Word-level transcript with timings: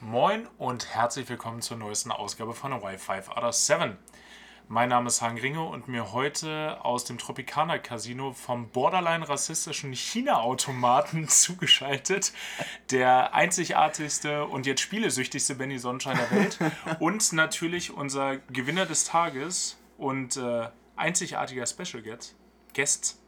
Moin 0.00 0.46
und 0.58 0.94
herzlich 0.94 1.28
willkommen 1.28 1.60
zur 1.60 1.76
neuesten 1.76 2.12
Ausgabe 2.12 2.54
von 2.54 2.70
Wi-Fi 2.70 3.20
Other 3.34 3.52
7. 3.52 3.98
Mein 4.68 4.90
Name 4.90 5.08
ist 5.08 5.22
Hang 5.22 5.36
Ringe 5.38 5.64
und 5.64 5.88
mir 5.88 6.12
heute 6.12 6.78
aus 6.84 7.04
dem 7.04 7.18
Tropicana 7.18 7.78
Casino 7.78 8.32
vom 8.32 8.68
borderline 8.68 9.28
rassistischen 9.28 9.92
China-Automaten 9.92 11.26
zugeschaltet 11.28 12.32
der 12.92 13.34
einzigartigste 13.34 14.44
und 14.44 14.66
jetzt 14.66 14.82
spielesüchtigste 14.82 15.56
Benny 15.56 15.80
Sonnenschein 15.80 16.16
der 16.16 16.30
Welt 16.30 16.58
und 17.00 17.32
natürlich 17.32 17.90
unser 17.90 18.36
Gewinner 18.36 18.86
des 18.86 19.04
Tages 19.04 19.78
und 19.96 20.36
äh, 20.36 20.68
einzigartiger 20.94 21.66
Special 21.66 22.04
Guest, 22.04 22.36
Guest 22.72 23.18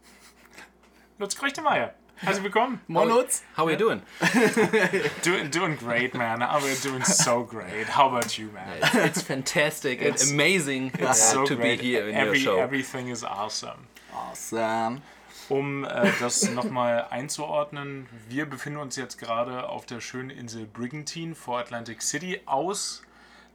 Lutz 1.17 1.35
Kröchtemeyer. 1.35 1.93
Herzlich 2.21 2.43
willkommen. 2.43 2.79
Moin 2.87 3.09
Lutz. 3.09 3.43
How 3.57 3.65
are 3.65 3.71
you 3.71 3.77
doing? 3.77 4.01
doing, 5.23 5.49
doing 5.49 5.75
great, 5.75 6.13
man. 6.13 6.39
We're 6.61 6.75
doing 6.83 7.03
so 7.03 7.43
great. 7.43 7.87
How 7.87 8.09
about 8.09 8.37
you, 8.37 8.51
man? 8.51 8.77
It's, 8.79 8.95
it's 8.95 9.21
fantastic 9.23 10.01
It's- 10.01 10.23
and 10.23 10.33
amazing 10.33 10.91
uh, 11.01 11.09
It's 11.09 11.31
so 11.31 11.45
to 11.45 11.55
great. 11.55 11.79
be 11.79 11.87
here 11.87 12.07
in 12.07 12.13
Every, 12.15 12.37
your 12.37 12.57
show. 12.57 12.59
Everything 12.59 13.07
is 13.09 13.23
awesome. 13.23 13.87
Awesome. 14.13 15.01
Um 15.49 15.83
äh, 15.83 16.11
das 16.19 16.47
nochmal 16.51 17.07
einzuordnen, 17.09 18.07
wir 18.29 18.45
befinden 18.45 18.79
uns 18.79 18.95
jetzt 18.97 19.17
gerade 19.17 19.67
auf 19.67 19.87
der 19.87 19.99
schönen 19.99 20.29
Insel 20.29 20.65
Brigantine 20.67 21.33
vor 21.33 21.57
Atlantic 21.59 22.03
City. 22.03 22.39
Aus 22.45 23.01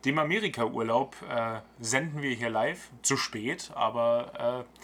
dem 0.04 0.18
Amerika-Urlaub 0.18 1.14
äh, 1.30 1.60
senden 1.78 2.20
wir 2.20 2.34
hier 2.34 2.50
live. 2.50 2.88
Zu 3.02 3.16
spät, 3.16 3.70
aber 3.76 4.64
äh, 4.68 4.80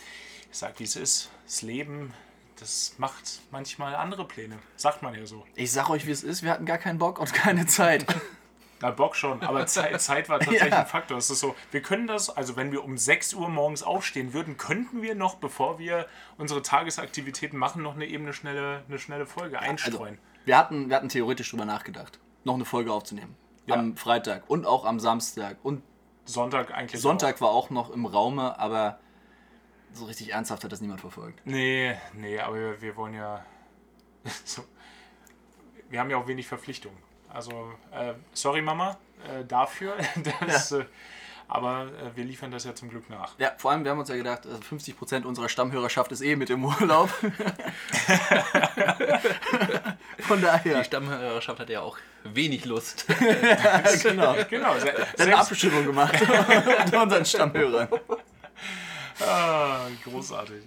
ich 0.53 0.57
sag, 0.59 0.79
wie 0.79 0.85
es 0.85 0.95
ist. 0.95 1.31
Das 1.45 1.63
Leben, 1.63 2.15
das 2.63 2.95
macht 2.99 3.41
manchmal 3.51 3.95
andere 3.97 4.25
Pläne. 4.27 4.57
Sagt 4.77 5.03
man 5.03 5.15
ja 5.15 5.27
so. 5.27 5.45
Ich 5.57 5.73
sag 5.73 5.91
euch, 5.91 6.07
wie 6.07 6.11
es 6.13 6.23
ist. 6.23 6.43
Wir 6.43 6.51
hatten 6.53 6.65
gar 6.65 6.79
keinen 6.79 6.99
Bock 6.99 7.19
und 7.19 7.33
keine 7.35 7.67
Zeit. 7.67 8.07
Na, 8.81 8.91
Bock 8.91 9.15
schon, 9.15 9.43
aber 9.43 9.67
Zeit, 9.67 10.01
Zeit 10.01 10.29
war 10.29 10.39
tatsächlich 10.41 10.73
Ja. 10.73 10.81
ein 10.81 10.87
Faktor. 10.87 11.17
Es 11.19 11.31
ist 11.31 11.41
so, 11.41 11.55
wir 11.71 11.83
können 11.83 12.07
das, 12.07 12.31
also 12.31 12.57
wenn 12.57 12.73
wir 12.73 12.83
um 12.85 12.97
6 12.99 13.35
Uhr 13.35 13.49
morgens 13.49 13.83
aufstehen 13.83 14.33
würden, 14.33 14.57
könnten 14.57 15.03
wir 15.03 15.15
noch, 15.15 15.37
bevor 15.37 15.79
wir 15.79 16.07
unsere 16.39 16.63
Tagesaktivitäten 16.63 17.59
machen, 17.59 17.83
noch 17.83 17.95
eine 17.95 18.07
eben 18.07 18.25
eine 18.25 18.33
schnelle, 18.33 18.83
eine 18.89 18.99
schnelle 18.99 19.27
Folge 19.27 19.59
Also, 19.59 19.71
einstreuen. 19.71 20.19
wir 20.45 20.57
hatten, 20.59 20.89
wir 20.89 20.97
hatten 20.97 21.09
theoretisch 21.09 21.51
drüber 21.51 21.65
nachgedacht, 21.65 22.19
noch 22.45 22.55
eine 22.55 22.65
Folge 22.65 22.93
aufzunehmen. 22.93 23.37
Ja. 23.67 23.77
Am 23.77 23.97
Freitag 23.97 24.49
und 24.51 24.67
auch 24.67 24.85
am 24.85 24.99
Samstag. 24.99 25.59
Und 25.63 25.83
Sonntag 26.25 26.73
eigentlich. 26.75 27.01
Sonntag 27.01 27.41
war 27.41 27.51
auch 27.51 27.71
noch 27.71 27.91
im 27.91 28.05
Raume, 28.07 28.59
aber 28.59 28.99
so 29.95 30.05
richtig 30.07 30.33
ernsthaft 30.33 30.65
hat 30.65 30.73
das 30.73 30.81
niemand 30.81 31.01
verfolgt. 31.01 31.41
Nee, 31.45 31.95
nee, 32.15 32.39
aber 32.41 32.55
wir, 32.57 32.81
wir 32.83 32.97
wollen 32.97 33.15
ja. 33.15 33.45
So, 34.45 34.65
wir 35.91 35.99
haben 36.01 36.11
ja 36.11 36.17
auch 36.17 36.27
wenig 36.27 36.47
Verpflichtungen. 36.47 36.97
Also, 37.29 37.73
äh, 37.93 38.15
sorry 38.33 38.63
Mama 38.63 38.97
äh, 39.29 39.45
dafür. 39.45 39.95
Das, 40.47 40.73
äh, 40.73 40.85
aber 41.49 41.83
äh, 41.87 42.17
wir 42.17 42.25
liefern 42.25 42.51
das 42.51 42.65
ja 42.65 42.75
zum 42.75 42.89
Glück 42.89 43.11
nach. 43.11 43.35
Ja, 43.39 43.53
vor 43.59 43.73
allem, 43.73 43.85
wir 43.85 43.91
haben 43.91 43.99
uns 43.99 44.09
ja 44.09 44.17
gedacht, 44.17 44.47
also 44.47 44.59
50% 44.59 45.25
unserer 45.25 45.49
Stammhörerschaft 45.51 46.11
ist 46.13 46.23
eh 46.23 46.35
mit 46.37 46.49
im 46.51 46.65
Urlaub. 46.65 47.11
Von 50.19 50.39
Die 50.39 50.45
daher. 50.45 50.85
Stammhörerschaft 50.85 51.61
hat 51.61 51.69
ja 51.69 51.81
auch 51.83 51.99
wenig 52.25 52.65
Lust. 52.65 53.07
genau. 54.03 54.35
Genau, 54.49 54.79
se- 54.79 54.85
Wir 54.87 54.93
haben 54.93 55.03
eine 55.03 55.17
selbst, 55.17 55.35
Abstimmung 55.51 55.85
gemacht 55.85 56.15
unter 56.85 57.03
unseren 57.03 57.25
Stammhörern. 57.25 57.89
Ah, 59.27 59.89
großartig. 60.05 60.65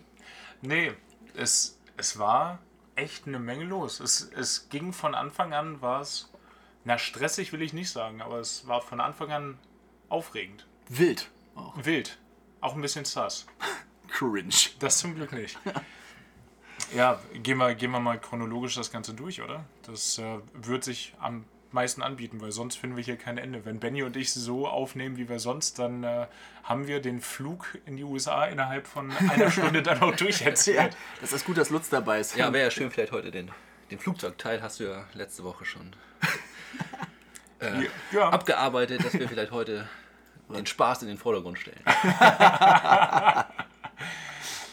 Nee, 0.62 0.94
es, 1.36 1.80
es 1.98 2.18
war 2.18 2.60
echt 2.96 3.28
eine 3.28 3.40
Menge 3.40 3.66
los. 3.66 4.00
Es, 4.00 4.30
es 4.36 4.70
ging 4.70 4.94
von 4.94 5.16
Anfang 5.16 5.54
an, 5.54 5.82
war 5.82 6.02
es, 6.02 6.32
na 6.84 6.98
stressig 6.98 7.52
will 7.52 7.62
ich 7.62 7.74
nicht 7.74 7.90
sagen, 7.90 8.22
aber 8.22 8.40
es 8.40 8.68
war 8.68 8.82
von 8.82 9.00
Anfang 9.00 9.32
an 9.32 9.60
aufregend. 10.10 10.66
Wild. 10.90 11.30
Auch. 11.56 11.74
Wild. 11.84 12.18
Auch 12.62 12.76
ein 12.76 12.82
bisschen 12.82 13.06
sass. 13.06 13.46
Cringe. 14.08 14.54
Das 14.80 15.00
zum 15.00 15.16
Glück 15.16 15.32
nicht. 15.32 15.58
Ja, 16.96 17.20
gehen 17.34 17.58
wir, 17.58 17.74
gehen 17.76 17.92
wir 17.92 18.00
mal 18.00 18.20
chronologisch 18.20 18.76
das 18.76 18.92
Ganze 18.92 19.14
durch, 19.14 19.42
oder? 19.42 19.66
Das 19.84 20.18
äh, 20.18 20.40
wird 20.54 20.84
sich 20.84 21.14
am 21.20 21.46
meisten 21.76 22.02
anbieten, 22.02 22.42
weil 22.42 22.52
sonst 22.52 22.78
finden 22.78 22.98
wir 22.98 23.04
hier 23.04 23.18
kein 23.18 23.38
Ende. 23.38 23.64
Wenn 23.66 23.80
Benny 23.80 24.02
und 24.02 24.18
ich 24.18 24.34
so 24.34 24.68
aufnehmen, 24.68 25.18
wie 25.18 25.30
wir 25.30 25.38
sonst, 25.40 25.78
dann 25.78 26.04
äh, 26.04 26.26
haben 26.64 26.88
wir 26.88 27.00
den 27.02 27.22
Flug 27.22 27.78
in 27.86 27.96
die 27.98 28.04
USA 28.04 28.46
innerhalb 28.46 28.88
von 28.88 29.12
einer 29.30 29.52
Stunde 29.52 29.84
dann 29.84 30.02
auch 30.02 30.10
Ja, 30.12 30.16
durcherzählt. 30.18 30.98
das 31.22 31.32
ist 31.34 31.46
gut, 31.46 31.58
dass 31.58 31.70
Lutz 31.70 31.90
dabei 31.90 32.20
ist. 32.20 32.36
Ja, 32.36 32.52
wäre 32.52 32.66
ja 32.66 32.72
schön, 32.72 32.90
vielleicht 32.90 33.12
heute 33.12 33.30
den, 33.30 33.52
den 33.92 34.00
Flugzeugteil 34.00 34.64
hast 34.64 34.80
du 34.80 34.86
ja 34.86 35.06
letzte 35.14 35.44
Woche 35.44 35.66
schon 35.66 35.94
äh, 37.60 37.86
Ja, 38.12 38.30
abgearbeitet, 38.30 39.06
dass 39.06 39.14
wir 39.14 39.30
vielleicht 39.30 39.52
heute 39.52 39.88
den 40.50 40.66
Spaß 40.66 41.04
in 41.04 41.10
den 41.10 41.18
Vordergrund 41.18 41.60
stellen. 41.60 41.82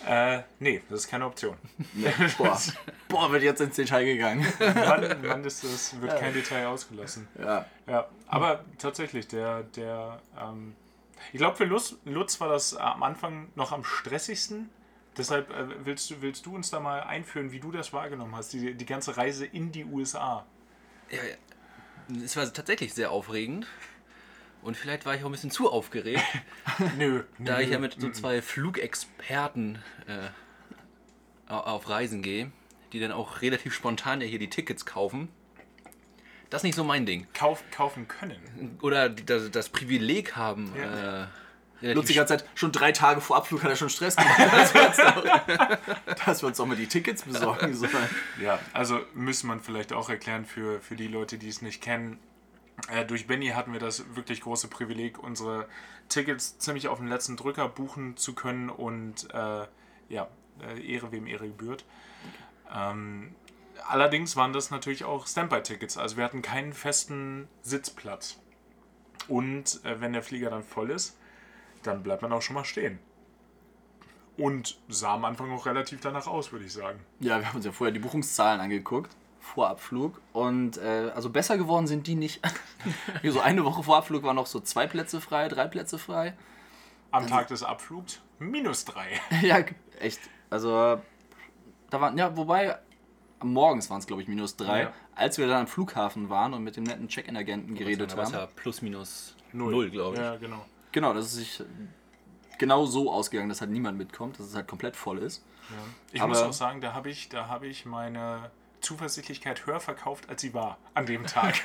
Äh, 0.06 0.42
nee, 0.58 0.82
das 0.88 1.00
ist 1.00 1.08
keine 1.08 1.26
Option. 1.26 1.56
Nee. 1.94 2.12
Boah. 2.38 2.58
Boah, 3.08 3.32
wird 3.32 3.42
jetzt 3.42 3.60
ins 3.60 3.76
Detail 3.76 4.04
gegangen. 4.04 4.46
Wann, 4.58 5.16
wann 5.22 5.44
ist 5.44 5.64
das, 5.64 6.00
wird 6.00 6.18
kein 6.18 6.32
Detail 6.32 6.66
ausgelassen. 6.66 7.28
Ja. 7.38 7.66
Ja, 7.86 8.08
aber 8.26 8.64
tatsächlich, 8.78 9.28
der, 9.28 9.64
der, 9.64 10.20
ähm, 10.40 10.74
ich 11.32 11.38
glaube 11.38 11.56
für 11.56 11.64
Lutz, 11.64 11.96
Lutz 12.04 12.40
war 12.40 12.48
das 12.48 12.74
am 12.74 13.02
Anfang 13.02 13.48
noch 13.54 13.72
am 13.72 13.84
stressigsten. 13.84 14.70
Deshalb 15.16 15.50
äh, 15.50 15.84
willst, 15.84 16.10
du, 16.10 16.22
willst 16.22 16.46
du 16.46 16.54
uns 16.54 16.70
da 16.70 16.80
mal 16.80 17.02
einführen, 17.02 17.52
wie 17.52 17.60
du 17.60 17.70
das 17.70 17.92
wahrgenommen 17.92 18.34
hast, 18.34 18.52
die, 18.52 18.74
die 18.74 18.86
ganze 18.86 19.16
Reise 19.16 19.44
in 19.44 19.72
die 19.72 19.84
USA. 19.84 20.46
Ja, 21.10 21.18
ja. 21.18 22.22
Es 22.24 22.36
war 22.36 22.50
tatsächlich 22.52 22.94
sehr 22.94 23.10
aufregend. 23.10 23.66
Und 24.62 24.76
vielleicht 24.76 25.04
war 25.06 25.14
ich 25.14 25.22
auch 25.22 25.26
ein 25.26 25.32
bisschen 25.32 25.50
zu 25.50 25.70
aufgeregt, 25.70 26.22
Nö. 26.98 27.24
da 27.38 27.56
nö. 27.58 27.62
ich 27.62 27.70
ja 27.70 27.78
mit 27.78 28.00
so 28.00 28.10
zwei 28.10 28.40
Flugexperten 28.40 29.82
äh, 30.06 31.50
au- 31.52 31.56
auf 31.60 31.88
Reisen 31.88 32.22
gehe, 32.22 32.52
die 32.92 33.00
dann 33.00 33.12
auch 33.12 33.42
relativ 33.42 33.74
spontan 33.74 34.20
ja 34.20 34.26
hier 34.26 34.38
die 34.38 34.50
Tickets 34.50 34.86
kaufen. 34.86 35.28
Das 36.50 36.60
ist 36.60 36.64
nicht 36.64 36.74
so 36.76 36.84
mein 36.84 37.06
Ding. 37.06 37.26
Kauf, 37.34 37.64
kaufen 37.70 38.06
können. 38.08 38.76
Oder 38.82 39.08
das, 39.08 39.50
das 39.50 39.68
Privileg 39.70 40.36
haben, 40.36 40.72
Ja. 40.78 41.24
äh, 41.24 41.92
Lutz 41.94 42.06
die 42.06 42.14
ganze 42.14 42.36
Zeit, 42.36 42.48
schon 42.54 42.70
drei 42.70 42.92
Tage 42.92 43.20
vor 43.20 43.36
Abflug 43.38 43.64
hat 43.64 43.70
er 43.70 43.74
schon 43.76 43.88
Stress 43.90 44.14
gemacht, 44.14 44.38
dass 44.52 44.72
wir 44.74 44.86
uns, 44.86 44.98
auch, 45.00 45.24
dass 46.26 46.42
wir 46.42 46.46
uns 46.46 46.60
auch 46.60 46.66
mal 46.66 46.76
die 46.76 46.86
Tickets 46.86 47.22
besorgen 47.22 47.74
sollen. 47.74 48.08
Ja, 48.40 48.60
also 48.72 49.00
müsste 49.14 49.48
man 49.48 49.58
vielleicht 49.60 49.92
auch 49.92 50.08
erklären 50.08 50.44
für, 50.44 50.80
für 50.80 50.94
die 50.94 51.08
Leute, 51.08 51.38
die 51.38 51.48
es 51.48 51.60
nicht 51.62 51.82
kennen. 51.82 52.20
Äh, 52.88 53.04
durch 53.04 53.26
Benny 53.26 53.48
hatten 53.48 53.72
wir 53.72 53.80
das 53.80 54.16
wirklich 54.16 54.40
große 54.40 54.68
Privileg, 54.68 55.18
unsere 55.18 55.68
Tickets 56.08 56.58
ziemlich 56.58 56.88
auf 56.88 56.98
den 56.98 57.08
letzten 57.08 57.36
Drücker 57.36 57.68
buchen 57.68 58.16
zu 58.16 58.34
können 58.34 58.70
und 58.70 59.32
äh, 59.32 59.66
ja, 60.08 60.28
äh, 60.60 60.92
Ehre 60.92 61.12
wem 61.12 61.26
Ehre 61.26 61.46
gebührt. 61.48 61.84
Ähm, 62.74 63.34
allerdings 63.86 64.36
waren 64.36 64.52
das 64.52 64.70
natürlich 64.70 65.04
auch 65.04 65.26
Standby-Tickets, 65.26 65.96
also 65.96 66.16
wir 66.16 66.24
hatten 66.24 66.42
keinen 66.42 66.72
festen 66.72 67.48
Sitzplatz. 67.62 68.38
Und 69.28 69.84
äh, 69.84 70.00
wenn 70.00 70.12
der 70.12 70.22
Flieger 70.22 70.50
dann 70.50 70.64
voll 70.64 70.90
ist, 70.90 71.16
dann 71.82 72.02
bleibt 72.02 72.22
man 72.22 72.32
auch 72.32 72.42
schon 72.42 72.54
mal 72.54 72.64
stehen. 72.64 72.98
Und 74.36 74.80
sah 74.88 75.14
am 75.14 75.24
Anfang 75.24 75.50
auch 75.52 75.66
relativ 75.66 76.00
danach 76.00 76.26
aus, 76.26 76.52
würde 76.52 76.64
ich 76.64 76.72
sagen. 76.72 77.00
Ja, 77.20 77.38
wir 77.38 77.48
haben 77.48 77.56
uns 77.56 77.66
ja 77.66 77.72
vorher 77.72 77.92
die 77.92 78.00
Buchungszahlen 78.00 78.60
angeguckt, 78.60 79.14
vor 79.42 79.68
Abflug. 79.68 80.20
Und 80.32 80.78
äh, 80.78 81.10
also 81.14 81.28
besser 81.28 81.58
geworden 81.58 81.86
sind 81.86 82.06
die 82.06 82.14
nicht. 82.14 82.40
so 83.24 83.40
eine 83.40 83.64
Woche 83.64 83.82
vor 83.82 83.96
Abflug 83.98 84.22
waren 84.22 84.36
noch 84.36 84.46
so 84.46 84.60
zwei 84.60 84.86
Plätze 84.86 85.20
frei, 85.20 85.48
drei 85.48 85.66
Plätze 85.66 85.98
frei. 85.98 86.34
Am 87.10 87.26
Tag 87.26 87.48
des 87.48 87.62
Abflugs 87.62 88.20
minus 88.38 88.84
drei. 88.84 89.20
ja, 89.42 89.58
echt. 90.00 90.20
Also, 90.48 91.00
da 91.90 92.00
waren, 92.00 92.16
ja, 92.16 92.34
wobei, 92.36 92.78
morgens 93.42 93.90
waren 93.90 93.98
es, 93.98 94.06
glaube 94.06 94.22
ich, 94.22 94.28
minus 94.28 94.56
drei. 94.56 94.82
Ja. 94.82 94.92
Als 95.14 95.36
wir 95.36 95.46
dann 95.46 95.62
am 95.62 95.66
Flughafen 95.66 96.30
waren 96.30 96.54
und 96.54 96.62
mit 96.62 96.76
dem 96.76 96.84
netten 96.84 97.08
Check-in-Agenten 97.08 97.74
geredet 97.74 98.16
haben. 98.16 98.32
ja 98.32 98.46
plus 98.46 98.80
minus 98.80 99.36
null, 99.52 99.90
glaube 99.90 100.16
ich. 100.16 100.22
Ja, 100.22 100.36
genau. 100.36 100.64
Genau, 100.92 101.12
dass 101.12 101.26
es 101.26 101.32
sich 101.34 101.62
genau 102.58 102.86
so 102.86 103.12
ausgegangen, 103.12 103.48
dass 103.48 103.60
halt 103.60 103.70
niemand 103.70 103.98
mitkommt, 103.98 104.38
dass 104.38 104.46
es 104.46 104.54
halt 104.54 104.68
komplett 104.68 104.96
voll 104.96 105.18
ist. 105.18 105.44
Ich 106.12 106.20
Aber- 106.22 106.30
muss 106.30 106.42
auch 106.42 106.52
sagen, 106.52 106.80
da 106.80 106.92
habe 106.94 107.10
ich, 107.10 107.28
da 107.28 107.48
habe 107.48 107.66
ich 107.66 107.84
meine 107.84 108.50
Zuversichtlichkeit 108.82 109.66
höher 109.66 109.80
verkauft, 109.80 110.28
als 110.28 110.42
sie 110.42 110.52
war 110.54 110.78
an 110.94 111.06
dem 111.06 111.26
Tag. 111.26 111.54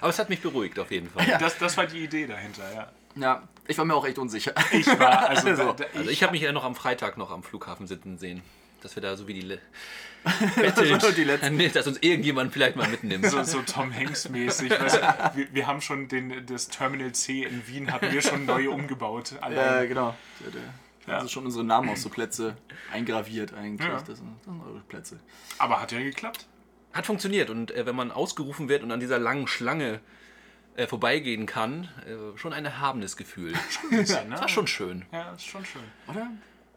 Aber 0.00 0.08
es 0.08 0.18
hat 0.18 0.30
mich 0.30 0.40
beruhigt 0.40 0.78
auf 0.78 0.90
jeden 0.90 1.10
Fall. 1.10 1.26
Das, 1.38 1.58
das 1.58 1.76
war 1.76 1.86
die 1.86 2.02
Idee 2.04 2.26
dahinter, 2.26 2.62
ja. 2.72 2.90
Ja, 3.16 3.42
ich 3.68 3.78
war 3.78 3.84
mir 3.84 3.94
auch 3.94 4.06
echt 4.06 4.18
unsicher. 4.18 4.54
Ich 4.72 4.86
war, 4.86 5.28
also, 5.28 5.48
Also, 5.48 5.62
da, 5.72 5.84
da, 5.84 5.98
Also 5.98 6.10
ich 6.10 6.22
habe 6.22 6.32
mich 6.32 6.42
ja 6.42 6.52
noch 6.52 6.64
am 6.64 6.74
Freitag 6.74 7.16
noch 7.16 7.30
am 7.30 7.42
Flughafen 7.42 7.86
sitzen 7.86 8.18
sehen. 8.18 8.42
Dass 8.82 8.96
wir 8.96 9.02
da 9.02 9.16
so 9.16 9.26
wie 9.28 9.34
die 9.34 9.40
Le 9.40 9.60
die 11.16 11.24
letzte. 11.24 11.50
Nee, 11.50 11.68
dass 11.68 11.86
uns 11.86 11.98
irgendjemand 12.00 12.52
vielleicht 12.52 12.76
mal 12.76 12.88
mitnimmt. 12.88 13.26
so, 13.26 13.42
so 13.42 13.60
Tom 13.60 13.94
Hanks 13.94 14.28
mäßig. 14.28 14.70
Weißt 14.70 14.96
du, 14.96 15.30
wir, 15.34 15.54
wir 15.54 15.66
haben 15.66 15.80
schon 15.82 16.08
den, 16.08 16.46
das 16.46 16.68
Terminal 16.68 17.12
C 17.12 17.42
in 17.42 17.66
Wien 17.66 17.92
hatten 17.92 18.10
wir 18.10 18.22
schon 18.22 18.46
neu 18.46 18.70
umgebaut. 18.70 19.32
Ja, 19.32 19.40
Allein. 19.40 19.88
genau. 19.88 20.14
Ja. 21.06 21.14
Also 21.16 21.28
schon 21.28 21.44
unsere 21.44 21.64
Namen 21.64 21.90
auf 21.90 21.98
so 21.98 22.08
Plätze 22.08 22.56
eingraviert 22.92 23.52
eigentlich. 23.54 23.86
Ja. 23.88 23.94
Das, 24.00 24.18
sind, 24.18 24.28
das 24.38 24.44
sind 24.44 24.62
eure 24.62 24.80
Plätze. 24.80 25.20
Aber 25.58 25.80
hat 25.80 25.92
ja 25.92 26.00
geklappt. 26.00 26.46
Hat 26.92 27.06
funktioniert 27.06 27.50
und 27.50 27.70
äh, 27.72 27.86
wenn 27.86 27.96
man 27.96 28.10
ausgerufen 28.10 28.68
wird 28.68 28.82
und 28.82 28.90
an 28.92 29.00
dieser 29.00 29.18
langen 29.18 29.46
Schlange 29.46 30.00
äh, 30.76 30.86
vorbeigehen 30.86 31.46
kann, 31.46 31.88
äh, 32.06 32.38
schon 32.38 32.52
ein 32.52 32.64
erhabenes 32.64 33.16
Gefühl. 33.16 33.52
bisschen, 33.90 34.28
ne? 34.28 34.38
War 34.40 34.48
schon 34.48 34.66
schön. 34.66 35.04
Ja, 35.12 35.32
ist 35.32 35.44
schon 35.46 35.64
schön. 35.64 35.82
Oder? 36.08 36.30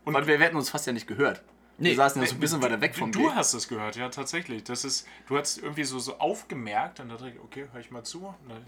Und 0.06 0.14
Weil 0.14 0.28
wir, 0.28 0.40
wir 0.40 0.46
hätten 0.46 0.58
uns 0.58 0.70
fast 0.70 0.88
ja 0.88 0.94
nicht 0.94 1.08
gehört. 1.08 1.44
Nee. 1.80 1.90
wir 1.90 1.96
saßen 1.98 2.20
ja 2.22 2.28
so 2.28 2.34
ein 2.36 2.40
bisschen 2.40 2.62
weiter 2.64 2.82
weg 2.82 2.94
Du, 2.94 3.00
vom 3.00 3.12
du 3.12 3.24
Gate. 3.28 3.36
hast 3.36 3.54
es 3.54 3.68
gehört, 3.68 3.96
ja, 3.98 4.10
tatsächlich. 4.10 4.64
Das 4.64 4.84
ist, 4.84 5.08
du 5.28 5.38
hast 5.38 5.60
irgendwie 5.60 5.84
so, 5.84 6.00
so 6.00 6.18
aufgemerkt 6.18 7.00
und 7.00 7.10
da 7.10 7.16
dachte 7.16 7.30
ich, 7.30 7.40
okay, 7.40 7.68
hör 7.72 7.80
ich 7.80 7.92
mal 7.92 8.04
zu. 8.04 8.26
Und 8.26 8.66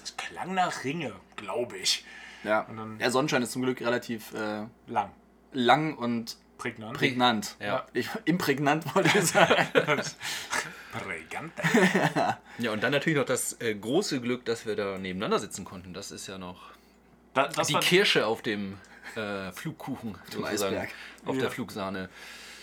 das 0.00 0.16
klang 0.16 0.54
nach 0.54 0.84
Ringe, 0.84 1.12
glaube 1.34 1.76
ich. 1.78 2.04
Ja. 2.44 2.60
Und 2.62 2.76
dann- 2.76 2.98
Der 2.98 3.10
Sonnenschein 3.10 3.42
ist 3.42 3.52
zum 3.52 3.62
Glück 3.62 3.80
relativ 3.80 4.32
äh, 4.34 4.66
Lang, 4.86 5.10
lang 5.52 5.94
und 5.96 6.36
prägnant. 6.58 6.96
prägnant. 6.96 7.56
Ja. 7.60 7.86
Ich, 7.92 8.08
imprägnant 8.24 8.94
wollte 8.94 9.16
ich 9.18 9.24
sagen. 9.26 9.66
Prägnant. 10.92 11.52
Ja, 12.58 12.72
und 12.72 12.82
dann 12.82 12.90
natürlich 12.92 13.18
noch 13.18 13.24
das 13.24 13.60
äh, 13.60 13.74
große 13.74 14.20
Glück, 14.20 14.44
dass 14.44 14.66
wir 14.66 14.74
da 14.74 14.98
nebeneinander 14.98 15.38
sitzen 15.38 15.64
konnten. 15.64 15.94
Das 15.94 16.10
ist 16.10 16.26
ja 16.26 16.36
noch 16.36 16.70
Da, 17.32 17.46
das 17.46 17.68
die 17.68 17.74
Kirsche 17.74 18.26
auf 18.26 18.42
dem 18.42 18.76
äh, 19.14 19.52
Flugkuchen, 19.52 20.16
sozusagen. 20.30 20.46
Eisberg. 20.76 20.88
Auf 21.26 21.36
Ja. 21.36 21.42
der 21.42 21.50
Flugsahne. 21.52 22.08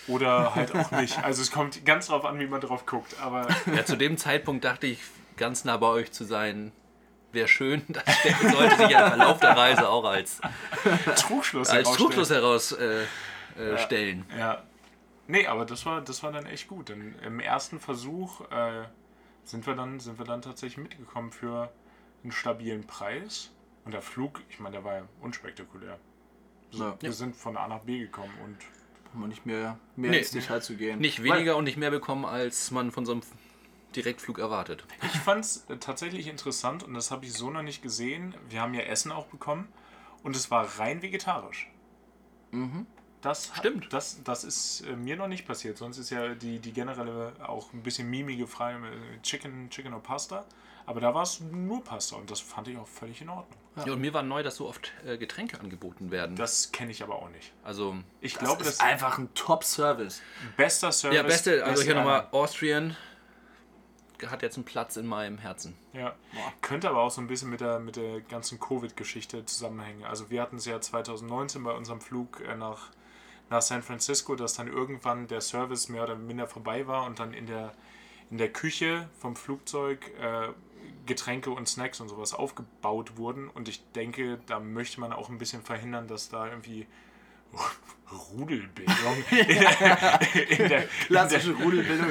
oder 0.08 0.56
halt 0.56 0.76
auch 0.76 0.92
nicht. 0.92 1.24
Also 1.24 1.42
es 1.42 1.52
kommt 1.52 1.86
ganz 1.86 2.08
drauf 2.08 2.26
an, 2.26 2.38
wie 2.40 2.48
man 2.48 2.60
drauf 2.62 2.86
guckt. 2.86 3.16
Aber 3.22 3.48
Ja, 3.74 3.86
zu 3.86 3.96
dem 3.96 4.18
Zeitpunkt 4.18 4.66
dachte 4.66 4.88
ich, 4.88 5.00
ganz 5.38 5.64
nah 5.64 5.78
bei 5.78 5.88
euch 5.88 6.12
zu 6.12 6.24
sein, 6.26 6.72
wäre 7.32 7.48
schön. 7.48 7.84
Das 7.88 8.52
sollte 8.54 8.76
sich 8.78 8.90
ja 8.90 9.06
im 9.08 9.14
Verlauf 9.18 9.40
der 9.40 9.56
Reise 9.58 9.90
auch 9.90 10.06
als, 10.06 10.40
Trugschluss 11.18 11.70
als 11.70 11.86
herausstellen. 11.88 11.98
Trugschluss 11.98 12.30
heraus 12.30 12.72
äh, 12.74 13.04
äh, 13.60 13.78
stellen. 13.80 14.26
Ja. 14.38 14.64
Nee, 15.28 15.46
aber 15.48 15.66
das 15.66 15.86
war, 15.86 16.02
das 16.02 16.24
war 16.24 16.32
dann 16.32 16.46
echt 16.46 16.68
gut. 16.68 16.90
Denn 16.90 17.16
im 17.24 17.40
ersten 17.40 17.80
Versuch 17.80 18.42
äh, 18.52 18.86
sind, 19.44 19.68
wir 19.68 19.76
dann, 19.76 20.00
sind 20.00 20.18
wir 20.18 20.26
dann 20.26 20.42
tatsächlich 20.42 20.78
mitgekommen 20.78 21.32
für 21.32 21.70
einen 22.24 22.32
stabilen 22.32 22.86
Preis. 22.88 23.52
Und 23.84 23.94
der 23.94 24.02
Flug, 24.02 24.42
ich 24.50 24.60
meine, 24.60 24.76
der 24.78 24.84
war 24.86 24.96
ja 24.96 25.04
unspektakulär. 25.22 25.98
So, 26.72 26.84
Ja. 26.86 26.98
Wir 27.00 27.12
sind 27.14 27.36
von 27.36 27.56
A 27.58 27.68
nach 27.68 27.80
B 27.80 28.00
gekommen 28.00 28.34
und 28.46 28.58
mal 29.20 29.28
nicht 29.28 29.46
mehr, 29.46 29.78
mehr 29.96 30.12
Nee. 30.12 30.20
ins 30.20 30.32
Detail 30.32 30.60
zu 30.62 30.76
gehen. 30.76 31.00
Nicht 31.00 31.24
weniger 31.24 31.56
und 31.56 31.64
nicht 31.64 31.78
mehr 31.78 31.92
bekommen, 31.92 32.26
als 32.26 32.72
man 32.72 32.92
von 32.92 33.06
so 33.06 33.14
einem 33.14 33.22
Direktflug 34.04 34.40
erwartet. 34.40 34.86
ich 35.02 35.20
fand 35.20 35.44
es 35.46 35.66
tatsächlich 35.80 36.28
interessant 36.28 36.84
und 36.84 36.94
das 36.94 37.12
habe 37.12 37.26
ich 37.26 37.34
so 37.34 37.50
noch 37.50 37.64
nicht 37.64 37.82
gesehen. 37.82 38.34
Wir 38.50 38.62
haben 38.62 38.74
ja 38.74 38.82
Essen 38.82 39.12
auch 39.12 39.26
bekommen 39.28 39.68
und 40.24 40.36
es 40.36 40.50
war 40.52 40.66
rein 40.80 41.02
vegetarisch. 41.02 41.70
Das, 43.22 43.52
hat- 43.52 43.58
Stimmt. 43.60 43.92
Das, 43.92 44.22
das 44.24 44.44
ist 44.44 44.82
äh, 44.82 44.96
mir 44.96 45.16
noch 45.18 45.28
nicht 45.28 45.46
passiert. 45.46 45.78
Sonst 45.78 45.98
ist 45.98 46.10
ja 46.12 46.34
die, 46.36 46.60
die 46.60 46.72
generelle 46.72 47.34
auch 47.46 47.74
ein 47.74 47.84
bisschen 47.84 48.10
mimige 48.10 48.48
Frage 48.48 48.78
äh, 48.88 49.22
Chicken, 49.22 49.70
Chicken 49.70 49.94
or 49.94 50.02
Pasta. 50.02 50.46
Aber 50.86 51.02
da 51.02 51.14
war 51.14 51.24
es 51.24 51.42
nur 51.42 51.84
Pasta 51.84 52.16
und 52.16 52.32
das 52.32 52.40
fand 52.40 52.70
ich 52.70 52.78
auch 52.78 52.88
völlig 52.88 53.20
in 53.22 53.28
Ordnung. 53.30 53.60
Ja. 53.86 53.94
und 53.94 54.00
mir 54.02 54.12
war 54.14 54.24
neu, 54.24 54.42
dass 54.42 54.56
so 54.56 54.68
oft 54.68 54.92
äh, 55.06 55.18
Getränke 55.18 55.60
angeboten 55.60 56.10
werden. 56.10 56.36
Das 56.36 56.72
kenne 56.72 56.90
ich 56.92 57.04
aber 57.04 57.16
auch 57.22 57.30
nicht. 57.30 57.52
also, 57.64 57.96
Ich 58.22 58.34
Das 58.34 58.44
glaube, 58.44 58.60
das 58.60 58.68
ist 58.70 58.74
ist 58.76 58.82
einfach 58.84 59.18
ein 59.20 59.32
Top-Service. 59.36 60.22
bester 60.56 60.92
Service. 60.92 61.16
ja, 61.18 61.24
beste, 61.24 61.64
also 61.66 61.84
hier 61.84 61.94
nochmal. 61.94 62.28
Austrian 62.32 62.96
hat 64.28 64.42
jetzt 64.42 64.56
einen 64.56 64.66
Platz 64.66 64.98
in 64.98 65.08
meinem 65.08 65.38
Herzen. 65.38 65.76
Ja. 65.94 66.16
Könnte 66.62 66.90
aber 66.90 67.00
auch 67.02 67.12
so 67.12 67.22
ein 67.22 67.28
bisschen 67.28 67.50
mit 67.50 67.62
der, 67.62 67.80
mit 67.80 67.96
der 67.96 68.22
ganzen 68.22 68.60
Covid-Geschichte 68.60 69.46
zusammenhängen. 69.46 70.04
Also 70.04 70.30
wir 70.30 70.42
hatten 70.42 70.58
es 70.58 70.66
ja 70.66 70.80
2019 70.80 71.64
bei 71.64 71.72
unserem 71.74 72.02
Flug 72.02 72.42
äh, 72.42 72.56
nach, 72.56 72.90
nach 73.50 73.62
San 73.62 73.84
Francisco, 73.84 74.36
dass 74.36 74.56
dann 74.56 74.68
irgendwann 74.68 75.28
der 75.28 75.42
Service 75.42 75.90
mehr 75.90 76.04
oder 76.04 76.16
minder 76.16 76.48
vorbei 76.48 76.88
war 76.88 77.06
und 77.06 77.20
dann 77.20 77.34
in 77.34 77.46
der, 77.46 77.74
in 78.30 78.38
der 78.38 78.52
Küche 78.52 79.10
vom 79.20 79.36
Flugzeug 79.36 80.12
äh, 80.20 80.50
Getränke 81.06 81.52
und 81.52 81.68
Snacks 81.68 82.00
und 82.00 82.10
sowas 82.10 82.34
aufgebaut 82.34 83.18
wurden. 83.18 83.50
Und 83.50 83.68
ich 83.68 83.82
denke, 83.94 84.40
da 84.46 84.60
möchte 84.60 85.00
man 85.00 85.14
auch 85.14 85.30
ein 85.30 85.38
bisschen 85.38 85.62
verhindern, 85.62 86.08
dass 86.08 86.30
da 86.30 86.48
irgendwie 86.48 86.86
Rudelbildung 88.38 89.24
in 89.32 89.48
der, 89.48 90.50
in 90.50 90.70
der, 90.70 90.84
Klassische 91.08 91.52
Rudelbildung. 91.54 92.08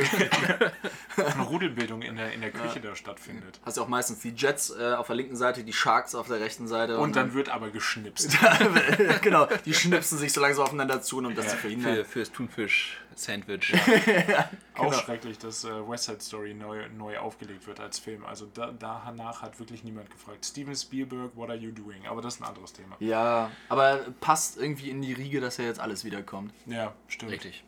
Rudelbildung 1.49 2.03
in 2.03 2.17
der, 2.17 2.33
in 2.33 2.41
der 2.41 2.51
Küche 2.51 2.81
da 2.81 2.95
stattfindet. 2.97 3.61
Hast 3.65 3.77
ja 3.77 3.83
auch 3.83 3.89
meistens 3.89 4.21
die 4.21 4.31
Jets 4.35 4.71
äh, 4.71 4.95
auf 4.95 5.07
der 5.07 5.17
linken 5.17 5.37
Seite, 5.37 5.63
die 5.65 5.73
Sharks 5.73 6.15
auf 6.15 6.27
der 6.29 6.41
rechten 6.41 6.67
Seite. 6.67 6.99
Und 6.99 7.17
dann 7.17 7.35
wird 7.35 7.49
aber 7.49 7.71
geschnipst. 7.71 8.37
genau, 9.23 9.47
die 9.65 9.75
schnipsen 9.75 10.19
sich 10.19 10.33
so 10.33 10.41
langsam 10.41 10.65
aufeinander 10.65 11.01
zu, 11.03 11.19
um 11.19 11.35
das 11.35 11.49
zu 11.49 11.57
verhindern. 11.57 11.97
Für, 11.97 12.05
fürs 12.05 12.33
Thunfisch-Sandwich. 12.33 13.75
Auch 14.77 14.91
Genau. 14.91 14.99
schrecklich, 14.99 15.39
dass 15.39 15.65
äh, 15.65 15.89
West 15.89 16.05
Side 16.05 16.21
Story 16.21 16.53
neu, 16.53 16.87
neu 16.91 17.17
aufgelegt 17.19 17.67
wird 17.67 17.81
als 17.81 17.99
Film. 17.99 18.27
Also 18.27 18.47
da, 18.53 18.73
danach 18.79 19.41
hat 19.41 19.59
wirklich 19.59 19.85
niemand 19.85 20.11
gefragt. 20.11 20.45
Steven 20.45 20.77
Spielberg, 20.77 21.35
what 21.35 21.49
are 21.49 21.59
you 21.59 21.71
doing? 21.73 22.07
Aber 22.07 22.21
das 22.21 22.35
ist 22.35 22.41
ein 22.43 22.45
anderes 22.45 22.75
Thema. 22.75 22.97
Ja, 23.01 23.51
aber 23.71 24.05
passt 24.21 24.59
irgendwie 24.59 24.91
in 24.91 25.01
die 25.01 25.15
Riege, 25.15 25.41
dass 25.41 25.57
ja 25.57 25.65
jetzt 25.65 25.81
alles 25.81 26.05
wiederkommt. 26.17 26.53
Ja, 26.67 26.95
stimmt. 27.09 27.33
Richtig. 27.33 27.65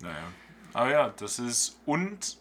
Naja. 0.00 0.32
Aber 0.72 0.90
ja, 0.90 1.08
das 1.16 1.38
ist. 1.38 1.78
Und 1.86 2.38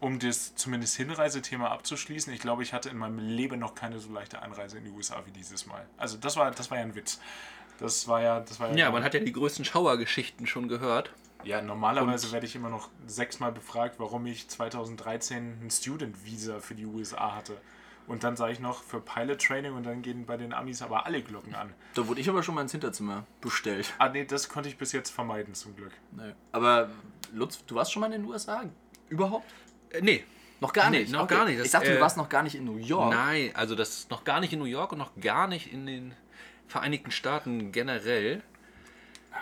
um 0.00 0.18
das 0.18 0.54
zumindest 0.54 0.96
Hinreisethema 0.96 1.68
abzuschließen, 1.68 2.32
ich 2.32 2.40
glaube, 2.40 2.62
ich 2.62 2.72
hatte 2.72 2.88
in 2.90 2.98
meinem 2.98 3.18
Leben 3.18 3.58
noch 3.58 3.74
keine 3.74 3.98
so 3.98 4.12
leichte 4.12 4.42
Einreise 4.42 4.78
in 4.78 4.84
die 4.84 4.90
USA 4.90 5.22
wie 5.24 5.30
dieses 5.30 5.66
Mal. 5.66 5.86
Also 5.96 6.18
das 6.18 6.36
war, 6.36 6.50
das 6.50 6.70
war 6.70 6.78
ja 6.78 6.84
ein 6.84 6.94
Witz. 6.94 7.20
Das 7.78 8.08
war 8.08 8.22
ja, 8.22 8.40
das 8.40 8.58
war 8.60 8.74
Ja, 8.74 8.90
man 8.90 9.04
hat 9.04 9.14
ja 9.14 9.20
die 9.20 9.32
größten 9.32 9.64
Schauergeschichten 9.64 10.46
schon 10.46 10.68
gehört. 10.68 11.12
Ja, 11.44 11.62
normalerweise 11.62 12.32
werde 12.32 12.46
ich 12.46 12.56
immer 12.56 12.70
noch 12.70 12.88
sechsmal 13.06 13.52
befragt, 13.52 13.96
warum 13.98 14.26
ich 14.26 14.48
2013 14.48 15.60
ein 15.62 15.70
Student-Visa 15.70 16.58
für 16.60 16.74
die 16.74 16.86
USA 16.86 17.34
hatte. 17.36 17.56
Und 18.06 18.22
dann 18.22 18.36
sage 18.36 18.52
ich 18.52 18.60
noch 18.60 18.82
für 18.82 19.00
Pilot 19.00 19.42
Training 19.44 19.72
und 19.72 19.84
dann 19.84 20.02
gehen 20.02 20.26
bei 20.26 20.36
den 20.36 20.52
Amis 20.52 20.80
aber 20.82 21.06
alle 21.06 21.22
Glocken 21.22 21.54
an. 21.54 21.72
Da 21.94 22.06
wurde 22.06 22.20
ich 22.20 22.28
aber 22.28 22.42
schon 22.42 22.54
mal 22.54 22.62
ins 22.62 22.72
Hinterzimmer 22.72 23.24
bestellt. 23.40 23.94
Ah, 23.98 24.08
nee, 24.08 24.24
das 24.24 24.48
konnte 24.48 24.68
ich 24.68 24.78
bis 24.78 24.92
jetzt 24.92 25.10
vermeiden, 25.10 25.54
zum 25.54 25.74
Glück. 25.74 25.92
Nee. 26.12 26.32
Aber 26.52 26.90
Lutz, 27.32 27.64
du 27.66 27.74
warst 27.74 27.92
schon 27.92 28.00
mal 28.00 28.06
in 28.06 28.22
den 28.22 28.24
USA? 28.24 28.62
Überhaupt? 29.08 29.52
Äh, 29.90 30.00
nee. 30.02 30.24
Noch 30.60 30.72
gar 30.72 30.88
Nee, 30.90 31.00
nicht? 31.00 31.12
noch 31.12 31.26
gar 31.28 31.44
nicht. 31.44 31.56
ich 31.56 31.62
Das, 31.64 31.72
dachte, 31.72 31.90
du 31.90 31.98
äh, 31.98 32.00
warst 32.00 32.16
noch 32.16 32.28
gar 32.30 32.42
nicht 32.42 32.54
in 32.54 32.64
New 32.64 32.78
York. 32.78 33.12
Nein, 33.12 33.50
also 33.54 33.74
das 33.74 33.90
ist 33.90 34.10
noch 34.10 34.24
gar 34.24 34.40
nicht 34.40 34.52
in 34.54 34.58
New 34.58 34.64
York 34.64 34.92
und 34.92 34.98
noch 34.98 35.10
gar 35.20 35.48
nicht 35.48 35.70
in 35.72 35.84
den 35.86 36.14
Vereinigten 36.68 37.10
Staaten 37.10 37.72
generell. 37.72 38.42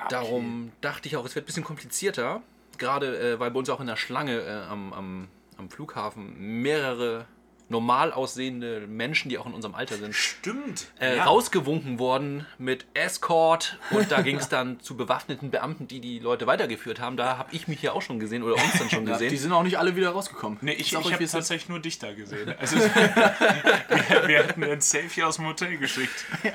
Darum 0.09 0.73
dachte 0.81 1.09
ich 1.09 1.17
auch, 1.17 1.25
es 1.25 1.35
wird 1.35 1.45
ein 1.45 1.47
bisschen 1.47 1.65
komplizierter. 1.65 2.43
Gerade 2.79 3.17
äh, 3.35 3.39
weil 3.39 3.51
bei 3.53 3.59
uns 3.61 3.71
auch 3.71 3.81
in 3.81 3.87
der 3.87 3.97
Schlange 3.97 4.41
äh, 4.41 4.63
am, 4.69 4.93
am, 4.93 5.29
am 5.57 5.71
Flughafen 5.71 6.61
mehrere 6.63 7.27
normal 7.75 8.13
aussehende 8.13 8.87
Menschen, 8.87 9.29
die 9.31 9.37
auch 9.37 9.47
in 9.47 9.53
unserem 9.53 9.75
Alter 9.75 9.97
sind, 9.97 10.15
Stimmt. 10.15 10.87
äh, 11.01 11.19
rausgewunken 11.19 11.99
worden 11.99 12.47
mit 12.57 12.87
Escort 12.95 13.79
und 13.91 14.13
da 14.13 14.23
ging 14.23 14.37
es 14.37 14.49
dann 14.57 14.79
zu 14.79 14.97
bewaffneten 14.97 15.51
Beamten, 15.51 15.89
die 15.89 15.99
die 15.99 16.21
Leute 16.21 16.47
weitergeführt 16.47 17.01
haben. 17.01 17.17
Da 17.17 17.37
habe 17.37 17.49
ich 17.53 17.67
mich 17.67 17.83
ja 17.83 17.91
auch 17.91 18.03
schon 18.03 18.21
gesehen 18.21 18.45
oder 18.45 18.55
uns 18.55 18.79
dann 18.79 18.89
schon 18.91 19.07
Ja, 19.09 19.15
gesehen. 19.15 19.31
die 19.31 19.37
sind 19.37 19.51
auch 19.51 19.65
nicht 19.65 19.77
alle 19.77 19.97
wieder 19.97 20.11
rausgekommen. 20.11 20.59
Nee, 20.61 20.75
ich, 20.75 20.93
ich 20.93 21.13
habe 21.13 21.27
tatsächlich 21.27 21.69
nur 21.69 21.81
dich 21.81 21.99
da 21.99 22.13
gesehen. 22.13 22.55
Also, 22.65 22.77
wir, 22.79 24.29
wir 24.29 24.39
hatten 24.39 24.63
ein 24.63 24.81
Selfie 24.81 25.25
aus 25.25 25.37
dem 25.37 25.47
Hotel 25.47 25.77
geschickt. 25.77 26.25
Ja, 26.45 26.53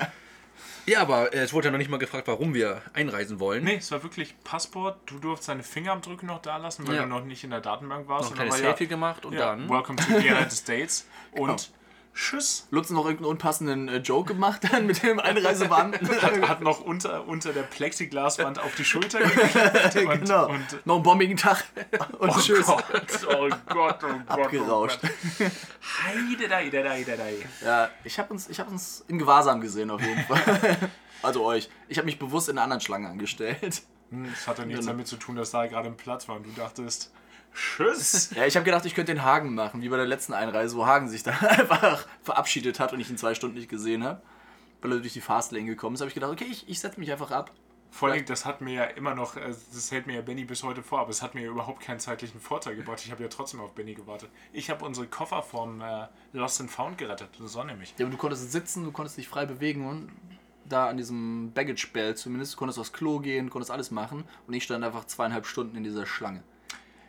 aber 0.98 1.32
äh, 1.32 1.38
es 1.38 1.52
wurde 1.52 1.66
ja 1.68 1.70
noch 1.72 1.78
nicht 1.78 1.90
mal 1.90 1.98
gefragt, 1.98 2.26
warum 2.28 2.54
wir 2.54 2.82
einreisen 2.92 3.38
wollen. 3.40 3.64
Nee, 3.64 3.76
es 3.76 3.90
war 3.92 4.02
wirklich 4.02 4.34
Passport. 4.44 4.98
Du 5.06 5.18
durfst 5.18 5.48
deine 5.48 5.62
Fingerabdrücke 5.62 6.26
noch 6.26 6.42
da 6.42 6.56
lassen, 6.56 6.86
weil 6.86 6.96
Ja. 6.96 7.02
du 7.02 7.08
noch 7.08 7.24
nicht 7.24 7.44
in 7.44 7.50
der 7.50 7.60
Datenbank 7.60 8.08
warst. 8.08 8.24
Noch 8.24 8.30
Und 8.32 8.40
ein 8.40 8.48
dann 8.48 8.58
kleines 8.58 8.66
Selfie 8.78 8.86
gemacht 8.86 9.24
und 9.24 9.34
ja, 9.34 9.40
dann. 9.50 9.68
Welcome 9.68 9.96
to 9.96 10.04
the 10.18 10.28
United 10.28 10.52
States. 10.52 11.06
Und 11.32 11.70
Tschüss. 12.14 12.66
Lutz 12.70 12.90
noch 12.90 13.04
irgendeinen 13.04 13.30
unpassenden 13.30 13.88
äh, 13.88 13.96
Joke 13.98 14.34
gemacht 14.34 14.62
dann 14.70 14.86
mit 14.86 15.02
dem 15.02 15.20
Einreisebeamten. 15.20 16.08
Hat, 16.22 16.48
hat 16.48 16.60
noch 16.60 16.80
unter, 16.80 17.26
unter 17.26 17.52
der 17.52 17.62
Plexiglaswand 17.62 18.58
auf 18.58 18.74
die 18.74 18.84
Schulter 18.84 19.20
geklappt. 19.20 19.96
Und, 19.96 20.20
genau. 20.20 20.48
und 20.50 20.86
noch 20.86 20.96
einen 20.96 21.02
bombigen 21.04 21.36
Tag. 21.36 21.64
Und 22.18 22.30
oh 22.30 22.38
tschüss. 22.40 22.66
Gott, 22.66 22.84
oh 23.28 23.48
Gott, 23.68 23.98
oh 24.02 24.06
Gott. 24.08 24.28
Abgerauscht. 24.28 24.98
Oh 25.02 25.08
Gott. 25.38 25.50
Heide, 26.04 26.48
dei, 26.48 26.68
dei, 26.68 26.82
dei, 27.04 27.16
dei. 27.16 27.34
Ja, 27.64 27.88
ich 28.04 28.18
habe 28.18 28.32
uns, 28.32 28.48
ich 28.48 28.58
hab 28.60 28.68
uns 28.70 29.04
in 29.08 29.18
Gewahrsam 29.18 29.60
gesehen 29.60 29.90
auf 29.90 30.00
jeden 30.02 30.22
Fall. 30.24 30.76
also 31.22 31.44
euch. 31.44 31.70
Ich 31.88 31.96
habe 31.98 32.06
mich 32.06 32.18
bewusst 32.18 32.48
in 32.48 32.56
einer 32.58 32.64
anderen 32.64 32.80
Schlange 32.80 33.08
angestellt. 33.08 33.82
Hm, 34.10 34.28
Das 34.34 34.46
hatte 34.48 34.66
nichts 34.66 34.80
Genau. 34.80 34.92
damit 34.92 35.06
zu 35.06 35.16
tun, 35.16 35.36
dass 35.36 35.52
da 35.52 35.66
gerade 35.66 35.88
ein 35.88 35.96
Platz 35.96 36.28
war 36.28 36.36
und 36.36 36.44
du 36.44 36.50
dachtest, 36.50 37.12
Tschüss. 37.54 38.30
Ja, 38.34 38.46
ich 38.46 38.56
habe 38.56 38.64
gedacht, 38.64 38.84
ich 38.86 38.94
könnte 38.94 39.12
den 39.12 39.24
Hagen 39.24 39.54
machen, 39.54 39.82
wie 39.82 39.88
bei 39.88 39.96
der 39.96 40.06
letzten 40.06 40.32
Einreise, 40.32 40.76
wo 40.76 40.86
Hagen 40.86 41.08
sich 41.08 41.22
dann 41.22 41.34
einfach 41.40 42.06
verabschiedet 42.22 42.80
hat 42.80 42.92
und 42.92 43.00
ich 43.00 43.10
ihn 43.10 43.18
zwei 43.18 43.34
Stunden 43.34 43.56
nicht 43.56 43.68
gesehen 43.68 44.04
habe. 44.04 44.22
Weil 44.82 44.92
er 44.92 45.00
durch 45.00 45.12
die 45.12 45.20
Fastlane 45.20 45.66
gekommen 45.66 45.94
ist, 45.94 46.00
habe 46.00 46.08
ich 46.08 46.14
gedacht, 46.14 46.32
okay, 46.32 46.46
ich, 46.50 46.68
ich 46.68 46.80
setze 46.80 46.98
mich 46.98 47.12
einfach 47.12 47.30
ab. 47.30 47.52
Vor 47.90 48.08
allem, 48.08 48.24
das 48.24 48.46
hat 48.46 48.60
mir 48.60 48.72
ja 48.72 48.84
immer 48.84 49.14
noch, 49.14 49.36
äh, 49.36 49.52
das 49.72 49.90
hält 49.90 50.06
mir 50.06 50.14
ja 50.14 50.22
Benny 50.22 50.44
bis 50.44 50.62
heute 50.62 50.82
vor, 50.82 51.00
aber 51.00 51.10
es 51.10 51.22
hat 51.22 51.34
mir 51.34 51.48
überhaupt 51.48 51.80
keinen 51.80 51.98
zeitlichen 51.98 52.40
Vorteil 52.40 52.76
gebracht. 52.76 53.02
Ich 53.04 53.10
habe 53.10 53.22
ja 53.22 53.28
trotzdem 53.28 53.60
auf 53.60 53.74
Benny 53.74 53.94
gewartet. 53.94 54.30
Ich 54.52 54.70
habe 54.70 54.84
unsere 54.84 55.06
Koffer 55.08 55.42
vom 55.42 55.80
äh, 55.80 56.06
Lost 56.32 56.60
and 56.60 56.70
Found 56.70 56.98
gerettet. 56.98 57.30
Das 57.38 57.54
war 57.56 57.64
nämlich. 57.64 57.94
Ja, 57.98 58.06
aber 58.06 58.12
du 58.12 58.16
konntest 58.16 58.52
sitzen, 58.52 58.84
du 58.84 58.92
konntest 58.92 59.18
dich 59.18 59.28
frei 59.28 59.44
bewegen 59.44 59.86
und 59.86 60.12
da 60.64 60.88
an 60.88 60.96
diesem 60.96 61.52
Baggage-Belt 61.52 62.16
zumindest, 62.16 62.54
du 62.54 62.58
konntest 62.58 62.78
aufs 62.78 62.92
Klo 62.92 63.18
gehen, 63.18 63.50
konntest 63.50 63.72
alles 63.72 63.90
machen 63.90 64.24
und 64.46 64.54
ich 64.54 64.62
stand 64.62 64.84
einfach 64.84 65.04
zweieinhalb 65.04 65.46
Stunden 65.46 65.76
in 65.76 65.82
dieser 65.82 66.06
Schlange. 66.06 66.44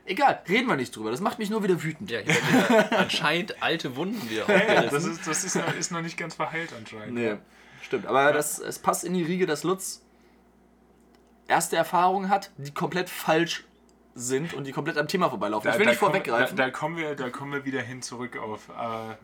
Egal, 0.05 0.41
reden 0.49 0.67
wir 0.67 0.75
nicht 0.75 0.95
drüber. 0.95 1.11
Das 1.11 1.21
macht 1.21 1.39
mich 1.39 1.49
nur 1.49 1.63
wieder 1.63 1.83
wütend. 1.83 2.09
Ja, 2.09 2.19
hier 2.19 2.35
wieder 2.35 2.91
anscheinend 2.99 3.61
alte 3.61 3.95
Wunden 3.95 4.29
wieder 4.29 4.47
Ja, 4.49 4.83
das 4.83 5.05
ist, 5.05 5.27
das 5.27 5.43
ist, 5.43 5.55
noch, 5.55 5.75
ist 5.75 5.91
noch 5.91 6.01
nicht 6.01 6.17
ganz 6.17 6.35
verheilt 6.35 6.71
anscheinend. 6.77 7.13
Nee, 7.13 7.35
stimmt. 7.83 8.07
Aber 8.07 8.33
das, 8.33 8.59
es 8.59 8.79
passt 8.79 9.03
in 9.03 9.13
die 9.13 9.23
Riege, 9.23 9.45
dass 9.45 9.63
Lutz 9.63 10.01
erste 11.47 11.75
Erfahrungen 11.75 12.29
hat, 12.29 12.51
die 12.57 12.73
komplett 12.73 13.09
falsch 13.09 13.65
sind 14.15 14.53
und 14.53 14.65
die 14.65 14.71
komplett 14.71 14.97
am 14.97 15.07
Thema 15.07 15.29
vorbeilaufen. 15.29 15.69
ich 15.69 15.77
will 15.77 15.85
nicht 15.85 15.99
vorweggreifen. 15.99 16.57
Da, 16.57 16.65
da, 16.65 16.71
kommen 16.71 16.97
wir, 16.97 17.15
da 17.15 17.29
kommen 17.29 17.53
wir 17.53 17.65
wieder 17.65 17.81
hin 17.81 18.01
zurück 18.01 18.37
auf 18.37 18.69
äh, 18.69 19.15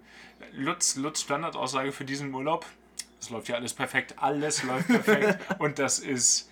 Lutz, 0.54 0.96
Lutz 0.96 1.22
Standardaussage 1.22 1.92
für 1.92 2.06
diesen 2.06 2.34
Urlaub. 2.34 2.66
Es 3.20 3.30
läuft 3.30 3.50
ja 3.50 3.56
alles 3.56 3.74
perfekt, 3.74 4.16
alles 4.18 4.64
läuft 4.64 4.88
perfekt 4.88 5.40
und 5.60 5.80
das 5.80 6.00
ist 6.00 6.50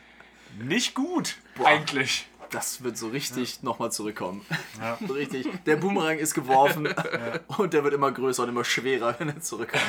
nicht 0.60 0.96
gut 0.96 1.36
eigentlich. 1.64 2.28
Das 2.56 2.84
wird 2.84 2.98
so 2.98 3.08
richtig 3.10 3.64
nochmal 3.64 3.92
zurückkommen. 3.92 4.46
Ja. 4.80 4.98
So 5.06 5.14
richtig. 5.14 5.48
Der 5.66 5.76
Boomerang 5.76 6.18
ist 6.18 6.34
geworfen 6.34 6.88
und 7.58 7.74
der 7.74 7.84
wird 7.84 7.94
immer 7.94 8.12
größer 8.12 8.44
und 8.44 8.50
immer 8.50 8.64
schwerer, 8.64 9.16
wenn 9.20 9.30
er 9.30 9.42
zurückkommt. 9.42 9.84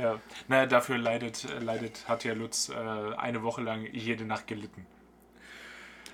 Ja. 0.00 0.20
Naja, 0.48 0.66
dafür 0.66 0.98
leidet, 0.98 1.44
äh, 1.44 1.58
leidet, 1.58 2.06
hat 2.08 2.24
ja 2.24 2.34
Lutz 2.34 2.68
äh, 2.68 2.74
eine 3.16 3.42
Woche 3.42 3.62
lang 3.62 3.86
jede 3.92 4.24
Nacht 4.24 4.46
gelitten. 4.46 4.86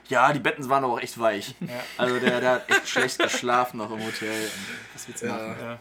Ja, 0.09 0.33
die 0.33 0.41
Betten 0.41 0.69
waren 0.69 0.85
aber 0.85 0.95
auch 0.95 1.01
echt 1.01 1.19
weich. 1.19 1.55
Ja. 1.61 1.69
Also 1.97 2.19
der, 2.19 2.41
der 2.41 2.51
hat 2.53 2.71
echt 2.71 2.89
schlecht 2.89 3.19
geschlafen 3.19 3.79
noch 3.79 3.91
im 3.91 4.05
Hotel. 4.05 4.51
Was 4.93 5.09
willst 5.09 5.23
du 5.23 5.27
machen? 5.27 5.57
Ja. 5.61 5.79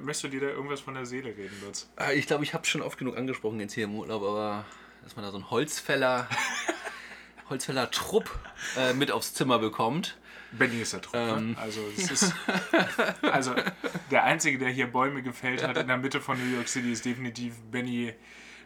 Möchtest 0.00 0.24
du 0.24 0.28
dir 0.28 0.40
da 0.40 0.46
irgendwas 0.48 0.80
von 0.80 0.94
der 0.94 1.06
Seele 1.06 1.28
reden, 1.28 1.56
Lutz? 1.64 1.88
Ah, 1.96 2.10
Ich 2.10 2.26
glaube, 2.26 2.42
ich 2.44 2.54
habe 2.54 2.66
schon 2.66 2.82
oft 2.82 2.98
genug 2.98 3.16
angesprochen 3.16 3.60
jetzt 3.60 3.74
hier 3.74 3.84
im 3.84 3.94
Urlaub, 3.94 4.22
aber 4.22 4.64
dass 5.04 5.14
man 5.16 5.24
da 5.24 5.30
so 5.30 5.36
einen 5.36 5.50
Holzfäller, 5.50 6.28
Holzfäller 7.50 7.90
Trupp 7.90 8.30
äh, 8.76 8.92
mit 8.94 9.10
aufs 9.10 9.34
Zimmer 9.34 9.58
bekommt. 9.58 10.16
Benny 10.52 10.80
ist 10.82 10.92
der 10.92 11.00
Trupp. 11.02 11.14
ne? 11.14 11.34
Ähm. 11.38 11.56
Also, 11.60 11.80
es 11.96 12.10
ist, 12.10 12.34
also 13.22 13.54
der 14.10 14.24
Einzige, 14.24 14.58
der 14.58 14.68
hier 14.68 14.86
Bäume 14.86 15.22
gefällt 15.22 15.66
hat 15.66 15.76
in 15.78 15.86
der 15.88 15.96
Mitte 15.96 16.20
von 16.20 16.38
New 16.38 16.54
York 16.56 16.68
City, 16.68 16.92
ist 16.92 17.04
definitiv 17.04 17.54
Benny, 17.70 18.12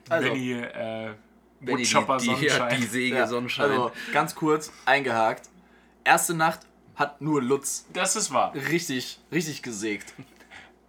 Also. 0.09 0.29
Benny 0.29 0.53
äh, 0.53 1.15
Benny, 1.61 1.79
Woodchopper 1.81 2.19
die, 2.19 2.25
die, 2.27 2.35
Sonnenschein. 2.49 2.81
die 2.81 2.87
Säge 2.87 3.17
Ja, 3.17 3.27
Sonnenschein. 3.27 3.71
Also 3.71 3.93
ganz 4.13 4.35
kurz 4.35 4.73
eingehakt. 4.85 5.49
Erste 6.05 6.35
Nacht 6.35 6.61
hat 6.97 7.21
nur 7.21 7.43
Lutz 7.43 7.87
das 7.93 8.17
ist 8.17 8.33
wahr. 8.33 8.53
richtig, 8.55 9.19
richtig 9.33 9.63
gesägt. 9.63 10.13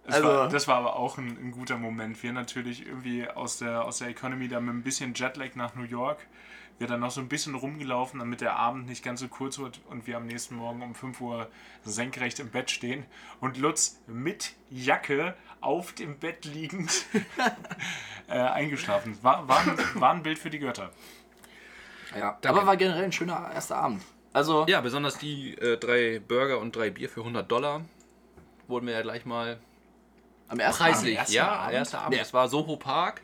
Das, 0.04 0.16
Also- 0.16 0.28
war, 0.28 0.48
das 0.48 0.68
war 0.68 0.76
aber 0.76 0.96
auch 0.96 1.18
ein, 1.18 1.28
ein 1.40 1.50
guter 1.52 1.76
Moment. 1.76 2.22
Wir 2.22 2.32
natürlich 2.32 2.86
irgendwie 2.86 3.28
aus 3.28 3.58
der, 3.58 3.84
aus 3.84 3.98
der 3.98 4.08
Economy 4.08 4.48
da 4.48 4.58
mit 4.60 4.74
ein 4.74 4.82
bisschen 4.82 5.14
Jetlag 5.14 5.54
nach 5.54 5.74
New 5.74 5.84
York. 5.84 6.18
Wir 6.78 6.86
dann 6.86 7.00
noch 7.00 7.10
so 7.10 7.20
ein 7.20 7.28
bisschen 7.28 7.54
rumgelaufen, 7.54 8.20
damit 8.20 8.40
der 8.40 8.56
Abend 8.56 8.86
nicht 8.86 9.02
ganz 9.02 9.20
so 9.20 9.28
kurz 9.28 9.58
wird 9.58 9.80
und 9.88 10.06
wir 10.06 10.16
am 10.16 10.26
nächsten 10.26 10.54
Morgen 10.54 10.82
um 10.82 10.94
5 10.94 11.20
Uhr 11.20 11.48
senkrecht 11.84 12.38
im 12.38 12.50
Bett 12.50 12.70
stehen 12.70 13.04
und 13.40 13.58
Lutz 13.58 14.00
mit 14.06 14.52
Jacke 14.70 15.34
auf 15.60 15.92
dem 15.92 16.18
Bett 16.18 16.44
liegend 16.44 17.04
äh, 18.28 18.38
eingeschlafen. 18.38 19.18
War, 19.22 19.48
war, 19.48 19.60
ein, 19.60 19.78
war 19.94 20.12
ein 20.12 20.22
Bild 20.22 20.38
für 20.38 20.50
die 20.50 20.60
Götter. 20.60 20.92
Ja. 22.14 22.38
Danke. 22.40 22.48
Aber 22.48 22.66
war 22.66 22.76
generell 22.76 23.04
ein 23.04 23.12
schöner 23.12 23.50
erster 23.52 23.76
Abend. 23.76 24.02
Also, 24.32 24.66
Ja, 24.68 24.80
besonders 24.80 25.18
die 25.18 25.54
äh, 25.58 25.78
drei 25.78 26.20
Burger 26.20 26.58
und 26.58 26.76
drei 26.76 26.90
Bier 26.90 27.08
für 27.08 27.20
100 27.20 27.50
Dollar 27.50 27.82
wurden 28.68 28.86
wir 28.86 28.94
ja 28.94 29.02
gleich 29.02 29.24
mal 29.24 29.58
am 30.48 30.60
ersten 30.60 30.84
preislich. 30.84 31.16
ersten 31.16 31.34
ja, 31.34 31.48
Abend? 31.48 31.74
erster 31.74 32.00
Abend. 32.00 32.14
Ja. 32.14 32.20
Das 32.20 32.32
war 32.32 32.48
Soho 32.48 32.76
Park. 32.76 33.22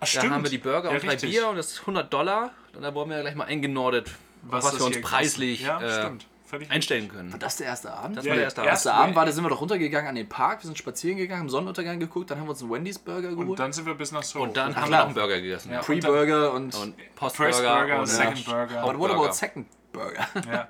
Ach, 0.00 0.06
Da 0.12 0.22
haben 0.30 0.42
wir 0.42 0.50
die 0.50 0.58
Burger 0.58 0.88
Ja, 0.90 0.94
und 0.96 1.02
drei 1.02 1.10
richtig. 1.12 1.30
Bier 1.30 1.48
und 1.48 1.56
das 1.56 1.72
ist 1.72 1.80
100 1.80 2.12
Dollar. 2.12 2.50
Und 2.74 2.82
da 2.82 2.94
wurden 2.94 3.10
wir 3.10 3.16
ja 3.16 3.22
gleich 3.22 3.34
mal 3.34 3.44
eingenordet, 3.44 4.10
was, 4.42 4.64
das 4.64 4.78
wir 4.78 4.86
uns 4.86 5.00
preislich. 5.00 5.62
Ja, 5.62 5.80
äh, 5.80 6.00
stimmt. 6.02 6.26
Völlig 6.46 6.68
einstellen 6.70 7.08
können. 7.08 7.30
War 7.30 7.38
das 7.38 7.58
der 7.58 7.68
erste 7.68 7.92
Abend? 7.92 8.16
Das 8.16 8.24
Ja, 8.24 8.30
war 8.30 8.36
der 8.36 8.44
erste 8.44 8.60
erst- 8.62 8.66
Abend. 8.66 8.70
erste 8.72 8.92
Abend 8.94 9.14
war, 9.16 9.24
da 9.26 9.30
sind 9.32 9.44
wir 9.44 9.50
doch 9.50 9.60
runtergegangen 9.60 10.08
an 10.08 10.14
den 10.16 10.28
Park, 10.28 10.62
wir 10.62 10.66
sind 10.66 10.76
spazieren 10.76 11.16
gegangen, 11.16 11.42
haben 11.42 11.48
Sonnenuntergang 11.48 12.00
geguckt, 12.00 12.28
dann 12.30 12.38
haben 12.38 12.46
wir 12.46 12.50
uns 12.50 12.60
einen 12.62 12.72
Wendy's 12.72 12.98
Burger 12.98 13.28
geholt. 13.30 13.48
Und 13.50 13.58
dann 13.60 13.72
sind 13.72 13.86
wir 13.86 13.94
bis 13.94 14.10
nach 14.10 14.24
Seoul. 14.24 14.48
Und 14.48 14.56
dann 14.56 14.72
Ach, 14.74 14.82
haben 14.82 14.90
wir 14.90 14.98
noch 14.98 15.04
einen 15.06 15.14
Burger 15.14 15.40
gegessen. 15.40 15.70
Ja. 15.72 15.80
Pre-Burger 15.80 16.52
und, 16.52 16.74
Und 16.74 16.94
First 16.96 17.14
Postburger 17.14 17.76
Burger, 17.78 18.00
und 18.00 18.06
Second 18.08 18.44
Burger. 18.44 18.82
Aber 18.82 18.98
what 18.98 19.10
about 19.12 19.32
Second 19.32 19.66
Burger? 19.92 20.26
Ja. 20.52 20.68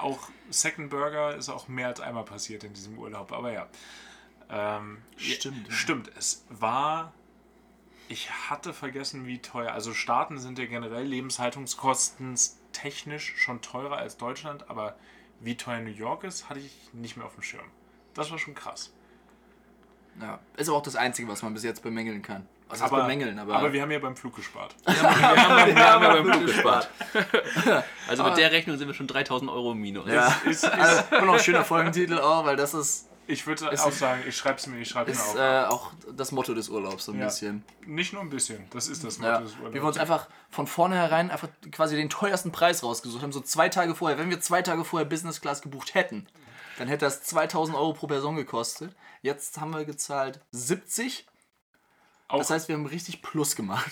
Auch 0.00 0.18
Second 0.50 0.88
Burger 0.90 1.34
ist 1.36 1.48
auch 1.48 1.66
mehr 1.66 1.88
als 1.88 2.00
einmal 2.00 2.24
passiert 2.24 2.62
in 2.62 2.72
diesem 2.72 2.96
Urlaub, 2.96 3.32
aber 3.32 3.52
ja. 3.52 3.66
Ähm, 4.50 4.98
Stimmt. 5.16 5.66
Stimmt, 5.72 6.10
es 6.16 6.44
war. 6.48 7.12
Ich 8.12 8.30
hatte 8.50 8.74
vergessen, 8.74 9.26
wie 9.26 9.38
teuer. 9.38 9.72
Also 9.72 9.94
Staaten 9.94 10.38
sind 10.38 10.58
ja 10.58 10.66
generell 10.66 11.04
Lebenshaltungskosten 11.04 12.38
technisch 12.72 13.32
schon 13.38 13.62
teurer 13.62 13.96
als 13.96 14.18
Deutschland, 14.18 14.68
aber 14.68 14.96
wie 15.40 15.56
teuer 15.56 15.80
New 15.80 15.88
York 15.88 16.22
ist, 16.24 16.50
hatte 16.50 16.60
ich 16.60 16.76
nicht 16.92 17.16
mehr 17.16 17.24
auf 17.24 17.32
dem 17.32 17.42
Schirm. 17.42 17.64
Das 18.12 18.30
war 18.30 18.36
schon 18.36 18.54
krass. 18.54 18.92
Ja, 20.20 20.40
ist 20.58 20.68
aber 20.68 20.76
auch 20.76 20.82
das 20.82 20.94
Einzige, 20.94 21.26
was 21.26 21.42
man 21.42 21.54
bis 21.54 21.64
jetzt 21.64 21.82
bemängeln 21.82 22.20
kann. 22.20 22.46
Was 22.68 22.82
Aber, 22.82 23.00
bemängeln, 23.00 23.38
aber, 23.38 23.56
aber 23.56 23.72
wir 23.72 23.80
haben 23.80 23.90
ja 23.90 23.98
beim 23.98 24.14
Flug 24.14 24.36
gespart. 24.36 24.76
wir 24.84 24.94
haben 24.94 26.02
ja 26.02 26.12
beim 26.12 26.26
Flug 26.26 26.46
gespart. 26.48 26.90
Also 28.08 28.24
mit 28.24 28.36
der 28.36 28.52
Rechnung 28.52 28.76
sind 28.76 28.88
wir 28.88 28.94
schon 28.94 29.06
3000 29.06 29.50
Euro 29.50 29.72
im 29.72 29.78
Minus. 29.78 30.06
ja. 30.06 30.26
Ist, 30.44 30.64
ist, 30.64 30.64
Also, 30.64 31.16
und 31.16 31.28
auch 31.30 31.38
schöner 31.38 31.64
Folgentitel 31.64 32.18
auch, 32.18 32.44
weil 32.44 32.56
das 32.56 32.74
ist, 32.74 33.08
ich 33.26 33.46
würde 33.46 33.68
Es 33.70 33.80
auch 33.80 33.88
ist- 33.88 33.98
sagen, 33.98 34.22
ich 34.26 34.36
schreibe 34.36 34.58
es 34.58 34.66
mir, 34.66 34.78
ich 34.80 34.88
schreibe 34.88 35.10
es 35.10 35.18
mir 35.18 35.24
ist 35.24 35.30
auf. 35.30 35.36
äh, 35.38 35.64
auch 35.66 35.92
das 36.12 36.32
Motto 36.32 36.54
des 36.54 36.68
Urlaubs 36.68 37.04
so 37.06 37.12
ein 37.12 37.18
Ja. 37.18 37.26
bisschen. 37.26 37.64
Nicht 37.86 38.12
nur 38.12 38.22
ein 38.22 38.30
bisschen, 38.30 38.68
das 38.70 38.88
ist 38.88 39.04
das 39.04 39.18
Motto 39.18 39.30
Ja. 39.32 39.40
des 39.40 39.54
Urlaubs. 39.56 39.74
Wir 39.74 39.84
uns 39.84 39.96
einfach 39.98 40.28
von 40.50 40.66
vornherein 40.66 41.30
einfach 41.30 41.48
quasi 41.70 41.96
den 41.96 42.10
teuersten 42.10 42.52
Preis 42.52 42.82
rausgesucht 42.82 43.22
haben, 43.22 43.32
so 43.32 43.40
zwei 43.40 43.68
Tage 43.68 43.94
vorher. 43.94 44.18
Wenn 44.18 44.30
wir 44.30 44.40
zwei 44.40 44.62
Tage 44.62 44.84
vorher 44.84 45.08
Business 45.08 45.40
Class 45.40 45.62
gebucht 45.62 45.94
hätten, 45.94 46.26
dann 46.78 46.88
hätte 46.88 47.04
das 47.04 47.22
2000 47.22 47.76
Euro 47.76 47.92
pro 47.92 48.06
Person 48.06 48.36
gekostet. 48.36 48.94
Jetzt 49.22 49.60
haben 49.60 49.70
wir 49.72 49.84
gezahlt 49.84 50.40
70. 50.50 51.26
Auch 52.28 52.38
Das 52.38 52.50
heißt, 52.50 52.68
wir 52.68 52.74
haben 52.76 52.86
richtig 52.86 53.22
Plus 53.22 53.56
gemacht. 53.56 53.90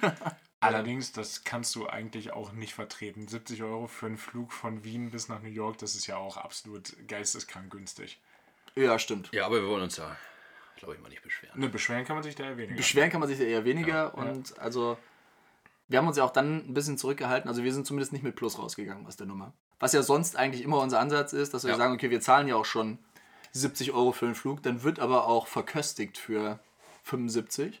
Allerdings, 0.60 1.10
das 1.12 1.42
kannst 1.44 1.74
du 1.74 1.88
eigentlich 1.88 2.32
auch 2.32 2.52
nicht 2.52 2.74
vertreten. 2.74 3.26
70 3.26 3.62
Euro 3.64 3.88
für 3.88 4.06
einen 4.06 4.16
Flug 4.16 4.52
von 4.52 4.84
Wien 4.84 5.10
bis 5.10 5.28
nach 5.28 5.42
New 5.42 5.48
York, 5.48 5.78
das 5.78 5.96
ist 5.96 6.06
ja 6.06 6.16
auch 6.16 6.36
absolut 6.36 6.94
geisteskrank 7.08 7.70
günstig. 7.70 8.20
Ja, 8.76 8.98
stimmt. 8.98 9.30
Ja, 9.32 9.46
aber 9.46 9.60
wir 9.62 9.68
wollen 9.68 9.82
uns 9.82 9.96
da, 9.96 10.16
glaube 10.76 10.94
ich, 10.94 11.00
mal 11.00 11.08
nicht 11.08 11.22
beschweren. 11.22 11.58
Ne, 11.60 11.68
beschweren 11.68 12.04
kann 12.04 12.16
man 12.16 12.22
sich 12.22 12.34
da 12.34 12.44
ja 12.44 12.56
weniger. 12.56 12.76
Beschweren 12.76 13.10
kann 13.10 13.20
man 13.20 13.28
sich 13.28 13.38
da 13.38 13.44
eher 13.44 13.64
weniger 13.64 14.14
und 14.14 14.58
also 14.58 14.96
wir 15.88 15.98
haben 15.98 16.08
uns 16.08 16.16
ja 16.16 16.24
auch 16.24 16.32
dann 16.32 16.58
ein 16.68 16.74
bisschen 16.74 16.96
zurückgehalten. 16.96 17.48
Also 17.48 17.62
wir 17.64 17.72
sind 17.72 17.86
zumindest 17.86 18.12
nicht 18.12 18.22
mit 18.22 18.34
Plus 18.36 18.58
rausgegangen 18.58 19.06
aus 19.06 19.16
der 19.16 19.26
Nummer. 19.26 19.52
Was 19.78 19.92
ja 19.92 20.02
sonst 20.02 20.36
eigentlich 20.36 20.62
immer 20.62 20.78
unser 20.78 21.00
Ansatz 21.00 21.32
ist, 21.32 21.52
dass 21.54 21.64
wir 21.64 21.72
Ja. 21.72 21.76
sagen, 21.76 21.92
okay, 21.92 22.08
wir 22.10 22.20
zahlen 22.20 22.48
ja 22.48 22.56
auch 22.56 22.64
schon 22.64 22.98
70 23.52 23.92
Euro 23.92 24.12
für 24.12 24.24
den 24.26 24.34
Flug, 24.34 24.62
dann 24.62 24.82
wird 24.82 25.00
aber 25.00 25.26
auch 25.26 25.46
verköstigt 25.48 26.16
für 26.16 26.58
75. 27.02 27.80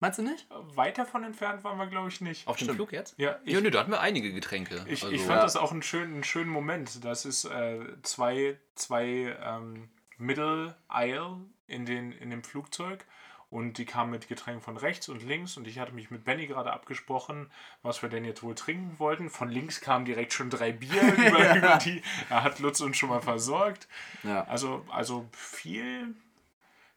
Meinst 0.00 0.18
du 0.18 0.22
nicht? 0.22 0.46
Weit 0.50 0.98
davon 0.98 1.24
entfernt 1.24 1.64
waren 1.64 1.78
wir, 1.78 1.86
glaube 1.86 2.08
ich, 2.08 2.20
nicht. 2.20 2.46
Auf 2.46 2.58
dem. 2.58 2.74
Flug 2.74 2.92
jetzt? 2.92 3.18
Ja, 3.18 3.38
ich, 3.44 3.54
Ja, 3.54 3.60
nö, 3.60 3.70
da 3.70 3.80
hatten 3.80 3.90
wir 3.90 4.00
einige 4.00 4.32
Getränke. 4.32 4.84
ich, 4.88 5.02
also, 5.02 5.14
ich 5.14 5.22
fand 5.22 5.42
das 5.42 5.56
auch 5.56 5.72
einen 5.72 5.82
schönen, 5.82 6.14
einen 6.14 6.24
schönen 6.24 6.50
Moment. 6.50 7.04
Das 7.04 7.24
ist 7.24 7.46
äh, 7.46 7.80
zwei, 8.02 8.58
zwei 8.74 9.36
ähm, 9.42 9.88
Middle 10.18 10.76
Aisle 10.88 11.38
in, 11.66 11.86
den, 11.86 12.12
in 12.12 12.30
dem 12.30 12.44
Flugzeug. 12.44 13.06
Und 13.48 13.78
die 13.78 13.84
kamen 13.84 14.10
mit 14.10 14.28
Getränken 14.28 14.60
von 14.60 14.76
rechts 14.76 15.08
und 15.08 15.22
links. 15.22 15.56
Und 15.56 15.66
ich 15.66 15.78
hatte 15.78 15.92
mich 15.92 16.10
mit 16.10 16.24
Benny 16.24 16.46
gerade 16.46 16.72
abgesprochen, 16.72 17.50
was 17.82 18.02
wir 18.02 18.08
denn 18.08 18.24
jetzt 18.24 18.42
wohl 18.42 18.56
trinken 18.56 18.98
wollten. 18.98 19.30
Von 19.30 19.48
links 19.48 19.80
kamen 19.80 20.04
direkt 20.04 20.32
schon 20.32 20.50
drei 20.50 20.72
Bier 20.72 21.00
über, 21.16 21.56
über 21.56 21.78
die. 21.78 22.02
Er 22.28 22.42
hat 22.42 22.58
Lutz 22.58 22.80
uns 22.80 22.98
schon 22.98 23.08
mal 23.08 23.22
versorgt. 23.22 23.88
Ja. 24.24 24.44
Also, 24.44 24.84
also 24.90 25.26
viel, 25.32 26.14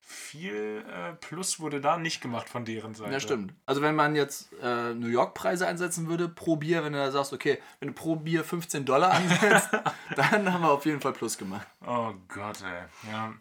viel 0.10 0.84
äh, 0.92 1.14
Plus 1.14 1.60
wurde 1.60 1.82
da 1.82 1.98
nicht 1.98 2.20
gemacht 2.20 2.50
von 2.50 2.66
deren 2.66 2.96
Seite. 2.96 3.12
Ja, 3.12 3.20
stimmt. 3.20 3.54
Also 3.68 3.84
wenn 3.84 3.94
man 3.94 4.16
jetzt 4.16 4.52
äh, 4.60 4.96
New 4.96 5.08
York 5.08 5.36
Preise 5.36 5.68
einsetzen 5.68 6.08
würde 6.08 6.28
pro 6.28 6.56
Bier, 6.56 6.84
wenn 6.84 6.94
du 6.94 7.00
da 7.00 7.12
sagst, 7.12 7.32
okay, 7.32 7.60
wenn 7.80 7.90
du 7.90 7.94
pro 7.94 8.16
Bier 8.16 8.44
15 8.44 8.86
Dollar 8.86 9.12
ansetzt, 9.12 9.70
dann 10.16 10.52
haben 10.52 10.62
wir 10.62 10.72
auf 10.72 10.86
jeden 10.88 11.00
Fall 11.00 11.14
Plus 11.14 11.38
gemacht. 11.38 11.68
Oh 11.86 12.14
Gott, 12.28 12.62
ey. 12.64 13.12
Ja. 13.12 13.36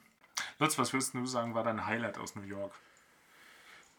Lutz, 0.59 0.79
was 0.79 0.93
würdest 0.93 1.15
du 1.15 1.25
sagen, 1.25 1.55
war 1.55 1.65
dein 1.65 1.87
Highlight 1.87 2.19
aus 2.19 2.37
New 2.37 2.43
York? 2.43 2.75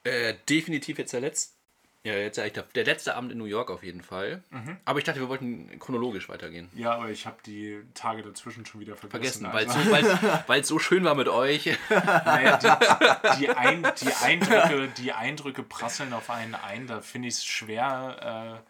Äh, 0.04 0.36
definitiv 0.48 1.00
jetzt 1.00 1.14
der 1.14 1.22
letzte. 1.22 1.59
Ja, 2.04 2.14
jetzt 2.14 2.38
ja, 2.38 2.46
ich 2.46 2.54
glaube, 2.54 2.70
der 2.76 2.86
letzte 2.86 3.16
Abend 3.16 3.32
in 3.34 3.38
New 3.38 3.44
York 3.46 3.70
auf 3.70 3.84
jeden 3.84 4.02
Fall. 4.02 4.42
Mhm. 4.52 4.78
Aber 4.86 5.00
ich 5.00 5.06
dachte, 5.06 5.20
wir 5.20 5.28
wollten 5.28 5.78
chronologisch 5.80 6.30
weitergehen. 6.30 6.70
Ja, 6.74 6.94
aber 6.96 7.10
ich 7.10 7.26
habe 7.26 7.36
die 7.46 7.82
Tage 7.94 8.22
dazwischen 8.22 8.66
schon 8.66 8.80
wieder 8.80 8.96
vergessen. 8.96 9.50
Vergessen, 9.52 9.74
weil 9.92 10.04
es 10.04 10.10
also, 10.10 10.28
so, 10.28 10.44
weil's- 10.48 10.68
so 10.70 10.80
schön 10.80 11.04
war 11.04 11.16
mit 11.16 11.28
euch. 11.28 11.66
naja, 11.90 12.58
die, 12.58 13.40
die, 13.40 13.50
ein, 13.50 13.86
die, 14.02 14.14
Eindrücke, 14.24 14.88
die 14.98 15.12
Eindrücke 15.12 15.62
prasseln 15.64 16.14
auf 16.14 16.30
einen 16.30 16.56
ein. 16.56 16.88
Da 16.88 17.02
finde 17.02 17.28
ich 17.28 17.34
es 17.36 17.46
schwer 17.46 18.64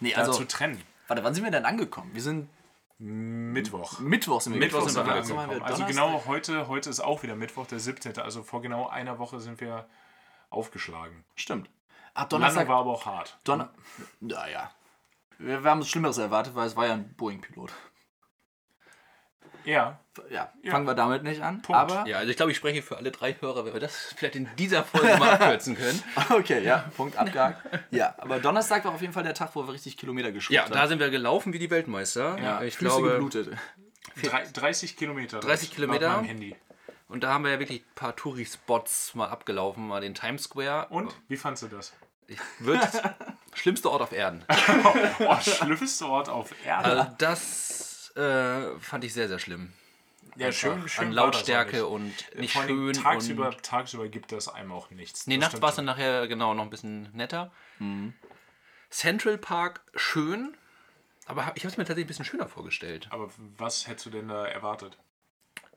Nee, 0.00 0.10
äh, 0.10 0.14
da 0.14 0.20
also, 0.20 0.32
zu 0.32 0.44
trennen. 0.46 0.80
warte, 1.06 1.22
wann 1.22 1.34
sind 1.34 1.44
wir 1.44 1.50
denn 1.50 1.66
angekommen? 1.66 2.10
Wir 2.14 2.22
sind 2.22 2.48
Mittwoch. 2.98 3.98
Mittwoch 4.00 4.40
sind 4.40 4.54
wir 4.54 4.60
Mittwoch 4.60 4.88
sind 4.88 5.04
wir 5.06 5.12
Also 5.12 5.36
angekommen. 5.36 5.60
wir 5.60 5.66
Also 5.66 5.84
genau 5.84 6.24
heute, 6.26 6.68
heute 6.68 6.88
ist 6.88 7.00
auch 7.00 7.22
wieder 7.22 7.36
Mittwoch, 7.36 7.66
der 7.66 7.78
17. 7.78 8.18
Also 8.18 8.42
vor 8.42 8.62
genau 8.62 8.88
einer 8.88 9.18
Woche 9.18 9.40
sind 9.40 9.60
wir 9.60 9.86
aufgeschlagen. 10.50 11.24
Stimmt. 11.34 11.68
Lange 12.14 12.28
Donnerstag. 12.28 12.68
war 12.68 12.78
aber 12.80 12.90
auch 12.92 13.06
hart. 13.06 13.36
Donner. 13.44 13.72
Naja. 14.20 14.70
Wir, 15.38 15.64
wir 15.64 15.70
haben 15.70 15.80
es 15.80 15.88
Schlimmeres 15.88 16.18
erwartet, 16.18 16.54
weil 16.54 16.66
es 16.66 16.76
war 16.76 16.86
ja 16.86 16.92
ein 16.94 17.14
Boeing-Pilot. 17.16 17.72
Ja, 19.64 19.98
Ja, 20.30 20.52
Ja. 20.62 20.70
fangen 20.70 20.86
wir 20.86 20.94
damit 20.94 21.22
nicht 21.24 21.42
an. 21.42 21.62
Punkt. 21.62 21.80
Aber, 21.80 22.06
Ja, 22.06 22.18
also 22.18 22.30
ich 22.30 22.36
glaube, 22.36 22.52
ich 22.52 22.56
spreche 22.58 22.82
für 22.82 22.96
alle 22.98 23.10
drei 23.10 23.34
Hörer, 23.40 23.64
wenn 23.64 23.72
wir 23.72 23.80
das 23.80 24.12
vielleicht 24.16 24.36
in 24.36 24.48
dieser 24.58 24.84
Folge 24.84 25.16
mal 25.16 25.30
abkürzen 25.32 25.74
können. 25.76 26.02
okay, 26.30 26.62
ja, 26.62 26.84
Punkt 26.96 27.16
abgehakt. 27.16 27.62
Ja, 27.90 28.14
aber 28.18 28.38
Donnerstag 28.40 28.84
war 28.84 28.92
auf 28.94 29.00
jeden 29.00 29.12
Fall 29.14 29.22
der 29.24 29.34
Tag, 29.34 29.54
wo 29.56 29.66
wir 29.66 29.72
richtig 29.72 29.96
Kilometer 29.96 30.32
geschrubbt 30.32 30.54
Ja, 30.54 30.64
haben. 30.64 30.72
da 30.72 30.86
sind 30.86 30.98
wir 31.00 31.08
gelaufen 31.10 31.52
wie 31.52 31.58
die 31.58 31.70
Weltmeister. 31.70 32.38
ja, 32.38 32.62
ich 32.62 32.76
Füße 32.76 32.90
glaube, 32.90 33.10
geblutet. 33.12 33.56
drei- 34.22 34.44
30 34.52 34.96
Kilometer. 34.96 35.40
30 35.40 35.70
laut 35.70 35.74
Kilometer? 35.76 36.08
meinem 36.16 36.24
Handy. 36.26 36.56
und 37.08 37.24
da 37.24 37.32
haben 37.32 37.42
wir 37.44 37.50
ja 37.52 37.58
wirklich 37.58 37.80
ein 37.82 37.94
paar 37.94 38.14
Touri-Spots 38.14 39.14
mal 39.14 39.28
abgelaufen, 39.28 39.88
mal 39.88 40.00
den 40.02 40.14
Times 40.14 40.44
Square. 40.44 40.88
Und? 40.90 41.14
Wie 41.28 41.36
fandst 41.38 41.62
du 41.62 41.68
das? 41.68 41.92
Wird 42.58 42.80
schlimmster 43.54 43.90
Ort 43.90 44.02
auf 44.02 44.12
Erden. 44.12 44.44
Oh, 45.20 45.36
schlimmster 45.40 46.08
Ort 46.08 46.28
auf 46.28 46.52
Erde. 46.64 46.84
Also 46.84 47.14
das 47.18 48.12
äh, 48.16 48.78
fand 48.80 49.04
ich 49.04 49.12
sehr, 49.12 49.28
sehr 49.28 49.38
schlimm. 49.38 49.72
ja, 50.36 50.50
schön, 50.52 50.72
Einfach 50.72 50.88
schön 50.88 51.08
An 51.08 51.16
war 51.16 51.26
das 51.26 51.36
Lautstärke 51.36 51.86
und 51.86 52.12
nicht 52.36 52.52
schön. 52.52 52.92
Tagsüber, 52.92 53.48
und 53.48 53.62
tagsüber 53.62 54.08
gibt 54.08 54.32
das 54.32 54.48
einem 54.48 54.72
auch 54.72 54.90
nichts. 54.90 55.26
nee, 55.26 55.36
nachts 55.36 55.60
war 55.60 55.70
es 55.70 55.76
dann 55.76 55.84
nachher 55.84 56.26
genau 56.28 56.54
noch 56.54 56.64
ein 56.64 56.70
bisschen 56.70 57.10
netter. 57.12 57.52
Central 58.90 59.38
Park 59.38 59.82
schön, 59.94 60.56
aber 61.26 61.52
ich 61.54 61.64
habe 61.64 61.68
es 61.72 61.76
mir 61.76 61.84
tatsächlich 61.84 62.04
ein 62.04 62.08
bisschen 62.08 62.24
schöner 62.24 62.48
vorgestellt. 62.48 63.08
Aber 63.10 63.30
was 63.56 63.86
hättest 63.88 64.06
du 64.06 64.10
denn 64.10 64.28
da 64.28 64.46
erwartet? 64.46 64.96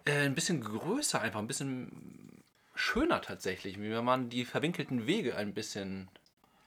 Äh, 0.05 0.25
ein 0.25 0.35
bisschen 0.35 0.61
größer 0.61 1.19
einfach, 1.21 1.39
ein 1.39 1.47
bisschen 1.47 2.43
schöner 2.75 3.21
tatsächlich, 3.21 3.79
wie 3.79 3.89
wenn 3.91 4.05
man 4.05 4.29
die 4.29 4.45
verwinkelten 4.45 5.07
Wege 5.07 5.35
ein 5.35 5.53
bisschen. 5.53 6.09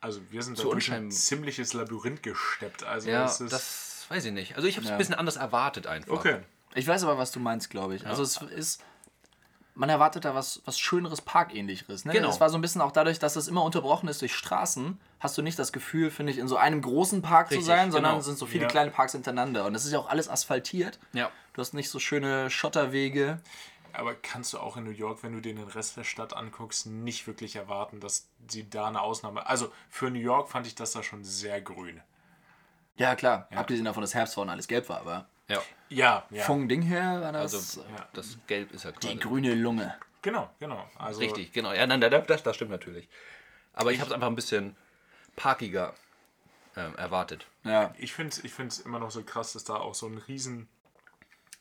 Also 0.00 0.20
wir 0.30 0.42
sind 0.42 0.62
durch 0.62 0.90
ein 0.92 1.10
ziemliches 1.10 1.72
Labyrinth 1.74 2.22
gesteppt. 2.22 2.84
Also 2.84 3.10
Ja, 3.10 3.24
das 3.24 4.06
weiß 4.08 4.24
ich 4.24 4.32
nicht. 4.32 4.56
Also 4.56 4.66
ich 4.66 4.76
habe 4.76 4.84
es 4.84 4.88
Ja. 4.88 4.94
ein 4.94 4.98
bisschen 4.98 5.14
anders 5.14 5.36
erwartet 5.36 5.86
einfach. 5.86 6.12
okay. 6.12 6.38
Ich 6.74 6.86
weiß 6.86 7.02
aber, 7.02 7.18
was 7.18 7.32
du 7.32 7.40
meinst, 7.40 7.68
glaube 7.70 7.96
ich. 7.96 8.06
Also 8.06 8.22
es 8.22 8.40
ist, 8.42 8.80
man 9.74 9.88
erwartet 9.90 10.24
da 10.24 10.34
was, 10.36 10.62
was 10.64 10.78
Schöneres, 10.78 11.20
Parkähnlicheres. 11.20 12.04
Ne? 12.04 12.12
Genau. 12.12 12.30
Es 12.30 12.40
war 12.40 12.48
so 12.48 12.56
ein 12.56 12.60
bisschen 12.60 12.80
auch 12.80 12.92
dadurch, 12.92 13.18
dass 13.18 13.34
es 13.36 13.48
immer 13.48 13.64
unterbrochen 13.64 14.08
ist 14.08 14.20
durch 14.22 14.34
Straßen, 14.34 14.98
hast 15.18 15.36
du 15.36 15.42
nicht 15.42 15.58
das 15.58 15.72
Gefühl, 15.72 16.10
finde 16.10 16.32
ich, 16.32 16.38
in 16.38 16.46
so 16.48 16.56
einem 16.56 16.80
großen 16.80 17.22
Park 17.22 17.50
Richtig, 17.50 17.64
zu 17.64 17.66
sein, 17.66 17.90
sondern 17.90 18.12
genau. 18.12 18.20
es 18.20 18.26
sind 18.26 18.38
so 18.38 18.46
viele 18.46 18.62
Ja. 18.64 18.68
kleine 18.68 18.90
Parks 18.92 19.12
hintereinander. 19.12 19.64
Und 19.66 19.74
es 19.74 19.84
ist 19.84 19.92
ja 19.92 19.98
auch 19.98 20.08
alles 20.08 20.28
asphaltiert. 20.28 20.98
Ja. 21.12 21.30
Du 21.54 21.60
hast 21.60 21.74
nicht 21.74 21.90
so 21.90 21.98
schöne 21.98 22.50
Schotterwege. 22.50 23.40
Aber 23.92 24.14
kannst 24.14 24.52
du 24.52 24.58
auch 24.58 24.76
in 24.76 24.84
New 24.84 24.90
York, 24.90 25.22
wenn 25.22 25.32
du 25.32 25.40
dir 25.40 25.54
den 25.54 25.68
Rest 25.68 25.96
der 25.96 26.04
Stadt 26.04 26.34
anguckst, 26.34 26.86
nicht 26.86 27.26
wirklich 27.26 27.56
erwarten, 27.56 28.00
dass 28.00 28.28
sie 28.48 28.68
da 28.68 28.88
eine 28.88 29.00
Ausnahme. 29.00 29.46
Also 29.46 29.72
für 29.88 30.10
New 30.10 30.18
York 30.18 30.48
fand 30.48 30.66
ich 30.66 30.74
das 30.74 30.92
da 30.92 31.02
schon 31.02 31.24
sehr 31.24 31.60
grün. 31.60 32.00
Ja, 32.96 33.14
klar. 33.14 33.48
Abgesehen 33.54 33.84
davon, 33.84 34.02
dass 34.02 34.14
Herbst 34.14 34.36
und 34.36 34.50
alles 34.50 34.68
gelb 34.68 34.88
war, 34.88 35.00
aber 35.00 35.26
Ja. 35.48 35.62
Ja, 35.88 36.26
ja. 36.30 36.44
vom 36.44 36.68
Ding 36.68 36.82
her 36.82 37.20
war 37.22 37.32
das 37.32 37.54
Also 37.54 37.80
ja. 37.82 38.08
das 38.12 38.38
Gelb 38.46 38.72
ist 38.72 38.84
ja 38.84 38.92
die 38.92 39.06
gerade. 39.08 39.18
grüne 39.18 39.54
Lunge. 39.54 39.94
Genau, 40.22 40.50
genau. 40.58 40.88
Also 40.96 41.20
Richtig, 41.20 41.52
genau. 41.52 41.72
Ja, 41.72 41.86
nein, 41.86 42.00
das, 42.00 42.42
das, 42.42 42.54
stimmt 42.54 42.70
natürlich. 42.70 43.08
Aber 43.72 43.92
ich 43.92 44.00
habe 44.00 44.10
es 44.10 44.14
einfach 44.14 44.26
ein 44.26 44.34
bisschen 44.34 44.76
parkiger 45.36 45.94
ähm, 46.76 46.94
erwartet. 46.96 47.46
Ja. 47.64 47.94
Ich 47.98 48.12
finde 48.12 48.30
es 48.32 48.44
ich 48.44 48.52
find's 48.52 48.78
immer 48.80 48.98
noch 48.98 49.10
so 49.10 49.22
krass, 49.22 49.54
dass 49.54 49.64
da 49.64 49.76
auch 49.76 49.94
so 49.94 50.06
ein 50.06 50.18
riesen 50.18 50.68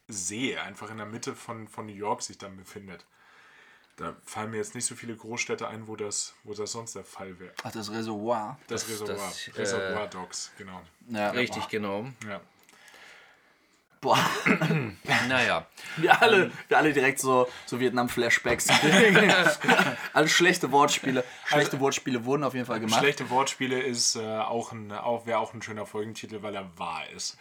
See 0.09 0.57
einfach 0.57 0.89
in 0.91 0.97
der 0.97 1.05
Mitte 1.05 1.35
von, 1.35 1.67
von 1.67 1.85
New 1.85 1.93
York 1.93 2.21
sich 2.21 2.37
dann 2.37 2.57
befindet. 2.57 3.05
Da 3.95 4.15
fallen 4.25 4.51
mir 4.51 4.57
jetzt 4.57 4.75
nicht 4.75 4.85
so 4.85 4.95
viele 4.95 5.15
Großstädte 5.15 5.67
ein, 5.67 5.87
wo 5.87 5.95
das, 5.95 6.33
wo 6.43 6.53
das 6.53 6.71
sonst 6.71 6.95
der 6.95 7.03
Fall 7.03 7.37
wäre. 7.39 7.53
Ach, 7.63 7.71
das 7.71 7.91
Reservoir. 7.91 8.57
Das, 8.67 8.81
Das- 8.87 8.91
Reservoir. 8.91 9.15
das, 9.27 9.47
äh, 9.47 9.51
Reservoir 9.59 10.07
Dogs, 10.07 10.51
genau. 10.57 10.81
Ja, 11.09 11.29
Richtig, 11.31 11.67
genau. 11.67 12.05
Ja. 12.27 12.39
Boah. 14.01 14.17
Naja. 15.27 15.67
Wir 15.97 16.19
alle, 16.21 16.51
wir 16.69 16.77
alle 16.77 16.93
direkt 16.93 17.19
so, 17.19 17.47
so 17.65 17.79
Vietnam-Flashbacks. 17.79 18.67
Alle 20.13 20.27
schlechte 20.27 20.71
Wortspiele. 20.71 21.23
Schlechte 21.45 21.79
Wortspiele 21.79 22.23
wurden 22.25 22.43
auf 22.43 22.53
jeden 22.53 22.65
Fall 22.65 22.79
gemacht. 22.79 22.99
Schlechte 23.01 23.29
Wortspiele 23.29 23.79
ist 23.79 24.15
äh, 24.15 24.21
auch 24.39 24.71
ein, 24.71 24.91
auch, 24.91 25.25
wäre 25.25 25.39
auch 25.39 25.53
ein 25.53 25.61
schöner 25.61 25.85
Folgentitel, 25.85 26.41
weil 26.41 26.55
er 26.55 26.65
wahr 26.79 27.03
ist. 27.15 27.37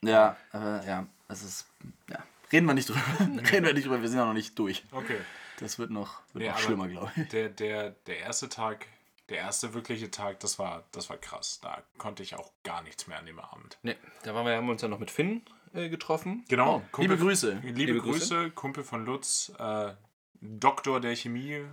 Ja, 0.00 0.36
aber 0.52 0.82
ja, 0.86 1.06
es 1.32 1.42
ist. 1.42 1.66
Ja. 2.10 2.18
Reden 2.52 2.66
wir 2.66 2.74
nicht 2.74 2.88
drüber. 2.88 3.00
Reden 3.50 3.64
wir 3.66 3.72
nicht 3.74 3.86
drüber, 3.86 4.00
wir 4.00 4.08
sind 4.08 4.18
ja 4.18 4.24
noch 4.26 4.32
nicht 4.34 4.58
durch. 4.58 4.84
Okay. 4.92 5.18
Das 5.58 5.78
wird 5.78 5.90
noch, 5.90 6.20
wird 6.32 6.44
Nee, 6.44 6.50
noch 6.50 6.58
schlimmer, 6.58 6.88
glaube 6.88 7.12
ich. 7.16 7.28
Der, 7.28 7.48
der, 7.48 7.90
der 8.06 8.18
erste 8.18 8.48
Tag, 8.48 8.86
der 9.28 9.38
erste 9.38 9.74
wirkliche 9.74 10.10
Tag, 10.10 10.40
das 10.40 10.58
war, 10.58 10.84
das 10.92 11.08
war 11.08 11.16
krass. 11.16 11.60
Da 11.62 11.82
konnte 11.98 12.22
ich 12.22 12.34
auch 12.34 12.50
gar 12.64 12.82
nichts 12.82 13.06
mehr 13.06 13.18
an 13.18 13.26
dem 13.26 13.38
Abend. 13.38 13.78
Nee, 13.82 13.96
da 14.24 14.34
waren 14.34 14.44
wir, 14.46 14.56
haben 14.56 14.66
wir 14.66 14.72
uns 14.72 14.82
ja 14.82 14.88
noch 14.88 14.98
mit 14.98 15.10
Finn 15.10 15.42
äh, 15.72 15.88
getroffen. 15.88 16.44
Genau. 16.48 16.82
Liebe 16.98 17.16
Grüße. 17.16 17.60
Liebe, 17.62 17.78
Liebe 17.78 18.00
Grüße, 18.00 18.34
Grüße. 18.34 18.50
Kumpel 18.50 18.82
von 18.84 19.04
Lutz, 19.04 19.52
äh, 19.58 19.92
Doktor 20.40 21.00
der 21.00 21.14
Chemie, 21.14 21.64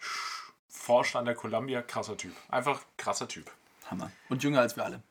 sch- 0.00 0.50
forscht 0.68 1.14
an 1.16 1.24
der 1.24 1.34
Columbia, 1.36 1.82
krasser 1.82 2.16
Typ. 2.16 2.34
Einfach 2.48 2.82
krasser 2.96 3.28
Typ. 3.28 3.50
Hammer. 3.90 4.10
Und 4.28 4.42
jünger 4.42 4.60
als 4.60 4.76
wir 4.76 4.84
alle. 4.84 5.02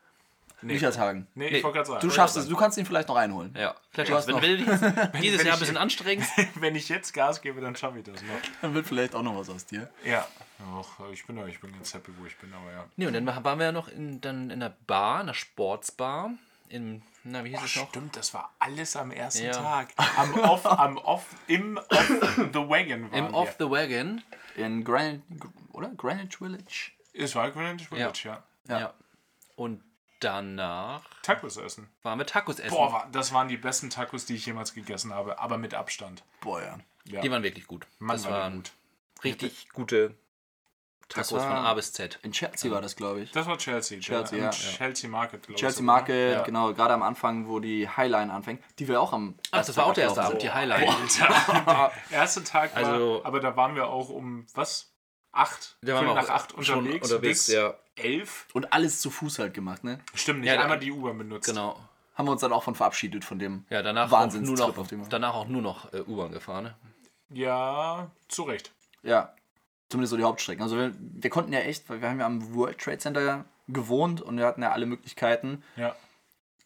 Nicht 0.62 0.84
als 0.84 0.98
Hagen. 0.98 1.28
Nee, 1.36 1.52
Nee, 1.52 1.58
ich 1.58 1.64
wollte 1.64 1.76
gerade 1.78 1.88
sagen. 1.90 2.02
Du 2.08 2.10
schaffst 2.14 2.36
es, 2.38 2.48
du 2.48 2.56
kannst 2.56 2.78
ihn 2.80 2.86
vielleicht 2.86 3.08
noch 3.10 3.16
einholen. 3.16 3.54
Ja, 3.58 3.76
vielleicht 3.92 4.10
Du 4.10 4.16
hast 4.16 4.28
wenn, 4.28 4.36
noch- 4.36 4.42
wenn 5.14 5.22
dieses 5.22 5.40
wenn 5.40 5.46
Jahr 5.46 5.46
ich- 5.46 5.48
ein 5.54 5.60
bisschen 5.60 5.78
anstrengst. 5.78 6.32
Wenn 6.56 6.76
ich 6.76 6.90
jetzt 6.90 7.14
Gas 7.14 7.42
gebe, 7.42 7.62
dann 7.62 7.76
schaffe 7.76 8.00
ich 8.00 8.06
das 8.06 8.22
noch. 8.24 8.30
Dann 8.62 8.74
wird 8.74 8.88
vielleicht 8.88 9.14
auch 9.14 9.22
noch 9.22 9.36
was 9.38 9.50
aus 9.50 9.66
dir. 9.66 9.90
Ja. 10.04 10.28
Och, 10.80 10.88
ich 11.14 11.26
bin, 11.28 11.38
ich 11.48 11.60
bin 11.60 11.72
ganz 11.72 11.94
happy, 11.94 12.12
wo 12.20 12.26
ich 12.26 12.36
bin, 12.38 12.52
aber 12.54 12.72
ja. 12.72 12.86
Nee, 12.96 13.06
und 13.06 13.14
dann 13.14 13.26
waren 13.28 13.60
wir 13.60 13.66
ja 13.68 13.72
noch 13.72 13.88
in, 13.88 14.20
dann 14.22 14.50
in 14.50 14.60
der 14.60 14.76
Bar, 14.88 15.22
in 15.22 15.28
der 15.28 15.34
Sportsbar. 15.36 16.32
Im, 16.70 17.02
na, 17.24 17.44
wie 17.46 17.50
hieß 17.52 17.64
es 17.64 17.76
noch? 17.76 17.90
Stimmt, 17.90 18.18
das 18.18 18.34
war 18.34 18.52
alles 18.60 18.96
am 18.96 19.12
ersten 19.12 19.46
Ja. 19.46 19.52
Tag. 19.54 19.90
Am 20.18 20.34
Off, 20.40 20.66
am 20.66 20.98
Off, 20.98 21.26
im 21.48 21.78
Off 21.78 22.08
the 22.10 22.60
Wagon 22.60 23.12
waren 23.12 23.14
Im 23.14 23.28
wir. 23.32 23.34
Off 23.36 23.56
the 23.60 23.70
Wagon. 23.70 24.22
In 24.56 24.84
Granite, 24.84 25.22
oder? 25.72 25.90
Greenwich 25.96 26.36
Village? 26.38 26.92
Es 27.14 27.36
war 27.36 27.52
Greenwich 27.52 27.88
Village, 27.88 28.22
ja. 28.26 28.44
Ja. 28.68 28.80
Ja. 28.80 28.94
Und 29.56 29.82
danach 30.20 31.04
Tacos 31.22 31.58
essen. 31.58 31.90
waren 32.04 32.20
wir 32.20 32.26
Tacos 32.26 32.60
essen. 32.60 32.76
Boah, 32.76 32.92
war, 32.94 33.08
das 33.12 33.34
waren 33.34 33.48
die 33.48 33.58
besten 33.58 33.90
Tacos, 33.90 34.26
die 34.26 34.36
ich 34.36 34.46
jemals 34.46 34.74
gegessen 34.74 35.14
habe, 35.14 35.40
aber 35.40 35.58
mit 35.58 35.74
Abstand. 35.74 36.24
Boah, 36.42 36.62
ja. 36.62 36.78
Ja. 37.06 37.22
Die 37.22 37.32
waren 37.32 37.44
wirklich 37.44 37.68
gut. 37.68 37.88
Mann, 38.00 38.18
das 38.18 38.26
war 38.26 38.32
waren 38.32 38.56
gut. 38.58 38.72
richtig 39.24 39.70
gute 39.70 40.16
Tacos 41.10 41.32
war- 41.34 41.40
von 41.42 41.52
A 41.52 41.74
bis 41.74 41.94
Z. 41.94 42.20
In 42.24 42.34
Chelsea 42.34 42.70
war 42.70 42.82
das, 42.82 42.98
glaube 42.98 43.22
ich. 43.22 43.32
Das 43.32 43.48
war 43.48 43.58
Chelsea. 43.58 44.00
Chelsea, 44.02 44.38
ja. 44.40 44.46
am 44.48 44.52
Chelsea 44.52 45.10
Market, 45.10 45.42
glaube 45.44 45.54
ich. 45.54 45.60
Chelsea. 45.60 45.82
Market, 45.84 46.34
Ja. 46.34 46.44
genau, 46.44 46.74
gerade 46.74 46.94
am 46.94 47.02
Anfang, 47.04 47.48
wo 47.48 47.60
die 47.62 47.88
Highline 47.88 48.30
anfängt, 48.32 48.62
die 48.80 48.88
wir 48.90 49.00
auch 49.00 49.14
am. 49.14 49.36
Ach, 49.52 49.66
das 49.66 49.78
war 49.78 49.86
auch 49.86 49.94
der 49.94 50.04
erste 50.06 50.22
Abend, 50.24 50.42
die 50.42 50.52
Highlight. 50.52 50.86
Alter. 51.20 51.92
Der 52.10 52.18
erste 52.18 52.44
Tag 52.44 52.76
war, 52.76 52.84
Also- 52.84 53.22
aber 53.24 53.40
da 53.40 53.56
waren 53.56 53.76
wir 53.76 53.88
auch 53.88 54.10
um, 54.10 54.46
was? 54.54 54.92
Acht? 55.32 55.78
Da 55.82 55.94
waren 55.94 56.08
wir 56.08 56.14
nach 56.16 56.30
acht 56.30 56.52
schon 56.66 56.80
unterwegs, 56.80 57.10
unterwegs, 57.12 57.46
bis 57.46 57.54
ja. 57.56 57.74
Elf? 57.98 58.48
Und 58.54 58.72
alles 58.74 59.00
zu 59.02 59.10
Fuß 59.10 59.40
halt 59.40 59.54
gemacht, 59.54 59.84
ne? 59.84 60.00
Stimmt 60.14 60.42
nicht, 60.42 60.50
Ja, 60.54 60.62
einmal 60.62 60.80
die 60.80 60.92
U-Bahn 60.92 61.18
benutzt. 61.18 61.48
Genau. 61.48 61.80
Haben 62.16 62.28
wir 62.28 62.32
uns 62.32 62.42
dann 62.42 62.52
auch 62.54 62.64
von 62.64 62.74
verabschiedet 62.76 63.24
von 63.24 63.38
dem. 63.40 63.66
Ja, 63.70 63.82
danach 63.84 64.08
auch, 64.08 64.12
Wahnsinnstrip, 64.12 64.58
nur 64.58 64.68
noch, 64.70 64.78
auf 64.78 64.88
dem 64.88 65.02
wir- 65.02 65.08
danach 65.10 65.36
auch 65.36 65.48
nur 65.48 65.62
noch 65.62 65.94
äh, 65.94 66.02
U-Bahn 66.02 66.32
gefahren. 66.32 66.64
Ne? 66.66 66.76
Ja, 67.30 68.10
zu 68.28 68.44
Recht. 68.44 68.72
Ja, 69.04 69.34
zumindest 69.90 70.12
so 70.12 70.18
die 70.18 70.24
Hauptstrecken. 70.24 70.64
Also 70.64 70.78
wir, 70.78 70.94
wir 70.98 71.30
konnten 71.30 71.54
ja 71.54 71.60
echt, 71.60 71.90
weil 71.90 72.02
wir 72.02 72.10
haben 72.10 72.20
ja 72.20 72.26
am 72.26 72.56
World 72.56 72.80
Trade 72.80 72.98
Center 72.98 73.46
gewohnt 73.68 74.22
und 74.22 74.38
wir 74.38 74.46
hatten 74.46 74.62
ja 74.62 74.72
alle 74.72 74.86
Möglichkeiten, 74.86 75.64
Ja, 75.76 75.96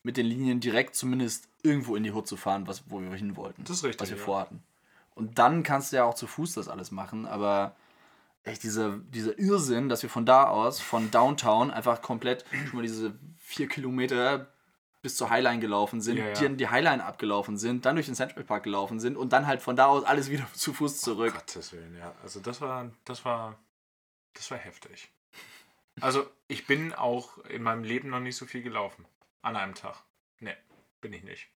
mit 0.04 0.18
den 0.18 0.26
Linien 0.26 0.60
direkt 0.60 0.96
zumindest 0.96 1.48
irgendwo 1.64 1.96
in 1.96 2.04
die 2.04 2.12
Hut 2.12 2.28
zu 2.28 2.38
fahren, 2.38 2.68
was, 2.68 2.84
wo 2.90 3.02
wir 3.02 3.12
hin 3.14 3.36
wollten. 3.36 3.64
Das 3.64 3.78
ist 3.78 3.84
richtig, 3.84 4.02
Was 4.02 4.10
wir 4.10 4.18
ja. 4.18 4.24
vorhatten. 4.24 4.64
Und 5.14 5.38
dann 5.38 5.64
kannst 5.64 5.92
du 5.92 5.98
ja 5.98 6.06
auch 6.06 6.16
zu 6.16 6.26
Fuß 6.26 6.54
das 6.54 6.68
alles 6.70 6.92
machen, 6.92 7.26
aber 7.28 7.76
echt 8.44 8.64
dieser, 8.64 8.98
dieser 8.98 9.38
Irrsinn, 9.38 9.90
dass 9.90 10.02
wir 10.04 10.10
von 10.10 10.26
da 10.26 10.48
aus, 10.48 10.80
von 10.80 11.12
Downtown, 11.12 11.72
einfach 11.72 12.02
komplett 12.02 12.46
schon 12.68 12.78
mal 12.78 12.82
diese 12.82 13.14
vier 13.38 13.68
Kilometer 13.68 14.52
bis 15.02 15.16
zur 15.16 15.30
Highline 15.30 15.60
gelaufen 15.60 16.02
sind, 16.02 16.18
Ja, 16.18 16.28
ja. 16.28 16.34
die 16.34 16.58
die 16.58 16.68
Highline 16.68 17.04
abgelaufen 17.04 17.58
sind, 17.58 17.86
dann 17.86 17.96
durch 17.96 18.06
den 18.06 18.16
Central 18.16 18.44
Park 18.44 18.64
gelaufen 18.64 19.00
sind 19.00 19.18
und 19.18 19.34
dann 19.34 19.48
halt 19.48 19.62
von 19.62 19.76
da 19.76 19.88
aus 19.88 20.04
alles 20.04 20.30
wieder 20.30 20.46
zu 20.54 20.74
Fuß 20.74 21.02
zurück. 21.02 21.34
Gottes 21.34 21.74
Willen, 21.74 21.98
ja. 21.98 22.14
Also 22.22 22.40
das 22.40 22.62
war, 22.62 22.92
das 23.06 23.26
war, 23.26 23.58
das 24.34 24.52
war 24.52 24.58
heftig. 24.58 25.12
Also 26.00 26.26
ich 26.48 26.68
bin 26.68 26.94
auch 26.94 27.38
in 27.46 27.64
meinem 27.64 27.84
Leben 27.84 28.10
noch 28.10 28.20
nicht 28.20 28.38
so 28.38 28.46
viel 28.46 28.62
gelaufen. 28.62 29.06
An 29.42 29.56
einem 29.56 29.76
Tag. 29.76 30.04
Nee, 30.40 30.56
bin 31.02 31.14
ich 31.14 31.24
nicht. 31.24 31.50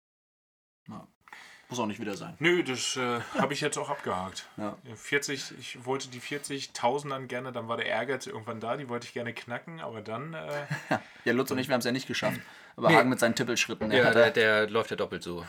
Muss 1.73 1.79
auch 1.79 1.87
nicht 1.87 1.99
wieder 1.99 2.15
sein. 2.15 2.35
Nö, 2.37 2.61
das 2.61 2.97
äh, 2.97 3.19
habe 3.39 3.53
ich 3.53 3.61
jetzt 3.61 3.79
auch 3.79 3.89
abgehakt. 3.89 4.47
Ja. 4.57 4.77
40, 4.93 5.55
ich 5.57 5.83
wollte 5.83 6.07
die 6.07 6.21
40.000 6.21 7.09
dann 7.09 7.27
gerne, 7.27 7.51
dann 7.51 7.67
war 7.67 7.77
der 7.77 7.87
Ehrgeiz 7.87 8.27
irgendwann 8.27 8.59
da, 8.59 8.77
die 8.77 8.89
wollte 8.89 9.07
ich 9.07 9.13
gerne 9.13 9.33
knacken, 9.33 9.79
aber 9.79 10.01
dann, 10.01 10.35
äh, 10.35 10.67
Ja, 11.25 11.33
Lutz 11.33 11.49
und 11.49 11.57
ich, 11.57 11.69
wir 11.69 11.73
haben 11.73 11.79
es 11.79 11.85
ja 11.85 11.91
nicht 11.91 12.05
geschafft. 12.05 12.39
Aber 12.75 12.89
Nee. 12.89 12.95
Hagen 12.95 13.09
mit 13.09 13.19
seinen 13.19 13.33
Tippelschritten. 13.33 13.89
der 13.89 14.03
Ja, 14.03 14.11
der, 14.11 14.29
der 14.29 14.69
läuft 14.69 14.91
ja 14.91 14.95
doppelt 14.97 15.23
so. 15.23 15.43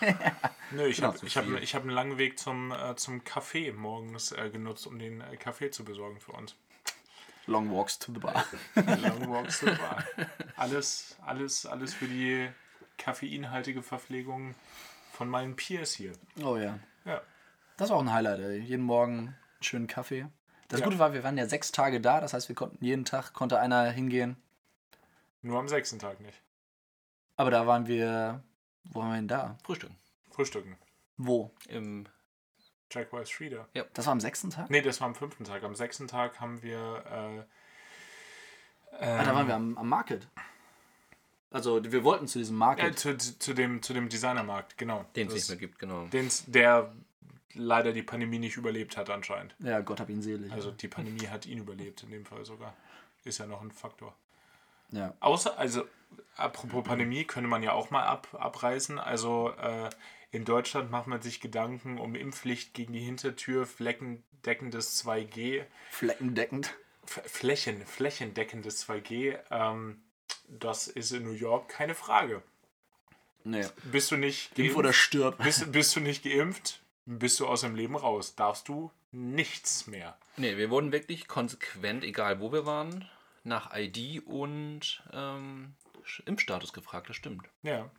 nö, 0.70 0.86
ich 0.86 0.96
Genau, 0.96 1.08
habe 1.08 1.26
ich 1.26 1.36
hab, 1.36 1.46
ich 1.60 1.74
hab 1.74 1.82
einen 1.82 1.90
langen 1.90 2.16
Weg 2.16 2.38
zum, 2.38 2.72
äh, 2.72 2.96
zum 2.96 3.20
Café 3.20 3.74
morgens 3.74 4.32
äh, 4.32 4.48
genutzt, 4.48 4.86
um 4.86 4.98
den 4.98 5.20
äh, 5.20 5.36
Kaffee 5.36 5.70
zu 5.70 5.84
besorgen 5.84 6.20
für 6.20 6.32
uns. 6.32 6.54
Long 7.46 7.70
walks 7.70 7.98
to 7.98 8.12
the 8.14 8.18
bar. 8.20 8.46
Long 8.74 9.30
walks 9.30 9.60
to 9.60 9.66
the 9.66 9.76
bar. 9.76 10.04
Alles, 10.56 11.16
alles, 11.24 11.66
alles 11.66 11.92
für 11.92 12.06
die 12.06 12.48
koffeinhaltige 13.02 13.82
Verpflegung 13.82 14.54
von 15.14 15.28
meinen 15.28 15.56
Peers 15.56 15.92
hier. 15.94 16.12
Oh 16.42 16.56
ja. 16.56 16.78
Ja. 17.04 17.22
Das 17.76 17.90
war 17.90 17.96
auch 17.96 18.02
ein 18.02 18.12
Highlight, 18.12 18.40
ey. 18.40 18.58
Jeden 18.58 18.84
Morgen 18.84 19.18
einen 19.18 19.36
schönen 19.60 19.86
Kaffee. 19.86 20.26
Das 20.68 20.80
Ja. 20.80 20.86
Gute 20.86 20.98
war, 20.98 21.12
wir 21.12 21.22
waren 21.24 21.38
ja 21.38 21.46
sechs 21.46 21.72
Tage 21.72 22.00
da, 22.00 22.20
das 22.20 22.32
heißt, 22.34 22.48
wir 22.48 22.56
konnten 22.56 22.84
jeden 22.84 23.04
Tag, 23.04 23.32
konnte 23.32 23.58
einer 23.58 23.90
hingehen. 23.90 24.36
Nur 25.42 25.58
am 25.58 25.68
sechsten 25.68 25.98
Tag 25.98 26.20
nicht. 26.20 26.40
Aber 27.36 27.50
da 27.50 27.66
waren 27.66 27.86
wir, 27.86 28.42
wo 28.84 29.00
waren 29.00 29.10
wir 29.10 29.16
denn 29.16 29.28
da? 29.28 29.58
Frühstück. 29.64 29.90
Frühstücken. 30.30 30.76
Wo? 31.16 31.50
Im, 31.68 32.06
Jack 32.90 33.12
White 33.12 33.26
Streeter. 33.26 33.68
Das 33.92 34.06
war 34.06 34.12
am 34.12 34.20
sechsten 34.20 34.50
Tag? 34.50 34.70
Nee, 34.70 34.82
das 34.82 35.00
war 35.00 35.08
am 35.08 35.14
fünften 35.14 35.44
Tag. 35.44 35.62
Am 35.64 35.74
sechsten 35.74 36.06
Tag 36.06 36.40
haben 36.40 36.62
wir. 36.62 37.04
Äh, 37.10 37.44
Ah, 39.00 39.24
da 39.24 39.34
waren 39.34 39.48
wir 39.48 39.56
am, 39.56 39.76
am 39.76 39.88
Market. 39.88 40.28
Also, 41.54 41.80
wir 41.84 42.02
wollten 42.02 42.26
zu 42.26 42.40
diesem 42.40 42.56
äh, 42.56 42.58
Market. 42.58 42.98
zu, 42.98 43.16
zu, 43.16 43.54
dem, 43.54 43.80
zu 43.80 43.94
dem 43.94 44.08
Designermarkt, 44.08 44.76
genau. 44.76 45.04
den 45.14 45.28
es 45.28 45.34
nicht 45.34 45.48
mehr 45.48 45.56
gibt, 45.56 45.78
genau. 45.78 46.08
den's, 46.12 46.44
der 46.48 46.92
leider 47.54 47.92
die 47.92 48.02
Pandemie 48.02 48.40
nicht 48.40 48.56
überlebt 48.56 48.96
hat 48.96 49.08
anscheinend. 49.08 49.54
Ja, 49.60 49.80
Gott 49.80 50.00
hab 50.00 50.10
ihn 50.10 50.20
selig. 50.20 50.50
Also 50.50 50.72
die 50.72 50.88
Pandemie 50.88 51.28
hat 51.28 51.46
ihn 51.46 51.58
überlebt 51.58 52.02
in 52.02 52.10
dem 52.10 52.24
Fall 52.26 52.44
sogar. 52.44 52.74
Ist 53.22 53.38
ja 53.38 53.46
noch 53.46 53.62
ein 53.62 53.70
Faktor. 53.70 54.16
ja. 54.90 55.14
Außer, 55.20 55.56
also 55.56 55.84
apropos 56.34 56.82
Pandemie, 56.82 57.24
könnte 57.24 57.48
man 57.48 57.62
ja 57.62 57.70
auch 57.70 57.88
mal 57.92 58.02
ab, 58.02 58.26
abreißen. 58.32 58.98
Also 58.98 59.50
äh, 59.50 59.90
in 60.32 60.44
Deutschland 60.44 60.90
macht 60.90 61.06
man 61.06 61.22
sich 61.22 61.40
Gedanken 61.40 61.98
um 61.98 62.16
Impfpflicht 62.16 62.74
gegen 62.74 62.94
die 62.94 62.98
Hintertür, 62.98 63.64
fleckendeckendes 63.64 65.04
2G, 65.06 65.62
Fleckendeckend. 65.90 66.74
F 67.06 67.22
Flächen, 67.26 67.86
flächendeckendes 67.86 68.88
2G. 68.88 69.38
Ähm, 69.52 70.02
das 70.48 70.88
ist 70.88 71.12
in 71.12 71.24
New 71.24 71.32
York 71.32 71.68
keine 71.68 71.94
Frage. 71.94 72.42
Nee. 73.44 73.66
Bist 73.84 74.10
du 74.10 74.16
nicht 74.16 74.58
Impf 74.58 74.74
oder 74.76 74.88
geimpft, 74.88 75.00
stirb. 75.02 75.42
bist, 75.42 75.70
bist 75.72 75.94
du 75.96 76.00
nicht 76.00 76.24
geimpft, 76.24 76.80
bist 77.06 77.38
du 77.40 77.46
aus 77.46 77.60
dem 77.60 77.74
Leben 77.74 77.96
raus. 77.96 78.34
Darfst 78.34 78.68
du 78.68 78.90
nichts 79.12 79.86
mehr. 79.86 80.16
Nee, 80.36 80.56
wir 80.56 80.70
wurden 80.70 80.92
wirklich 80.92 81.28
konsequent, 81.28 82.04
egal 82.04 82.40
wo 82.40 82.52
wir 82.52 82.66
waren, 82.66 83.08
nach 83.44 83.76
ID 83.76 84.26
und 84.26 85.02
ähm, 85.12 85.74
Impfstatus 86.26 86.72
gefragt, 86.72 87.08
das 87.10 87.16
stimmt. 87.16 87.46
Ja. 87.62 87.90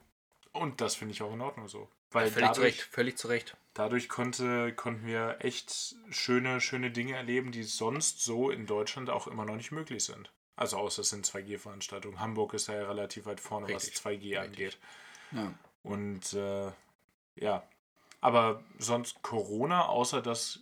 Und 0.52 0.82
das 0.82 0.96
finde 0.96 1.14
ich 1.14 1.22
auch 1.22 1.34
in 1.34 1.42
Ordnung 1.42 1.68
so. 1.68 1.90
Weil 2.12 2.32
Völlig 2.32 2.54
zu 2.54 2.62
dadurch, 2.62 2.64
Recht, 2.80 2.82
völlig 2.82 3.18
zu 3.18 3.28
Recht. 3.28 3.58
dadurch 3.74 4.10
konnte, 4.10 4.74
konnten 4.74 5.06
wir 5.06 5.38
echt 5.40 5.96
schöne, 6.10 6.62
schöne 6.62 6.92
Dinge 6.92 7.16
erleben, 7.16 7.52
die 7.52 7.64
sonst 7.64 8.24
so 8.24 8.50
in 8.50 8.66
Deutschland 8.66 9.10
auch 9.10 9.28
immer 9.28 9.46
noch 9.46 9.58
nicht 9.58 9.72
möglich 9.72 10.04
sind. 10.06 10.32
Also 10.56 10.78
außer 10.78 11.02
es 11.02 11.10
sind 11.10 11.26
2G-Veranstaltungen. 11.26 12.20
Hamburg 12.20 12.54
ist 12.54 12.70
da 12.70 12.76
ja 12.76 12.88
relativ 12.88 13.26
weit 13.26 13.40
vorne, 13.40 13.68
Richtig, 13.68 13.94
was 14.06 14.12
2G 14.12 14.38
angeht. 14.38 14.78
Ja. 15.32 15.54
Und 15.84 16.34
äh, 16.34 16.72
ja, 17.36 17.64
aber 18.22 18.64
sonst 18.80 19.22
Corona, 19.22 19.88
außer 19.88 20.22
dass 20.22 20.62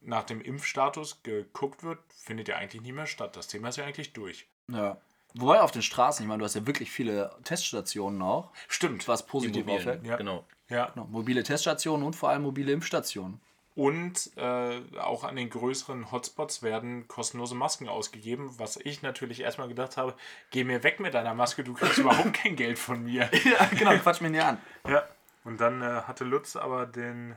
nach 0.00 0.24
dem 0.24 0.40
Impfstatus 0.40 1.22
geguckt 1.22 1.82
wird, 1.82 1.98
findet 2.08 2.48
ja 2.48 2.56
eigentlich 2.56 2.82
nie 2.82 2.92
mehr 2.92 3.06
statt. 3.06 3.36
Das 3.36 3.48
Thema 3.48 3.68
ist 3.68 3.76
ja 3.76 3.84
eigentlich 3.84 4.12
durch. 4.12 4.46
ja. 4.68 5.00
Wobei 5.34 5.60
auf 5.60 5.70
den 5.70 5.82
Straßen, 5.82 6.24
ich 6.24 6.28
meine, 6.28 6.40
du 6.40 6.44
hast 6.44 6.56
ja 6.56 6.66
wirklich 6.66 6.90
viele 6.90 7.30
Teststationen 7.44 8.20
auch, 8.20 8.50
Stimmt. 8.66 9.06
was 9.06 9.26
positiv 9.26 9.68
auffällt. 9.68 10.04
Ja. 10.04 10.16
Genau. 10.16 10.44
Ja. 10.68 10.86
Genau, 10.86 11.06
mobile 11.06 11.44
Teststationen 11.44 12.04
und 12.04 12.16
vor 12.16 12.30
allem 12.30 12.42
mobile 12.42 12.72
Impfstationen. 12.72 13.40
Und 13.76 14.36
äh, 14.36 14.80
auch 14.98 15.22
an 15.24 15.36
den 15.36 15.48
größeren 15.48 16.10
Hotspots 16.10 16.62
werden 16.62 17.06
kostenlose 17.08 17.54
Masken 17.54 17.88
ausgegeben, 17.88 18.52
was 18.58 18.76
ich 18.76 19.02
natürlich 19.02 19.40
erstmal 19.40 19.68
gedacht 19.68 19.96
habe, 19.96 20.14
geh 20.50 20.64
mir 20.64 20.82
weg 20.82 20.98
mit 21.00 21.14
deiner 21.14 21.34
Maske, 21.34 21.62
du 21.64 21.72
kriegst 21.74 21.98
überhaupt 21.98 22.34
kein 22.34 22.56
Geld 22.56 22.78
von 22.78 23.04
mir. 23.04 23.30
ja, 23.44 23.64
genau, 23.78 23.96
quatsch 23.98 24.20
mir 24.20 24.30
nicht 24.30 24.42
an. 24.42 24.58
Ja. 24.88 25.04
Und 25.44 25.60
dann 25.60 25.80
äh, 25.82 26.02
hatte 26.02 26.24
Lutz 26.24 26.56
aber 26.56 26.84
den, 26.84 27.36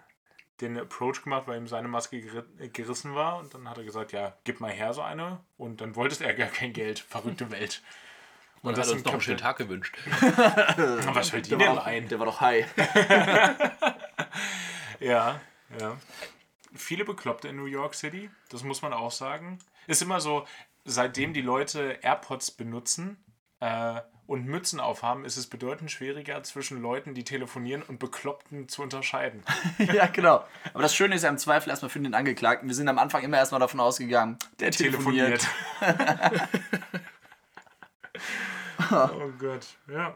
den 0.59 0.77
Approach 0.77 1.21
gemacht, 1.23 1.43
weil 1.45 1.57
ihm 1.59 1.67
seine 1.67 1.87
Maske 1.87 2.17
geri- 2.17 2.69
gerissen 2.69 3.13
war. 3.15 3.37
Und 3.37 3.53
dann 3.53 3.69
hat 3.69 3.77
er 3.77 3.83
gesagt, 3.83 4.11
ja, 4.11 4.33
gib 4.43 4.59
mal 4.59 4.71
her 4.71 4.93
so 4.93 5.01
eine. 5.03 5.39
Und 5.57 5.81
dann 5.81 5.95
wollte 5.95 6.25
er 6.25 6.33
gar 6.33 6.47
kein 6.47 6.73
Geld. 6.73 6.99
Verrückte 6.99 7.51
Welt. 7.51 7.81
Und, 8.63 8.69
Und 8.69 8.77
das 8.77 8.87
hat 8.87 8.95
uns 8.95 9.05
noch 9.05 9.11
einen 9.13 9.21
schönen 9.21 9.37
Tag 9.37 9.57
gewünscht. 9.57 9.95
Was 11.13 11.29
fällt 11.31 11.49
Der 11.51 11.57
denn 11.59 11.67
war, 11.67 11.75
doch, 11.75 11.85
ein? 11.85 12.07
der 12.09 12.19
war 12.19 12.25
doch 12.25 12.41
high. 12.41 12.65
Ja, 14.99 15.39
ja. 15.79 15.97
Viele 16.75 17.05
Bekloppte 17.05 17.49
in 17.49 17.55
New 17.55 17.65
York 17.65 17.93
City, 17.93 18.29
das 18.49 18.63
muss 18.63 18.81
man 18.81 18.93
auch 18.93 19.12
sagen. 19.12 19.59
Ist 19.88 20.01
immer 20.01 20.19
so, 20.19 20.47
seitdem 20.86 21.33
die 21.33 21.41
Leute 21.41 21.99
AirPods 22.01 22.51
benutzen 22.51 23.23
äh, 23.59 24.01
und 24.25 24.45
Mützen 24.45 24.79
aufhaben, 24.79 25.25
ist 25.25 25.38
es 25.38 25.47
bedeutend 25.47 25.91
schwieriger 25.91 26.41
zwischen 26.43 26.81
Leuten, 26.81 27.13
die 27.13 27.23
telefonieren 27.23 27.83
und 27.83 27.99
Bekloppten 27.99 28.67
zu 28.69 28.81
unterscheiden. 28.81 29.43
ja, 29.77 30.07
genau. 30.07 30.43
Aber 30.73 30.81
das 30.81 30.95
Schöne 30.95 31.15
ist 31.15 31.23
ja 31.23 31.29
im 31.29 31.38
Zweifel 31.38 31.69
erstmal 31.69 31.89
für 31.89 31.99
den 31.99 32.13
Angeklagten. 32.13 32.67
Wir 32.67 32.75
sind 32.75 32.88
am 32.88 32.97
Anfang 32.99 33.23
immer 33.23 33.38
erstmal 33.38 33.59
davon 33.59 33.79
ausgegangen, 33.79 34.38
der 34.59 34.71
telefoniert. 34.71 35.47
oh 38.91 39.31
Gott, 39.38 39.67
ja. 39.88 40.15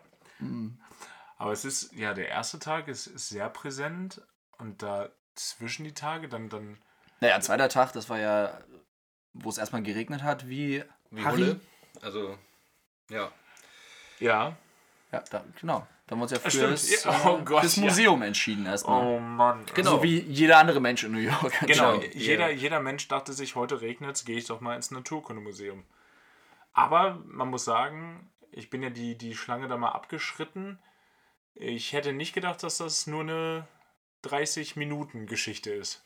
Aber 1.38 1.52
es 1.52 1.66
ist, 1.66 1.94
ja, 1.94 2.14
der 2.14 2.30
erste 2.30 2.60
Tag 2.60 2.88
ist, 2.88 3.08
ist 3.08 3.30
sehr 3.30 3.50
präsent 3.50 4.22
und 4.58 4.82
da 4.82 5.10
zwischen 5.40 5.84
die 5.84 5.94
Tage 5.94 6.28
dann, 6.28 6.50
dann 6.50 6.78
Naja, 7.20 7.40
zweiter 7.40 7.70
Tag, 7.70 7.94
das 7.94 8.10
war 8.10 8.20
ja, 8.20 8.60
wo 9.34 9.50
es 9.50 9.58
erstmal 9.58 9.84
geregnet 9.84 10.24
hat, 10.24 10.48
wie, 10.48 10.84
Wie 11.12 11.24
Harry. 11.24 11.38
Hulle. 11.38 11.60
Also, 12.02 12.38
ja. 13.10 13.32
ja. 14.20 14.58
Ja, 15.12 15.24
da, 15.30 15.44
genau. 15.60 15.88
Da 16.06 16.12
haben 16.12 16.20
wir 16.20 16.24
uns 16.24 16.32
ja 16.32 16.40
für 16.40 16.52
Stimmt. 16.52 16.74
das, 16.74 17.04
Ja, 17.04 17.22
oh 17.26 17.38
äh, 17.38 17.44
Gott, 17.44 17.62
fürs 17.62 17.76
ja. 17.76 17.84
Museum 17.84 18.22
entschieden 18.22 18.66
erstmal. 18.66 19.06
Oh 19.06 19.20
Mann. 19.20 19.66
Genau. 19.74 19.92
So 19.92 20.04
wie 20.04 20.20
jeder 20.20 20.58
andere 20.58 20.80
Mensch 20.80 21.04
in 21.04 21.12
New 21.12 21.20
York. 21.20 21.54
Genau, 21.68 22.02
jeder, 22.14 22.50
jeder 22.50 22.80
Mensch 22.80 23.08
dachte 23.08 23.34
sich, 23.34 23.56
heute 23.56 23.82
regnet 23.82 24.16
es, 24.16 24.26
gehe 24.26 24.38
ich 24.38 24.46
doch 24.46 24.62
mal 24.62 24.76
ins 24.76 24.92
Naturkundemuseum. 24.92 25.84
Aber 26.74 27.22
man 27.26 27.50
muss 27.50 27.66
sagen, 27.66 28.30
ich 28.52 28.70
bin 28.70 28.84
ja 28.84 28.90
die, 28.90 29.18
die 29.18 29.36
Schlange 29.36 29.68
da 29.68 29.78
mal 29.78 29.92
abgeschritten. 29.92 30.80
Ich 31.56 31.92
hätte 31.92 32.14
nicht 32.14 32.34
gedacht, 32.34 32.64
dass 32.64 32.78
das 32.78 33.08
nur 33.08 33.22
eine 33.22 33.68
30-Minuten-Geschichte 34.26 35.72
ist. 35.72 36.04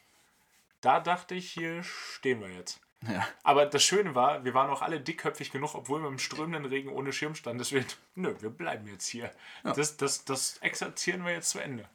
Da 0.81 0.99
dachte 0.99 1.35
ich, 1.35 1.51
hier 1.51 1.83
stehen 1.83 2.41
wir 2.41 2.49
jetzt. 2.49 2.79
Ja. 3.07 3.27
Aber 3.43 3.65
das 3.65 3.83
Schöne 3.83 4.13
war, 4.13 4.43
wir 4.45 4.53
waren 4.53 4.69
auch 4.69 4.81
alle 4.81 4.99
dickköpfig 4.99 5.51
genug, 5.51 5.73
obwohl 5.73 6.01
wir 6.01 6.07
im 6.07 6.19
strömenden 6.19 6.65
Regen 6.65 6.89
ohne 6.89 7.13
Schirm 7.13 7.35
standen. 7.35 7.59
Deswegen, 7.59 7.85
nö, 8.15 8.35
wir 8.41 8.49
bleiben 8.49 8.87
jetzt 8.87 9.07
hier. 9.07 9.31
Das, 9.63 9.97
das, 9.97 10.25
das 10.25 10.57
exerzieren 10.57 11.25
wir 11.25 11.33
jetzt 11.33 11.49
zu 11.49 11.59
Ende. 11.59 11.87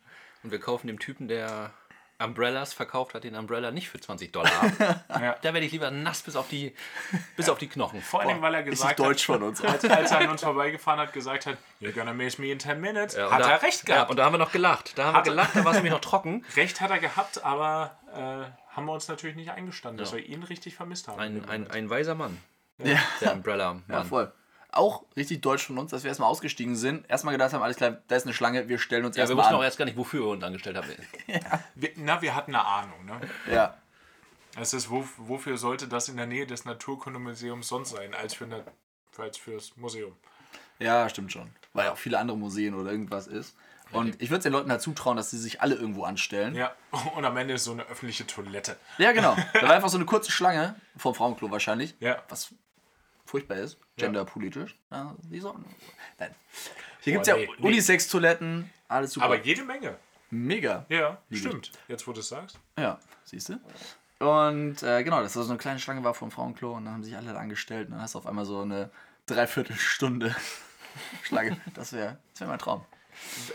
Und 0.42 0.50
wir 0.50 0.60
kaufen 0.60 0.86
dem 0.86 0.98
Typen, 0.98 1.28
der 1.28 1.72
Umbrellas 2.18 2.72
verkauft 2.72 3.14
hat, 3.14 3.24
den 3.24 3.34
Umbrella 3.34 3.70
nicht 3.70 3.88
für 3.90 4.00
20 4.00 4.32
Dollar. 4.32 4.50
Ja. 5.08 5.36
da 5.42 5.52
werde 5.52 5.66
ich 5.66 5.72
lieber 5.72 5.90
nass 5.90 6.22
bis 6.22 6.34
auf 6.36 6.48
die, 6.48 6.74
bis 7.36 7.48
auf 7.48 7.58
die 7.58 7.68
Knochen. 7.68 8.00
Vor 8.00 8.20
allem, 8.22 8.40
weil 8.42 8.54
er 8.54 8.60
Ist 8.66 8.70
gesagt 8.70 8.98
das 8.98 9.06
deutsch 9.06 9.26
von 9.26 9.42
uns. 9.42 9.62
hat, 9.62 9.70
als, 9.70 9.84
als 9.84 10.10
er 10.12 10.18
an 10.20 10.28
uns 10.30 10.42
vorbeigefahren 10.42 11.00
hat, 11.00 11.12
gesagt 11.12 11.46
hat, 11.46 11.56
you're 11.80 11.92
gonna 11.92 12.12
miss 12.14 12.38
me 12.38 12.50
in 12.50 12.58
10 12.60 12.80
minutes, 12.80 13.16
Ja, 13.16 13.30
hat 13.30 13.40
da, 13.42 13.50
er 13.50 13.62
recht 13.62 13.86
Ja, 13.88 13.94
gehabt. 13.96 14.10
und 14.10 14.16
da 14.18 14.24
haben 14.24 14.32
wir 14.34 14.38
noch 14.38 14.52
gelacht. 14.52 14.96
Da 14.96 15.06
haben 15.06 15.16
Hat 15.16 15.24
wir 15.26 15.32
gelacht, 15.32 15.50
da 15.56 15.64
war 15.64 15.72
es 15.72 15.76
nämlich 15.76 15.92
noch 15.92 16.00
trocken. 16.00 16.44
recht 16.56 16.80
hat 16.80 16.90
er 16.90 16.98
gehabt, 16.98 17.44
aber 17.44 17.98
äh, 18.14 18.74
haben 18.74 18.86
wir 18.86 18.92
uns 18.92 19.08
natürlich 19.08 19.36
nicht 19.36 19.50
eingestanden, 19.50 19.98
dass 19.98 20.12
Ja. 20.12 20.18
wir 20.18 20.26
ihn 20.26 20.42
richtig 20.42 20.74
vermisst 20.74 21.08
haben. 21.08 21.20
Ein, 21.20 21.44
ein, 21.48 21.70
ein 21.70 21.90
weiser 21.90 22.14
Mann, 22.14 22.38
Ja. 22.78 22.98
der 23.20 23.32
Umbrella-Mann. 23.34 23.84
Ja, 23.88 24.04
voll. 24.04 24.32
Auch 24.76 25.04
richtig 25.16 25.40
deutsch 25.42 25.66
von 25.66 25.78
uns, 25.78 25.90
dass 25.90 26.02
wir 26.04 26.08
erstmal 26.08 26.28
ausgestiegen 26.30 26.76
sind. 26.76 27.08
Erstmal 27.08 27.32
gedacht 27.32 27.52
haben, 27.52 27.62
alles 27.62 27.76
klar, 27.76 27.98
da 28.08 28.16
ist 28.16 28.24
eine 28.24 28.34
Schlange, 28.34 28.68
wir 28.68 28.78
stellen 28.78 29.04
uns 29.04 29.16
Ja, 29.16 29.20
wir 29.20 29.22
erstmal 29.22 29.44
wussten 29.44 29.54
an. 29.54 29.60
auch 29.60 29.64
erst 29.64 29.78
gar 29.78 29.84
nicht, 29.84 29.96
wofür 29.96 30.22
wir 30.24 30.30
uns 30.30 30.44
angestellt 30.44 30.76
haben. 30.76 30.88
wir, 31.74 31.90
na, 31.96 32.20
wir 32.22 32.34
hatten 32.34 32.54
eine 32.54 32.64
Ahnung. 32.64 33.04
Ne? 33.04 33.20
Ja. 33.50 33.76
Es 34.58 34.72
ist, 34.72 34.90
wo, 34.90 35.06
wofür 35.18 35.58
sollte 35.58 35.88
das 35.88 36.08
in 36.08 36.16
der 36.16 36.26
Nähe 36.26 36.46
des 36.46 36.64
Naturkundemuseums 36.64 37.68
sonst 37.68 37.90
sein, 37.90 38.14
als, 38.14 38.34
für 38.34 38.44
eine, 38.44 38.64
als 39.18 39.36
fürs 39.36 39.76
Museum? 39.76 40.16
ja, 40.78 41.08
stimmt 41.08 41.32
schon. 41.32 41.50
Weil 41.72 41.86
ja 41.86 41.92
auch 41.92 41.98
viele 41.98 42.18
andere 42.18 42.36
Museen 42.36 42.74
oder 42.74 42.90
irgendwas 42.90 43.26
ist. 43.26 43.56
Und 43.92 44.20
ich 44.20 44.30
würde 44.30 44.38
es 44.38 44.42
den 44.42 44.52
Leuten 44.52 44.70
halt 44.70 44.82
zutrauen, 44.82 45.16
dass 45.16 45.30
sie 45.30 45.38
sich 45.38 45.60
alle 45.60 45.74
irgendwo 45.76 46.04
anstellen. 46.04 46.54
Ja, 46.54 46.74
und 47.14 47.24
am 47.24 47.36
Ende 47.36 47.54
ist 47.54 47.64
so 47.64 47.72
eine 47.72 47.84
öffentliche 47.84 48.26
Toilette. 48.26 48.76
Ja, 48.98 49.12
genau. 49.12 49.36
Da 49.54 49.62
war 49.62 49.70
einfach 49.70 49.88
so 49.88 49.96
eine 49.96 50.06
kurze 50.06 50.32
Schlange 50.32 50.74
vom 50.96 51.14
Frauenklo 51.14 51.50
wahrscheinlich. 51.50 51.94
Ja. 52.00 52.22
Was 52.28 52.52
furchtbar 53.26 53.56
ist. 53.58 53.78
Genderpolitisch. 53.96 54.76
Ja, 54.90 55.14
die 55.22 55.40
sollen. 55.40 55.64
Nein. 56.18 56.34
Hier 57.00 57.12
gibt 57.12 57.26
es 57.26 57.28
ja 57.28 57.36
nee. 57.36 57.48
Unisex-Toiletten. 57.60 58.70
Alles 58.88 59.12
super. 59.12 59.26
Aber 59.26 59.40
jede 59.42 59.64
Menge. 59.64 59.96
Mega. 60.30 60.86
Ja, 60.88 61.10
Lieb 61.10 61.18
ich. 61.30 61.38
stimmt. 61.40 61.72
Jetzt, 61.88 62.06
wo 62.06 62.12
du 62.12 62.20
es 62.20 62.28
sagst. 62.28 62.58
Ja, 62.78 62.98
siehst 63.24 63.48
du? 63.48 63.60
Und 64.18 64.82
äh, 64.82 65.04
genau, 65.04 65.20
dass 65.22 65.34
da 65.34 65.42
so 65.42 65.50
eine 65.50 65.58
kleine 65.58 65.78
Schlange 65.78 66.02
war 66.02 66.14
vom 66.14 66.30
Frauenklo 66.30 66.72
und 66.72 66.86
dann 66.86 66.94
haben 66.94 67.04
sich 67.04 67.16
alle 67.16 67.32
da 67.32 67.38
angestellt 67.38 67.88
und 67.88 67.92
dann 67.92 68.02
hast 68.02 68.14
du 68.14 68.18
auf 68.18 68.26
einmal 68.26 68.46
so 68.46 68.60
eine 68.62 68.90
Dreiviertelstunde 69.26 70.34
Schlange. 71.22 71.60
Das 71.74 71.92
wäre 71.92 72.18
das 72.32 72.40
wär 72.40 72.48
mein 72.48 72.58
Traum. 72.58 72.84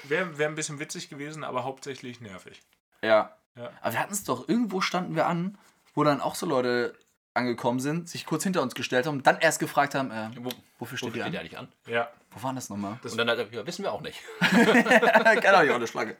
Wäre 0.04 0.38
wär 0.38 0.48
ein 0.48 0.56
bisschen 0.56 0.80
witzig 0.80 1.10
gewesen, 1.10 1.44
aber 1.44 1.64
hauptsächlich 1.64 2.22
nervig. 2.22 2.62
Ja. 3.02 3.36
Ja. 3.56 3.72
Aber 3.82 3.94
wir 3.94 4.00
hatten 4.00 4.14
es 4.14 4.24
doch, 4.24 4.48
irgendwo 4.48 4.82
standen 4.82 5.16
wir 5.16 5.26
an, 5.28 5.58
wo 5.94 6.04
dann 6.04 6.22
auch 6.22 6.36
so 6.36 6.46
Leute 6.46 6.96
angekommen 7.34 7.80
sind, 7.80 8.10
sich 8.10 8.26
kurz 8.26 8.44
hinter 8.44 8.62
uns 8.62 8.76
gestellt 8.76 9.06
haben 9.08 9.18
und 9.18 9.28
dann 9.28 9.40
erst 9.40 9.60
gefragt 9.60 9.96
haben, 9.96 10.12
äh, 10.12 10.30
Wo, 10.38 10.50
wofür 10.80 10.94
wo 11.02 11.10
steht 11.10 11.16
ihr 11.16 11.22
steht 11.22 11.24
an? 11.26 11.32
der 11.32 11.42
eigentlich 11.42 11.58
an? 11.58 11.68
Ja. 11.88 12.12
Wo 12.32 12.44
war 12.44 12.54
das 12.54 12.70
nochmal? 12.70 12.98
Und 13.04 13.18
dann 13.18 13.30
hat 13.30 13.38
er, 13.38 13.52
ja, 13.52 13.66
wissen 13.66 13.84
wir 13.84 13.92
auch 13.92 14.02
nicht. 14.02 14.20
Keine 14.40 15.54
Ahnung, 15.54 15.76
eine 15.76 15.88
Schlange. 15.88 16.18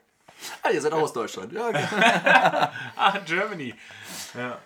Ah, 0.64 0.70
ihr 0.70 0.82
seid 0.82 0.92
auch 0.94 1.02
aus 1.02 1.14
Deutschland. 1.14 1.52
Ja, 1.54 1.68
okay. 1.68 1.86
Ah, 2.96 3.18
Germany. 3.26 3.76
Ja. 4.34 4.58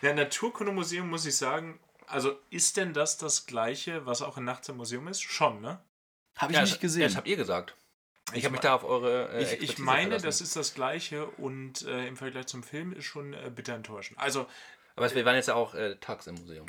Ja, 0.00 0.14
Naturkundemuseum 0.14 1.08
muss 1.08 1.26
ich 1.26 1.36
sagen, 1.36 1.78
also 2.06 2.38
ist 2.50 2.76
denn 2.76 2.92
das 2.94 3.18
das 3.18 3.46
gleiche, 3.46 4.06
was 4.06 4.22
auch 4.22 4.38
in 4.38 4.44
Nachts 4.44 4.68
im 4.68 4.76
Museum 4.76 5.08
ist? 5.08 5.20
Schon, 5.22 5.60
ne? 5.60 5.80
Habe 6.36 6.52
ich 6.52 6.56
ja, 6.56 6.62
nicht 6.62 6.74
das, 6.74 6.80
gesehen. 6.80 7.02
Das 7.02 7.16
habt 7.16 7.26
ihr 7.26 7.36
gesagt. 7.36 7.74
Ich, 8.30 8.38
Ich 8.38 8.44
habe 8.44 8.52
mich 8.52 8.60
da 8.60 8.74
auf 8.74 8.84
eure 8.84 9.30
äh, 9.32 9.42
Ich, 9.42 9.60
ich 9.60 9.78
meine, 9.78 10.02
verlassen. 10.18 10.26
das 10.26 10.40
ist 10.40 10.54
das 10.56 10.74
gleiche 10.74 11.26
und 11.26 11.82
äh, 11.82 12.06
im 12.06 12.16
Vergleich 12.16 12.46
zum 12.46 12.62
Film 12.62 12.92
ist 12.92 13.04
schon 13.06 13.32
äh, 13.34 13.50
bitter 13.54 13.74
enttäuschend. 13.74 14.18
Also, 14.20 14.46
Aber 14.98 15.14
wir 15.14 15.24
waren 15.24 15.36
jetzt 15.36 15.46
ja 15.46 15.54
auch 15.54 15.74
äh, 15.74 15.94
tags 16.00 16.26
im 16.26 16.34
Museum. 16.34 16.66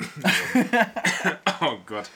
oh 1.60 1.78
Gott. 1.84 2.08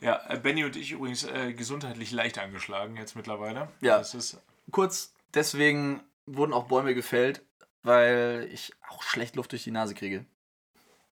ja, 0.00 0.20
äh, 0.28 0.36
Benny 0.36 0.64
und 0.64 0.74
ich 0.74 0.90
übrigens 0.90 1.22
äh, 1.22 1.52
gesundheitlich 1.52 2.10
leicht 2.10 2.40
angeschlagen 2.40 2.96
jetzt 2.96 3.14
mittlerweile. 3.14 3.68
Ja. 3.80 3.98
Das 3.98 4.14
ist, 4.14 4.40
Kurz, 4.72 5.14
deswegen 5.32 6.02
wurden 6.26 6.52
auch 6.52 6.64
Bäume 6.64 6.94
gefällt, 6.94 7.40
weil 7.84 8.48
ich 8.52 8.72
auch 8.88 9.04
schlecht 9.04 9.36
Luft 9.36 9.52
durch 9.52 9.62
die 9.62 9.70
Nase 9.70 9.94
kriege. 9.94 10.24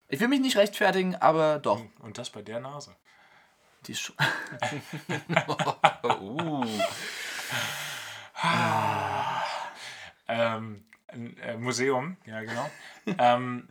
Ich 0.07 0.19
will 0.19 0.27
mich 0.27 0.41
nicht 0.41 0.57
rechtfertigen, 0.57 1.15
aber 1.15 1.59
doch. 1.59 1.79
und 1.99 2.17
das 2.17 2.31
bei 2.31 2.41
der 2.41 2.59
Nase. 2.59 2.95
Die 3.85 3.91
ist 3.91 4.01
schon 4.01 4.15
uh. 6.19 6.65
Ähm, 10.27 10.83
ein 11.07 11.37
äh, 11.37 11.57
Museum, 11.57 12.17
ja 12.25 12.41
genau. 12.41 12.71
ähm, 13.19 13.69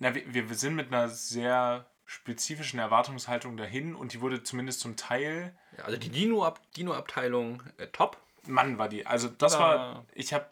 na, 0.00 0.14
wir, 0.14 0.48
wir 0.48 0.54
sind 0.56 0.74
mit 0.74 0.88
einer 0.88 1.08
sehr 1.08 1.86
spezifischen 2.04 2.80
Erwartungshaltung 2.80 3.56
dahin 3.56 3.94
und 3.94 4.12
die 4.12 4.20
wurde 4.20 4.42
zumindest 4.42 4.80
zum 4.80 4.96
Teil, 4.96 5.56
Ja, 5.78 5.84
also 5.84 5.96
die 5.96 6.08
Dino-Ab- 6.08 6.60
Dino-Abteilung 6.76 7.62
äh, 7.78 7.86
top. 7.86 8.20
Mann 8.46 8.78
war 8.78 8.88
die. 8.88 9.06
Also 9.06 9.28
das 9.28 9.52
Ja. 9.52 9.60
war, 9.60 10.06
ich 10.14 10.32
habe, 10.32 10.46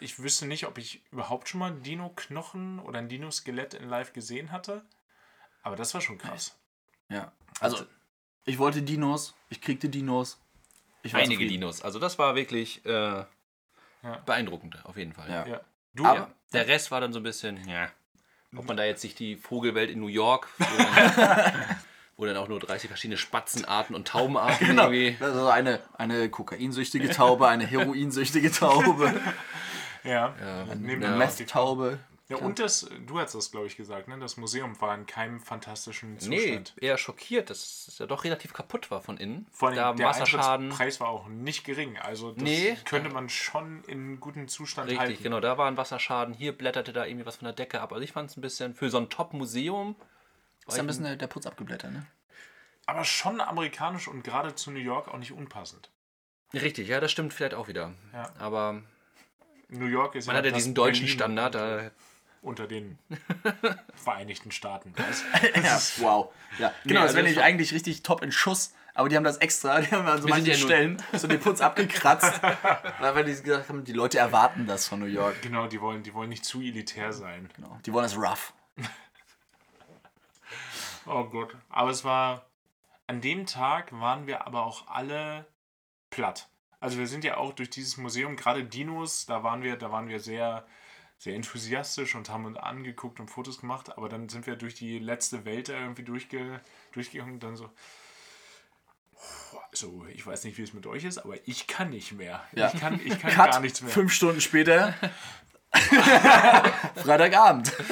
ich 0.00 0.18
wüsste 0.20 0.46
nicht, 0.46 0.66
ob 0.66 0.78
ich 0.78 1.04
überhaupt 1.12 1.48
schon 1.48 1.58
mal 1.60 1.70
einen 1.70 1.82
Dino-Knochen 1.82 2.78
oder 2.78 2.98
ein 3.00 3.08
Dino-Skelett 3.10 3.74
in 3.74 3.88
live 3.88 4.12
gesehen 4.14 4.52
hatte, 4.52 4.82
aber 5.62 5.76
das 5.76 5.92
war 5.92 6.00
schon 6.00 6.16
krass. 6.18 6.58
Ja. 7.10 7.32
Also, 7.60 7.84
ich 8.46 8.58
wollte 8.58 8.80
Dinos, 8.82 9.34
ich 9.50 9.60
kriegte 9.60 9.88
Dinos. 9.90 10.40
Ich 11.02 11.12
war 11.12 11.20
Einige 11.20 11.34
zufrieden. 11.34 11.52
Dinos. 11.60 11.82
Also 11.82 11.98
das 11.98 12.18
war 12.18 12.34
wirklich 12.36 12.84
äh, 12.86 13.24
beeindruckend, 14.24 14.84
auf 14.86 14.96
jeden 14.96 15.12
Fall. 15.12 15.28
Ja. 15.30 15.46
Ja. 15.46 15.60
Du, 15.94 16.04
Aber- 16.06 16.16
Ja, 16.18 16.34
der 16.52 16.68
Rest 16.68 16.90
war 16.90 17.00
dann 17.00 17.12
so 17.12 17.20
ein 17.20 17.22
bisschen, 17.24 17.68
ja. 17.68 17.90
Ob 18.56 18.66
man 18.68 18.76
da 18.76 18.84
jetzt 18.84 19.00
sich 19.02 19.14
die 19.14 19.36
Vogelwelt 19.36 19.90
in 19.90 20.00
New 20.00 20.08
York, 20.08 20.48
wo 20.58 20.64
dann, 20.82 21.52
wo 22.18 22.26
dann 22.26 22.36
auch 22.36 22.48
nur 22.48 22.60
30 22.60 22.88
verschiedene 22.88 23.16
Spatzenarten 23.16 23.94
und 23.96 24.08
Taubenarten 24.08 24.66
Genau. 24.66 24.90
irgendwie. 24.90 25.16
Also 25.24 25.48
eine, 25.48 25.80
eine 25.96 26.28
kokainsüchtige 26.28 27.08
Taube, 27.10 27.48
eine 27.48 27.66
heroinsüchtige 27.70 28.50
Taube, 28.52 29.12
ja, 30.04 30.34
Ja, 30.40 30.74
nehmen 30.74 31.02
ja. 31.02 31.10
wir 31.10 31.16
Ja, 32.38 32.44
und 32.44 32.58
das, 32.58 32.88
du 33.06 33.18
hast 33.18 33.34
das, 33.34 33.50
glaube 33.50 33.66
ich, 33.66 33.76
gesagt, 33.76 34.08
ne? 34.08 34.18
Das 34.18 34.36
Museum 34.36 34.80
war 34.80 34.94
in 34.94 35.06
keinem 35.06 35.40
fantastischen 35.40 36.14
Nee, 36.22 36.38
Zustand. 36.38 36.74
eher 36.80 36.98
schockiert, 36.98 37.50
dass 37.50 37.86
es 37.88 37.98
ja 37.98 38.06
doch 38.06 38.24
relativ 38.24 38.52
kaputt 38.52 38.90
war 38.90 39.00
von 39.00 39.16
innen. 39.16 39.46
Vor 39.52 39.68
allem 39.68 39.76
da 39.76 39.92
der 39.92 40.06
Wasserschaden. 40.06 40.66
Eintrittspreis 40.66 41.00
war 41.00 41.08
auch 41.08 41.28
nicht 41.28 41.64
gering. 41.64 41.98
Also 41.98 42.32
das 42.32 42.42
Nee. 42.42 42.76
könnte 42.84 43.08
man 43.10 43.28
schon 43.28 43.84
in 43.84 44.20
gutem 44.20 44.48
Zustand 44.48 44.88
Richtig, 44.90 45.00
halten. 45.08 45.22
genau, 45.22 45.40
da 45.40 45.58
war 45.58 45.66
ein 45.68 45.76
Wasserschaden. 45.76 46.34
Hier 46.34 46.52
blätterte 46.56 46.92
da 46.92 47.04
irgendwie 47.06 47.26
was 47.26 47.36
von 47.36 47.44
der 47.46 47.54
Decke 47.54 47.80
ab. 47.80 47.92
Also 47.92 48.02
ich 48.04 48.12
fand 48.12 48.30
es 48.30 48.36
ein 48.36 48.40
bisschen 48.40 48.74
für 48.74 48.90
so 48.90 48.98
ein 48.98 49.08
Top-Museum. 49.10 49.96
Ist 50.66 50.78
ein 50.78 50.86
bisschen 50.86 51.18
der, 51.18 51.26
Putz 51.26 51.46
abgeblättert, 51.46 51.92
ne? 51.92 52.06
Aber 52.86 53.04
schon 53.04 53.40
amerikanisch 53.40 54.08
und 54.08 54.22
gerade 54.24 54.54
zu 54.54 54.70
New 54.70 54.78
York 54.80 55.08
auch 55.08 55.18
nicht 55.18 55.32
unpassend. 55.32 55.90
Richtig, 56.54 56.88
ja, 56.88 57.00
das 57.00 57.10
stimmt 57.12 57.32
vielleicht 57.32 57.54
auch 57.54 57.68
wieder. 57.68 57.92
Ja. 58.12 58.30
Aber 58.38 58.82
New 59.68 59.86
York 59.86 60.14
ist 60.14 60.26
man 60.26 60.34
ja 60.34 60.38
hat 60.38 60.44
ja 60.46 60.50
diesen 60.52 60.74
deutschen 60.74 61.02
Berlin 61.06 61.14
Standard. 61.18 61.54
Da, 61.54 61.90
unter 62.42 62.66
den 62.66 62.98
Vereinigten 63.94 64.50
Staaten. 64.50 64.94
Ja, 65.54 65.80
wow. 65.98 66.32
Ja, 66.58 66.72
genau, 66.84 67.00
das 67.00 67.10
also 67.10 67.16
wäre 67.16 67.28
nicht 67.28 67.38
eigentlich 67.38 67.72
richtig 67.72 68.02
top 68.02 68.22
in 68.22 68.32
Schuss, 68.32 68.74
aber 68.94 69.08
die 69.08 69.16
haben 69.16 69.24
das 69.24 69.38
extra, 69.38 69.80
die 69.80 69.90
haben 69.90 70.06
an 70.06 70.20
so 70.20 70.28
manchen 70.28 70.46
ja 70.46 70.54
Stellen 70.54 71.02
so 71.12 71.26
den 71.26 71.40
Putz 71.40 71.60
abgekratzt, 71.60 72.42
weil 73.00 73.14
weil 73.14 73.24
die 73.24 73.40
gesagt 73.40 73.68
haben, 73.68 73.84
die 73.84 73.92
Leute 73.92 74.18
erwarten 74.18 74.66
das 74.66 74.88
von 74.88 75.00
New 75.00 75.06
York. 75.06 75.40
Genau, 75.42 75.66
die 75.66 75.80
wollen, 75.80 76.02
die 76.02 76.12
wollen 76.12 76.28
nicht 76.28 76.44
zu 76.44 76.60
elitär 76.60 77.12
sein. 77.12 77.48
Genau. 77.56 77.78
Die 77.86 77.92
wollen 77.92 78.04
das 78.04 78.16
rough. 78.16 78.52
Oh 81.06 81.24
Gott. 81.24 81.56
Aber 81.68 81.90
es 81.90 82.04
war. 82.04 82.46
An 83.08 83.20
dem 83.20 83.46
Tag 83.46 83.92
waren 83.92 84.26
wir 84.26 84.46
aber 84.46 84.64
auch 84.64 84.86
alle 84.88 85.44
platt. 86.10 86.48
Also 86.80 86.98
wir 86.98 87.06
sind 87.06 87.24
ja 87.24 87.36
auch 87.36 87.52
durch 87.52 87.68
dieses 87.68 87.96
Museum, 87.96 88.36
gerade 88.36 88.64
Dinos, 88.64 89.26
da 89.26 89.42
waren 89.42 89.62
wir, 89.62 89.76
da 89.76 89.92
waren 89.92 90.08
wir 90.08 90.18
sehr, 90.20 90.64
sehr 91.22 91.36
enthusiastisch 91.36 92.16
und 92.16 92.30
haben 92.30 92.46
uns 92.46 92.56
angeguckt 92.56 93.20
und 93.20 93.28
Fotos 93.28 93.60
gemacht, 93.60 93.96
aber 93.96 94.08
dann 94.08 94.28
sind 94.28 94.48
wir 94.48 94.56
durch 94.56 94.74
die 94.74 94.98
letzte 94.98 95.44
Welt 95.44 95.68
irgendwie 95.68 96.02
durchge, 96.02 96.60
durchgegangen 96.90 97.34
und 97.34 97.42
dann 97.44 97.54
so. 97.54 97.70
Also, 99.70 100.04
ich 100.12 100.26
weiß 100.26 100.42
nicht, 100.42 100.58
wie 100.58 100.62
es 100.62 100.72
mit 100.72 100.84
euch 100.84 101.04
ist, 101.04 101.18
aber 101.18 101.36
ich 101.46 101.68
kann 101.68 101.90
nicht 101.90 102.10
mehr. 102.10 102.42
Ja. 102.50 102.72
Ich 102.74 102.80
kann, 102.80 103.00
ich 103.04 103.20
kann 103.20 103.30
Cut, 103.34 103.52
gar 103.52 103.60
nichts 103.60 103.80
mehr. 103.82 103.92
fünf 103.92 104.12
Stunden 104.12 104.40
später. 104.40 104.94
Freitagabend. 106.96 107.72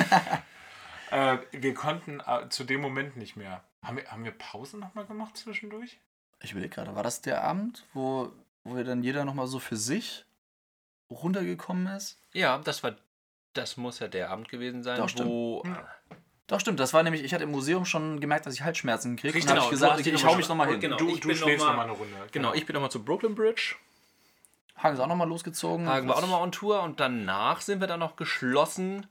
Äh, 1.13 1.39
wir 1.51 1.75
konnten 1.75 2.21
äh, 2.21 2.49
zu 2.51 2.63
dem 2.63 2.81
Moment 2.81 3.17
nicht 3.17 3.35
mehr. 3.35 3.65
Haben 3.83 3.97
wir, 3.97 4.09
haben 4.13 4.23
wir 4.23 4.31
Pause 4.31 4.79
nochmal 4.79 5.07
gemacht 5.07 5.37
zwischendurch? 5.37 5.99
Ich 6.41 6.53
überlege 6.53 6.73
gerade, 6.73 6.95
war 6.95 7.03
das 7.03 7.21
der 7.21 7.43
Abend, 7.43 7.85
wo, 7.95 8.31
wo 8.63 8.77
wir 8.77 8.85
dann 8.85 9.03
jeder 9.03 9.25
nochmal 9.25 9.49
so 9.49 9.59
für 9.59 9.77
sich 9.77 10.25
runtergekommen 11.11 11.89
ist? 11.89 12.17
ja, 12.33 12.59
das 12.59 12.85
war. 12.85 12.95
Das 13.55 13.77
muss 13.77 13.99
ja 13.99 14.09
der 14.09 14.31
Abend 14.31 14.49
gewesen 14.49 14.83
sein, 14.83 14.99
Doch, 14.99 15.09
stimmt. 15.09 15.29
wo. 15.29 15.63
Ja. 15.65 15.87
Doch, 16.47 16.61
stimmt. 16.61 16.81
Das 16.81 16.93
war 16.95 17.03
nämlich, 17.03 17.23
ich 17.23 17.33
hatte 17.35 17.45
im 17.45 17.51
Museum 17.51 17.85
schon 17.85 18.21
gemerkt, 18.21 18.47
dass 18.47 18.55
ich 18.55 18.63
Halsschmerzen 18.63 19.17
kriege. 19.17 19.29
Und 19.33 19.37
Richtig, 19.37 19.53
genau, 19.53 19.65
ich 19.65 19.71
gesagt, 19.71 20.01
ich, 20.01 20.07
ich 20.07 20.13
noch 20.15 20.25
hau 20.25 20.31
mal- 20.33 20.37
mich 20.37 20.49
nochmal 20.49 20.69
hin. 20.69 20.81
Genau. 20.81 20.97
Du, 20.97 21.09
ich 21.09 21.21
du 21.21 21.29
bin 21.29 21.37
schläfst 21.37 21.65
noch 21.67 21.75
mal- 21.75 21.87
nochmal 21.87 22.05
eine 22.07 22.15
Runde. 22.17 22.29
Genau, 22.33 22.55
ich 22.55 22.67
bin 22.67 22.75
nochmal 22.75 22.91
zu 22.91 23.05
Brooklyn 23.05 23.35
Bridge. 23.35 23.77
Hagen 24.77 24.95
ist 24.95 25.01
auch 25.01 25.07
nochmal 25.07 25.29
losgezogen. 25.29 25.89
Hagen 25.89 26.09
war 26.09 26.17
auch 26.17 26.21
nochmal 26.23 26.43
on 26.43 26.53
Tour 26.53 26.83
und 26.83 26.99
danach 27.01 27.61
sind 27.61 27.81
wir 27.81 27.87
dann 27.87 28.01
noch 28.01 28.17
geschlossen 28.17 29.07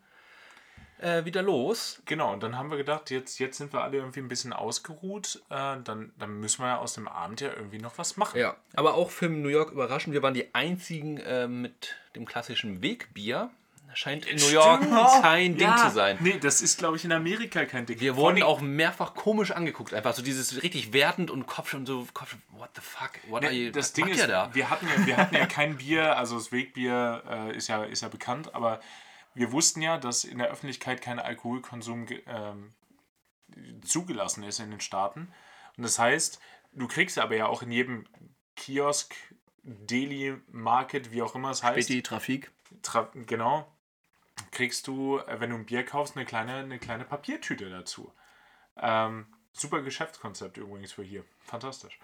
äh, 0.99 1.23
wieder 1.25 1.41
los. 1.41 2.01
Genau, 2.05 2.33
und 2.33 2.41
dann 2.43 2.57
haben 2.57 2.69
wir 2.71 2.77
gedacht, 2.77 3.09
jetzt, 3.11 3.39
jetzt 3.39 3.57
sind 3.57 3.71
wir 3.71 3.83
alle 3.83 3.97
irgendwie 3.97 4.19
ein 4.19 4.27
bisschen 4.27 4.51
ausgeruht. 4.51 5.41
Äh, 5.49 5.77
dann, 5.83 6.11
dann 6.17 6.39
müssen 6.39 6.61
wir 6.63 6.67
ja 6.69 6.77
aus 6.79 6.93
dem 6.93 7.07
Abend 7.07 7.39
ja 7.39 7.49
irgendwie 7.55 7.77
noch 7.77 7.97
was 7.97 8.17
machen. 8.17 8.37
Ja, 8.39 8.57
aber 8.73 8.95
auch 8.95 9.11
für 9.11 9.29
New 9.29 9.47
York 9.47 9.71
überraschend. 9.71 10.13
Wir 10.13 10.23
waren 10.23 10.33
die 10.33 10.53
einzigen 10.53 11.17
äh, 11.17 11.47
mit 11.47 11.95
dem 12.15 12.25
klassischen 12.25 12.81
Wegbier. 12.81 13.49
Scheint 13.93 14.25
in 14.25 14.37
New 14.37 14.49
York 14.49 14.81
kein 15.21 15.57
Ding 15.57 15.75
zu 15.77 15.89
sein. 15.89 16.17
Nee, 16.21 16.37
das 16.39 16.61
ist, 16.61 16.77
glaube 16.77 16.97
ich, 16.97 17.05
in 17.05 17.11
Amerika 17.11 17.65
kein 17.65 17.85
Ding. 17.85 17.99
Wir 17.99 18.15
wurden 18.15 18.41
auch 18.43 18.61
mehrfach 18.61 19.13
komisch 19.13 19.51
angeguckt. 19.51 19.93
Einfach 19.93 20.13
so 20.13 20.21
dieses 20.21 20.61
richtig 20.61 20.93
wertend 20.93 21.31
und 21.31 21.47
Kopf 21.47 21.69
schon 21.69 21.85
so, 21.85 22.07
Kopf, 22.13 22.35
what 22.51 22.69
the 22.75 22.81
fuck, 22.81 23.11
what 23.27 23.43
are 23.43 23.51
Nee, 23.51 23.65
you, 23.65 23.71
das 23.71 23.85
was 23.87 23.93
Ding 23.93 24.05
macht 24.05 24.15
ist, 24.15 24.21
ihr 24.21 24.27
da? 24.27 24.49
wir 24.53 24.69
hatten, 24.69 24.87
ja, 24.87 25.05
wir 25.05 25.17
hatten 25.17 25.35
ja 25.35 25.45
kein 25.45 25.77
Bier, 25.77 26.17
also 26.17 26.37
das 26.37 26.51
Wegbier 26.51 27.23
äh, 27.29 27.57
ist, 27.57 27.67
ja, 27.67 27.83
ist 27.83 28.01
ja 28.01 28.07
bekannt, 28.07 28.53
aber 28.53 28.79
wir 29.33 29.51
wussten 29.51 29.81
ja, 29.81 29.97
dass 29.97 30.23
in 30.23 30.37
der 30.37 30.49
Öffentlichkeit 30.49 31.01
kein 31.01 31.19
Alkoholkonsum 31.19 32.07
ähm, 32.27 32.73
zugelassen 33.83 34.43
ist 34.43 34.59
in 34.59 34.71
den 34.71 34.81
Staaten. 34.81 35.31
Und 35.77 35.83
das 35.83 35.97
heißt, 35.97 36.39
du 36.73 36.87
kriegst 36.87 37.17
aber 37.19 37.35
ja 37.35 37.47
auch 37.47 37.61
in 37.61 37.71
jedem 37.71 38.05
Kiosk, 38.55 39.15
Deli, 39.63 40.35
Market, 40.51 41.11
wie 41.11 41.21
auch 41.21 41.35
immer 41.35 41.51
es 41.51 41.63
heißt, 41.63 41.87
Späti, 41.87 42.01
Trafik. 42.01 42.51
Tra 42.81 43.09
genau, 43.13 43.67
kriegst 44.51 44.87
du, 44.87 45.19
äh, 45.19 45.39
wenn 45.39 45.49
du 45.49 45.55
ein 45.55 45.65
Bier 45.65 45.85
kaufst, 45.85 46.15
eine 46.15 46.25
kleine, 46.25 46.55
eine 46.55 46.79
kleine 46.79 47.05
Papiertüte 47.05 47.69
dazu. 47.69 48.13
Ähm, 48.77 49.27
super 49.51 49.81
Geschäftskonzept 49.81 50.57
übrigens 50.57 50.93
für 50.93 51.03
hier. 51.03 51.23
Fantastisch. 51.41 51.99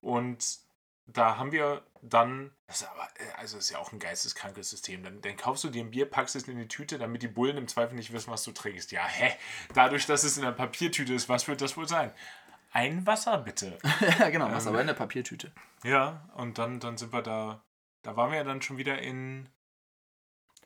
Und 0.00 0.58
da 1.06 1.36
haben 1.36 1.52
wir 1.52 1.82
dann, 2.02 2.50
das 2.66 2.82
ist 2.82 2.88
aber, 2.88 3.08
äh, 3.18 3.38
also 3.38 3.58
ist 3.58 3.70
ja 3.70 3.78
auch 3.78 3.92
ein 3.92 3.98
geisteskrankes 3.98 4.70
System. 4.70 5.02
Dann, 5.02 5.20
dann 5.20 5.36
kaufst 5.36 5.64
du 5.64 5.68
dir 5.68 5.84
ein 5.84 5.90
Bier, 5.90 6.08
packst 6.08 6.36
es 6.36 6.48
in 6.48 6.58
die 6.58 6.68
Tüte, 6.68 6.98
damit 6.98 7.22
die 7.22 7.28
Bullen 7.28 7.56
im 7.56 7.68
Zweifel 7.68 7.94
nicht 7.94 8.12
wissen, 8.12 8.30
was 8.30 8.44
du 8.44 8.52
trinkst. 8.52 8.92
Ja, 8.92 9.06
hä? 9.06 9.34
Dadurch, 9.74 10.06
dass 10.06 10.24
es 10.24 10.36
in 10.36 10.44
der 10.44 10.52
Papiertüte 10.52 11.14
ist, 11.14 11.28
was 11.28 11.46
wird 11.48 11.60
das 11.60 11.76
wohl 11.76 11.88
sein? 11.88 12.12
Ein 12.72 13.06
Wasser 13.06 13.38
bitte. 13.38 13.78
ja, 14.18 14.30
genau, 14.30 14.50
was 14.50 14.66
aber 14.66 14.80
in 14.80 14.86
der 14.86 14.94
Papiertüte. 14.94 15.52
Ja, 15.84 16.28
und 16.34 16.58
dann, 16.58 16.80
dann 16.80 16.96
sind 16.96 17.12
wir 17.12 17.22
da, 17.22 17.62
da 18.02 18.16
waren 18.16 18.30
wir 18.30 18.38
ja 18.38 18.44
dann 18.44 18.62
schon 18.62 18.78
wieder 18.78 19.00
in, 19.00 19.48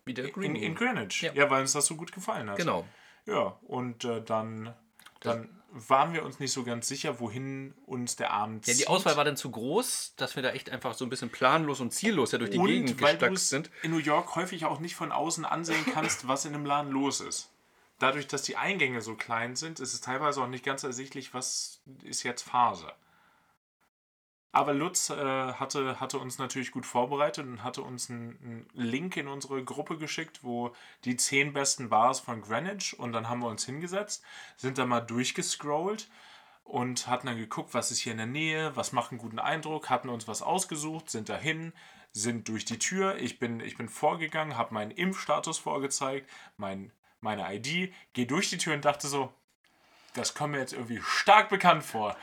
Wieder 0.08 0.24
in, 0.24 0.56
in 0.56 0.74
Greenwich. 0.74 1.22
Ja. 1.22 1.32
Ja. 1.34 1.48
weil 1.50 1.60
uns 1.60 1.72
das 1.72 1.86
so 1.86 1.94
gut 1.94 2.10
gefallen 2.12 2.50
hat. 2.50 2.56
Genau. 2.56 2.84
Ja, 3.26 3.56
und 3.66 4.04
äh, 4.04 4.20
dann, 4.22 4.74
dann 5.20 5.48
waren 5.70 6.14
wir 6.14 6.24
uns 6.24 6.40
nicht 6.40 6.52
so 6.52 6.64
ganz 6.64 6.88
sicher, 6.88 7.20
wohin 7.20 7.74
uns 7.86 8.16
der 8.16 8.32
Abend 8.32 8.66
Ja, 8.66 8.74
die. 8.74 8.86
Auswahl 8.86 9.16
war 9.18 9.24
dann 9.24 9.36
zu 9.36 9.50
groß, 9.50 10.14
dass 10.16 10.34
wir 10.34 10.42
da 10.42 10.50
echt 10.50 10.70
einfach 10.70 10.94
so 10.94 11.04
ein 11.04 11.10
bisschen 11.10 11.28
planlos 11.30 11.80
und 11.80 11.92
ziellos 11.92 12.32
ja 12.32 12.38
durch 12.38 12.50
die 12.50 12.58
und 12.58 12.66
Gegend 12.66 12.96
gestackt 12.98 13.34
es 13.34 13.50
sind. 13.50 13.70
in 13.82 13.90
New 13.90 13.98
York 13.98 14.34
häufig 14.34 14.64
auch 14.64 14.80
nicht 14.80 14.96
von 14.96 15.12
außen 15.12 15.44
ansehen 15.44 15.84
kannst, 15.92 16.26
was 16.26 16.46
in 16.46 16.54
einem 16.54 16.64
Laden 16.64 16.90
los 16.90 17.20
ist. 17.20 17.50
dadurch, 17.98 18.26
dass 18.28 18.42
die 18.42 18.56
Eingänge 18.56 19.02
so 19.02 19.14
klein 19.14 19.56
sind, 19.56 19.78
ist 19.80 19.92
es 19.92 20.00
teilweise 20.00 20.40
auch 20.42 20.46
nicht 20.48 20.64
ganz 20.64 20.84
ersichtlich, 20.84 21.34
was 21.34 21.82
ist 22.02 22.22
jetzt 22.22 22.42
Phase. 22.42 22.90
Aber 24.50 24.72
Lutz 24.72 25.10
äh, 25.10 25.14
hatte, 25.14 26.00
hatte 26.00 26.18
uns 26.18 26.38
natürlich 26.38 26.70
gut 26.70 26.86
vorbereitet 26.86 27.46
und 27.46 27.62
hatte 27.62 27.82
uns 27.82 28.08
einen, 28.08 28.38
einen 28.42 28.68
Link 28.72 29.16
in 29.16 29.28
unsere 29.28 29.62
Gruppe 29.62 29.98
geschickt, 29.98 30.42
wo 30.42 30.74
die 31.04 31.16
zehn 31.16 31.52
besten 31.52 31.90
Bars 31.90 32.20
von 32.20 32.40
Greenwich 32.40 32.98
und 32.98 33.12
dann 33.12 33.28
haben 33.28 33.40
wir 33.40 33.48
uns 33.48 33.66
hingesetzt, 33.66 34.24
sind 34.56 34.78
da 34.78 34.86
mal 34.86 35.00
durchgescrollt 35.00 36.08
und 36.64 37.08
hatten 37.08 37.26
dann 37.26 37.36
geguckt, 37.36 37.74
was 37.74 37.90
ist 37.90 38.00
hier 38.00 38.12
in 38.12 38.18
der 38.18 38.26
Nähe, 38.26 38.74
was 38.74 38.92
macht 38.92 39.10
einen 39.10 39.18
guten 39.18 39.38
Eindruck, 39.38 39.90
hatten 39.90 40.08
uns 40.08 40.26
was 40.28 40.42
ausgesucht, 40.42 41.10
sind 41.10 41.28
dahin, 41.28 41.72
sind 42.12 42.48
durch 42.48 42.64
die 42.64 42.78
Tür. 42.78 43.16
Ich 43.16 43.38
bin, 43.38 43.60
ich 43.60 43.76
bin 43.76 43.88
vorgegangen, 43.88 44.56
habe 44.56 44.74
meinen 44.74 44.90
Impfstatus 44.90 45.58
vorgezeigt, 45.58 46.28
mein, 46.56 46.92
meine 47.20 47.54
ID, 47.54 47.92
gehe 48.12 48.26
durch 48.26 48.50
die 48.50 48.58
Tür 48.58 48.74
und 48.74 48.84
dachte 48.84 49.08
so, 49.08 49.32
das 50.14 50.34
kommt 50.34 50.52
mir 50.52 50.58
jetzt 50.58 50.72
irgendwie 50.72 51.00
stark 51.02 51.48
bekannt 51.48 51.84
vor. 51.84 52.16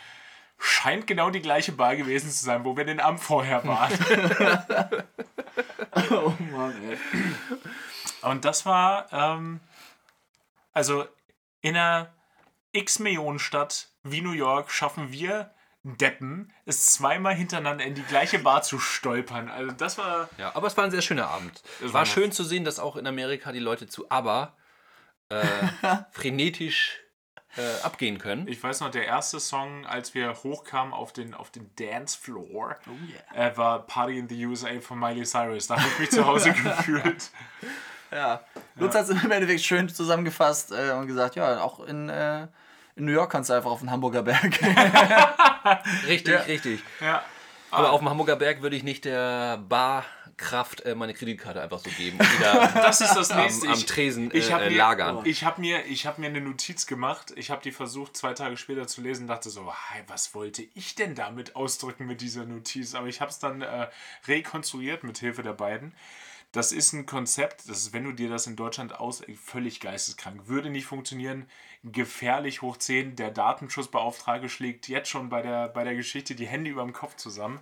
Scheint 0.57 1.07
genau 1.07 1.29
die 1.29 1.41
gleiche 1.41 1.71
Bar 1.71 1.95
gewesen 1.95 2.31
zu 2.31 2.43
sein, 2.45 2.63
wo 2.63 2.77
wir 2.77 2.85
den 2.85 2.99
Abend 2.99 3.19
vorher 3.19 3.65
waren. 3.65 3.91
Oh 6.11 6.33
Mann, 6.51 6.75
ey. 6.89 6.97
Und 8.21 8.45
das 8.45 8.65
war, 8.65 9.11
ähm, 9.13 9.59
also 10.73 11.05
in 11.61 11.75
einer 11.75 12.13
X-Millionen-Stadt 12.73 13.89
wie 14.03 14.21
New 14.21 14.33
York 14.33 14.71
schaffen 14.71 15.11
wir 15.11 15.51
Deppen, 15.83 16.51
es 16.65 16.87
zweimal 16.87 17.35
hintereinander 17.35 17.85
in 17.85 17.93
die 17.93 18.03
gleiche 18.03 18.39
Bar 18.39 18.63
zu 18.63 18.79
stolpern. 18.79 19.49
Also 19.49 19.71
das 19.71 19.99
war, 19.99 20.29
Ja, 20.37 20.55
aber 20.55 20.65
es 20.67 20.75
war 20.75 20.83
ein 20.83 20.91
sehr 20.91 21.03
schöner 21.03 21.27
Abend. 21.27 21.61
Es 21.83 21.93
war 21.93 22.07
schön 22.07 22.31
zu 22.31 22.43
sehen, 22.43 22.63
dass 22.63 22.79
auch 22.79 22.95
in 22.95 23.05
Amerika 23.05 23.51
die 23.51 23.59
Leute 23.59 23.87
zu 23.87 24.09
ABBA 24.09 24.55
äh, 25.29 25.45
frenetisch 26.11 26.99
äh, 27.57 27.83
abgehen 27.83 28.17
können. 28.17 28.47
ich 28.47 28.61
weiß 28.61 28.81
noch, 28.81 28.91
der 28.91 29.05
erste 29.05 29.39
Song, 29.39 29.85
als 29.85 30.13
wir 30.13 30.33
hochkamen 30.43 30.93
auf 30.93 31.13
den, 31.13 31.33
auf 31.33 31.51
den 31.51 31.69
Dancefloor, 31.77 32.75
Oh 32.87 33.33
yeah. 33.35 33.47
äh, 33.51 33.57
war 33.57 33.79
Party 33.85 34.17
in 34.19 34.27
the 34.29 34.45
USA 34.45 34.79
von 34.81 34.99
Miley 34.99 35.25
Cyrus. 35.25 35.67
Da 35.67 35.75
habe 35.77 35.87
ich 35.87 35.99
mich 35.99 36.11
zu 36.11 36.25
Hause 36.25 36.51
gefühlt. 36.63 37.29
Ja. 38.11 38.41
Lutz 38.75 38.95
hat 38.95 39.03
es 39.03 39.09
im 39.23 39.31
Endeffekt 39.31 39.61
schön 39.61 39.89
zusammengefasst 39.89 40.71
äh, 40.71 40.91
und 40.91 41.07
gesagt, 41.07 41.35
ja, 41.35 41.61
auch 41.61 41.79
in, 41.85 42.09
äh, 42.09 42.43
in 42.95 43.05
New 43.05 43.11
York 43.11 43.31
kannst 43.31 43.49
du 43.49 43.53
einfach 43.53 43.71
auf 43.71 43.79
den 43.79 43.91
Hamburger 43.91 44.23
Berg. 44.23 44.59
Richtig, 46.07 46.47
richtig. 46.47 46.83
Ja. 47.01 47.23
Aber 47.71 47.91
auf 47.91 47.99
dem 47.99 48.09
Hamburger 48.09 48.35
Berg 48.35 48.61
würde 48.61 48.75
ich 48.75 48.83
nicht 48.83 49.03
der 49.05 49.57
Barkraft 50.37 50.81
äh, 50.81 50.95
meine 50.95 51.13
Kreditkarte 51.13 51.61
einfach 51.61 51.79
so 51.79 51.89
geben 51.91 52.19
und 52.19 52.39
wieder 52.39 52.67
Das 52.73 53.01
ist 53.01 53.13
das 53.15 53.31
am, 53.31 53.41
nächste. 53.43 53.67
am 53.67 53.73
Ich- 53.73 53.85
Tresen 53.85 54.29
ich 54.33 54.51
hab 54.51 54.61
äh, 54.61 54.69
mir, 54.69 54.75
lagern. 54.77 55.21
Ich 55.25 55.43
habe 55.43 55.61
mir, 55.61 55.85
ich 55.85 56.05
hab 56.05 56.17
mir 56.17 56.27
eine 56.27 56.41
Notiz 56.41 56.85
gemacht. 56.85 57.33
Ich 57.35 57.49
habe 57.51 57.61
die 57.61 57.71
versucht, 57.71 58.17
zwei 58.17 58.33
Tage 58.33 58.57
später 58.57 58.87
zu 58.87 59.01
lesen. 59.01 59.27
Dachte 59.27 59.49
so, 59.49 59.71
hey, 59.91 60.03
was 60.07 60.35
wollte 60.35 60.63
ich 60.73 60.95
denn 60.95 61.15
damit 61.15 61.55
ausdrücken 61.55 62.05
mit 62.05 62.21
dieser 62.21 62.45
Notiz? 62.45 62.95
Aber 62.95 63.07
ich 63.07 63.21
habe 63.21 63.31
es 63.31 63.39
dann 63.39 63.61
äh, 63.61 63.87
rekonstruiert 64.27 65.03
mit 65.03 65.17
Hilfe 65.17 65.43
der 65.43 65.53
beiden. 65.53 65.93
Das 66.51 66.71
ist 66.71 66.93
ein 66.93 67.05
Konzept, 67.05 67.67
das 67.67 67.79
ist, 67.79 67.93
wenn 67.93 68.05
du 68.05 68.13
dir 68.13 68.29
das 68.29 68.47
in 68.47 68.55
Deutschland 68.55 68.97
aus, 68.97 69.21
völlig 69.43 69.81
geisteskrank, 69.81 70.47
würde 70.47 70.69
nicht 70.69 70.85
funktionieren, 70.85 71.49
gefährlich 71.83 72.61
hoch 72.61 72.77
10. 72.77 73.17
Der 73.17 73.29
Datenschutzbeauftragte 73.31 74.47
schlägt 74.47 74.87
jetzt 74.87 75.09
schon 75.09 75.27
bei 75.27 75.41
der, 75.41 75.67
bei 75.67 75.83
der 75.83 75.95
Geschichte 75.95 76.33
die 76.33 76.47
Hände 76.47 76.69
über 76.71 76.83
dem 76.83 76.93
Kopf 76.93 77.17
zusammen. 77.17 77.59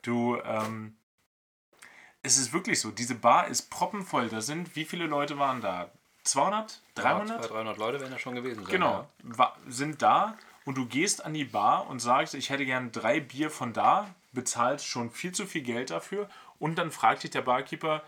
Du, 0.00 0.38
ähm, 0.42 0.96
es 2.22 2.36
ist 2.36 2.52
wirklich 2.52 2.80
so, 2.80 2.90
diese 2.90 3.14
Bar 3.14 3.48
ist 3.48 3.70
proppenvoll. 3.70 4.28
Da 4.28 4.40
sind, 4.40 4.76
wie 4.76 4.84
viele 4.84 5.06
Leute 5.06 5.38
waren 5.38 5.60
da? 5.60 5.90
200? 6.24 6.80
300? 6.94 7.28
200, 7.28 7.50
300 7.50 7.78
Leute 7.78 8.00
werden 8.00 8.12
da 8.12 8.18
schon 8.18 8.34
gewesen 8.34 8.64
sein. 8.64 8.72
Genau, 8.72 9.08
Ja. 9.36 9.54
sind 9.68 10.02
da 10.02 10.36
und 10.64 10.76
du 10.76 10.86
gehst 10.86 11.24
an 11.24 11.32
die 11.34 11.44
Bar 11.46 11.88
und 11.88 12.00
sagst, 12.00 12.34
ich 12.34 12.50
hätte 12.50 12.66
gern 12.66 12.92
drei 12.92 13.20
Bier 13.20 13.50
von 13.50 13.72
da, 13.72 14.14
bezahlst 14.32 14.86
schon 14.86 15.10
viel 15.10 15.32
zu 15.32 15.46
viel 15.46 15.62
Geld 15.62 15.90
dafür 15.90 16.28
und 16.58 16.76
dann 16.76 16.90
fragt 16.90 17.22
dich 17.22 17.30
der 17.30 17.42
Barkeeper, 17.42 18.02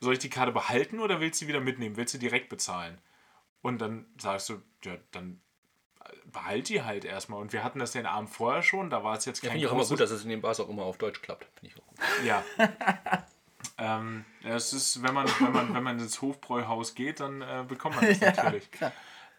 soll 0.00 0.14
ich 0.14 0.18
die 0.18 0.28
Karte 0.28 0.52
behalten 0.52 1.00
oder 1.00 1.20
willst 1.20 1.40
du 1.40 1.44
sie 1.44 1.48
wieder 1.48 1.60
mitnehmen? 1.60 1.96
Willst 1.96 2.14
du 2.14 2.18
direkt 2.18 2.48
bezahlen? 2.48 2.98
Und 3.62 3.78
dann 3.80 4.06
sagst 4.18 4.48
du, 4.48 4.60
ja, 4.84 4.96
dann 5.12 5.40
behalt 6.26 6.68
die 6.68 6.82
halt 6.82 7.04
erstmal. 7.04 7.40
Und 7.40 7.52
wir 7.52 7.64
hatten 7.64 7.78
das 7.78 7.92
den 7.92 8.06
Abend 8.06 8.28
vorher 8.28 8.62
schon, 8.62 8.90
da 8.90 9.02
war 9.02 9.16
es 9.16 9.24
jetzt 9.24 9.42
Ja, 9.42 9.48
kein 9.48 9.52
Finde 9.52 9.66
ich 9.66 9.72
auch 9.72 9.76
immer 9.76 9.86
gut, 9.88 10.00
dass 10.00 10.10
es 10.10 10.24
in 10.24 10.30
den 10.30 10.40
Bars 10.40 10.60
auch 10.60 10.68
immer 10.68 10.82
auf 10.82 10.98
Deutsch 10.98 11.22
klappt. 11.22 11.46
Finde 11.58 11.74
ich 11.74 11.80
auch 11.82 11.86
gut. 11.86 11.98
Ja. 12.24 12.44
ähm, 13.78 14.24
ja, 14.42 14.54
es 14.56 14.72
ist, 14.72 15.02
wenn 15.02 15.12
man, 15.14 15.26
wenn 15.40 15.52
man, 15.52 15.74
wenn 15.74 15.82
man 15.82 15.98
ins 15.98 16.22
Hofbräuhaus 16.22 16.94
geht, 16.94 17.20
dann 17.20 17.42
äh, 17.42 17.64
bekommt 17.66 17.96
man 17.96 18.06
das 18.08 18.20
natürlich. 18.20 18.68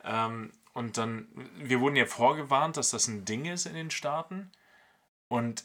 Ähm, 0.04 0.52
und 0.74 0.98
dann, 0.98 1.28
wir 1.56 1.80
wurden 1.80 1.96
ja 1.96 2.06
vorgewarnt, 2.06 2.78
dass 2.78 2.92
das 2.92 3.08
ein 3.08 3.26
Ding 3.26 3.46
ist 3.46 3.66
in 3.66 3.74
den 3.74 3.90
Staaten. 3.90 4.52
Und 5.28 5.64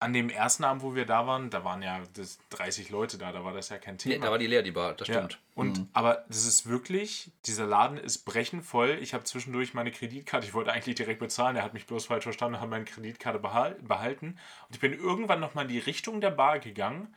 an 0.00 0.12
dem 0.12 0.28
ersten 0.28 0.64
Abend, 0.64 0.82
wo 0.82 0.94
wir 0.94 1.06
da 1.06 1.26
waren, 1.26 1.48
da 1.50 1.64
waren 1.64 1.80
ja 1.80 2.00
das 2.14 2.38
30 2.50 2.90
Leute 2.90 3.16
da, 3.16 3.32
da 3.32 3.42
war 3.44 3.54
das 3.54 3.70
ja 3.70 3.78
kein 3.78 3.94
Nee, 3.94 4.14
Thema. 4.14 4.26
da 4.26 4.30
war 4.32 4.38
die 4.38 4.46
leer, 4.46 4.62
die 4.62 4.72
Bar, 4.72 4.94
das 4.94 5.08
Ja. 5.08 5.14
stimmt. 5.14 5.38
Und 5.54 5.86
aber 5.94 6.24
das 6.28 6.44
ist 6.44 6.66
wirklich, 6.68 7.30
dieser 7.46 7.64
Laden 7.64 7.96
ist 7.96 8.24
brechenvoll. 8.24 8.98
Ich 9.00 9.14
habe 9.14 9.24
zwischendurch 9.24 9.72
meine 9.72 9.92
Kreditkarte, 9.92 10.46
ich 10.46 10.52
wollte 10.52 10.72
eigentlich 10.72 10.96
direkt 10.96 11.20
bezahlen, 11.20 11.56
er 11.56 11.62
hat 11.62 11.72
mich 11.74 11.86
bloß 11.86 12.06
falsch 12.06 12.24
verstanden 12.24 12.56
und 12.56 12.60
hat 12.60 12.68
meine 12.68 12.84
Kreditkarte 12.84 13.38
behal- 13.38 13.80
behalten. 13.82 14.38
Und 14.68 14.74
ich 14.74 14.80
bin 14.80 14.92
irgendwann 14.92 15.40
nochmal 15.40 15.64
in 15.64 15.70
die 15.70 15.78
Richtung 15.78 16.20
der 16.20 16.30
Bar 16.32 16.58
gegangen 16.58 17.14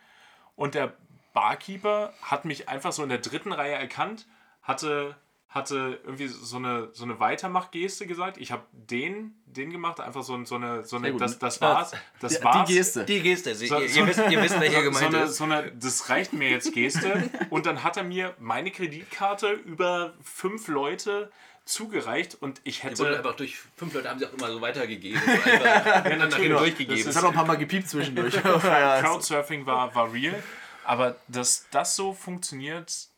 und 0.58 0.76
der 0.76 0.92
Barkeeper 1.34 2.14
hat 2.22 2.44
mich 2.46 2.68
einfach 2.68 2.92
so 2.92 3.04
in 3.04 3.10
der 3.10 3.20
dritten 3.20 3.52
Reihe 3.54 3.74
erkannt, 3.76 4.26
hatte, 4.64 5.16
hatte 5.50 6.00
irgendwie 6.04 6.28
so 6.28 6.58
eine, 6.58 6.90
so 6.94 7.04
eine 7.06 7.20
Weitermachgeste 7.20 8.08
gesagt. 8.08 8.38
Ich 8.38 8.52
habe 8.52 8.64
den, 8.74 9.36
den 9.46 9.70
gemacht, 9.72 10.00
einfach 10.00 10.24
so, 10.24 10.44
so 10.46 10.56
eine, 10.56 10.84
so 10.84 10.98
eine 10.98 11.14
das, 11.16 11.38
das 11.40 11.62
war's. 11.62 11.92
Das 12.20 12.40
Die, 12.40 12.44
war's. 12.44 12.68
die 12.68 12.74
Geste. 12.76 13.06
Die 13.06 13.22
Geste, 13.22 13.54
Sie, 13.56 13.68
So- 13.68 13.80
ihr, 13.80 13.88
so- 13.88 14.00
ihr, 14.00 14.08
wisst, 14.08 14.20
ihr 14.32 14.42
wisst, 14.42 14.60
welcher 14.60 14.80
so 14.84 14.92
gemeint 14.92 15.16
eine, 15.16 15.24
ist. 15.26 15.38
so 15.38 15.44
eine, 15.44 15.72
das 15.72 16.10
reicht 16.10 16.34
mir 16.34 16.50
jetzt 16.50 16.74
Geste. 16.74 17.30
Und 17.52 17.66
dann 17.68 17.84
hat 17.84 17.96
er 17.98 18.04
mir 18.04 18.34
meine 18.40 18.72
Kreditkarte 18.72 19.52
über 19.52 20.14
fünf 20.24 20.68
Leute 20.68 21.32
zugereicht 21.68 22.36
und 22.42 22.62
ich 22.64 22.80
Die 22.82 22.98
wurde 22.98 23.10
hätte. 23.10 23.18
einfach 23.20 23.36
durch 23.36 23.58
fünf 23.76 23.94
Leute 23.94 24.10
haben 24.10 24.20
sie 24.20 24.26
auch 24.26 24.34
immer 24.34 24.52
so 24.52 24.62
weitergegeben. 24.62 25.22
So 25.26 25.32
einfach 25.32 26.06
ja, 26.06 26.16
natürlich. 26.16 26.58
durchgegeben. 26.58 26.98
Das 26.98 27.06
Das 27.06 27.16
hat 27.18 27.24
auch 27.26 27.30
ein 27.30 27.36
paar 27.36 27.46
Mal 27.46 27.58
gepiept 27.58 27.90
zwischendurch. 27.90 28.34
Crowdsurfing 28.42 29.66
war, 29.66 29.94
war 29.94 30.12
real. 30.12 30.42
Aber 30.84 31.18
dass 31.28 31.68
das 31.72 31.96
so 31.96 32.14
funktioniert, 32.14 33.10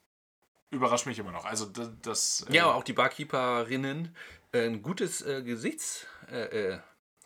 überrascht 0.71 1.05
mich 1.05 1.19
immer 1.19 1.31
noch. 1.31 1.45
Also 1.45 1.65
das. 1.65 1.89
das 2.01 2.45
äh, 2.49 2.55
Ja, 2.55 2.65
aber 2.65 2.75
auch 2.75 2.83
die 2.83 2.93
Barkeeperinnen 2.93 4.15
äh, 4.51 4.65
ein 4.65 4.81
gutes 4.81 5.21
äh, 5.21 5.43
Gesichtsgedächtnis, 5.43 6.07
äh, 6.31 6.73
äh, 6.73 6.79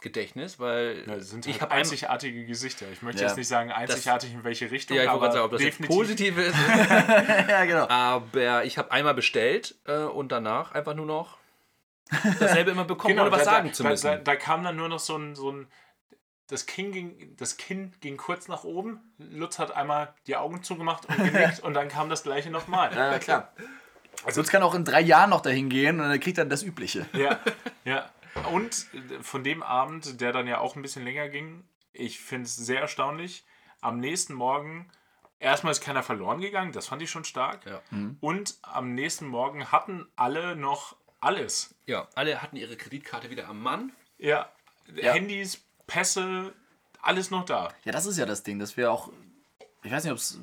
Gedächtnis, 0.04 0.60
weil 0.60 1.04
ja, 1.08 1.16
das 1.16 1.32
sind 1.32 1.48
ich 1.48 1.54
halt 1.54 1.62
habe 1.64 1.72
einzigartige 1.74 2.46
Gesichter. 2.46 2.86
Ich 2.92 3.02
möchte 3.02 3.22
Ja. 3.22 3.28
jetzt 3.30 3.38
nicht 3.38 3.48
sagen 3.48 3.72
einzigartig 3.72 4.32
in 4.34 4.44
welche 4.44 4.70
Richtung, 4.70 4.96
ja, 4.98 5.04
ich 5.04 5.10
wollte 5.10 5.26
aber 5.26 5.26
gerade 5.26 5.34
sagen, 5.34 5.46
ob 5.46 5.52
das 5.52 5.62
definitiv. 5.62 5.96
positiv 5.96 6.38
ist. 6.38 6.56
ja, 7.50 7.66
genau. 7.66 7.88
aber 7.90 8.66
ich 8.66 8.78
habe 8.78 8.92
einmal 8.92 9.16
bestellt 9.16 9.76
äh, 9.86 10.04
und 10.04 10.32
danach 10.32 10.74
einfach 10.74 10.94
nur 10.94 11.08
noch 11.08 11.38
dasselbe 12.40 12.72
immer 12.72 12.84
bekommen, 12.86 13.18
ohne 13.18 13.32
was 13.32 13.40
Genau, 13.40 13.46
da, 13.50 13.56
sagen 13.56 13.68
da, 13.70 13.74
zu 13.74 13.84
müssen. 13.84 14.06
Da, 14.06 14.18
da 14.18 14.36
kam 14.36 14.64
dann 14.64 14.76
nur 14.76 14.90
noch 14.90 15.00
so 15.00 15.18
ein, 15.18 15.36
so 15.36 15.52
ein 15.52 15.68
das 16.48 16.66
Kinn, 16.66 16.92
ging, 16.92 17.36
das 17.38 17.58
Kinn 17.58 17.94
ging 18.02 18.18
kurz 18.18 18.48
nach 18.48 18.64
oben. 18.64 19.00
Lutz 19.18 19.58
hat 19.58 19.76
einmal 19.76 20.14
die 20.28 20.36
Augen 20.36 20.62
zugemacht 20.62 21.06
und 21.08 21.18
genickt 21.18 21.60
und 21.64 21.74
dann 21.74 21.88
kam 21.88 22.10
das 22.10 22.24
gleiche 22.24 22.52
nochmal. 22.52 22.94
Ja, 22.96 23.18
klar. 23.18 23.54
Also 24.26 24.42
uns 24.42 24.50
kann 24.50 24.62
auch 24.62 24.76
in 24.76 24.86
drei 24.86 25.02
Jahren 25.02 25.32
noch 25.32 25.42
dahin 25.42 25.70
gehen 25.70 26.00
und 26.00 26.10
dann 26.10 26.20
kriegt 26.20 26.38
er 26.38 26.46
das 26.46 26.62
Übliche. 26.62 27.06
Ja, 27.14 27.40
ja. 27.86 28.10
Und 28.52 28.88
von 29.22 29.44
dem 29.44 29.62
Abend, 29.64 30.20
der 30.22 30.32
dann 30.32 30.48
ja 30.48 30.60
auch 30.60 30.76
ein 30.76 30.82
bisschen 30.82 31.04
länger 31.04 31.30
ging, 31.30 31.64
ich 31.92 32.20
finde 32.20 32.46
es 32.46 32.56
sehr 32.56 32.82
erstaunlich. 32.82 33.46
Am 33.82 34.00
nächsten 34.00 34.34
Morgen, 34.34 34.90
erstmal 35.40 35.72
ist 35.72 35.82
keiner 35.82 36.04
verloren 36.04 36.42
gegangen, 36.42 36.72
das 36.72 36.88
fand 36.88 37.02
ich 37.02 37.12
schon 37.12 37.26
stark. 37.26 37.66
Ja. 37.66 37.82
Und 38.22 38.58
am 38.62 38.94
nächsten 38.96 39.28
Morgen 39.28 39.72
hatten 39.72 40.08
alle 40.16 40.56
noch 40.56 40.96
alles. 41.20 41.76
ja, 41.86 42.08
alle 42.16 42.42
hatten 42.42 42.58
ihre 42.58 42.76
Kreditkarte 42.76 43.30
wieder 43.30 43.48
am 43.48 43.62
Mann. 43.62 43.92
Ja, 44.18 44.50
Ja. 44.96 45.14
Handys, 45.14 45.62
Pässe, 45.88 46.54
alles 47.02 47.30
noch 47.32 47.46
da. 47.46 47.70
Ja, 47.86 47.92
das 47.92 48.06
ist 48.06 48.18
ja 48.18 48.26
das 48.26 48.44
Ding, 48.44 48.60
dass 48.60 48.76
wir 48.78 48.92
auch, 48.92 49.10
ich 49.84 49.92
weiß 49.92 50.04
nicht, 50.04 50.12
ob 50.12 50.18
es 50.18 50.40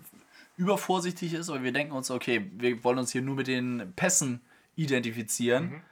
übervorsichtig 0.56 1.32
ist, 1.34 1.48
aber 1.50 1.62
wir 1.62 1.72
denken 1.72 1.92
uns, 1.92 2.10
okay, 2.10 2.50
wir 2.54 2.82
wollen 2.84 2.98
uns 2.98 3.12
hier 3.12 3.22
nur 3.22 3.34
mit 3.36 3.46
den 3.46 3.92
Pässen 3.96 4.40
identifizieren. 4.76 5.64
Mhm. 5.70 5.82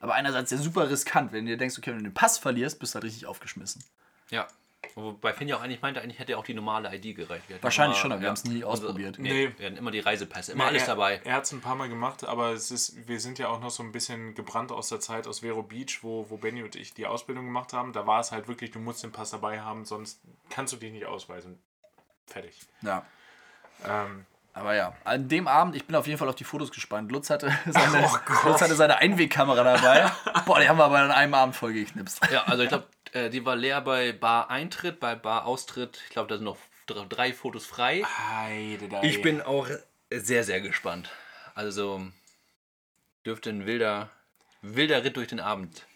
Aber 0.00 0.14
einerseits 0.14 0.50
ja 0.50 0.58
super 0.58 0.88
riskant, 0.90 1.32
wenn 1.32 1.44
du 1.44 1.52
dir 1.52 1.56
denkst, 1.56 1.76
okay, 1.78 1.90
wenn 1.90 1.98
du 1.98 2.04
den 2.04 2.14
Pass 2.14 2.38
verlierst, 2.38 2.78
bist 2.78 2.94
du 2.94 2.96
halt 2.96 3.04
richtig 3.04 3.26
aufgeschmissen. 3.26 3.82
Ja. 4.30 4.46
Wobei 4.94 5.32
Finn 5.32 5.48
ja 5.48 5.56
auch 5.56 5.60
eigentlich 5.62 5.82
meinte, 5.82 6.00
eigentlich 6.00 6.20
hätte 6.20 6.38
auch 6.38 6.44
die 6.44 6.54
normale 6.54 6.94
ID 6.94 7.16
gereicht. 7.16 7.44
Wahrscheinlich 7.62 7.96
immer- 7.96 8.02
schon, 8.02 8.12
aber 8.12 8.20
wir 8.20 8.24
ja, 8.26 8.30
haben's 8.30 8.44
nie 8.44 8.62
unsere- 8.62 8.68
ausprobiert. 8.88 9.18
Nee, 9.18 9.28
Nee. 9.48 9.52
wir 9.58 9.66
hatten 9.66 9.76
immer 9.76 9.90
die 9.90 9.98
Reisepässe, 9.98 10.52
immer 10.52 10.64
Ja, 10.64 10.70
alles 10.70 10.82
er, 10.82 10.86
dabei. 10.88 11.20
Er 11.24 11.34
hat 11.34 11.44
es 11.44 11.52
ein 11.52 11.60
paar 11.60 11.74
Mal 11.74 11.88
gemacht, 11.88 12.22
aber 12.24 12.52
es 12.52 12.70
ist, 12.70 13.08
wir 13.08 13.18
sind 13.20 13.40
ja 13.40 13.48
auch 13.48 13.60
noch 13.60 13.70
so 13.70 13.82
ein 13.82 13.90
bisschen 13.90 14.34
gebrannt 14.36 14.70
aus 14.70 14.88
der 14.88 15.00
Zeit 15.00 15.26
aus 15.26 15.40
Vero 15.40 15.62
Beach, 15.64 15.98
wo, 16.02 16.30
wo 16.30 16.36
Benny 16.36 16.62
und 16.62 16.76
ich 16.76 16.94
die 16.94 17.06
Ausbildung 17.06 17.46
gemacht 17.46 17.72
haben. 17.72 17.92
Da 17.92 18.06
war 18.06 18.20
es 18.20 18.30
halt 18.30 18.46
wirklich, 18.46 18.70
du 18.70 18.78
musst 18.78 19.02
den 19.02 19.10
Pass 19.10 19.30
dabei 19.30 19.60
haben, 19.60 19.84
sonst 19.84 20.20
kannst 20.48 20.72
du 20.72 20.76
dich 20.76 20.92
nicht 20.92 21.06
ausweisen. 21.06 21.58
Fertig. 22.26 22.60
Ja. 22.82 23.04
Ähm, 23.84 24.26
Aber 24.58 24.74
ja, 24.74 24.92
an 25.04 25.28
dem 25.28 25.46
Abend, 25.48 25.76
ich 25.76 25.86
bin 25.86 25.94
auf 25.96 26.06
jeden 26.06 26.18
Fall 26.18 26.28
auf 26.28 26.34
die 26.34 26.44
Fotos 26.44 26.70
gespannt. 26.70 27.12
Lutz 27.12 27.30
hatte 27.30 27.50
seine, 27.66 28.08
Lutz 28.44 28.60
hatte 28.60 28.74
seine 28.74 28.96
Einwegkamera 28.98 29.62
dabei. 29.62 30.10
Boah, 30.46 30.60
die 30.60 30.68
haben 30.68 30.78
wir 30.78 30.84
aber 30.84 30.98
an 30.98 31.10
einem 31.10 31.34
Abend 31.34 31.54
voll 31.56 31.72
geknipst. 31.72 32.20
Ja, 32.32 32.44
also 32.44 32.62
ich 32.62 32.68
glaube, 32.68 32.86
äh, 33.12 33.30
die 33.30 33.44
war 33.44 33.56
leer 33.56 33.80
bei 33.80 34.12
Bar-Eintritt, 34.12 35.00
bei 35.00 35.14
Bar-Austritt. 35.14 36.00
Ich 36.04 36.10
glaube, 36.10 36.28
da 36.28 36.36
sind 36.36 36.44
noch 36.44 36.58
dr- 36.86 37.06
drei 37.08 37.32
Fotos 37.32 37.66
frei. 37.66 38.02
Heide, 38.04 38.88
da, 38.88 39.02
Ich 39.02 39.22
bin 39.22 39.40
auch 39.42 39.68
sehr, 40.10 40.44
sehr 40.44 40.60
gespannt. 40.60 41.10
Also 41.54 42.02
dürfte 43.26 43.50
ein 43.50 43.66
wilder, 43.66 44.10
wilder 44.62 45.04
Ritt 45.04 45.16
durch 45.16 45.28
den 45.28 45.40
Abend 45.40 45.86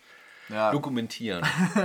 Ja, 0.49 0.71
dokumentieren. 0.71 1.45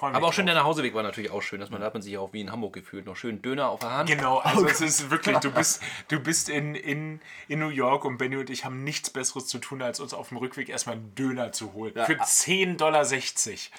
Aber 0.00 0.26
auch 0.26 0.32
schön 0.32 0.46
der 0.46 0.54
Nachhauseweg 0.54 0.94
war 0.94 1.02
natürlich 1.02 1.30
auch 1.30 1.42
schön, 1.42 1.60
dass 1.60 1.70
man 1.70 1.80
da 1.80 1.86
hat 1.86 1.94
man 1.94 2.02
sich 2.02 2.16
auch 2.18 2.32
wie 2.32 2.40
in 2.40 2.52
Hamburg 2.52 2.74
gefühlt. 2.74 3.06
Noch 3.06 3.16
schön 3.16 3.42
Döner 3.42 3.68
auf 3.68 3.80
der 3.80 3.90
Hand. 3.90 4.08
Genau, 4.08 4.38
also 4.38 4.66
es 4.66 4.80
ist 4.80 5.10
wirklich, 5.10 5.38
du 5.38 5.50
bist, 5.54 5.82
du 6.08 6.20
bist 6.20 6.48
in, 6.48 6.74
in, 6.74 7.20
in 7.48 7.58
New 7.58 7.68
York 7.68 8.04
und 8.04 8.18
Benny 8.18 8.36
und 8.36 8.50
ich 8.50 8.64
haben 8.64 8.84
nichts 8.84 9.10
Besseres 9.10 9.46
zu 9.46 9.58
tun, 9.58 9.82
als 9.82 10.00
uns 10.00 10.14
auf 10.14 10.28
dem 10.28 10.38
Rückweg 10.38 10.68
erstmal 10.68 10.96
einen 10.96 11.14
Döner 11.14 11.52
zu 11.52 11.72
holen. 11.72 11.92
Für 11.94 12.20
10,60 12.20 12.76
Dollar. 12.76 13.04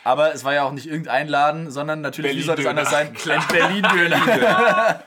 aber 0.04 0.34
es 0.34 0.44
war 0.44 0.54
ja 0.54 0.64
auch 0.64 0.72
nicht 0.72 0.88
irgendein 0.88 1.28
Laden, 1.28 1.72
sondern 1.72 2.02
natürlich, 2.02 2.36
wie 2.36 2.42
soll 2.42 2.56
das 2.56 2.66
Berlin-Döner. 2.66 3.10
anders 3.10 3.24
sein? 3.24 3.40
Ein 3.42 3.48
Berlin-Döner. 3.48 5.04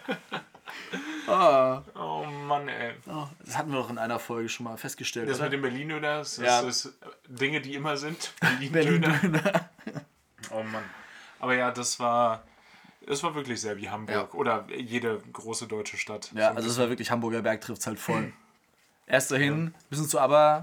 Oh 1.30 2.24
Mann, 2.46 2.68
ey. 2.68 2.94
Oh, 3.06 3.26
das 3.44 3.56
hatten 3.58 3.70
wir 3.70 3.78
doch 3.78 3.90
in 3.90 3.98
einer 3.98 4.18
Folge 4.18 4.48
schon 4.48 4.64
mal 4.64 4.76
festgestellt. 4.76 5.28
Das 5.28 5.36
oder? 5.38 5.44
mit 5.46 5.52
dem 5.54 5.62
Berlin-Döner, 5.62 6.18
das 6.18 6.36
Ja. 6.38 6.60
ist 6.60 6.92
Dinge, 7.28 7.60
die 7.60 7.74
immer 7.74 7.96
sind. 7.96 8.32
Berlin-Döner. 8.40 9.08
Berlin-Döner. 9.18 9.68
Oh 10.50 10.62
Mann. 10.62 10.84
Aber 11.40 11.54
ja, 11.54 11.70
das 11.70 12.00
war, 12.00 12.42
das 13.06 13.22
war 13.22 13.34
wirklich 13.34 13.60
sehr 13.60 13.76
wie 13.76 13.88
Hamburg 13.90 14.34
oder 14.34 14.66
jede 14.74 15.20
große 15.32 15.66
deutsche 15.66 15.96
Stadt. 15.98 16.30
Ja, 16.34 16.50
So 16.50 16.56
also 16.56 16.68
es 16.70 16.78
war 16.78 16.88
wirklich 16.88 17.10
Hamburger 17.10 17.42
Berg 17.42 17.60
trifft 17.60 17.86
halt 17.86 17.98
voll. 17.98 18.32
Erst 19.06 19.30
dahin, 19.30 19.74
bisschen 19.90 20.08
zu 20.08 20.18
ABBA 20.20 20.62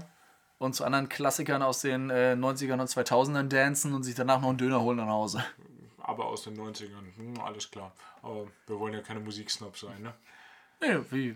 und 0.58 0.74
zu 0.74 0.84
anderen 0.84 1.08
Klassikern 1.08 1.62
aus 1.62 1.80
den 1.82 2.10
äh, 2.10 2.34
90ern 2.38 2.80
und 2.80 2.88
2000ern 2.88 3.48
dancen 3.48 3.92
und 3.94 4.02
sich 4.04 4.14
danach 4.14 4.40
noch 4.40 4.48
einen 4.48 4.58
Döner 4.58 4.80
holen 4.80 4.96
nach 4.98 5.06
Hause. 5.08 5.44
aber 5.98 6.26
aus 6.26 6.42
den 6.44 6.56
90ern. 6.56 7.16
Hm, 7.16 7.40
alles 7.40 7.70
klar. 7.70 7.92
Aber 8.22 8.46
wir 8.66 8.78
wollen 8.78 8.94
ja 8.94 9.00
keine 9.02 9.20
Musiksnobs 9.20 9.80
sein, 9.80 10.00
ne? 10.02 10.14
Nee, 10.80 10.98
wie? 11.10 11.34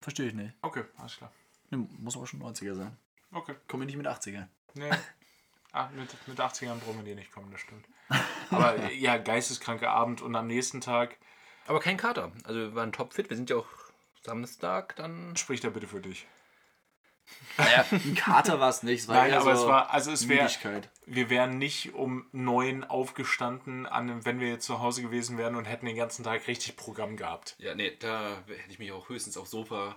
Verstehe 0.00 0.26
ich 0.28 0.34
nicht. 0.34 0.54
Okay, 0.62 0.84
alles 0.96 1.16
klar. 1.16 1.32
Nee, 1.70 1.86
muss 1.98 2.16
aber 2.16 2.26
schon 2.26 2.42
90er 2.42 2.74
sein. 2.74 2.96
Okay. 3.32 3.54
Kommen 3.68 3.82
wir 3.82 3.86
nicht 3.86 3.96
mit 3.96 4.06
80er. 4.06 4.46
Nee. 4.74 4.90
Ah, 5.72 5.88
mit, 5.94 6.14
mit 6.28 6.38
80ern 6.38 6.78
brauchen 6.80 6.98
wir 6.98 7.04
die 7.04 7.14
nicht 7.14 7.32
kommen, 7.32 7.50
das 7.50 7.60
stimmt. 7.62 7.86
Aber 8.50 8.90
ja, 8.92 9.16
geisteskranker 9.16 9.90
Abend 9.90 10.20
und 10.20 10.36
am 10.36 10.46
nächsten 10.46 10.82
Tag 10.82 11.16
Aber 11.66 11.80
kein 11.80 11.96
Kater. 11.96 12.32
Also 12.44 12.60
wir 12.60 12.74
waren 12.74 12.92
topfit. 12.92 13.30
Wir 13.30 13.36
sind 13.36 13.48
ja 13.48 13.56
auch 13.56 13.68
Samstag 14.22 14.96
dann. 14.96 15.34
spricht 15.36 15.64
er 15.64 15.70
bitte 15.70 15.86
für 15.86 16.00
dich. 16.00 16.26
Naja, 17.56 17.86
ein 17.90 18.14
Kater 18.14 18.60
war 18.60 18.68
es 18.68 18.82
nicht. 18.82 19.02
Es 19.02 19.08
war 19.08 19.16
Nein, 19.16 19.32
aber 19.32 19.56
so 19.56 19.62
es 19.62 19.68
war, 19.68 19.90
also 19.90 20.10
es 20.12 20.28
wäre. 20.28 20.50
Wir 21.06 21.30
wären 21.30 21.58
nicht 21.58 21.94
um 21.94 22.26
neun 22.32 22.84
aufgestanden, 22.84 23.86
an, 23.86 24.24
wenn 24.24 24.40
wir 24.40 24.48
jetzt 24.48 24.66
zu 24.66 24.80
Hause 24.80 25.02
gewesen 25.02 25.36
wären 25.38 25.56
und 25.56 25.64
hätten 25.64 25.86
den 25.86 25.96
ganzen 25.96 26.24
Tag 26.24 26.46
richtig 26.46 26.76
Programm 26.76 27.16
gehabt. 27.16 27.56
Ja, 27.58 27.74
nee, 27.74 27.92
da 27.98 28.36
hätte 28.46 28.70
ich 28.70 28.78
mich 28.78 28.92
auch 28.92 29.08
höchstens 29.08 29.36
aufs 29.36 29.50
Sofa 29.50 29.96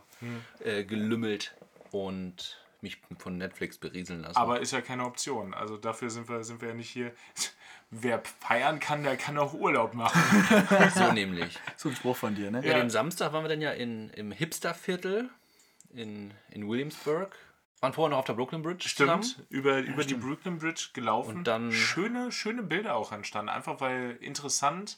äh, 0.64 0.84
gelümmelt 0.84 1.56
und 1.92 2.60
mich 2.82 2.98
von 3.18 3.38
Netflix 3.38 3.78
berieseln 3.78 4.22
lassen. 4.22 4.38
Aber 4.38 4.60
ist 4.60 4.72
ja 4.72 4.82
keine 4.82 5.06
Option. 5.06 5.54
Also 5.54 5.78
dafür 5.78 6.10
sind 6.10 6.30
wir, 6.30 6.44
sind 6.44 6.62
wir 6.62 6.70
ja 6.70 6.74
nicht 6.76 6.90
hier. 6.90 7.12
Wer 7.92 8.22
feiern 8.40 8.80
kann, 8.80 9.04
der 9.04 9.16
kann 9.16 9.38
auch 9.38 9.54
Urlaub 9.54 9.94
machen. 9.94 10.20
so 10.96 11.12
nämlich. 11.14 11.58
So 11.78 11.90
ein 11.90 11.96
Spruch 11.96 12.18
von 12.18 12.36
dir, 12.36 12.52
ne? 12.52 12.62
Ja, 12.66 12.72
Ja. 12.74 12.80
den 12.80 12.90
Samstag 12.90 13.32
waren 13.32 13.44
wir 13.44 13.50
dann 13.50 13.62
ja 13.62 13.72
in, 13.72 14.10
im 14.12 14.32
Hipsterviertel 14.32 15.30
in, 15.94 16.32
in 16.52 16.68
Williamsburg. 16.68 17.36
Waren 17.86 17.94
vorher 17.94 18.10
noch 18.10 18.18
auf 18.20 18.26
der 18.26 18.34
Brooklyn 18.34 18.62
Bridge 18.64 18.90
Stimmt, 18.90 19.26
zusammen. 19.26 19.46
über, 19.50 19.78
über 19.80 20.04
die 20.04 20.16
Brooklyn 20.16 20.58
Bridge 20.58 20.90
gelaufen. 20.94 21.38
Und 21.38 21.44
dann- 21.48 21.72
schöne, 21.72 22.32
schöne 22.32 22.64
Bilder 22.64 22.96
auch 22.96 23.12
entstanden. 23.12 23.50
Einfach 23.50 23.80
weil 23.80 24.18
interessant 24.22 24.98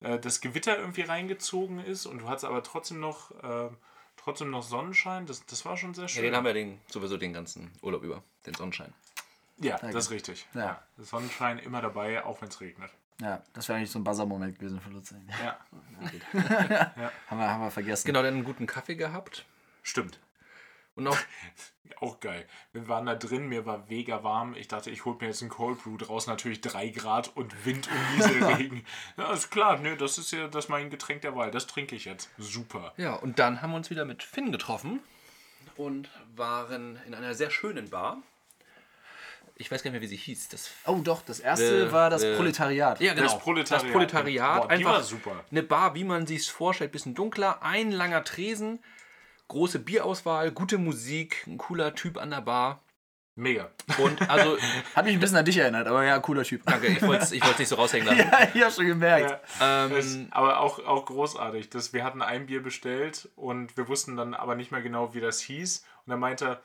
äh, 0.00 0.18
das 0.18 0.40
Gewitter 0.40 0.78
irgendwie 0.78 1.02
reingezogen 1.02 1.78
ist 1.78 2.06
und 2.06 2.20
du 2.22 2.28
hattest 2.28 2.46
aber 2.46 2.62
trotzdem 2.62 3.00
noch, 3.00 3.30
äh, 3.44 3.68
trotzdem 4.16 4.48
noch 4.50 4.62
Sonnenschein. 4.62 5.26
Das, 5.26 5.44
das 5.44 5.64
war 5.66 5.76
schon 5.76 5.92
sehr 5.94 6.04
Ja, 6.04 6.08
schön. 6.08 6.22
den 6.24 6.34
haben 6.34 6.44
wir 6.46 6.54
den, 6.54 6.80
sowieso 6.88 7.18
den 7.18 7.32
ganzen 7.34 7.70
Urlaub 7.82 8.02
über, 8.02 8.22
den 8.46 8.54
Sonnenschein. 8.54 8.92
Ja, 9.58 9.76
das 9.78 10.06
ist 10.06 10.10
richtig. 10.10 10.46
Ja. 10.54 10.60
Ja. 10.60 10.82
Sonnenschein 10.98 11.58
immer 11.58 11.82
dabei, 11.82 12.24
auch 12.24 12.40
wenn 12.40 12.48
es 12.48 12.60
regnet. 12.62 12.90
Ja, 13.20 13.42
das 13.52 13.68
wäre 13.68 13.76
eigentlich 13.78 13.90
so 13.90 13.98
ein 14.00 14.04
Buzzer-Moment 14.04 14.58
gewesen 14.58 14.80
für 14.80 14.88
Lutz. 14.90 15.14
Ja, 15.44 15.58
Haben 17.28 17.38
wir, 17.38 17.48
haben 17.50 17.60
wir 17.62 17.70
vergessen. 17.70 18.06
Genau, 18.06 18.22
dann 18.22 18.34
einen 18.34 18.44
guten 18.44 18.66
Kaffee 18.66 18.96
gehabt. 18.96 19.44
stimmt. 19.82 20.18
Und 20.94 21.08
auch, 21.08 21.18
Auch 22.02 22.18
geil. 22.18 22.44
Wir 22.72 22.88
waren 22.88 23.06
da 23.06 23.14
drin, 23.14 23.48
mir 23.48 23.64
war 23.64 23.84
mega 23.88 24.24
warm. 24.24 24.56
Ich 24.56 24.66
dachte, 24.66 24.90
ich 24.90 25.04
hol 25.04 25.16
mir 25.20 25.28
jetzt 25.28 25.40
einen 25.40 25.50
Cold 25.50 25.80
Brew. 25.84 25.96
Draußen 25.96 26.32
natürlich 26.32 26.60
3 26.60 26.88
Grad 26.88 27.30
und 27.36 27.64
Wind 27.64 27.88
und 27.88 28.16
Nieselregen. 28.16 28.84
ja, 29.16 29.32
ist 29.32 29.52
klar, 29.52 29.78
ne, 29.78 29.96
das 29.96 30.18
ist 30.18 30.32
ja 30.32 30.48
das 30.48 30.64
ist 30.64 30.68
mein 30.68 30.90
Getränk 30.90 31.22
der 31.22 31.36
Wahl. 31.36 31.52
Das 31.52 31.68
trinke 31.68 31.94
ich 31.94 32.04
jetzt. 32.04 32.28
Super. 32.38 32.92
ja, 32.96 33.14
und 33.14 33.38
dann 33.38 33.62
haben 33.62 33.70
wir 33.70 33.76
uns 33.76 33.88
wieder 33.90 34.04
mit 34.04 34.24
Finn 34.24 34.50
getroffen 34.50 34.98
und 35.76 36.10
waren 36.34 36.98
in 37.06 37.14
einer 37.14 37.34
sehr 37.34 37.52
schönen 37.52 37.90
Bar. 37.90 38.20
Ich 39.54 39.70
weiß 39.70 39.84
gar 39.84 39.90
nicht 39.92 40.00
mehr, 40.00 40.02
wie 40.02 40.12
sie 40.12 40.16
hieß. 40.16 40.48
Das 40.48 40.70
Oh 40.86 41.00
doch, 41.04 41.22
das 41.22 41.38
erste 41.38 41.86
Äh, 41.86 41.92
war 41.92 42.10
das 42.10 42.24
äh, 42.24 42.34
Proletariat. 42.34 43.00
Ja, 43.00 43.14
genau. 43.14 43.28
Das 43.28 43.38
Proletariat. 43.38 43.84
Das 43.84 43.92
Proletariat. 43.92 44.62
Boah, 44.62 44.66
die 44.66 44.74
einfach 44.74 44.92
war 44.94 45.02
super. 45.04 45.44
eine 45.52 45.62
Bar, 45.62 45.94
wie 45.94 46.02
man 46.02 46.26
sich 46.26 46.50
vorstellt, 46.50 46.90
bisschen 46.90 47.14
dunkler, 47.14 47.62
ein 47.62 47.92
langer 47.92 48.24
Tresen, 48.24 48.80
große 49.52 49.78
Bierauswahl, 49.78 50.50
gute 50.50 50.78
Musik, 50.78 51.44
ein 51.46 51.58
cooler 51.58 51.94
Typ 51.94 52.18
an 52.18 52.30
der 52.30 52.40
Bar. 52.40 52.82
Mega. 53.34 53.70
Und 53.98 54.28
also, 54.28 54.58
Hat 54.94 55.06
mich 55.06 55.14
ein 55.14 55.20
bisschen 55.20 55.38
an 55.38 55.44
dich 55.44 55.56
erinnert, 55.56 55.86
aber 55.86 56.04
ja, 56.04 56.18
cooler 56.18 56.42
Typ. 56.42 56.62
danke, 56.66 56.88
ich 56.88 57.00
wollte 57.02 57.24
es 57.24 57.32
ich 57.32 57.42
wollt's 57.42 57.58
nicht 57.58 57.68
so 57.68 57.76
raushängen 57.76 58.06
lassen. 58.06 58.18
ja, 58.32 58.48
ich 58.52 58.62
hab 58.62 58.72
schon 58.72 58.86
gemerkt. 58.86 59.40
Ja, 59.58 59.86
Ähm, 59.86 60.28
aber 60.30 60.60
auch, 60.60 60.78
auch 60.84 61.06
großartig. 61.06 61.70
Das, 61.70 61.92
wir 61.92 62.04
hatten 62.04 62.20
ein 62.20 62.46
Bier 62.46 62.62
bestellt 62.62 63.30
und 63.36 63.76
wir 63.76 63.88
wussten 63.88 64.16
dann 64.16 64.34
aber 64.34 64.54
nicht 64.54 64.70
mehr 64.70 64.82
genau, 64.82 65.14
wie 65.14 65.20
das 65.20 65.40
hieß. 65.40 65.82
Und 66.04 66.12
er 66.12 66.18
meinte, 66.18 66.60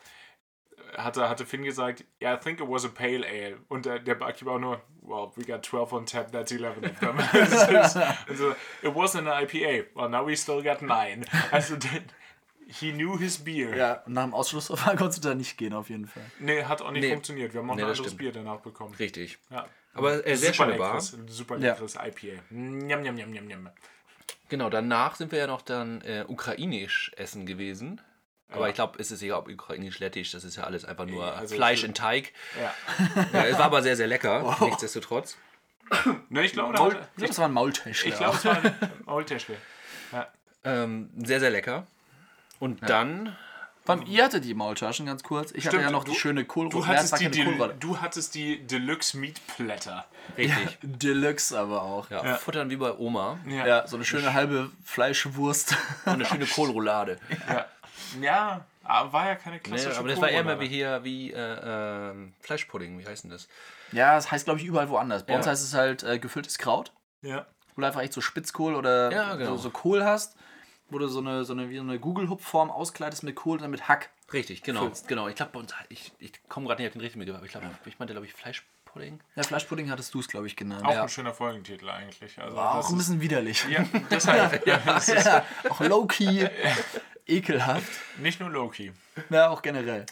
hatte, 0.98 1.30
hatte 1.30 1.46
Finn 1.46 1.64
gesagt, 1.64 2.04
yeah, 2.22 2.34
I 2.34 2.38
think 2.38 2.60
it 2.60 2.68
was 2.68 2.86
a 2.86 2.90
pale 2.90 3.26
ale. 3.26 3.58
Und 3.70 3.86
der, 3.86 4.00
der 4.00 4.16
Barkeeper 4.16 4.52
auch 4.52 4.60
nur, 4.60 4.82
well, 5.02 5.32
we 5.36 5.46
got 5.46 5.66
12 5.66 5.94
on 5.94 6.06
tap, 6.06 6.32
that's 6.32 6.52
11 6.52 6.78
of 6.78 7.00
them. 7.00 7.18
also, 8.30 8.56
it 8.82 8.94
wasn't 8.94 9.28
an 9.28 9.46
IPA. 9.46 9.86
Well, 9.96 10.10
now 10.10 10.26
we 10.26 10.36
still 10.36 10.62
got 10.62 10.82
9. 10.82 11.26
Also, 11.52 11.76
he 12.68 12.92
knew 12.92 13.18
his 13.18 13.38
beer. 13.40 13.76
Ja, 13.76 13.94
und 14.06 14.14
nach 14.14 14.24
dem 14.24 14.34
Ausschlussverfahren 14.34 14.98
konntest 14.98 15.24
du 15.24 15.30
da 15.30 15.36
nicht 15.36 15.58
gehen, 15.58 15.74
auf 15.74 15.90
jeden 15.90 16.08
Fall. 16.08 16.24
Nee, 16.40 16.64
hat 16.64 16.82
auch 16.82 16.92
nicht 16.92 17.02
Nee. 17.02 17.12
funktioniert. 17.12 17.54
Wir 17.54 17.62
haben 17.62 17.70
auch 17.70 17.76
Nee, 17.76 17.84
ein 17.84 17.88
das 17.88 17.98
anderes 18.00 18.14
stimmt. 18.14 18.20
Bier 18.20 18.32
danach 18.32 18.60
bekommen. 18.60 18.94
Richtig. 18.96 19.38
Ja. 19.50 19.66
Aber 19.94 20.26
äh, 20.28 20.36
sehr 20.36 20.54
schöne 20.54 20.74
Bar. 20.76 20.94
leckeres, 20.96 21.18
super 21.28 21.58
Ja. 21.58 21.72
leckeres 21.74 21.96
IPA. 21.96 22.42
Njam, 22.52 23.02
njam, 23.02 23.16
njam, 23.16 23.32
njam, 23.32 23.46
njam. 23.48 23.70
Genau, 24.50 24.70
danach 24.70 25.16
sind 25.16 25.32
wir 25.32 25.40
ja 25.40 25.48
noch 25.48 25.62
dann 25.62 26.02
äh, 26.02 26.24
ukrainisch 26.28 27.12
essen 27.18 27.46
gewesen. 27.46 28.00
Aber 28.50 28.62
Ja. 28.62 28.70
ich 28.70 28.76
glaube, 28.76 28.98
es 29.00 29.12
ist 29.12 29.22
egal, 29.22 29.40
ob 29.40 29.50
ukrainisch, 29.50 30.00
lettisch, 30.00 30.32
das 30.32 30.44
ist 30.46 30.56
ja 30.56 30.64
alles 30.64 30.86
einfach 30.86 31.06
nur 31.06 31.34
also 31.36 31.56
Fleisch 31.56 31.84
in 31.84 31.94
Teig. 31.94 32.32
Ja. 32.62 32.74
Ja, 33.34 33.46
es 33.46 33.58
war 33.58 33.66
aber 33.66 33.82
sehr, 33.82 33.96
sehr 33.98 34.08
lecker, 34.08 34.56
nichtsdestotrotz. 34.62 35.38
Ne, 36.30 36.44
ich 36.46 36.52
glaube, 36.54 36.74
Maul, 36.74 36.90
ich 36.92 36.96
glaube, 36.98 37.28
das 37.28 37.38
war 37.40 37.46
ein 37.48 37.54
Maultäschler. 37.54 38.10
Ich 38.12 38.18
glaube, 38.18 38.38
es 38.38 38.46
war 38.46 38.58
ein 38.64 38.76
Maultäschle. 39.06 39.56
Ähm, 40.64 41.10
sehr, 41.24 41.40
sehr 41.40 41.50
lecker. 41.50 41.88
Und 42.60 42.90
dann, 42.90 43.36
Beim, 43.86 44.04
ihr 44.06 44.26
hattet 44.26 44.44
die 44.44 44.54
Maultaschen, 44.54 45.06
ganz 45.06 45.24
kurz. 45.24 45.52
Ich 45.52 45.66
hatte 45.66 45.78
Stimmt, 45.78 45.84
ja 45.84 45.92
noch 45.92 46.04
du- 46.04 46.12
die 46.12 46.18
schöne 46.18 46.44
Kohlroulade. 46.44 46.82
Du 46.82 46.88
hattest, 46.88 47.22
Ja, 47.22 47.28
es 47.28 47.32
die, 47.32 47.44
Kohlroulade. 47.46 47.76
du 47.80 48.02
hattest 48.02 48.36
die 48.36 48.66
Deluxe 48.68 49.18
Meat 49.18 49.40
Platter. 49.56 50.06
richtig, 50.38 50.78
Deluxe 50.82 51.58
aber 51.58 51.84
auch. 51.84 52.10
ja, 52.10 52.26
Ja. 52.26 52.36
futtern 52.36 52.70
wie 52.70 52.76
bei 52.76 52.92
Oma. 52.98 53.40
Ja, 53.48 53.88
so 53.88 53.96
eine 53.96 54.04
schöne 54.06 54.34
halbe 54.34 54.72
Fleischwurst. 54.84 55.76
Und 56.06 56.12
eine 56.14 56.26
schöne 56.26 56.46
Kohlroulade. 56.46 57.18
Ja, 57.50 57.66
ja 58.22 58.66
aber 58.84 59.14
war 59.14 59.28
ja 59.28 59.36
keine 59.36 59.56
Nee, 59.58 59.62
klassische 59.62 59.98
aber 60.00 60.08
das 60.10 60.20
war 60.22 60.30
eher 60.30 60.44
mal 60.44 60.58
Kohlroulade. 60.58 60.72
wie 60.72 60.76
hier, 60.76 61.04
wie 61.04 61.32
äh, 61.34 62.12
ähm, 62.12 62.34
Fleischpudding, 62.42 63.00
wie 63.00 63.06
heißt 63.06 63.24
denn 63.24 63.32
das? 63.32 63.48
ja, 63.94 64.16
das 64.16 64.32
heißt, 64.32 64.46
glaube 64.46 64.60
ich, 64.60 64.66
überall 64.66 64.90
woanders. 64.90 65.26
Bei 65.26 65.36
uns 65.36 65.46
Ja. 65.46 65.52
heißt 65.52 65.64
es 65.64 65.74
halt 65.74 66.04
äh, 66.04 66.20
gefülltes 66.20 66.58
Kraut, 66.58 66.92
Ja. 67.22 67.46
wo 67.76 67.82
du 67.82 67.88
einfach 67.88 68.02
echt 68.02 68.14
so 68.14 68.20
Spitzkohl 68.22 68.76
oder 68.76 69.12
Ja, 69.12 69.36
genau. 69.36 69.52
so, 69.52 69.64
so 69.64 69.70
Kohl 69.72 70.04
hast, 70.04 70.36
wo 70.90 70.98
du 71.00 71.08
so 71.08 71.20
eine, 71.20 71.44
so 71.46 71.54
eine, 71.54 71.70
wie 71.70 71.76
so 71.78 71.82
eine 71.84 72.00
Google-Hub-Form 72.00 72.70
auskleidest 72.72 73.24
mit 73.24 73.36
Kohl 73.36 73.58
und 73.58 73.62
dann 73.64 73.72
mit 73.72 73.88
Hack. 73.88 74.10
Richtig, 74.34 74.64
genau. 74.64 74.82
Füllst. 74.82 75.08
genau. 75.08 75.28
Ich 75.28 75.36
glaube, 75.36 75.52
bei 75.54 75.60
uns, 75.60 75.74
ich, 75.90 76.12
ich 76.20 76.32
komme 76.50 76.68
gerade 76.68 76.82
nicht 76.82 76.90
auf 76.90 76.94
den 76.94 77.02
richtigen 77.02 77.20
Begriff, 77.22 77.38
aber 77.38 77.46
ich 77.46 77.52
glaube, 77.52 77.68
ich 77.86 77.98
meinte, 78.00 78.14
glaube 78.14 78.26
ich, 78.28 78.34
Fleischpudding. 78.34 79.20
Ja, 79.36 79.44
Fleischpudding 79.44 79.90
hattest 79.90 80.14
du 80.14 80.20
es, 80.20 80.28
glaube 80.28 80.48
ich, 80.48 80.56
genannt. 80.56 80.86
Auch 80.86 80.92
ja. 80.94 81.04
ein 81.04 81.10
schöner 81.10 81.34
Folgentitel 81.34 81.90
eigentlich. 81.90 82.40
Also 82.42 82.56
War 82.56 82.76
das 82.78 82.86
auch 82.86 82.90
ein 82.90 82.94
ist- 82.94 82.98
bisschen 83.06 83.22
widerlich. 83.22 83.66
Ja, 83.70 83.86
deshalb. 84.12 84.66
das 84.86 85.10
ist 85.10 85.26
Ja, 85.26 85.46
auch 85.70 85.80
low-key, 85.82 86.48
ekelhaft. 87.28 87.92
nicht 88.20 88.40
nur 88.40 88.50
Loki. 88.50 88.92
Ja, 89.30 89.50
auch 89.50 89.62
generell. 89.62 90.06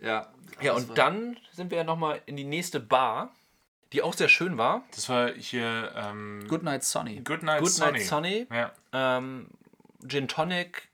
Ja, 0.00 0.28
Ja, 0.60 0.72
und 0.74 0.96
dann 0.98 1.36
sind 1.52 1.70
wir 1.70 1.78
ja 1.78 1.84
nochmal 1.84 2.20
in 2.26 2.36
die 2.36 2.44
nächste 2.44 2.80
Bar, 2.80 3.30
die 3.92 4.02
auch 4.02 4.14
sehr 4.14 4.28
schön 4.28 4.58
war. 4.58 4.82
Das 4.94 5.08
war 5.08 5.30
hier 5.32 5.92
ähm, 5.96 6.44
Good 6.48 6.62
Night 6.62 6.82
Sonny. 6.84 7.20
Good 7.20 7.42
Night 7.42 7.60
Good 7.60 7.70
Sonny. 7.70 7.98
Night 7.98 8.02
Sunny. 8.06 8.46
Ja. 8.50 8.72
Ähm, 8.92 9.46
Gin 10.06 10.28
Tonic, 10.28 10.88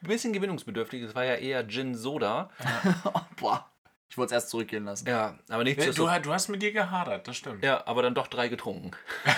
bisschen 0.00 0.32
gewinnungsbedürftig. 0.32 1.02
Es 1.02 1.14
war 1.14 1.24
ja 1.24 1.34
eher 1.34 1.66
Gin 1.66 1.94
Soda. 1.94 2.50
Boah, 3.36 3.70
ich 4.08 4.18
wollte 4.18 4.34
es 4.34 4.42
erst 4.42 4.50
zurückgehen 4.50 4.84
lassen. 4.84 5.08
Ja, 5.08 5.38
aber 5.48 5.64
nicht 5.64 5.80
so. 5.80 6.06
du, 6.06 6.20
du 6.20 6.32
hast 6.32 6.48
mit 6.48 6.62
dir 6.62 6.72
gehadert, 6.72 7.26
das 7.28 7.36
stimmt. 7.36 7.64
Ja, 7.64 7.86
aber 7.86 8.02
dann 8.02 8.14
doch 8.14 8.26
drei 8.26 8.48
getrunken. 8.48 8.92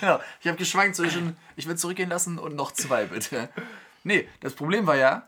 Genau. 0.00 0.20
Ich 0.40 0.48
habe 0.48 0.58
geschwankt 0.58 0.96
zwischen, 0.96 1.36
ich 1.56 1.66
will 1.66 1.76
zurückgehen 1.76 2.10
lassen 2.10 2.38
und 2.38 2.54
noch 2.54 2.72
zwei, 2.72 3.06
bitte. 3.06 3.48
Nee, 4.02 4.28
das 4.40 4.54
Problem 4.54 4.86
war 4.86 4.96
ja, 4.96 5.26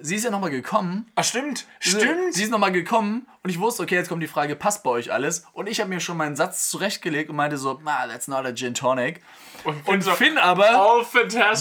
sie 0.00 0.16
ist 0.16 0.24
ja 0.24 0.30
nochmal 0.30 0.50
gekommen. 0.50 1.10
Ah, 1.14 1.22
stimmt, 1.22 1.66
Sie 1.80 1.90
stimmt. 1.90 2.36
ist 2.36 2.50
nochmal 2.50 2.72
gekommen 2.72 3.26
und 3.42 3.50
ich 3.50 3.58
wusste, 3.58 3.82
okay, 3.82 3.94
jetzt 3.94 4.08
kommt 4.08 4.22
die 4.22 4.28
Frage, 4.28 4.56
passt 4.56 4.82
bei 4.82 4.90
euch 4.90 5.12
alles? 5.12 5.46
Und 5.52 5.66
ich 5.68 5.80
habe 5.80 5.90
mir 5.90 6.00
schon 6.00 6.16
meinen 6.16 6.36
Satz 6.36 6.68
zurechtgelegt 6.68 7.30
und 7.30 7.36
meinte 7.36 7.56
so, 7.58 7.80
na, 7.82 8.06
that's 8.06 8.28
not 8.28 8.44
a 8.44 8.52
Gin 8.52 8.74
Tonic. 8.74 9.22
Und, 9.64 9.86
Und 9.86 10.02
so, 10.02 10.12
Finn 10.12 10.38
aber, 10.38 10.98
oh, 11.00 11.04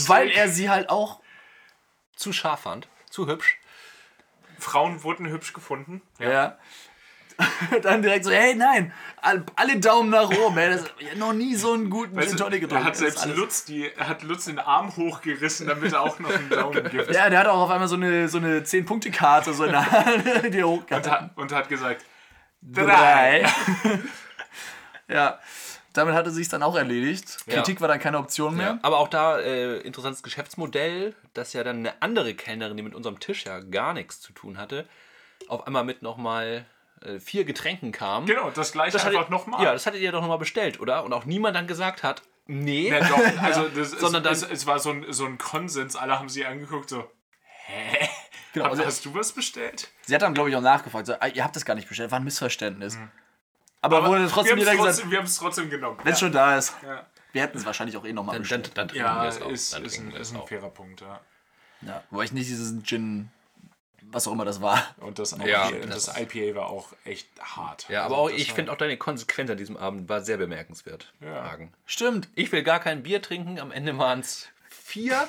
weil 0.08 0.30
er 0.30 0.50
sie 0.50 0.70
halt 0.70 0.90
auch 0.90 1.22
Zu 2.16 2.34
scharf 2.34 2.62
fand. 2.62 2.88
Zu 3.10 3.28
hübsch. 3.28 3.58
Frauen 4.60 5.04
wurden 5.04 5.28
hübsch 5.28 5.54
gefunden. 5.54 6.02
Ja. 6.20 6.58
Dann 7.82 8.02
direkt 8.02 8.26
so, 8.26 8.32
hey, 8.32 8.56
nein, 8.56 8.94
all- 9.22 9.44
alle 9.56 9.80
Daumen 9.80 10.10
nach 10.10 10.30
oben. 10.30 10.58
Ey. 10.58 10.72
Das, 10.72 10.86
ich 11.00 11.10
hab 11.12 11.18
noch 11.18 11.34
nie 11.34 11.56
so 11.56 11.74
einen 11.74 11.90
guten 11.90 12.16
Weißt 12.16 12.30
Gin 12.30 12.38
Tonic 12.38 12.54
er 12.54 12.60
getrunken. 12.62 12.84
hat 12.86 12.92
Das 12.94 13.00
selbst 13.00 13.26
Lutz, 13.36 13.66
die, 13.66 13.92
er 13.92 14.08
hat 14.08 14.24
Lutz 14.24 14.46
den 14.46 14.60
Arm 14.60 14.96
hochgerissen, 14.96 15.68
damit 15.68 15.94
er 15.94 16.02
auch 16.02 16.20
noch 16.20 16.32
einen 16.34 16.50
Daumen 16.50 16.84
gibt. 16.92 17.12
Ja, 17.14 17.30
der 17.30 17.40
hat 17.40 17.48
auch 17.48 17.62
auf 17.62 17.70
einmal 17.72 17.88
so 17.88 17.96
eine, 17.96 18.28
so 18.30 18.38
eine 18.38 18.60
10-Punkte-Karte 18.62 19.54
so 19.54 19.64
in 19.66 19.72
der 19.72 19.92
Hand, 19.92 20.24
die 20.54 20.60
er 20.60 20.68
Und, 20.68 20.82
hochgehalten 20.82 21.12
hat, 21.12 21.38
und 21.38 21.52
hat 21.52 21.70
gesagt, 21.70 22.06
Drei. 22.62 23.46
ja, 25.10 25.40
damit 25.94 26.16
hatte 26.16 26.32
sich 26.32 26.50
dann 26.50 26.64
auch 26.64 26.76
erledigt. 26.76 27.38
Ja. 27.46 27.56
Kritik 27.56 27.82
war 27.82 27.88
dann 27.88 28.00
keine 28.00 28.18
Option 28.18 28.56
mehr. 28.56 28.66
Ja. 28.68 28.80
Aber 28.82 28.98
auch 29.00 29.08
da 29.10 29.40
äh, 29.40 29.78
interessantes 29.80 30.24
Geschäftsmodell, 30.24 31.14
dass 31.34 31.54
ja 31.54 31.64
dann 31.64 31.78
eine 31.80 31.94
andere 32.02 32.34
Kellnerin, 32.34 32.78
die 32.78 32.84
mit 32.84 32.96
unserem 32.96 33.20
Tisch 33.20 33.46
ja 33.46 33.60
gar 33.60 33.94
nichts 33.94 34.22
zu 34.22 34.34
tun 34.34 34.58
hatte, 34.58 34.88
auf 35.50 35.68
einmal 35.68 35.84
mit 35.84 36.02
nochmal 36.02 36.66
äh, 37.04 37.20
vier 37.20 37.44
Getränken 37.46 37.92
kam. 37.92 38.26
Genau, 38.26 38.50
das 38.50 38.72
gleiche 38.72 38.94
Das 38.94 39.06
einfach 39.06 39.30
nochmal. 39.30 39.64
Ja, 39.64 39.74
das 39.74 39.86
hattet 39.86 40.02
ihr 40.02 40.12
doch 40.12 40.22
nochmal 40.22 40.38
bestellt, 40.40 40.80
oder? 40.80 41.04
Und 41.04 41.14
auch 41.14 41.26
niemand 41.26 41.56
dann 41.56 41.68
gesagt 41.68 42.04
hat, 42.04 42.22
nee. 42.48 42.90
Ja, 42.90 43.00
doch, 43.08 43.20
also 43.42 43.68
das 43.70 43.92
Sondern 43.92 44.24
ist, 44.32 44.42
dann- 44.44 44.52
es, 44.52 44.62
es 44.62 44.66
war 44.68 44.80
so 44.80 44.92
ein, 44.92 45.06
so 45.10 45.26
ein 45.26 45.38
Konsens, 45.38 45.96
alle 45.96 46.18
haben 46.20 46.30
sie 46.30 46.46
angeguckt, 46.46 46.90
so, 46.90 47.10
hä? 47.66 48.08
Genau, 48.54 48.66
also- 48.70 48.86
hast 48.86 49.04
du 49.06 49.14
was 49.14 49.32
bestellt? 49.34 49.90
Sie 50.04 50.14
hat 50.14 50.22
dann, 50.22 50.34
glaube 50.34 50.50
ich, 50.50 50.56
auch 50.56 50.62
nachgefragt. 50.62 51.08
So, 51.08 51.14
"Ah, 51.20 51.28
ihr 51.28 51.44
habt 51.44 51.56
das 51.56 51.66
gar 51.66 51.76
nicht 51.76 51.88
bestellt, 51.88 52.12
war 52.12 52.20
ein 52.20 52.24
Missverständnis. 52.24 52.98
Aber, 53.82 54.06
wurde 54.08 54.28
trotzdem 54.30 54.56
wir 54.58 54.62
wieder 54.62 54.72
haben 54.72 54.78
es 54.80 54.86
gesagt, 54.86 54.96
trotzdem, 54.96 55.12
wir 55.12 55.18
haben 55.18 55.26
es 55.26 55.38
trotzdem 55.38 55.70
genommen. 55.70 56.00
wenn 56.04 56.14
es 56.14 56.20
schon 56.20 56.32
da 56.32 56.58
ist. 56.58 56.74
Ja, 56.84 57.06
Wir 57.34 57.42
hätten 57.42 57.58
es 57.58 57.66
wahrscheinlich 57.66 57.98
auch 57.98 58.06
eh 58.06 58.14
nochmal 58.14 58.36
Dann, 58.40 58.48
dann, 58.48 58.62
bestellt. 58.62 58.78
dann 58.78 58.88
trinken 58.88 59.06
ja 59.06 59.24
wir 59.24 59.28
es 59.30 59.42
auch. 59.42 59.50
ist, 59.50 59.74
Dann 59.74 59.84
ist, 59.86 59.98
ein, 60.00 60.12
ist 60.12 60.32
ein 60.32 60.38
auch. 60.40 60.48
fairer 60.48 60.70
Punkt, 60.70 61.02
ja. 61.02 61.20
Ja, 61.82 62.02
wobei 62.12 62.24
ich 62.26 62.32
nicht 62.32 62.48
diesen 62.48 62.84
Gin, 62.86 63.30
was 64.14 64.28
auch 64.28 64.32
immer 64.32 64.46
das 64.46 64.62
war. 64.62 64.84
Und 65.00 65.20
das, 65.20 65.32
Ja, 65.46 65.70
IPA, 65.70 65.88
das, 65.88 66.06
das- 66.06 66.18
IPA 66.20 66.56
war 66.56 66.68
auch 66.68 66.94
echt 67.06 67.28
hart. 67.42 67.88
Ja, 67.90 68.06
aber 68.06 68.16
Also 68.18 68.34
auch, 68.34 68.38
ich 68.38 68.54
finde 68.54 68.72
auch 68.72 68.78
deine 68.78 68.96
Konsequenz 68.98 69.50
an 69.50 69.58
diesem 69.58 69.76
Abend 69.78 70.08
war 70.10 70.22
sehr 70.22 70.38
bemerkenswert. 70.38 71.12
Ja. 71.22 71.58
Stimmt. 71.86 72.30
Ich 72.36 72.52
will 72.52 72.64
gar 72.64 72.80
kein 72.80 73.04
Bier 73.04 73.22
trinken, 73.22 73.60
am 73.60 73.72
Ende 73.72 73.98
waren 73.98 74.20
es 74.22 74.48
vier. 74.94 75.28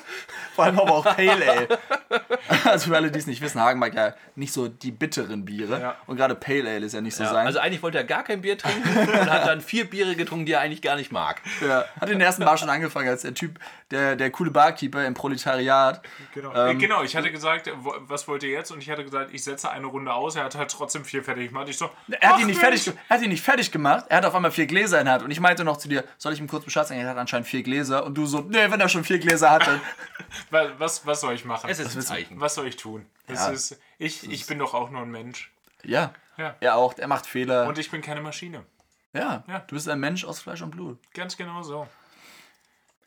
Vor 0.55 0.65
allem 0.65 0.79
aber 0.79 0.91
auch 0.93 1.03
Pale 1.15 1.31
Ale. 1.49 1.67
Also 2.65 2.89
für 2.89 2.95
alle, 2.95 3.11
die 3.11 3.19
es 3.19 3.27
nicht 3.27 3.41
wissen, 3.41 3.59
Hagen 3.61 3.79
mag 3.79 3.93
ja 3.95 4.13
nicht 4.35 4.53
so 4.53 4.67
die 4.67 4.91
bitteren 4.91 5.45
Biere. 5.45 5.79
Ja. 5.81 5.95
Und 6.07 6.17
gerade 6.17 6.35
Pale 6.35 6.69
Ale 6.69 6.85
ist 6.85 6.93
ja 6.93 7.01
nicht 7.01 7.15
so 7.15 7.23
Ja, 7.23 7.29
sein. 7.31 7.45
also 7.47 7.59
eigentlich 7.59 7.81
wollte 7.83 7.97
er 7.97 8.03
gar 8.03 8.23
kein 8.23 8.41
Bier 8.41 8.57
trinken 8.57 8.87
und 8.97 9.29
hat 9.29 9.47
dann 9.47 9.61
vier 9.61 9.89
Biere 9.89 10.15
getrunken, 10.15 10.45
die 10.45 10.53
er 10.53 10.61
eigentlich 10.61 10.81
gar 10.81 10.95
nicht 10.95 11.11
mag. 11.11 11.41
ja, 11.67 11.85
hat 11.99 12.09
in 12.09 12.19
der 12.19 12.27
ersten 12.27 12.45
Bar 12.45 12.57
schon 12.57 12.69
angefangen 12.69 13.09
als 13.09 13.23
der 13.23 13.33
Typ, 13.33 13.59
der, 13.91 14.15
der 14.15 14.29
coole 14.31 14.51
Barkeeper 14.51 15.05
im 15.05 15.13
Proletariat. 15.13 16.01
Genau. 16.33 16.53
Ähm, 16.55 16.77
Äh, 16.77 16.79
genau, 16.79 17.03
ich 17.03 17.15
hatte 17.15 17.31
gesagt, 17.31 17.69
was 18.07 18.27
wollt 18.27 18.43
ihr 18.43 18.49
jetzt? 18.51 18.71
Und 18.71 18.79
ich 18.81 18.89
hatte 18.89 19.03
gesagt, 19.03 19.29
ich 19.33 19.43
setze 19.43 19.69
eine 19.69 19.87
Runde 19.87 20.13
aus. 20.13 20.35
Er 20.35 20.43
hat 20.45 20.55
halt 20.55 20.71
trotzdem 20.71 21.03
vier 21.05 21.23
fertig 21.23 21.49
gemacht. 21.49 21.67
Ich 21.69 21.77
so, 21.77 21.89
Er 22.19 22.29
hat, 22.29 22.39
ihn 22.39 22.47
nicht 22.47 22.61
Mensch. 22.61 22.81
fertig, 22.83 22.93
er 23.09 23.15
hat 23.15 23.23
ihn 23.23 23.29
nicht 23.29 23.43
fertig 23.43 23.71
gemacht. 23.71 24.05
Er 24.09 24.17
hat 24.17 24.25
auf 24.25 24.35
einmal 24.35 24.51
vier 24.51 24.65
Gläser 24.67 24.99
in 24.99 25.05
der 25.05 25.15
Hand. 25.15 25.23
Und 25.23 25.31
ich 25.31 25.39
meinte 25.39 25.63
noch 25.63 25.77
zu 25.77 25.87
dir, 25.87 26.03
soll 26.17 26.33
ich 26.33 26.39
ihm 26.39 26.47
kurz 26.47 26.65
Bescheid 26.65 26.87
sagen? 26.87 26.99
Er 27.01 27.09
hat 27.09 27.17
anscheinend 27.17 27.47
vier 27.47 27.63
Gläser. 27.63 28.05
Und 28.05 28.15
du 28.15 28.25
so, 28.25 28.41
nee, 28.41 28.69
wenn 28.69 28.79
er 28.79 28.89
schon 28.89 29.03
vier 29.03 29.19
Gläser 29.19 29.51
hat, 29.51 29.54
dann. 29.59 29.81
Was, 30.49 31.05
was, 31.05 31.21
soll 31.21 31.33
ich 31.33 31.45
machen? 31.45 31.69
Es 31.69 31.79
ist 31.79 31.95
ein 31.95 32.01
Zeichen. 32.01 32.39
Was 32.39 32.55
soll 32.55 32.67
ich 32.67 32.75
tun? 32.75 33.05
Das 33.27 33.47
Ja. 33.47 33.51
ist, 33.51 33.79
ich, 33.97 34.29
ich 34.29 34.45
bin 34.47 34.59
doch 34.59 34.73
auch 34.73 34.89
nur 34.89 35.01
ein 35.01 35.11
Mensch. 35.11 35.51
Ja. 35.83 36.13
Ja. 36.37 36.55
Er 36.59 36.75
auch. 36.75 36.97
Er 36.97 37.07
macht 37.07 37.25
Fehler. 37.25 37.67
Und 37.67 37.77
ich 37.77 37.89
bin 37.91 38.01
keine 38.01 38.21
Maschine. 38.21 38.65
ja. 39.13 39.43
Ja. 39.47 39.59
Du 39.59 39.75
bist 39.75 39.87
ein 39.87 39.99
Mensch 39.99 40.25
aus 40.25 40.39
Fleisch 40.41 40.61
und 40.61 40.71
Blut. 40.71 40.99
Ganz 41.13 41.37
genau 41.37 41.61
so. 41.63 41.87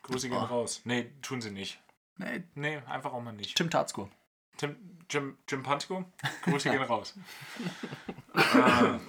Grüße 0.03 0.29
Oh. 0.29 0.31
gehen 0.31 0.39
raus. 0.45 0.81
Nee, 0.85 1.11
tun 1.23 1.41
sie 1.41 1.51
nicht. 1.51 1.81
Nee, 2.17 2.43
Nee, 2.55 2.81
einfach 2.87 3.13
auch 3.13 3.21
mal 3.21 3.33
nicht. 3.33 3.57
Tim 3.57 3.71
Tatzko. 3.71 4.09
Tim, 4.57 4.77
Jim, 5.11 5.37
Jim 5.49 5.63
Pantko, 5.63 6.05
Grüße 6.45 6.71
gehen 6.71 6.83
raus. 6.83 7.15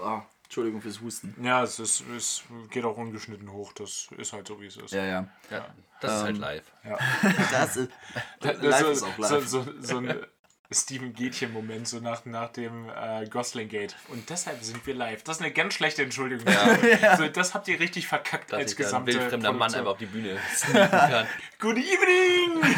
Oh, 0.01 0.21
Entschuldigung 0.49 0.81
fürs 0.81 0.99
Husten. 0.99 1.35
Ja, 1.43 1.61
es, 1.61 1.77
ist, 1.77 2.03
es 2.09 2.41
geht 2.71 2.83
auch 2.83 2.97
ungeschnitten 2.97 3.51
hoch. 3.51 3.71
Das 3.73 4.07
ist 4.17 4.33
halt 4.33 4.47
so, 4.47 4.59
wie 4.59 4.65
es 4.65 4.77
ist. 4.77 4.91
Ja, 4.91 5.05
ja. 5.05 5.27
Ja, 5.51 5.67
das 6.01 6.15
ist 6.15 6.23
halt 6.23 6.37
live. 6.39 6.63
Das 7.51 7.77
ist. 7.77 7.91
Das 8.39 8.59
live 8.59 8.79
so, 8.81 8.89
ist 8.89 9.03
auch 9.03 9.15
So, 9.15 9.35
live. 9.35 9.47
so, 9.47 9.65
so 9.79 9.97
ein 9.97 10.25
Steven 10.71 11.13
Gätchen-Moment, 11.13 11.87
so 11.87 11.99
nach, 11.99 12.25
nach 12.25 12.49
dem 12.49 12.89
äh, 12.89 13.27
Gosling-Gate. 13.29 13.95
Und 14.07 14.27
deshalb 14.27 14.63
sind 14.63 14.87
wir 14.87 14.95
live. 14.95 15.21
Das 15.21 15.37
ist 15.37 15.43
eine 15.43 15.53
ganz 15.53 15.75
schlechte 15.75 16.01
Entschuldigung. 16.01 16.51
So, 17.17 17.27
das 17.27 17.53
habt 17.53 17.67
ihr 17.67 17.79
richtig 17.79 18.07
verkackt 18.07 18.51
Dass 18.51 18.57
als 18.57 18.71
sich 18.71 18.79
da 18.79 18.83
ein 18.97 19.05
gesamte 19.05 19.13
wildfremder 19.13 19.53
Mann 19.53 19.71
einfach 19.71 19.91
auf 19.91 19.97
die 19.99 20.07
Bühne 20.07 20.35
kann. 20.71 21.27
Good 21.59 21.77
evening! 21.77 22.75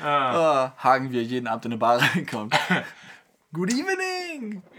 Oh, 0.00 0.70
Hagen, 0.78 1.10
wie 1.10 1.18
er 1.18 1.24
jeden 1.24 1.48
Abend 1.48 1.64
in 1.64 1.72
eine 1.72 1.78
Bar 1.78 2.00
reinkommt. 2.00 2.56
Good 3.52 3.72
evening! 3.72 4.19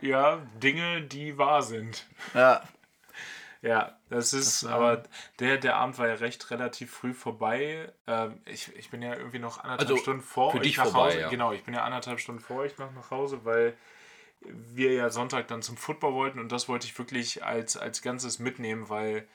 Ja, 0.01 0.41
Dinge, 0.61 1.01
die 1.03 1.37
wahr 1.37 1.61
sind. 1.63 2.05
Ja. 2.33 2.63
Ja, 3.63 3.95
das 4.09 4.33
ist, 4.33 4.65
aber 4.65 5.03
der, 5.37 5.57
der 5.59 5.75
Abend 5.75 5.99
war 5.99 6.07
ja 6.07 6.15
recht 6.15 6.49
relativ 6.49 6.89
früh 6.91 7.13
vorbei. 7.13 7.93
Ähm, 8.07 8.41
ich, 8.45 8.75
ich 8.75 8.89
bin 8.89 9.03
ja 9.03 9.15
irgendwie 9.15 9.37
noch 9.37 9.59
anderthalb 9.59 9.81
Also, 9.91 9.97
Stunden 10.01 10.23
vor 10.23 10.51
für 10.51 10.57
euch 10.57 10.63
dich 10.63 10.77
nach 10.77 10.85
vorbei, 10.85 11.09
Hause. 11.09 11.19
ja. 11.19 11.29
Genau, 11.29 11.51
ich 11.51 11.63
bin 11.63 11.75
ja 11.75 11.83
anderthalb 11.83 12.19
Stunden 12.19 12.41
vor 12.41 12.61
euch 12.61 12.75
noch 12.79 12.91
nach 12.93 13.11
Hause, 13.11 13.45
weil 13.45 13.77
wir 14.39 14.93
ja 14.93 15.11
Sonntag 15.11 15.47
dann 15.47 15.61
zum 15.61 15.77
Football 15.77 16.13
wollten 16.15 16.39
und 16.39 16.51
das 16.51 16.67
wollte 16.69 16.87
ich 16.87 16.97
wirklich 16.97 17.43
als, 17.45 17.77
als 17.77 18.01
Ganzes 18.01 18.39
mitnehmen, 18.39 18.89
weil 18.89 19.27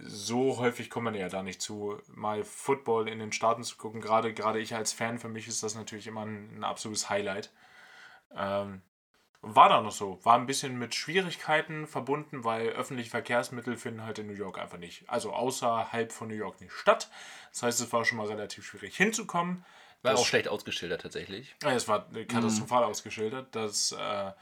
so 0.00 0.58
häufig 0.58 0.88
kommt 0.88 1.06
man 1.06 1.16
ja 1.16 1.28
da 1.28 1.42
nicht 1.42 1.60
zu, 1.60 1.98
mal 2.06 2.44
Football 2.44 3.08
in 3.08 3.18
den 3.18 3.32
Staaten 3.32 3.64
zu 3.64 3.76
gucken. 3.76 4.00
Gerade, 4.00 4.32
gerade 4.32 4.60
ich 4.60 4.76
als 4.76 4.92
Fan, 4.92 5.18
für 5.18 5.28
mich 5.28 5.48
ist 5.48 5.64
das 5.64 5.74
natürlich 5.74 6.06
immer 6.06 6.24
ein, 6.24 6.58
ein 6.58 6.62
absolutes 6.62 7.10
Highlight. 7.10 7.50
Ähm, 8.36 8.82
war 9.42 9.68
da 9.68 9.80
noch 9.80 9.92
so. 9.92 10.18
War 10.24 10.36
ein 10.36 10.46
bisschen 10.46 10.78
mit 10.78 10.94
Schwierigkeiten 10.94 11.86
verbunden, 11.86 12.44
weil 12.44 12.68
öffentliche 12.70 13.10
Verkehrsmittel 13.10 13.76
finden 13.76 14.04
halt 14.04 14.18
in 14.18 14.26
New 14.26 14.34
York 14.34 14.58
einfach 14.58 14.78
nicht. 14.78 15.08
Also 15.08 15.32
außerhalb 15.32 16.12
von 16.12 16.28
New 16.28 16.34
York 16.34 16.60
nicht 16.60 16.72
statt. 16.72 17.10
Das 17.52 17.62
heißt, 17.62 17.80
es 17.80 17.92
war 17.92 18.04
schon 18.04 18.18
mal 18.18 18.26
relativ 18.26 18.66
schwierig 18.66 18.96
hinzukommen. 18.96 19.64
War 20.02 20.12
Das- 20.12 20.20
auch 20.20 20.26
schlecht 20.26 20.48
ausgeschildert 20.48 21.02
tatsächlich. 21.02 21.54
Ja, 21.62 21.72
es 21.72 21.88
war 21.88 22.08
katastrophal 22.28 22.84
ausgeschildert. 22.84 23.54
Das, 23.54 23.92
äh, 23.92 24.32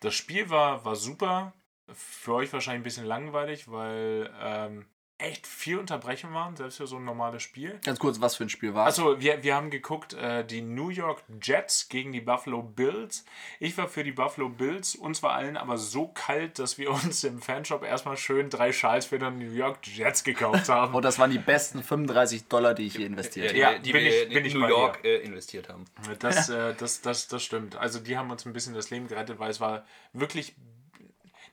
das 0.00 0.14
Spiel 0.14 0.48
war, 0.50 0.84
war 0.84 0.96
super. 0.96 1.52
Für 1.92 2.34
euch 2.34 2.52
wahrscheinlich 2.52 2.80
ein 2.80 2.84
bisschen 2.84 3.06
langweilig, 3.06 3.70
weil 3.70 4.32
ähm, 4.40 4.86
echt 5.18 5.46
viel 5.46 5.78
Unterbrechungen 5.78 6.34
waren, 6.34 6.56
selbst 6.56 6.76
für 6.76 6.86
so 6.86 6.96
ein 6.96 7.04
normales 7.04 7.42
Spiel. 7.42 7.80
Ganz 7.84 7.98
kurz, 7.98 8.20
was 8.20 8.36
für 8.36 8.44
ein 8.44 8.50
Spiel 8.50 8.74
war 8.74 8.84
Also, 8.84 9.18
wir, 9.18 9.42
wir 9.42 9.54
haben 9.54 9.70
geguckt, 9.70 10.12
äh, 10.12 10.44
die 10.44 10.60
New 10.60 10.90
York 10.90 11.22
Jets 11.40 11.88
gegen 11.88 12.12
die 12.12 12.20
Buffalo 12.20 12.62
Bills. 12.62 13.24
Ich 13.58 13.78
war 13.78 13.88
für 13.88 14.04
die 14.04 14.12
Buffalo 14.12 14.50
Bills. 14.50 14.94
Uns 14.94 15.22
war 15.22 15.32
allen 15.32 15.56
aber 15.56 15.78
so 15.78 16.08
kalt, 16.08 16.58
dass 16.58 16.76
wir 16.76 16.90
uns 16.92 17.24
im 17.24 17.40
Fanshop 17.40 17.82
erstmal 17.82 18.18
schön 18.18 18.50
drei 18.50 18.72
Schals 18.72 19.06
für 19.06 19.18
die 19.18 19.30
New 19.30 19.52
York 19.52 19.78
Jets 19.86 20.22
gekauft 20.22 20.68
haben. 20.68 20.94
Und 20.94 21.02
das 21.04 21.18
waren 21.18 21.30
die 21.30 21.38
besten 21.38 21.82
35 21.82 22.48
Dollar, 22.48 22.74
die 22.74 22.86
ich 22.86 22.94
je 22.98 23.06
investiert 23.06 23.48
habe. 23.48 23.58
Ja, 23.58 23.78
die 23.78 23.92
bin 23.92 24.04
wir 24.04 24.22
ich- 24.24 24.28
bin 24.28 24.38
in 24.38 24.44
ich 24.44 24.54
New 24.54 24.66
York 24.68 25.02
äh, 25.02 25.16
investiert 25.22 25.70
haben. 25.70 25.86
Das, 26.18 26.50
äh, 26.50 26.74
das, 26.74 27.00
das, 27.00 27.26
das 27.28 27.42
stimmt. 27.42 27.76
Also 27.76 28.00
die 28.00 28.18
haben 28.18 28.30
uns 28.30 28.44
ein 28.44 28.52
bisschen 28.52 28.74
das 28.74 28.90
Leben 28.90 29.08
gerettet, 29.08 29.38
weil 29.38 29.50
es 29.50 29.60
war 29.60 29.86
wirklich, 30.12 30.54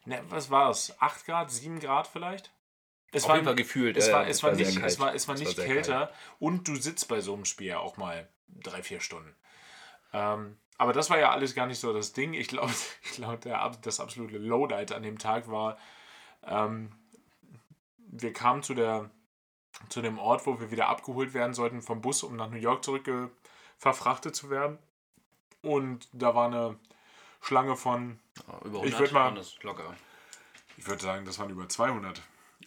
ne, 0.06 0.22
was 0.28 0.52
war 0.52 0.70
es? 0.70 0.94
8 1.00 1.26
Grad, 1.26 1.50
7 1.50 1.80
Grad 1.80 2.08
vielleicht? 2.08 2.52
Es 3.14 3.26
Auf 3.26 3.34
jeden 3.34 3.46
Fall 3.46 3.56
gefühlt, 3.56 3.96
Es 3.96 4.08
äh, 4.10 4.14
war, 4.14 4.28
es 4.28 4.42
war, 4.44 4.52
nicht, 4.54 4.74
kalt. 4.80 4.86
es 4.92 5.00
war, 5.00 5.14
es 5.14 5.28
war 5.28 5.36
Es 5.36 5.42
nicht 5.42 5.56
sehr 5.56 5.66
kälter 5.66 6.12
und 6.40 6.68
du 6.68 6.76
sitzt 6.76 7.08
bei 7.08 7.22
so 7.22 7.34
einem 7.36 7.46
Spiel 7.46 7.68
ja 7.68 7.80
auch 7.80 7.96
mal 7.98 8.28
drei, 8.50 8.82
vier 8.84 9.00
Stunden. 9.00 9.34
Ähm, 10.14 10.58
aber 10.78 10.94
das 10.94 11.10
war 11.10 11.20
ja 11.20 11.32
alles 11.32 11.54
gar 11.56 11.68
nicht 11.68 11.80
so 11.80 11.94
das 11.94 12.14
Ding. 12.14 12.34
Ich 12.34 12.48
glaube, 12.48 12.72
ich 13.04 13.12
glaub, 13.14 13.40
der 13.42 13.72
das 13.82 14.00
absolute 14.00 14.38
Lowlight 14.38 14.92
an 14.92 15.04
dem 15.04 15.18
Tag 15.20 15.50
war, 15.50 15.78
ähm, 16.46 16.92
wir 17.98 18.34
kamen 18.34 18.64
zu, 18.64 18.74
der, 18.74 19.10
zu 19.90 20.02
dem 20.02 20.20
Ort, 20.20 20.46
wo 20.46 20.60
wir 20.60 20.72
wieder 20.72 20.88
abgeholt 20.90 21.34
werden 21.34 21.54
sollten 21.54 21.82
vom 21.82 22.02
Bus, 22.02 22.24
um 22.24 22.36
nach 22.36 22.50
New 22.50 22.58
York 22.58 22.84
zurück 22.84 23.08
verfrachtet 23.78 24.36
zu 24.36 24.50
werden. 24.50 24.78
Und 25.62 26.08
da 26.14 26.36
war 26.36 26.48
eine 26.48 26.78
Schlange 27.42 27.76
von, 27.76 28.20
Ja, 28.48 28.60
Über 28.66 28.80
Ich 28.86 28.94
100 28.96 29.00
würd 29.00 29.12
mal- 29.14 29.42
locker. 29.62 29.96
ich 30.78 30.88
würde 30.88 31.02
sagen, 31.04 31.26
das 31.26 31.38
waren 31.40 31.50
über 31.50 31.68
200. 31.70 32.22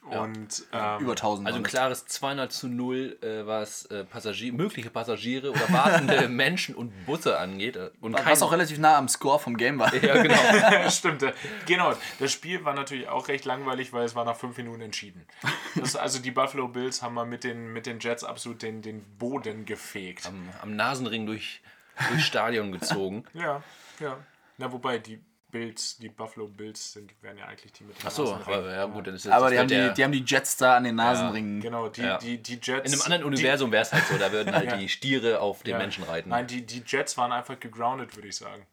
Und 0.06 0.64
ähm, 0.72 1.00
Über 1.00 1.12
1000. 1.12 1.46
Also 1.46 1.58
ein 1.58 1.62
klares 1.64 2.06
200 2.06 2.52
zu 2.52 2.68
0, 2.68 3.18
äh, 3.22 3.46
was 3.46 3.86
äh, 3.86 4.04
Passagier, 4.04 4.52
mögliche 4.52 4.88
Passagiere 4.90 5.50
oder 5.50 5.72
wartende 5.72 6.28
Menschen 6.28 6.74
und 6.74 7.06
Busse 7.06 7.38
angeht. 7.38 7.76
äh, 7.76 7.90
Und 8.00 8.12
Was 8.14 8.22
kein- 8.22 8.42
auch 8.42 8.52
relativ 8.52 8.78
nah 8.78 8.96
am 8.98 9.08
Score 9.08 9.38
vom 9.38 9.56
Game 9.56 9.78
war. 9.78 9.92
Ja, 9.94 10.22
genau. 10.22 10.88
Stimmt, 10.90 11.22
äh, 11.24 11.32
genau. 11.66 11.92
Das 12.20 12.30
Spiel 12.32 12.64
war 12.64 12.74
natürlich 12.74 13.08
auch 13.08 13.28
recht 13.28 13.44
langweilig, 13.44 13.92
weil 13.92 14.04
es 14.04 14.14
war 14.14 14.24
nach 14.24 14.36
fünf 14.36 14.56
Minuten 14.56 14.80
entschieden. 14.82 15.26
Das, 15.74 15.96
also 15.96 16.20
die 16.20 16.30
Buffalo 16.30 16.68
Bills 16.68 17.02
haben 17.02 17.14
mal 17.14 17.26
mit 17.26 17.42
den, 17.44 17.72
mit 17.72 17.86
den 17.86 17.98
Jets 17.98 18.22
absolut 18.24 18.62
den, 18.62 18.82
den 18.82 19.02
Boden 19.18 19.64
gefegt. 19.66 20.26
am, 20.26 20.48
am 20.62 20.76
Nasenring 20.76 21.26
durch, 21.26 21.60
durchs 22.08 22.24
Stadion 22.26 22.70
gezogen. 22.72 23.24
Ja, 23.34 23.62
ja. 24.00 24.18
Na, 24.58 24.70
wobei 24.72 24.98
die 24.98 25.20
Bills, 25.56 25.96
die 25.98 26.08
Buffalo 26.08 26.46
Bills 26.48 26.92
sind, 26.92 27.12
wären 27.22 27.38
ja 27.38 27.46
eigentlich 27.46 27.72
die 27.72 27.84
mit 27.84 27.98
den 27.98 28.06
Achso, 28.06 28.34
aber 28.34 28.70
ja 28.72 28.84
gut, 28.84 29.06
dann 29.06 29.14
ist 29.14 29.24
jetzt 29.24 29.32
Aber 29.32 29.50
die 29.50 29.58
haben 29.58 29.68
die, 29.68 29.92
die 29.94 30.04
haben 30.04 30.12
die 30.12 30.24
Jets 30.26 30.56
da 30.58 30.76
an 30.76 30.84
den 30.84 30.96
Nasenringen. 30.96 31.60
Genau, 31.60 31.88
die, 31.88 32.02
Ja. 32.02 32.18
die, 32.18 32.38
die 32.42 32.58
Jets. 32.62 32.86
In 32.86 32.92
einem 32.92 33.02
anderen 33.02 33.24
Universum 33.24 33.72
wäre 33.72 33.82
es 33.82 33.92
halt 33.92 34.04
so, 34.06 34.18
da 34.18 34.30
würden 34.32 34.54
halt 34.54 34.66
Ja. 34.70 34.76
die 34.76 34.88
Stiere 34.88 35.40
auf 35.40 35.62
den 35.62 35.72
ja. 35.72 35.78
Menschen 35.78 36.04
reiten. 36.04 36.28
Nein, 36.28 36.46
die, 36.46 36.66
die 36.66 36.82
Jets 36.86 37.16
waren 37.16 37.32
einfach 37.32 37.58
gegroundet, 37.58 38.14
würde 38.16 38.28
ich 38.28 38.36
sagen. 38.36 38.66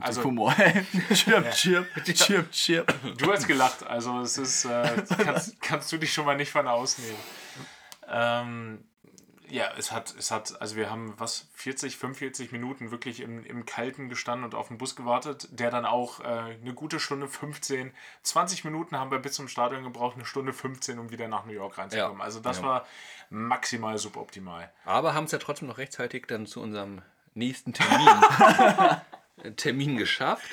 Also- 0.00 0.24
Humor. 0.24 0.52
chirp, 1.14 1.52
chirp, 1.52 1.86
chirp, 2.04 2.50
chirp. 2.50 2.94
Du 3.18 3.32
hast 3.32 3.46
gelacht, 3.46 3.84
also 3.86 4.20
es 4.20 4.36
ist, 4.36 4.64
äh, 4.64 5.04
kannst, 5.24 5.60
kannst 5.62 5.92
du 5.92 5.98
dich 5.98 6.12
schon 6.12 6.24
mal 6.26 6.36
nicht 6.36 6.50
von 6.50 6.66
ausnehmen. 6.66 7.16
Ähm, 8.08 8.84
ja, 9.48 9.70
es 9.78 9.92
hat, 9.92 10.14
es 10.18 10.30
hat, 10.30 10.60
also 10.60 10.76
wir 10.76 10.90
haben 10.90 11.14
was, 11.18 11.46
40, 11.54 11.96
45 11.96 12.52
Minuten 12.52 12.90
wirklich 12.90 13.20
im, 13.20 13.44
im 13.44 13.64
Kalten 13.66 14.08
gestanden 14.08 14.44
und 14.44 14.54
auf 14.54 14.68
den 14.68 14.78
Bus 14.78 14.96
gewartet, 14.96 15.48
der 15.50 15.70
dann 15.70 15.84
auch 15.86 16.20
äh, 16.20 16.24
eine 16.24 16.74
gute 16.74 16.98
Stunde 17.00 17.28
15, 17.28 17.92
20 18.22 18.64
Minuten 18.64 18.98
haben 18.98 19.10
wir 19.10 19.18
bis 19.18 19.34
zum 19.34 19.48
Stadion 19.48 19.82
gebraucht, 19.84 20.16
eine 20.16 20.24
Stunde 20.24 20.52
15, 20.52 20.98
um 20.98 21.10
wieder 21.10 21.28
nach 21.28 21.44
New 21.44 21.52
York 21.52 21.78
reinzukommen. 21.78 22.18
Ja. 22.18 22.24
Also 22.24 22.40
das 22.40 22.58
Ja. 22.58 22.62
war 22.64 22.86
maximal 23.30 23.98
suboptimal. 23.98 24.70
Aber 24.84 25.14
haben 25.14 25.24
es 25.24 25.32
ja 25.32 25.38
trotzdem 25.38 25.68
noch 25.68 25.78
rechtzeitig 25.78 26.26
dann 26.26 26.46
zu 26.46 26.60
unserem 26.60 27.02
nächsten 27.34 27.72
Termin, 27.72 28.08
Termin 29.56 29.96
geschafft. 29.96 30.46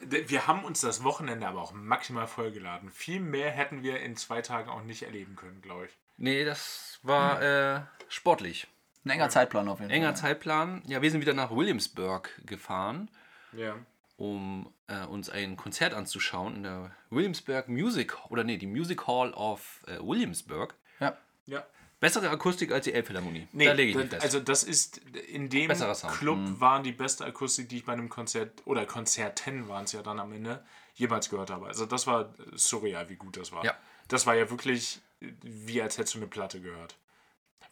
Wir 0.00 0.46
haben 0.46 0.64
uns 0.64 0.80
das 0.80 1.02
Wochenende 1.02 1.46
aber 1.48 1.60
auch 1.60 1.72
maximal 1.72 2.26
vollgeladen. 2.26 2.90
Viel 2.90 3.20
mehr 3.20 3.50
hätten 3.50 3.82
wir 3.82 4.00
in 4.00 4.16
zwei 4.16 4.42
Tagen 4.42 4.70
auch 4.70 4.82
nicht 4.82 5.02
erleben 5.02 5.36
können, 5.36 5.60
glaube 5.60 5.86
ich. 5.86 5.92
Nee, 6.18 6.44
das 6.44 6.98
war 7.02 7.42
äh, 7.42 7.80
sportlich. 8.08 8.66
Ein 9.04 9.10
enger 9.10 9.28
Zeitplan 9.28 9.68
auf 9.68 9.78
jeden 9.80 9.90
Enger 9.90 10.08
Fall. 10.08 10.16
Zeitplan. 10.16 10.82
Ja, 10.86 11.00
wir 11.02 11.10
sind 11.10 11.20
wieder 11.20 11.34
nach 11.34 11.50
Williamsburg 11.50 12.30
gefahren, 12.44 13.08
Ja. 13.52 13.76
um 14.16 14.72
äh, 14.88 15.04
uns 15.06 15.30
ein 15.30 15.56
Konzert 15.56 15.94
anzuschauen 15.94 16.56
in 16.56 16.62
der 16.64 16.90
Williamsburg 17.10 17.68
Music, 17.68 18.14
oder 18.30 18.42
nee, 18.44 18.56
die 18.56 18.66
Music 18.66 19.06
Hall 19.06 19.32
of 19.34 19.82
äh, 19.86 19.98
Williamsburg. 20.00 20.74
Ja. 21.00 21.16
Ja. 21.46 21.64
Bessere 22.00 22.28
Akustik 22.30 22.72
als 22.72 22.84
die 22.84 22.92
Elbphilharmonie. 22.92 23.48
Nee, 23.52 23.64
da 23.66 23.72
lege 23.72 23.90
ich 23.92 23.96
das, 23.96 24.08
fest. 24.08 24.22
Also 24.22 24.40
das 24.40 24.64
ist 24.64 24.98
in 24.98 25.48
dem 25.48 25.68
Besserer 25.68 25.94
Sound. 25.94 26.14
Club 26.14 26.38
waren 26.60 26.82
die 26.82 26.92
beste 26.92 27.24
Akustik, 27.24 27.68
die 27.68 27.78
ich 27.78 27.84
bei 27.84 27.92
einem 27.94 28.08
Konzert 28.08 28.62
oder 28.66 28.84
Konzerten 28.86 29.68
waren 29.68 29.84
es 29.84 29.92
ja 29.92 30.02
dann 30.02 30.20
am 30.20 30.32
Ende 30.32 30.62
jemals 30.94 31.30
gehört 31.30 31.50
habe. 31.50 31.66
Also 31.66 31.86
das 31.86 32.06
war 32.06 32.34
surreal, 32.54 33.08
wie 33.08 33.16
gut 33.16 33.36
das 33.38 33.50
war. 33.52 33.64
Ja. 33.64 33.74
Das 34.08 34.26
war 34.26 34.34
ja 34.34 34.50
wirklich 34.50 35.00
wie 35.20 35.80
als 35.80 35.96
hättest 35.96 36.14
du 36.14 36.18
eine 36.18 36.26
Platte 36.26 36.60
gehört. 36.60 36.96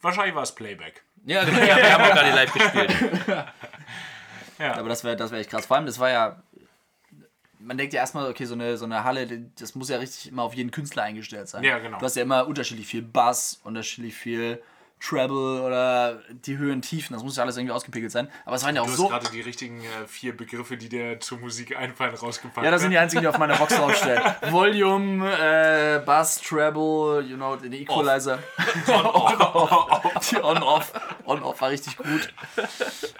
Wahrscheinlich 0.05 0.35
war 0.35 0.43
es 0.43 0.53
Playback. 0.53 1.03
ja, 1.25 1.43
genau, 1.43 1.59
ja, 1.59 1.77
wir 1.77 1.93
haben 1.93 2.03
auch 2.03 2.13
gerade 2.13 2.29
live 2.29 2.53
gespielt. 2.53 2.93
Aber 4.59 4.87
das 4.87 5.03
wäre 5.03 5.15
das 5.15 5.31
wär 5.31 5.39
echt 5.39 5.49
krass. 5.49 5.65
Vor 5.65 5.77
allem, 5.77 5.87
das 5.87 5.99
war 5.99 6.11
ja. 6.11 6.43
Man 7.57 7.75
denkt 7.79 7.93
ja 7.93 8.01
erstmal, 8.01 8.29
okay, 8.29 8.45
so 8.45 8.53
eine, 8.53 8.77
so 8.77 8.85
eine 8.85 9.03
Halle, 9.03 9.49
das 9.57 9.73
muss 9.73 9.89
ja 9.89 9.97
richtig 9.97 10.31
immer 10.31 10.43
auf 10.43 10.53
jeden 10.53 10.69
Künstler 10.69 11.01
eingestellt 11.01 11.49
sein. 11.49 11.63
Ja, 11.63 11.79
genau. 11.79 11.97
Du 11.97 12.05
hast 12.05 12.15
ja 12.15 12.21
immer 12.21 12.45
unterschiedlich 12.45 12.85
viel 12.85 13.01
Bass, 13.01 13.59
unterschiedlich 13.63 14.13
viel 14.13 14.61
Treble 15.07 15.61
oder 15.61 16.21
die 16.29 16.57
Höhen, 16.57 16.81
Tiefen. 16.81 17.13
Das 17.13 17.23
muss 17.23 17.37
ja 17.37 17.43
alles 17.43 17.57
irgendwie 17.57 17.73
ausgepegelt 17.73 18.11
sein. 18.11 18.29
Aber 18.45 18.55
es 18.55 18.63
waren 18.63 18.75
ja 18.75 18.81
auch 18.81 18.85
Du 18.85 18.91
hast 18.91 18.97
so. 18.97 19.07
gerade 19.07 19.29
die 19.29 19.41
richtigen 19.41 19.81
äh, 19.81 20.07
vier 20.07 20.35
Begriffe, 20.35 20.77
die 20.77 20.89
dir 20.89 21.19
zur 21.19 21.37
Musik 21.37 21.75
einfallen, 21.77 22.15
rausgepackt. 22.15 22.65
Ja, 22.65 22.71
das 22.71 22.81
sind 22.81 22.91
die 22.91 22.97
einzigen, 22.97 23.21
die 23.21 23.27
auf 23.27 23.37
meiner 23.37 23.55
Box 23.55 23.75
draufstehen. 23.75 24.19
Volume, 24.49 25.29
äh, 25.31 25.99
Bass, 26.03 26.41
Treble, 26.41 27.21
you 27.21 27.35
know, 27.35 27.55
die 27.63 27.83
Equalizer. 27.83 28.39
die 28.87 30.37
On-Off. 30.41 30.93
On-Off 31.25 31.61
war 31.61 31.69
richtig 31.69 31.97
gut. 31.97 32.33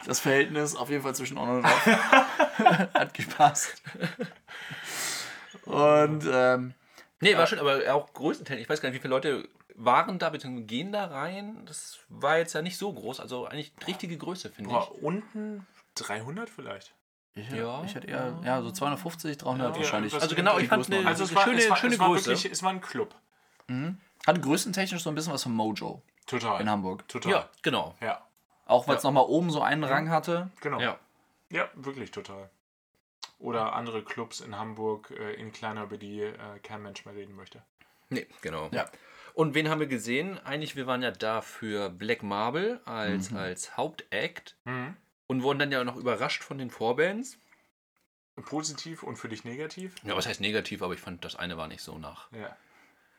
Das 0.06 0.20
Verhältnis 0.20 0.76
auf 0.76 0.90
jeden 0.90 1.04
Fall 1.04 1.14
zwischen 1.16 1.38
On 1.38 1.50
und 1.58 1.66
Off 1.66 1.86
hat 2.94 3.14
gepasst. 3.14 3.82
Und 5.66 6.24
ähm, 6.32 6.74
Nee, 7.22 7.38
war 7.38 7.48
schon, 7.48 7.60
aber 7.60 7.94
auch 7.94 8.12
größtenteils. 8.14 8.62
Ich 8.62 8.70
weiß 8.70 8.82
gar 8.82 8.90
nicht, 8.90 8.98
wie 8.98 9.02
viele 9.02 9.14
Leute 9.14 9.48
waren 9.76 10.20
da, 10.20 10.30
bzw. 10.30 10.62
gehen 10.62 10.92
da 10.92 11.06
rein. 11.06 11.66
Das 11.66 12.00
war 12.10 12.38
jetzt 12.38 12.54
ja 12.54 12.62
nicht 12.62 12.78
so 12.78 12.92
groß. 12.94 13.20
Also 13.20 13.46
eigentlich 13.46 13.74
richtige 13.88 14.18
Größe, 14.18 14.50
finde 14.50 14.72
ich. 14.78 15.02
Unten 15.04 15.66
300 15.96 16.50
vielleicht. 16.50 16.94
ich, 17.36 17.50
Ja. 17.52 17.84
ich 17.84 17.96
hätte 17.96 18.08
eher 18.08 18.40
ja, 18.44 18.62
so 18.62 18.72
250, 18.72 19.38
300 19.38 19.74
Ja, 19.76 19.82
wahrscheinlich. 19.82 20.14
Also 20.14 20.36
genau, 20.36 20.58
ich 20.60 20.68
fand 20.68 20.92
eine, 20.92 21.06
Also 21.08 21.24
es 21.26 21.36
war, 21.36 21.44
schöne, 21.44 21.60
es 21.60 21.70
war, 21.70 21.78
schöne 21.78 21.94
es 21.94 22.00
war 22.00 22.10
Größe. 22.10 22.26
wirklich, 22.32 22.52
es 22.52 22.64
war 22.64 22.70
ein 22.72 22.82
Club. 22.82 23.14
Hat 24.28 24.42
größentechnisch 24.42 25.02
so 25.04 25.10
ein 25.10 25.16
bisschen 25.16 25.34
was 25.34 25.44
von 25.44 25.54
Mojo 25.54 26.02
Total. 26.26 26.62
in 26.62 26.70
Hamburg. 26.70 27.08
Total. 27.08 27.32
ja, 27.32 27.50
genau. 27.62 27.96
Ja, 28.02 28.26
Auch 28.66 28.88
weil 28.88 28.98
es 28.98 29.04
Ja. 29.04 29.10
nochmal 29.10 29.26
oben 29.26 29.50
so 29.52 29.62
einen 29.62 29.84
Rang 29.84 30.10
hatte. 30.10 30.50
genau. 30.62 30.80
Ja. 30.80 30.98
Ja, 31.50 31.70
wirklich 31.76 32.12
total. 32.12 32.50
Oder 33.38 33.74
andere 33.74 34.04
Clubs 34.04 34.40
in 34.40 34.58
Hamburg 34.58 35.12
äh, 35.12 35.34
in 35.34 35.52
kleiner, 35.52 35.84
über 35.84 35.98
die 35.98 36.22
äh, 36.22 36.34
kein 36.64 36.82
Mensch 36.82 37.06
mehr 37.06 37.14
reden 37.16 37.36
möchte. 37.36 37.62
Nee, 38.10 38.26
genau. 38.42 38.70
Ja. 38.72 38.86
Und 39.36 39.54
wen 39.54 39.70
haben 39.70 39.80
wir 39.82 39.88
gesehen? 39.88 40.40
Eigentlich, 40.46 40.76
wir 40.78 40.88
waren 40.88 41.04
ja 41.04 41.12
da 41.12 41.42
für 41.42 41.90
Black 41.90 42.24
Marble 42.24 42.80
als, 42.86 43.34
als 43.34 43.76
Hauptact 43.78 44.56
Mhm. 44.64 44.96
und 45.28 45.44
wurden 45.44 45.60
dann 45.60 45.72
ja 45.72 45.84
noch 45.84 45.98
überrascht 45.98 46.42
von 46.42 46.58
den 46.58 46.70
Vorbands. 46.72 47.38
Positiv 48.46 49.04
und 49.04 49.18
für 49.18 49.30
dich 49.30 49.44
negativ? 49.46 49.94
Ja, 50.04 50.16
was 50.16 50.26
heißt 50.28 50.40
negativ, 50.42 50.82
aber 50.82 50.94
ich 50.94 51.00
fand, 51.02 51.24
das 51.26 51.36
eine 51.36 51.58
war 51.58 51.68
nicht 51.68 51.82
so 51.82 51.98
nach, 51.98 52.30
Ja. 52.34 52.56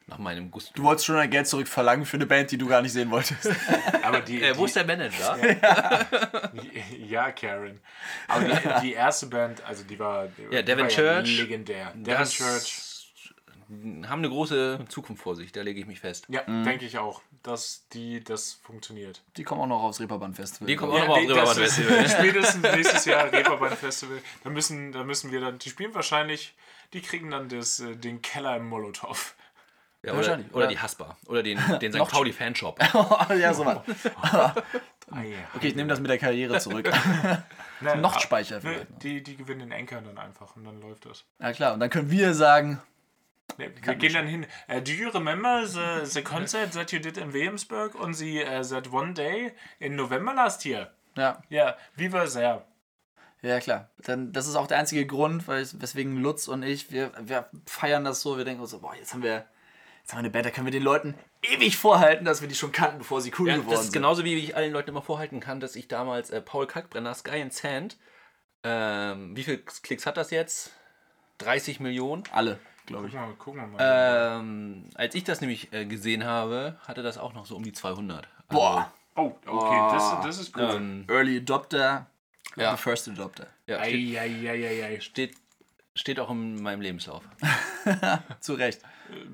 nach 0.07 0.19
meinem 0.19 0.51
Gusto. 0.51 0.73
Du 0.75 0.83
wolltest 0.85 1.07
schon 1.07 1.17
dein 1.17 1.31
Geld 1.31 1.47
zurückverlangen 1.49 2.05
für 2.07 2.17
eine 2.19 2.27
Band, 2.27 2.51
die 2.51 2.59
du 2.59 2.67
gar 2.67 2.81
nicht 2.83 2.93
sehen 2.93 3.11
wolltest. 3.11 3.51
Aber 4.03 4.21
die, 4.21 4.43
Äh, 4.43 4.55
wo 4.57 4.61
die, 4.61 4.67
ist 4.67 4.77
der 4.77 4.87
Manager? 4.87 5.39
Ja, 6.99 7.31
Karen. 7.33 7.81
Aber 8.29 8.45
die, 8.45 8.81
die 8.89 8.93
erste 8.95 9.27
Band, 9.27 9.63
also 9.65 9.85
die 9.85 9.99
war, 9.99 10.29
die 10.29 10.55
Ja, 10.55 10.63
Devin 10.63 10.85
war 10.85 10.89
Church. 10.89 11.39
legendär. 11.39 11.91
Devin 11.95 12.05
Das 12.05 12.33
Church. 12.33 12.83
Haben 13.69 14.21
eine 14.21 14.29
große 14.29 14.85
Zukunft 14.89 15.23
vor 15.23 15.35
sich, 15.35 15.53
da 15.53 15.63
lege 15.63 15.81
ich 15.81 15.87
mich 15.87 16.01
fest. 16.01 16.27
Ja, 16.29 16.43
denke 16.43 16.85
ich 16.85 16.99
auch, 16.99 17.21
dass 17.43 17.87
die 17.93 18.23
das 18.23 18.53
funktioniert. 18.53 19.23
Die 19.37 19.43
kommen 19.45 19.63
auch 19.63 19.67
noch 19.67 19.83
aufs 19.83 20.01
Reeperbahn-Festival. 20.01 20.67
Die 20.67 20.77
kommen 20.77 20.93
Ja, 20.93 21.03
auch 21.03 21.09
nochmal 21.09 21.25
nee, 21.27 21.33
auf 21.33 21.55
das 21.55 21.57
das 21.57 21.79
ist 21.79 21.87
Festival. 21.87 22.09
spätestens 22.09 22.63
nächstes 22.63 23.05
Jahr 23.07 23.33
Reeperbahn 23.33 23.77
Festival. 23.77 24.19
Da 24.45 24.51
müssen, 24.51 24.93
da 24.93 25.05
müssen 25.05 25.33
wir 25.33 25.41
dann, 25.41 25.59
die 25.59 25.71
spielen 25.71 25.95
wahrscheinlich, 25.95 26.55
die 26.93 27.01
kriegen 27.01 27.31
dann 27.31 27.49
das, 27.49 27.81
äh, 27.81 27.97
den 27.97 28.23
Keller 28.23 28.57
im 28.57 28.69
Molotow. 28.69 29.35
Ja, 30.03 30.13
oder, 30.13 30.19
wahrscheinlich, 30.19 30.49
oder 30.49 30.57
oder? 30.59 30.67
die 30.69 30.79
Haspa. 30.79 31.17
Oder 31.27 31.43
den, 31.43 31.59
den 31.81 31.93
St. 31.93 31.99
Noch 31.99 32.11
Pauli 32.11 32.33
Fanshop. 32.33 32.79
ja, 33.39 33.53
so 33.53 33.65
was. 33.67 33.79
Okay, 35.11 35.35
Okay, 35.55 35.69
ich 35.69 35.75
nehme 35.75 35.89
das 35.89 36.01
mit 36.01 36.11
der 36.11 36.19
Karriere 36.19 36.59
zurück. 36.61 36.89
Na, 37.81 37.95
noch 37.97 38.17
ah, 38.17 38.21
Speicher 38.21 38.57
ne, 38.57 38.61
vielleicht. 38.63 38.91
noch. 38.91 38.99
die, 39.01 39.23
die 39.23 39.37
gewinnen 39.37 39.61
den 39.61 39.73
Anchor 39.73 40.01
dann 40.01 40.19
einfach 40.19 40.57
und 40.57 40.65
dann 40.65 40.81
läuft 40.81 41.07
das. 41.07 41.25
Ja 41.41 41.53
klar, 41.53 41.75
und 41.75 41.81
dann 41.81 41.91
können 41.91 42.11
wir 42.11 42.35
sagen, 42.35 42.81
Wir 43.57 43.71
gehen 43.71 44.13
dann 44.13 44.27
hin. 44.27 44.47
Uh, 44.69 44.81
do 44.81 44.93
you 44.93 45.09
remember 45.11 45.67
the, 45.67 46.05
the 46.05 46.23
concert 46.23 46.73
that 46.73 46.93
you 46.93 46.99
did 46.99 47.17
in 47.17 47.33
Williamsburg 47.33 47.95
on 47.95 48.13
the 48.13 48.45
uh, 48.45 48.63
that 48.63 48.93
one 48.93 49.15
day 49.15 49.53
in 49.79 49.97
November 49.97 50.35
last 50.35 50.65
year? 50.65 50.91
ja, 51.17 51.41
Yeah, 51.51 51.77
we 51.97 52.13
were 52.13 52.29
there. 52.29 52.65
ja 53.41 53.59
klar. 53.61 53.89
Dann, 53.99 54.33
das 54.33 54.47
ist 54.47 54.57
auch 54.57 54.67
der 54.67 54.79
einzige 54.79 55.07
Grund, 55.07 55.49
weil 55.49 55.67
weswegen 55.81 56.17
Lutz 56.21 56.49
und 56.49 56.63
ich, 56.65 56.91
wir, 56.91 57.13
wir 57.21 57.49
feiern 57.67 58.05
das 58.05 58.21
so, 58.21 58.37
wir 58.37 58.45
denken 58.45 58.67
so, 58.67 58.81
boah, 58.81 58.95
jetzt 58.95 59.15
haben 59.15 59.23
wir, 59.23 59.47
jetzt 60.03 60.13
haben 60.13 60.19
wir 60.19 60.21
eine 60.21 60.31
Band, 60.31 60.45
da 60.45 60.51
können 60.51 60.67
wir 60.67 60.73
den 60.73 60.83
Leuten 60.83 61.15
ewig 61.43 61.79
vorhalten, 61.79 62.27
dass 62.27 62.43
wir 62.43 62.49
die 62.49 62.55
schon 62.55 62.73
kannten, 62.73 62.99
bevor 62.99 63.23
sie 63.23 63.33
cool 63.39 63.49
Ja, 63.49 63.55
geworden 63.55 63.71
das 63.71 63.81
ist 63.81 63.87
sind. 63.87 63.95
genauso 63.95 64.25
wie 64.25 64.35
ich 64.35 64.55
allen 64.57 64.73
Leuten 64.73 64.91
immer 64.91 65.01
vorhalten 65.03 65.41
kann, 65.41 65.61
dass 65.61 65.77
ich 65.77 65.89
damals 65.89 66.29
äh, 66.31 66.43
Paul 66.43 66.67
Kalkbrenner, 66.67 67.15
Sky 67.15 67.41
and 67.41 67.55
Sand, 67.55 67.97
ähm, 68.65 69.35
wie 69.37 69.45
viele 69.45 69.59
Klicks 69.59 70.05
hat 70.05 70.17
das 70.19 70.31
jetzt? 70.31 70.73
30 71.39 71.81
Millionen. 71.81 72.25
Alle, 72.33 72.59
glaube 72.87 73.09
ich. 73.09 73.13
Gucken 73.15 73.29
wir, 73.29 73.37
gucken 73.37 73.61
wir 73.61 73.67
mal. 73.79 74.39
Ähm, 74.41 74.85
als 74.95 75.15
ich 75.15 75.25
das 75.25 75.41
nämlich 75.41 75.73
äh, 75.73 75.85
gesehen 75.85 76.25
habe, 76.25 76.77
hatte 76.87 77.03
das 77.03 77.19
auch 77.19 77.35
noch 77.35 77.47
so 77.47 77.57
um 77.57 77.63
die 77.63 77.73
200. 77.73 78.27
Also, 78.49 78.61
Boah, 78.63 78.93
oh, 79.17 79.33
okay, 79.47 79.89
das, 79.95 80.21
das 80.23 80.39
ist 80.39 80.53
gut. 80.53 80.63
Ähm, 80.75 81.05
Early 81.09 81.39
Adopter, 81.39 82.07
Ja. 82.57 82.77
the 82.77 82.83
first 82.83 83.09
Adopter. 83.09 83.47
ja, 83.67 83.83
steht, 83.85 84.17
Eieieiei. 84.19 85.01
steht, 85.01 85.35
steht 85.95 86.21
auch 86.21 86.31
in 86.31 86.63
meinem 86.63 86.81
Lebenslauf. 86.81 87.23
Zu 88.41 88.55
Recht. 88.55 88.81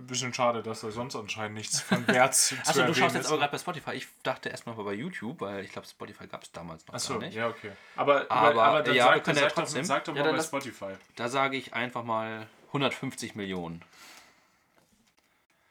Bisschen 0.07 0.35
schade, 0.35 0.63
dass 0.63 0.83
da 0.83 0.91
sonst 0.91 1.17
anscheinend 1.17 1.57
nichts 1.57 1.81
von 1.81 2.07
Wert 2.07 2.35
zu, 2.35 2.55
Achso, 2.67 2.85
du 2.85 2.95
schaust 2.95 3.15
jetzt 3.15 3.29
aber 3.29 3.39
gerade 3.39 3.53
bei 3.53 3.59
Spotify. 3.59 3.93
Ich 3.93 4.07
dachte 4.23 4.51
erstmal 4.51 4.75
bei 4.75 4.93
YouTube, 4.93 5.41
weil 5.41 5.65
ich 5.65 5.73
glaube, 5.73 5.89
Spotify 5.89 6.27
gab 6.27 6.43
es 6.43 6.53
damals 6.53 6.87
noch 6.87 6.93
Achso, 6.95 7.15
gar 7.15 7.21
nicht. 7.27 7.35
ja, 7.35 7.49
okay. 7.49 7.71
Aber, 7.97 8.31
Aber, 8.31 8.63
aber 8.63 8.83
dann 8.83 8.95
ja, 8.95 9.05
sag, 9.05 9.15
wir 9.15 9.23
können 9.23 9.37
ja 9.39 9.43
sag, 9.45 9.55
trotzdem- 9.55 9.81
Doch, 9.81 9.89
sag 9.89 10.05
doch 10.05 10.15
Ja, 10.15 10.21
mal 10.23 10.29
dann 10.29 10.37
bei 10.37 10.43
Spotify. 10.43 10.93
Da 11.17 11.29
sage 11.31 11.57
ich 11.57 11.73
einfach 11.73 12.05
mal 12.05 12.47
150 12.73 13.35
Millionen. 13.35 13.83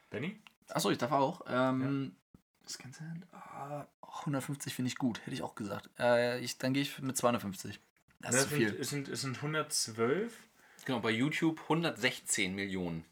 Benny? 0.09 0.37
Achso, 0.69 0.89
ich 0.91 0.97
darf 0.97 1.11
auch. 1.11 1.41
Ähm, 1.49 2.15
Was 2.63 2.77
kannst 2.77 2.99
du 2.99 3.03
denn? 3.05 3.23
Ah, 3.33 3.85
150 4.01 4.73
finde 4.75 4.89
ich 4.89 4.97
gut, 4.97 5.19
hätte 5.21 5.31
ich 5.31 5.41
auch 5.41 5.55
gesagt. 5.55 5.89
Äh, 5.99 6.39
ich, 6.41 6.57
dann 6.57 6.73
gehe 6.73 6.83
ich 6.83 6.99
mit 6.99 7.17
250. 7.17 7.79
Das 8.19 8.35
ist 8.35 8.41
es, 8.41 8.49
zu 8.49 8.55
sind, 8.55 8.57
viel. 8.69 8.79
es, 8.79 8.89
sind, 8.89 9.07
es 9.09 9.21
sind 9.21 9.37
112, 9.37 10.33
Genau, 10.85 10.99
bei 10.99 11.11
YouTube 11.11 11.59
116 11.63 12.55
Millionen. 12.55 13.05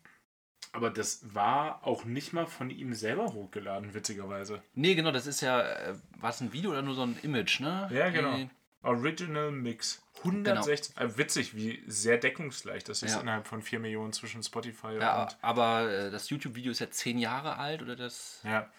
aber 0.72 0.90
das 0.90 1.34
war 1.36 1.86
auch 1.86 2.04
nicht 2.04 2.34
mal 2.34 2.46
von 2.48 2.70
ihm 2.72 2.94
selber 2.94 3.34
hochgeladen, 3.34 3.94
witzigerweise. 3.94 4.62
Nee, 4.74 4.96
genau, 4.96 5.12
das 5.12 5.28
ist 5.28 5.42
ja, 5.42 5.62
äh, 5.62 5.96
war 6.20 6.30
es 6.32 6.42
ein 6.42 6.52
Video 6.54 6.72
oder 6.72 6.82
nur 6.82 6.96
so 6.96 7.04
ein 7.04 7.18
Image, 7.24 7.60
ne? 7.60 7.90
Ja, 7.92 8.10
genau. 8.10 8.36
Äh, 8.38 8.50
Original 8.84 9.52
Mix. 9.52 10.02
116. 10.20 10.98
Äh, 10.98 11.18
witzig, 11.18 11.56
wie 11.56 11.84
sehr 11.88 12.18
deckungsgleich 12.18 12.84
das 12.84 13.04
ist 13.04 13.14
Ja. 13.14 13.22
innerhalb 13.22 13.48
von 13.48 13.62
4 13.62 13.80
Millionen 13.80 14.12
zwischen 14.14 14.44
Spotify 14.44 14.98
Ja, 15.00 15.24
und. 15.24 15.38
aber 15.42 15.90
äh, 15.90 16.12
das 16.12 16.30
YouTube-Video 16.30 16.72
ist 16.72 16.80
ja 16.80 16.90
10 16.92 17.18
Jahre 17.20 17.58
alt 17.58 17.82
oder 17.82 17.96
das? 17.96 18.42
Ja. 18.44 18.70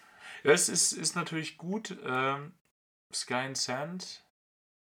Das 0.44 0.68
ist, 0.68 0.92
ist 0.92 1.16
natürlich 1.16 1.56
gut. 1.58 1.96
Ähm, 2.04 2.52
Sky 3.12 3.34
and 3.34 3.56
Sand. 3.58 4.24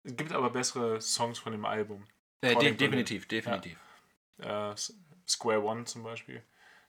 Es 0.04 0.16
gibt 0.16 0.32
aber 0.32 0.50
bessere 0.50 1.00
Songs 1.00 1.38
von 1.38 1.52
dem 1.52 1.64
Album. 1.64 2.04
Äh, 2.40 2.54
de 2.56 2.72
definitiv, 2.74 3.28
definitiv. 3.28 3.78
Äh, 4.40 4.70
S- 4.72 4.94
Square 5.26 5.62
One 5.62 5.84
zum 5.84 6.02
Beispiel. 6.02 6.42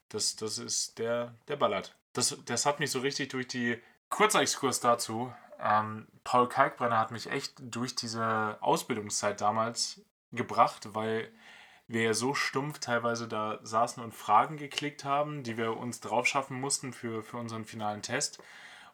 Das, 0.10 0.36
das 0.36 0.58
ist 0.58 0.98
der, 1.00 1.36
der 1.48 1.56
ballert. 1.58 1.96
Das, 2.14 2.38
das 2.46 2.66
hat 2.66 2.80
mich 2.80 2.92
so 2.92 3.00
richtig 3.00 3.30
durch 3.30 3.48
die. 3.48 3.82
Kurzer 4.10 4.42
Exkurs 4.42 4.80
dazu. 4.80 5.32
Ähm, 5.62 6.07
Paul 6.24 6.47
Kalkbrenner 6.47 6.97
hat 6.97 7.12
mich 7.12 7.30
echt 7.30 7.53
durch 7.60 7.95
diese 7.95 8.57
Ausbildungszeit 8.62 9.41
damals 9.41 10.01
gebracht, 10.32 10.89
weil 10.93 11.32
wir 11.88 12.03
ja 12.03 12.14
so 12.14 12.36
stumpf 12.36 12.80
teilweise 12.80 13.28
da 13.28 13.60
saßen 13.64 14.01
und 14.03 14.14
Fragen 14.14 14.57
geklickt 14.57 15.03
haben, 15.03 15.43
die 15.43 15.57
wir 15.57 15.76
uns 15.76 15.99
drauf 15.99 16.28
schaffen 16.28 16.60
mussten 16.62 16.93
für, 16.93 17.24
für 17.24 17.38
unseren 17.38 17.66
finalen 17.66 18.03
Test. 18.03 18.41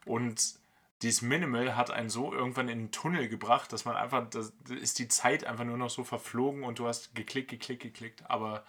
Und 0.06 0.56
dieses 1.02 1.22
Minimal 1.22 1.76
hat 1.76 1.92
einen 1.92 2.10
so 2.10 2.34
irgendwann 2.34 2.70
in 2.70 2.80
den 2.80 2.92
Tunnel 2.92 3.28
gebracht, 3.28 3.74
dass 3.74 3.84
man 3.84 3.98
einfach, 3.98 4.30
da 4.30 4.40
ist 4.74 4.98
die 4.98 5.10
Zeit 5.10 5.44
einfach 5.44 5.66
nur 5.66 5.78
noch 5.78 5.90
so 5.90 6.06
verflogen 6.06 6.64
und 6.64 6.80
du 6.80 6.88
hast 6.88 7.14
geklickt, 7.16 7.50
geklickt, 7.50 7.84
geklickt. 7.84 8.24
Aber 8.30 8.64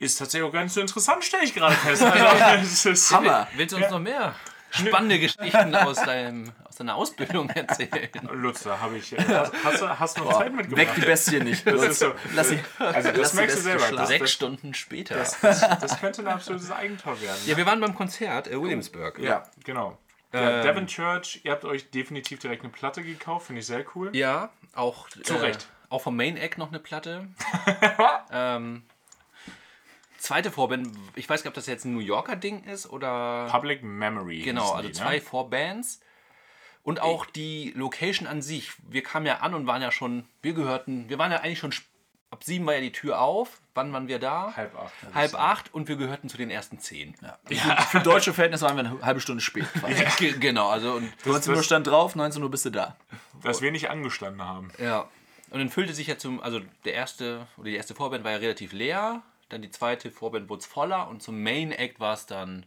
ist 0.00 0.18
tatsächlich 0.18 0.48
auch 0.48 0.52
gar 0.52 0.64
nicht 0.64 0.72
so 0.72 0.80
interessant, 0.80 1.22
stelle 1.24 1.44
ich 1.44 1.54
gerade 1.54 1.76
fest. 1.76 2.02
Also, 2.82 3.16
Hammer. 3.16 3.46
Willst 3.54 3.72
du 3.72 3.76
uns 3.76 3.90
noch 3.90 4.00
mehr 4.00 4.34
spannende 4.70 5.18
Geschichten 5.18 5.74
aus, 5.74 5.96
deinem, 5.96 6.52
aus 6.68 6.76
deiner 6.76 6.94
Ausbildung 6.94 7.48
erzählen? 7.50 8.08
Lutz, 8.32 8.62
da 8.62 8.78
habe 8.80 8.96
ich. 8.98 9.12
äh, 9.12 9.22
Hast, 9.22 9.52
hast, 9.64 9.80
du- 9.82 9.98
hast 9.98 10.18
noch 10.18 10.38
Zeit 10.38 10.52
mitgebracht? 10.54 10.88
Weg 10.88 10.94
die 10.96 11.00
Bestie 11.02 11.40
nicht. 11.40 11.66
Das 11.66 11.82
ist 11.82 11.98
so. 11.98 12.12
Lass 12.34 12.48
sie. 12.48 12.58
Also, 12.78 13.12
das 13.12 13.34
merkst 13.34 13.58
du 13.58 13.60
selber. 13.62 13.96
Das. 13.96 14.08
Sechs 14.08 14.32
Stunden 14.32 14.74
später. 14.74 15.14
das, 15.16 15.40
das, 15.40 15.60
das 15.60 16.00
könnte 16.00 16.22
ein 16.22 16.28
absolutes 16.28 16.70
Eigentor 16.70 17.20
werden. 17.20 17.38
ja, 17.46 17.56
wir 17.56 17.66
waren 17.66 17.80
beim 17.80 17.94
Konzert, 17.94 18.48
äh, 18.48 18.60
Williamsburg. 18.60 19.18
Ja, 19.18 19.44
genau. 19.64 19.98
Ja, 20.32 20.62
Devon 20.62 20.86
Church, 20.86 21.40
ihr 21.42 21.50
habt 21.50 21.64
euch 21.64 21.90
definitiv 21.90 22.38
direkt 22.38 22.62
eine 22.62 22.70
Platte 22.72 23.02
gekauft, 23.02 23.46
finde 23.48 23.60
ich 23.60 23.66
sehr 23.66 23.84
cool. 23.96 24.14
Ja, 24.14 24.50
auch. 24.74 25.08
Zu 25.08 25.34
äh, 25.34 25.38
Recht. 25.38 25.66
Auch 25.88 26.02
vom 26.02 26.16
Main 26.16 26.36
Act 26.36 26.56
noch 26.56 26.68
eine 26.68 26.78
Platte. 26.78 27.26
ähm, 28.32 28.84
zweite 30.20 30.50
Vorband, 30.50 30.88
ich 31.16 31.28
weiß 31.28 31.42
gar 31.42 31.48
nicht, 31.50 31.52
ob 31.52 31.54
das 31.54 31.66
jetzt 31.66 31.84
ein 31.84 31.92
New 31.94 32.00
Yorker 32.00 32.36
Ding 32.36 32.64
ist 32.64 32.88
oder. 32.90 33.48
Public 33.50 33.82
Memory. 33.82 34.40
Genau, 34.42 34.72
also 34.72 34.88
die, 34.88 34.94
zwei 34.94 35.16
Ne? 35.16 35.20
Vorbands. 35.20 36.00
Und 36.82 37.00
auch 37.00 37.26
die 37.26 37.72
Location 37.76 38.26
an 38.26 38.40
sich. 38.40 38.72
Wir 38.88 39.02
kamen 39.02 39.26
ja 39.26 39.38
an 39.40 39.52
und 39.54 39.66
waren 39.66 39.82
ja 39.82 39.92
schon, 39.92 40.24
wir 40.40 40.54
gehörten, 40.54 41.08
wir 41.10 41.18
waren 41.18 41.30
ja 41.30 41.38
eigentlich 41.40 41.58
schon, 41.58 41.74
ab 42.30 42.42
sieben 42.42 42.64
war 42.64 42.72
ja 42.74 42.80
die 42.80 42.90
Tür 42.92 43.20
auf. 43.20 43.60
Wann 43.74 43.92
waren 43.92 44.08
wir 44.08 44.18
da? 44.18 44.54
Halb 44.56 44.74
acht. 44.78 44.92
Halb 45.14 45.34
acht 45.34 45.74
und 45.74 45.88
wir 45.88 45.96
gehörten 45.96 46.28
zu 46.30 46.38
den 46.38 46.48
ersten 46.50 46.78
zehn. 46.78 47.14
Für, 47.44 47.82
für 47.82 48.00
deutsche 48.00 48.32
Verhältnisse 48.32 48.64
waren 48.64 48.76
wir 48.76 48.84
eine 48.86 49.02
halbe 49.02 49.20
Stunde 49.20 49.42
spät. 49.42 49.66
Ge- 50.18 50.38
genau, 50.38 50.70
also 50.70 50.94
und 50.94 51.12
19 51.26 51.54
Uhr 51.54 51.62
stand 51.62 51.86
drauf, 51.86 52.16
19 52.16 52.42
Uhr 52.42 52.50
bist 52.50 52.64
du 52.64 52.70
da. 52.70 52.96
Dass 53.42 53.60
wir 53.60 53.70
nicht 53.72 53.90
angestanden 53.90 54.42
haben. 54.42 54.72
Ja. 54.78 55.08
Und 55.50 55.58
dann 55.58 55.68
füllte 55.68 55.92
sich 55.92 56.06
ja 56.06 56.16
zum, 56.16 56.40
also 56.40 56.60
der 56.84 56.94
erste, 56.94 57.46
oder 57.58 57.66
die 57.70 57.76
erste 57.76 57.94
Vorband 57.94 58.24
war 58.24 58.30
ja 58.30 58.38
relativ 58.38 58.72
leer. 58.72 59.22
Dann 59.50 59.62
die 59.62 59.70
zweite 59.70 60.10
Vorband 60.10 60.48
wurde 60.48 60.60
es 60.60 60.66
voller 60.66 61.08
und 61.08 61.22
zum 61.22 61.42
Main 61.42 61.72
Act 61.72 62.00
war 62.00 62.14
es 62.14 62.26
dann. 62.26 62.64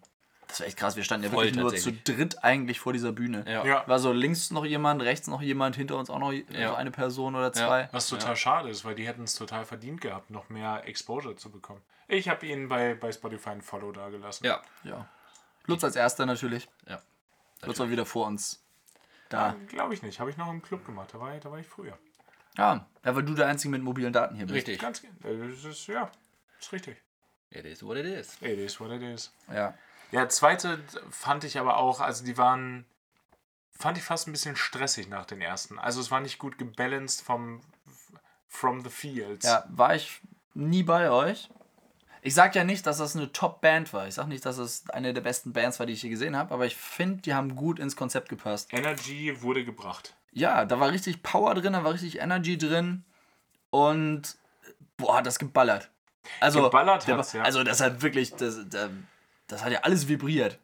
Das 0.47 0.59
war 0.59 0.67
echt 0.67 0.77
krass. 0.77 0.95
Wir 0.95 1.03
standen 1.03 1.25
ja 1.25 1.31
wirklich 1.31 1.55
nur 1.55 1.73
zu 1.75 1.91
dritt 1.91 2.43
eigentlich 2.43 2.79
vor 2.79 2.93
dieser 2.93 3.11
Bühne. 3.11 3.43
Ja. 3.47 3.65
Ja. 3.65 3.87
War 3.87 3.97
so 3.97 4.11
links 4.11 4.51
noch 4.51 4.65
jemand, 4.65 5.01
rechts 5.01 5.27
noch 5.27 5.41
jemand, 5.41 5.75
hinter 5.75 5.97
uns 5.97 6.09
auch 6.09 6.19
noch 6.19 6.31
Ja. 6.31 6.69
so 6.69 6.75
eine 6.75 6.91
Person 6.91 7.35
oder 7.35 7.51
zwei. 7.51 7.89
Was 7.91 8.07
total 8.07 8.35
schade 8.35 8.69
ist, 8.69 8.85
weil 8.85 8.93
die 8.93 9.07
hätten 9.07 9.23
es 9.23 9.35
total 9.35 9.65
verdient 9.65 10.01
gehabt, 10.01 10.29
noch 10.29 10.49
mehr 10.49 10.83
Exposure 10.85 11.35
zu 11.35 11.49
bekommen. 11.49 11.81
Ich 12.07 12.29
habe 12.29 12.45
ihnen 12.45 12.67
bei, 12.67 12.93
bei 12.93 13.11
Spotify 13.11 13.51
ein 13.51 13.61
Follow 13.61 13.91
dagelassen. 13.91 14.45
Ja. 14.45 14.61
Ja. 14.83 15.07
Lutz 15.65 15.83
als 15.83 15.95
erster 15.95 16.25
natürlich. 16.25 16.67
Ja. 16.87 17.01
Lutz 17.63 17.79
war 17.79 17.89
wieder 17.89 18.05
vor 18.05 18.27
uns. 18.27 18.61
Da. 19.29 19.55
Glaube 19.69 19.93
ich 19.93 20.03
nicht. 20.03 20.19
Habe 20.19 20.29
ich 20.29 20.37
noch 20.37 20.49
im 20.51 20.61
Club 20.61 20.85
gemacht. 20.85 21.09
Da 21.13 21.19
war 21.19 21.33
ich, 21.33 21.41
da 21.41 21.49
war 21.49 21.57
ich 21.57 21.67
früher. 21.67 21.97
Ja, 22.57 22.85
ja, 23.03 23.15
weil 23.15 23.23
du 23.23 23.33
der 23.33 23.47
Einzige 23.47 23.71
mit 23.71 23.81
mobilen 23.81 24.13
Daten 24.13 24.35
hier 24.35 24.45
bist. 24.45 24.55
Richtig. 24.55 24.79
Ganz 24.79 25.03
äh, 25.03 25.09
das 25.23 25.63
ist, 25.65 25.87
ja, 25.87 26.11
ist 26.63 26.71
richtig. 26.71 26.97
It 27.49 27.65
is 27.65 27.83
what 27.83 27.97
it 27.97 28.05
is. 28.05 28.37
It 28.41 28.57
is 28.57 28.79
what 28.79 28.91
it 28.91 29.01
is. 29.01 29.31
Ja. 29.51 29.73
Ja, 30.11 30.29
zweite 30.29 30.79
fand 31.09 31.43
ich 31.43 31.57
aber 31.59 31.77
auch, 31.77 31.99
also 31.99 32.23
die 32.23 32.37
waren, 32.37 32.85
fand 33.71 33.97
ich 33.97 34.03
fast 34.03 34.27
ein 34.27 34.31
bisschen 34.31 34.55
stressig 34.55 35.07
nach 35.07 35.25
den 35.25 35.41
ersten. 35.41 35.79
Also 35.79 36.01
es 36.01 36.11
war 36.11 36.19
nicht 36.19 36.37
gut 36.39 36.57
gebalanced 36.57 37.21
vom 37.21 37.61
From 38.47 38.81
the 38.83 38.89
Fields. 38.89 39.45
ja, 39.45 39.65
war 39.69 39.95
ich 39.95 40.21
nie 40.53 40.83
bei 40.83 41.09
euch. 41.09 41.49
Ich 42.21 42.35
sag 42.35 42.55
ja 42.55 42.63
nicht, 42.63 42.85
dass 42.85 42.99
das 42.99 43.15
eine 43.15 43.31
Top-Band 43.31 43.91
war. 43.91 44.07
Ich 44.07 44.13
sag 44.13 44.27
nicht, 44.27 44.45
dass 44.45 44.57
es 44.57 44.87
eine 44.91 45.13
der 45.13 45.21
besten 45.21 45.51
Bands 45.51 45.79
war, 45.79 45.87
die 45.87 45.93
ich 45.93 46.01
hier 46.01 46.11
gesehen 46.11 46.37
habe, 46.37 46.53
aber 46.53 46.65
ich 46.65 46.75
finde, 46.75 47.21
die 47.23 47.33
haben 47.33 47.55
gut 47.55 47.79
ins 47.79 47.95
Konzept 47.95 48.29
gepasst. 48.29 48.71
Energy 48.71 49.41
wurde 49.41 49.65
gebracht. 49.65 50.15
Ja, 50.31 50.63
da 50.65 50.79
war 50.79 50.91
richtig 50.91 51.21
Power 51.23 51.53
drin, 51.55 51.73
da 51.73 51.83
war 51.83 51.93
richtig 51.93 52.19
Energy 52.19 52.57
drin 52.57 53.03
und 53.71 54.37
boah, 54.97 55.17
hat 55.17 55.25
das 55.25 55.39
geballert. 55.39 55.89
Also, 56.39 56.61
Geballert 56.63 57.07
der, 57.07 57.17
hat's, 57.17 57.33
ja. 57.33 57.43
Also, 57.43 57.63
das 57.63 57.81
hat 57.81 58.01
wirklich, 58.01 58.33
das, 58.35 58.57
das, 58.69 58.89
das 59.47 59.63
hat 59.63 59.71
ja 59.71 59.79
alles 59.81 60.07
vibriert. 60.07 60.59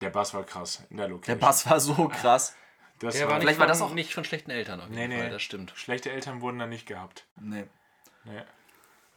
Der 0.00 0.10
Bass 0.10 0.34
war 0.34 0.44
krass 0.44 0.82
in 0.90 0.98
der 0.98 1.06
Der 1.06 1.14
Location. 1.14 1.38
Bass 1.38 1.68
war 1.70 1.80
so 1.80 2.08
krass. 2.20 2.54
Das 2.98 3.14
Der 3.14 3.24
war, 3.26 3.32
war, 3.32 3.38
nicht 3.38 3.44
Vielleicht 3.44 3.58
war 3.58 3.66
von, 3.66 3.68
das 3.72 3.82
auch- 3.82 3.94
nicht 3.94 4.14
von 4.14 4.24
schlechten 4.24 4.50
Eltern 4.50 4.80
auf 4.80 4.88
jeden 4.88 4.96
Nee, 4.98 5.08
nee. 5.08 5.18
Fall, 5.20 5.30
das 5.30 5.42
stimmt. 5.42 5.72
Schlechte 5.76 6.10
Eltern 6.10 6.40
wurden 6.40 6.58
da 6.58 6.66
nicht 6.66 6.86
gehabt. 6.86 7.26
Nee. 7.40 7.64
Nee. 8.24 8.42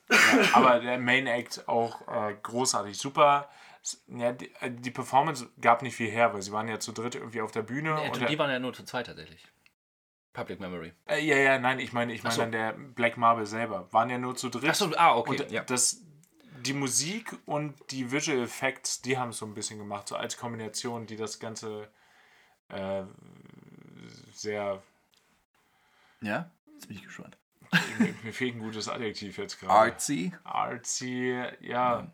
Ja, 0.09 0.17
aber 0.53 0.79
der 0.79 0.97
Main 0.99 1.27
Act 1.27 1.67
auch 1.67 2.07
äh, 2.07 2.33
großartig. 2.41 2.97
Super. 2.97 3.47
Ja, 4.07 4.31
die, 4.33 4.51
äh, 4.59 4.71
die 4.71 4.91
Performance 4.91 5.47
gab 5.61 5.81
nicht 5.81 5.95
viel 5.95 6.09
her, 6.09 6.33
weil 6.33 6.41
sie 6.41 6.51
waren 6.51 6.67
ja 6.67 6.79
zu 6.79 6.91
dritt 6.91 7.15
irgendwie 7.15 7.41
auf 7.41 7.51
der 7.51 7.61
Bühne. 7.61 7.93
Nee, 7.95 8.07
und 8.07 8.15
die 8.15 8.25
der, 8.25 8.39
waren 8.39 8.49
ja 8.51 8.59
nur 8.59 8.73
zu 8.73 8.83
zweit 8.83 9.05
tatsächlich. 9.07 9.45
Public 10.39 10.59
Memory. 10.59 10.93
äh, 11.07 11.19
ja, 11.19 11.35
ja, 11.35 11.59
nein, 11.59 11.79
ich 11.79 11.91
meine, 11.91 12.13
ich 12.13 12.23
meine 12.23 12.35
so. 12.35 12.41
dann 12.41 12.51
der 12.51 12.73
Black 12.73 13.17
Marble 13.17 13.45
selber. 13.45 13.91
Waren 13.91 14.09
ja 14.09 14.17
nur 14.17 14.35
zu 14.35 14.49
dritt. 14.49 14.69
Achso, 14.69 14.89
ah, 14.95 15.15
okay. 15.17 15.41
Und 15.41 15.51
ja. 15.51 15.63
das, 15.63 16.01
die 16.61 16.73
Musik 16.73 17.35
und 17.45 17.75
die 17.91 18.11
Visual 18.11 18.39
Effects, 18.39 19.01
die 19.01 19.17
haben 19.17 19.29
es 19.29 19.37
so 19.37 19.45
ein 19.45 19.53
bisschen 19.53 19.79
gemacht, 19.79 20.07
so 20.07 20.15
als 20.15 20.37
Kombination, 20.37 21.05
die 21.07 21.17
das 21.17 21.39
Ganze 21.39 21.89
äh, 22.69 23.03
sehr. 24.33 24.81
Ja? 26.21 26.49
Jetzt 26.73 26.87
bin 26.87 26.97
ich 26.97 27.03
gespannt. 27.03 27.37
mir, 27.99 28.15
mir 28.23 28.33
fehlt 28.33 28.55
ein 28.55 28.59
gutes 28.59 28.87
Adjektiv 28.87 29.37
jetzt 29.37 29.59
gerade. 29.59 29.91
Artsy? 29.91 30.33
Artsy, 30.43 31.37
ja. 31.59 32.11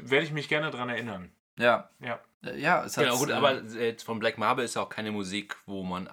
Werde 0.00 0.24
ich 0.24 0.32
mich 0.32 0.48
gerne 0.48 0.70
dran 0.70 0.88
erinnern. 0.88 1.32
Ja. 1.58 1.90
Ja. 2.00 2.20
Äh, 2.44 2.60
Ja, 2.60 2.84
es 2.84 2.96
hat. 2.96 3.04
Genau, 3.04 3.18
gut, 3.18 3.30
äh, 3.30 3.32
aber 3.32 3.62
jetzt 3.62 4.04
von 4.04 4.18
Black 4.18 4.38
Marble 4.38 4.64
ist 4.64 4.76
ja 4.76 4.82
auch 4.82 4.88
keine 4.88 5.10
Musik, 5.10 5.56
wo 5.66 5.82
man 5.82 6.08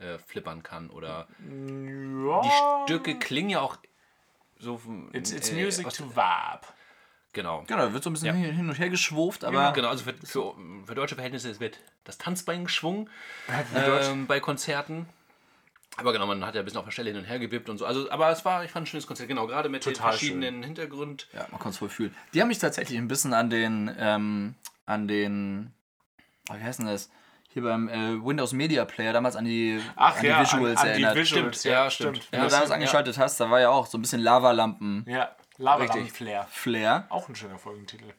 abflippern 0.00 0.62
kann 0.62 0.90
oder 0.90 1.26
Ja. 1.40 2.42
die 2.42 2.50
Stücke 2.84 3.18
klingen 3.18 3.50
ja 3.50 3.60
auch 3.60 3.76
so 4.58 4.80
It's, 5.12 5.30
it's 5.32 5.50
äh, 5.50 5.54
music 5.62 5.88
to 5.90 6.04
vibe. 6.16 6.66
genau. 7.32 7.62
Genau, 7.66 7.82
da 7.86 7.92
wird 7.92 8.02
so 8.02 8.10
ein 8.10 8.12
bisschen 8.14 8.26
Ja. 8.28 8.32
hin 8.50 8.68
und 8.68 8.78
her 8.78 8.90
geschwurft, 8.90 9.44
aber. 9.44 9.72
Genau, 9.72 9.88
also 9.88 10.04
für, 10.04 10.14
für, 10.14 10.54
für 10.86 10.94
deutsche 10.94 11.14
Verhältnisse 11.14 11.58
wird 11.60 11.78
das 12.04 12.18
Tanzbein 12.18 12.64
geschwungen 12.64 13.08
ähm, 13.74 14.26
bei 14.26 14.40
Konzerten. 14.40 15.08
Aber 15.96 16.12
genau, 16.12 16.26
man 16.26 16.44
hat 16.46 16.54
ja 16.54 16.60
ein 16.62 16.64
bisschen 16.64 16.78
auf 16.78 16.84
der 16.84 16.92
Stelle 16.92 17.10
hin 17.10 17.18
und 17.18 17.24
her 17.24 17.40
gewippt 17.40 17.68
und 17.68 17.78
so. 17.78 17.84
Also, 17.84 18.08
aber 18.10 18.30
es 18.30 18.44
war, 18.44 18.64
ich 18.64 18.70
fand 18.70 18.84
ein 18.84 18.86
schönes 18.86 19.06
Konzert, 19.08 19.26
genau, 19.28 19.48
gerade 19.48 19.68
mit 19.68 19.82
Total 19.82 19.94
den 20.12 20.18
verschiedenen 20.18 20.62
Hintergrund. 20.62 21.26
Ja, 21.32 21.46
man 21.50 21.60
kann 21.60 21.70
es 21.70 21.80
wohl 21.82 21.88
fühlen. 21.88 22.14
Die 22.34 22.40
haben 22.40 22.46
mich 22.48 22.58
tatsächlich 22.60 22.96
ein 22.98 23.08
bisschen 23.08 23.34
an 23.34 23.50
den, 23.50 23.92
ähm, 23.98 24.54
an 24.86 25.08
den, 25.08 25.72
oh, 26.50 26.54
wie 26.54 26.62
heißt 26.62 26.78
denn 26.78 26.86
das? 26.86 27.10
Hier 27.50 27.62
beim 27.62 27.88
äh, 27.88 28.22
Windows 28.24 28.52
Media 28.52 28.84
Player 28.84 29.12
damals 29.12 29.34
an 29.34 29.44
die, 29.46 29.80
Ach 29.96 30.16
an 30.18 30.24
ja, 30.24 30.38
die 30.38 30.44
Visuals 30.44 30.80
an, 30.80 30.88
an 30.88 30.96
die 30.96 31.02
erinnert. 31.02 31.16
Visuals. 31.16 31.60
Stimmt, 31.60 31.64
ja, 31.64 31.90
stimmt. 31.90 32.28
Wenn 32.30 32.42
du 32.42 32.48
damals 32.48 32.70
angeschaltet 32.70 33.18
hast, 33.18 33.40
da 33.40 33.50
war 33.50 33.60
ja 33.60 33.70
auch 33.70 33.86
so 33.86 33.96
ein 33.98 34.02
bisschen 34.02 34.20
Lavalampen 34.20 35.04
Ja, 35.08 35.30
Lavalampen-Flair. 35.56 36.46
Flair 36.50 37.06
Auch 37.08 37.28
ein 37.28 37.34
schöner 37.34 37.58
Folgentitel. 37.58 38.12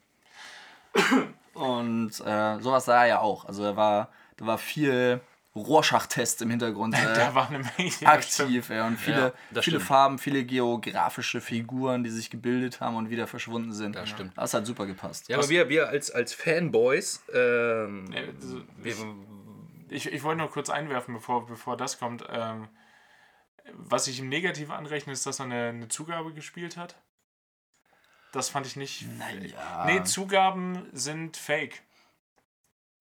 und 1.53 2.11
äh, 2.25 2.59
sowas 2.59 2.85
da 2.85 3.05
ja 3.05 3.19
auch. 3.19 3.45
Also 3.45 3.63
da 3.63 3.75
war, 3.75 4.09
da 4.37 4.45
war 4.47 4.57
viel 4.57 5.21
Rorschach-Test 5.61 6.41
im 6.41 6.49
Hintergrund 6.49 6.95
äh, 6.97 7.13
Da 7.13 7.35
war 7.35 7.47
eine 7.49 7.59
Menge. 7.59 7.71
ja, 7.99 8.21
stimmt. 8.21 8.49
aktiv. 8.49 8.69
Ja, 8.69 8.87
und 8.87 8.97
viele, 8.97 9.17
Ja, 9.21 9.31
viele 9.49 9.61
stimmt. 9.61 9.83
Farben, 9.83 10.19
viele 10.19 10.43
geografische 10.45 11.41
Figuren, 11.41 12.03
die 12.03 12.09
sich 12.09 12.29
gebildet 12.29 12.81
haben 12.81 12.95
und 12.95 13.09
wieder 13.09 13.27
verschwunden 13.27 13.73
sind. 13.73 13.95
Das 13.95 14.09
stimmt. 14.09 14.37
Das 14.37 14.53
hat 14.53 14.65
super 14.65 14.85
gepasst. 14.85 15.29
Ja, 15.29 15.37
aber 15.37 15.49
wir, 15.49 15.69
wir 15.69 15.89
als, 15.89 16.11
als 16.11 16.33
Fanboys, 16.33 17.23
ähm, 17.33 18.11
Äh, 18.13 18.27
so- 18.39 18.61
wir, 18.77 18.95
Ich, 19.89 20.05
ich 20.11 20.23
wollte 20.23 20.41
noch 20.41 20.51
kurz 20.51 20.69
einwerfen, 20.69 21.13
bevor, 21.15 21.45
bevor 21.47 21.75
das 21.77 21.97
kommt. 21.99 22.23
Ähm, 22.29 22.67
was 23.73 24.07
ich 24.07 24.19
ihm 24.19 24.29
negativ 24.29 24.71
anrechne, 24.71 25.13
ist, 25.13 25.25
dass 25.25 25.39
er 25.39 25.45
eine, 25.45 25.69
eine 25.69 25.87
Zugabe 25.87 26.33
gespielt 26.33 26.77
hat. 26.77 26.95
Das 28.31 28.49
fand 28.49 28.67
ich 28.67 28.75
nicht. 28.75 29.07
Naja. 29.17 29.85
Nee, 29.87 30.03
Zugaben 30.03 30.87
sind 30.93 31.35
fake. 31.37 31.81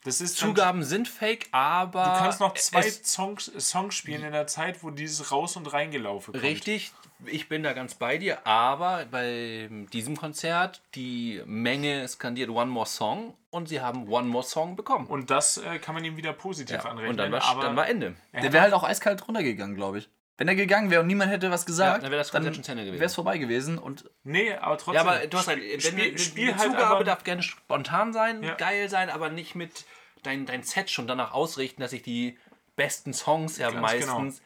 Das 0.04 0.20
ist 0.20 0.40
dann- 0.40 0.50
Zugaben 0.50 0.84
sind 0.84 1.08
fake, 1.08 1.48
aber. 1.50 2.04
Du 2.04 2.10
kannst 2.20 2.40
noch 2.40 2.54
zwei 2.54 2.82
Songs, 2.82 3.50
Songs 3.58 3.94
spielen 3.94 4.22
in 4.22 4.32
der 4.32 4.46
Zeit, 4.46 4.82
wo 4.82 4.90
dieses 4.90 5.32
Raus- 5.32 5.56
und 5.56 5.72
Reingelaufe 5.72 6.32
kommt. 6.32 6.44
Richtig, 6.44 6.92
ich 7.26 7.48
bin 7.48 7.62
da 7.62 7.72
ganz 7.72 7.94
bei 7.94 8.16
dir, 8.16 8.46
aber 8.46 9.06
bei 9.10 9.68
diesem 9.92 10.16
Konzert, 10.16 10.82
die 10.94 11.42
Menge 11.44 12.06
skandiert 12.06 12.50
One 12.50 12.70
More 12.70 12.86
Song 12.86 13.34
und 13.50 13.68
sie 13.68 13.80
haben 13.80 14.08
One 14.08 14.28
More 14.28 14.44
Song 14.44 14.76
bekommen. 14.76 15.06
Und 15.06 15.30
das 15.30 15.58
äh, 15.58 15.78
kann 15.78 15.94
man 15.94 16.04
ihm 16.04 16.16
wieder 16.16 16.32
positiv 16.32 16.76
ja, 16.76 16.90
anrechnen. 16.90 17.10
und 17.10 17.16
dann 17.16 17.32
war, 17.32 17.44
aber 17.44 17.62
dann 17.62 17.76
war 17.76 17.88
Ende. 17.88 18.14
Der 18.32 18.52
wäre 18.52 18.62
halt 18.62 18.74
auch 18.74 18.84
eiskalt 18.84 19.26
runtergegangen, 19.26 19.74
glaube 19.74 19.98
ich. 19.98 20.08
Wenn 20.38 20.46
er 20.48 20.54
gegangen 20.54 20.90
wäre 20.90 21.00
und 21.02 21.08
niemand 21.08 21.30
hätte 21.32 21.50
was 21.50 21.66
gesagt, 21.66 21.96
Ja, 21.96 22.08
dann 22.08 22.10
wäre 22.12 22.22
Ende 22.22 22.84
gewesen. 22.84 22.92
wäre 23.00 23.04
es 23.04 23.14
vorbei 23.14 23.38
gewesen. 23.38 23.76
Und 23.76 24.08
Nee, 24.22 24.54
aber 24.54 24.78
trotzdem. 24.78 24.94
Ja, 24.94 25.00
aber 25.00 25.26
du 25.26 25.36
hast 25.36 25.48
halt, 25.48 25.60
wenn 25.60 25.80
Spiel, 25.80 26.12
die, 26.12 26.18
Spiel 26.18 26.56
halt 26.56 26.70
Zugabe 26.70 27.02
darf 27.04 27.24
gerne 27.24 27.42
spontan 27.42 28.12
sein, 28.12 28.42
Ja. 28.44 28.54
geil 28.54 28.88
sein, 28.88 29.10
aber 29.10 29.30
nicht 29.30 29.54
mit 29.56 29.84
dein, 30.22 30.46
dein 30.46 30.62
Set 30.62 30.90
schon 30.90 31.06
danach 31.08 31.32
ausrichten, 31.32 31.82
dass 31.82 31.92
ich 31.92 32.02
die 32.02 32.38
besten 32.76 33.12
Songs 33.12 33.58
ja 33.58 33.70
Ganz 33.70 33.82
meistens 33.82 34.40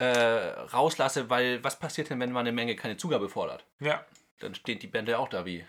äh, 0.00 0.06
rauslasse, 0.06 1.30
weil 1.30 1.62
was 1.64 1.78
passiert 1.78 2.10
denn, 2.10 2.20
wenn 2.20 2.32
man 2.32 2.40
eine 2.46 2.52
Menge 2.52 2.76
keine 2.76 2.96
Zugabe 2.96 3.28
fordert? 3.28 3.64
Ja, 3.80 4.04
Dann 4.40 4.54
steht 4.54 4.82
die 4.82 4.86
Band 4.88 5.08
ja 5.08 5.18
auch 5.18 5.28
da 5.28 5.44
wie 5.46 5.64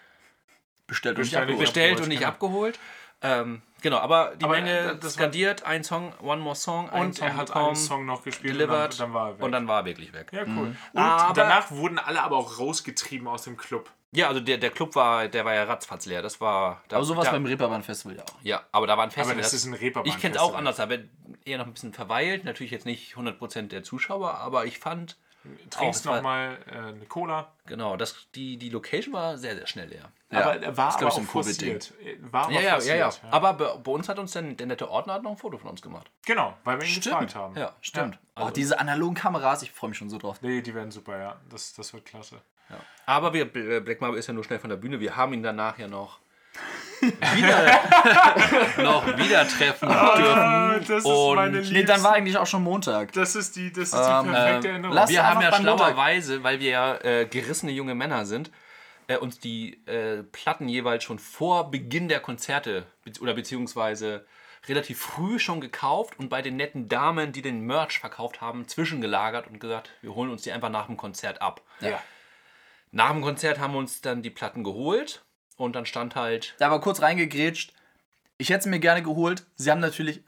bestellt 0.88 1.18
und 1.18 1.22
nicht 1.22 1.32
Bestellt- 1.32 1.42
abgeholt. 1.44 1.60
bestellt 1.68 2.00
und 2.02 2.08
nicht 2.10 2.20
genau. 2.20 2.30
abgeholt. 2.32 2.80
Ähm, 3.22 3.61
genau, 3.82 3.97
aber 3.97 4.34
die 4.38 4.45
Aber, 4.45 4.53
Menge 4.55 4.72
äh, 4.72 4.84
das 4.95 5.03
war- 5.03 5.09
skandiert, 5.11 5.63
ein 5.63 5.84
Song, 5.84 6.13
One 6.22 6.41
More 6.41 6.55
Song, 6.55 6.89
ein 6.89 7.07
und 7.07 7.15
Song 7.17 7.28
er 7.28 7.36
hat 7.36 7.47
bekommen, 7.47 7.65
einen 7.67 7.76
Song 7.76 8.05
noch 8.05 8.24
gespielt 8.24 8.53
delivered 8.55 8.93
und 8.93 8.99
dann, 8.99 9.07
dann 9.09 9.13
war 9.13 9.28
er 9.30 9.38
weg. 9.38 9.43
und 9.43 9.51
dann 9.51 9.67
war 9.67 9.80
er 9.82 9.86
wirklich 9.86 10.13
weg. 10.13 10.28
ja, 10.32 10.43
cool. 10.43 10.76
Und 10.93 10.99
Aber- 11.01 11.34
danach 11.34 11.70
wurden 11.72 11.99
alle 11.99 12.24
aber 12.24 12.38
auch 12.38 12.59
rausgetrieben 12.59 13.28
aus 13.28 13.43
dem 13.43 13.57
Club. 13.57 13.89
Ja, 14.11 14.28
also 14.28 14.39
der, 14.39 14.57
der 14.57 14.72
Club 14.72 14.95
war, 14.95 15.28
der 15.28 15.45
war 15.45 15.53
ja 15.53 15.65
ratzfatz 15.65 16.07
leer. 16.07 16.24
Das 16.24 16.41
war. 16.41 16.82
Da, 16.88 16.95
Aber 16.95 17.05
sowas 17.05 17.26
da, 17.26 17.32
beim 17.32 17.45
Reeperbahn-Festival 17.45 18.17
ja 18.17 18.24
auch. 18.24 18.41
Ja, 18.41 18.63
aber 18.72 18.88
da 18.88 18.97
war 18.97 19.03
ein 19.03 19.11
Festival. 19.11 19.34
Aber 19.34 19.41
das 19.43 19.53
ist 19.53 19.65
ein 19.65 19.76
Reeperbahn. 19.76 20.09
Ich 20.11 20.20
kenne 20.20 20.34
es 20.36 20.41
auch 20.41 20.55
anders, 20.55 20.78
da 20.78 20.89
wird 20.89 21.09
eher 21.45 21.59
noch 21.59 21.67
ein 21.67 21.74
bisschen 21.74 21.93
verweilt. 21.93 22.43
Natürlich 22.43 22.72
jetzt 22.72 22.88
nicht 22.88 23.15
100% 23.15 23.67
der 23.67 23.84
Zuschauer, 23.84 24.34
aber 24.36 24.65
ich 24.65 24.80
fand, 24.80 25.17
Trinkst 25.70 26.08
auch, 26.08 26.16
noch 26.16 26.22
mal 26.22 26.58
äh, 26.70 26.76
eine 26.76 27.06
Cola. 27.06 27.52
genau, 27.66 27.96
das, 27.98 28.28
die, 28.36 28.58
die 28.58 28.70
Location 28.70 29.14
war 29.14 29.38
sehr, 29.38 29.56
sehr 29.56 29.68
schnell 29.68 29.88
leer. 29.88 30.12
Ja, 30.32 30.42
aber 30.42 30.62
er 30.62 30.78
war 30.78 30.86
das 30.88 30.96
aber 30.98 31.04
ich, 31.06 31.08
auch 31.10 31.16
so 31.16 31.22
ein 31.22 31.28
Covid-Ding. 31.28 31.72
forciert. 31.82 31.94
War 32.32 32.44
aber 32.46 32.54
Ja, 32.54 32.60
ja, 32.62 32.68
ja, 32.68 32.74
forciert. 32.76 33.24
ja. 33.24 33.30
Aber 33.32 33.54
bei, 33.54 33.76
bei 33.78 33.92
uns 33.92 34.10
hat 34.10 34.20
uns 34.20 34.32
dann 34.34 34.58
der 34.58 34.68
nette 34.68 34.90
Ordner 34.90 35.14
hat 35.14 35.24
noch 35.24 35.32
ein 35.32 35.38
Foto 35.38 35.58
von 35.58 35.70
uns 35.72 35.82
gemacht. 35.82 36.10
Genau, 36.26 36.56
weil 36.64 36.80
wir 36.80 36.88
ihn 36.88 37.02
gefragt 37.02 37.36
haben. 37.36 37.56
Ja, 37.58 37.74
Stimmt. 37.82 38.20
Also- 38.36 38.50
oh, 38.50 38.52
diese 38.54 38.80
analogen 38.80 39.16
Kameras, 39.16 39.64
ich 39.64 39.72
freue 39.72 39.90
mich 39.90 39.98
schon 39.98 40.10
so 40.10 40.18
drauf. 40.18 40.42
Nee, 40.42 40.62
die 40.62 40.76
werden 40.76 40.92
super, 40.92 41.18
ja. 41.18 41.36
Das, 41.50 41.74
das 41.74 41.94
wird 41.94 42.06
klasse. 42.06 42.42
Aber 43.08 43.34
wir, 43.34 43.46
Black 43.46 44.02
Marble 44.02 44.20
ist 44.20 44.28
ja 44.28 44.34
nur 44.34 44.44
schnell 44.44 44.60
von 44.60 44.70
der 44.70 44.78
Bühne. 44.78 45.00
Wir 45.00 45.16
haben 45.16 45.34
ihn 45.34 45.42
danach 45.42 45.80
ja 45.80 45.88
noch 45.88 46.20
wieder, 47.02 47.80
noch 48.84 49.06
wieder 49.18 49.47
treffen 49.47 49.88
dürfen. 49.89 50.86
das 50.88 51.06
Und 51.06 51.72
Nee, 51.72 51.84
dann 51.84 52.04
war 52.04 52.14
eigentlich 52.14 52.38
auch 52.38 52.47
schon 52.47 52.64
Montag. 52.64 53.14
Das 53.14 53.36
ist 53.36 53.56
die, 53.56 53.72
das 53.72 53.89
ist 53.89 53.93
Ähm, 53.95 54.26
die 54.26 54.32
perfekte 54.32 54.68
ähm, 54.68 54.74
Erinnerung. 54.74 54.95
lass- 54.95 55.10
wir 55.10 55.26
haben 55.26 55.41
ja 55.41 55.50
Montag. 55.52 55.62
schlauerweise, 55.62 56.43
weil 56.43 56.60
wir 56.60 56.70
ja 56.70 56.95
äh, 56.97 57.26
gerissene 57.26 57.72
junge 57.72 57.95
Männer 57.95 58.26
sind, 58.26 58.52
äh, 59.08 59.18
uns 59.18 59.39
die 59.39 59.86
äh, 59.88 60.24
Platten 60.24 60.68
jeweils 60.68 61.04
schon 61.04 61.20
vor 61.20 61.72
Beginn 61.72 62.08
der 62.10 62.20
Konzerte 62.20 62.86
be 63.04 63.12
oder 63.22 63.34
beziehungsweise 63.34 64.26
relativ 64.68 65.00
früh 65.00 65.39
schon 65.39 65.62
gekauft 65.62 66.20
und 66.20 66.30
bei 66.30 66.41
den 66.41 66.58
netten 66.58 66.89
Damen, 66.89 67.32
die 67.32 67.41
den 67.41 67.62
Merch 67.62 67.97
verkauft 68.00 68.41
haben, 68.41 68.68
zwischengelagert 68.68 69.47
und 69.47 69.60
gesagt, 69.60 69.89
wir 70.02 70.14
holen 70.16 70.30
uns 70.30 70.41
die 70.41 70.52
einfach 70.52 70.70
nach 70.70 70.88
dem 70.88 70.97
Konzert 70.97 71.41
ab. 71.41 71.62
ja. 71.80 72.00
Nach 72.91 73.12
dem 73.12 73.22
Konzert 73.22 73.60
haben 73.60 73.74
wir 73.74 73.78
uns 73.78 74.02
dann 74.02 74.24
die 74.24 74.32
Platten 74.32 74.64
geholt 74.64 75.24
und 75.60 75.76
dann 75.76 75.86
stand 75.86 76.16
halt 76.16 76.55
Da 76.57 76.72
war 76.72 76.82
kurz 76.82 77.01
reingegrätscht. 77.01 77.74
Ich 78.38 78.49
hätte 78.49 78.62
es 78.62 78.66
mir 78.66 78.80
gerne 78.80 79.03
geholt. 79.03 79.45
Sie 79.55 79.70
haben 79.70 79.80
natürlich. 79.82 80.22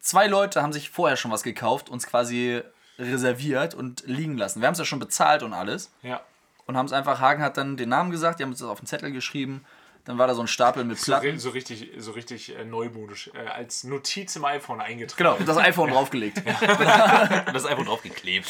Zwei 0.00 0.26
Leute 0.26 0.62
haben 0.62 0.72
sich 0.72 0.90
vorher 0.90 1.16
schon 1.16 1.30
was 1.32 1.42
gekauft, 1.42 1.88
uns 1.88 2.06
quasi 2.06 2.62
reserviert 2.98 3.74
und 3.74 4.02
liegen 4.06 4.36
lassen. 4.36 4.60
Wir 4.60 4.66
haben 4.68 4.74
es 4.74 4.78
ja 4.78 4.84
schon 4.84 4.98
bezahlt 5.00 5.42
und 5.42 5.52
alles. 5.52 5.90
ja. 6.02 6.20
Und 6.66 6.76
haben 6.76 6.84
es 6.84 6.92
einfach, 6.92 7.18
Hagen 7.18 7.42
hat 7.42 7.56
dann 7.56 7.78
den 7.78 7.88
Namen 7.88 8.10
gesagt, 8.10 8.38
die 8.38 8.42
haben 8.42 8.50
uns 8.50 8.58
das 8.58 8.68
auf 8.68 8.78
den 8.80 8.86
Zettel 8.86 9.10
geschrieben. 9.10 9.64
Dann 10.04 10.18
war 10.18 10.26
da 10.26 10.34
so 10.34 10.42
ein 10.42 10.48
Stapel 10.48 10.84
mit 10.84 10.98
So, 10.98 11.06
Platten. 11.12 11.38
so 11.38 11.48
richtig, 11.48 11.92
so 11.96 12.12
richtig 12.12 12.54
äh, 12.54 12.64
neumodisch. 12.66 13.30
Äh, 13.32 13.38
als 13.48 13.84
Notiz 13.84 14.36
im 14.36 14.44
iPhone 14.44 14.82
eingetragen. 14.82 15.16
Genau, 15.16 15.36
und 15.36 15.48
das 15.48 15.56
iPhone 15.56 15.90
draufgelegt. 15.90 16.42
das 16.46 17.64
einfach 17.64 17.84
draufgeklebt. 17.86 18.46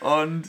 Und 0.00 0.44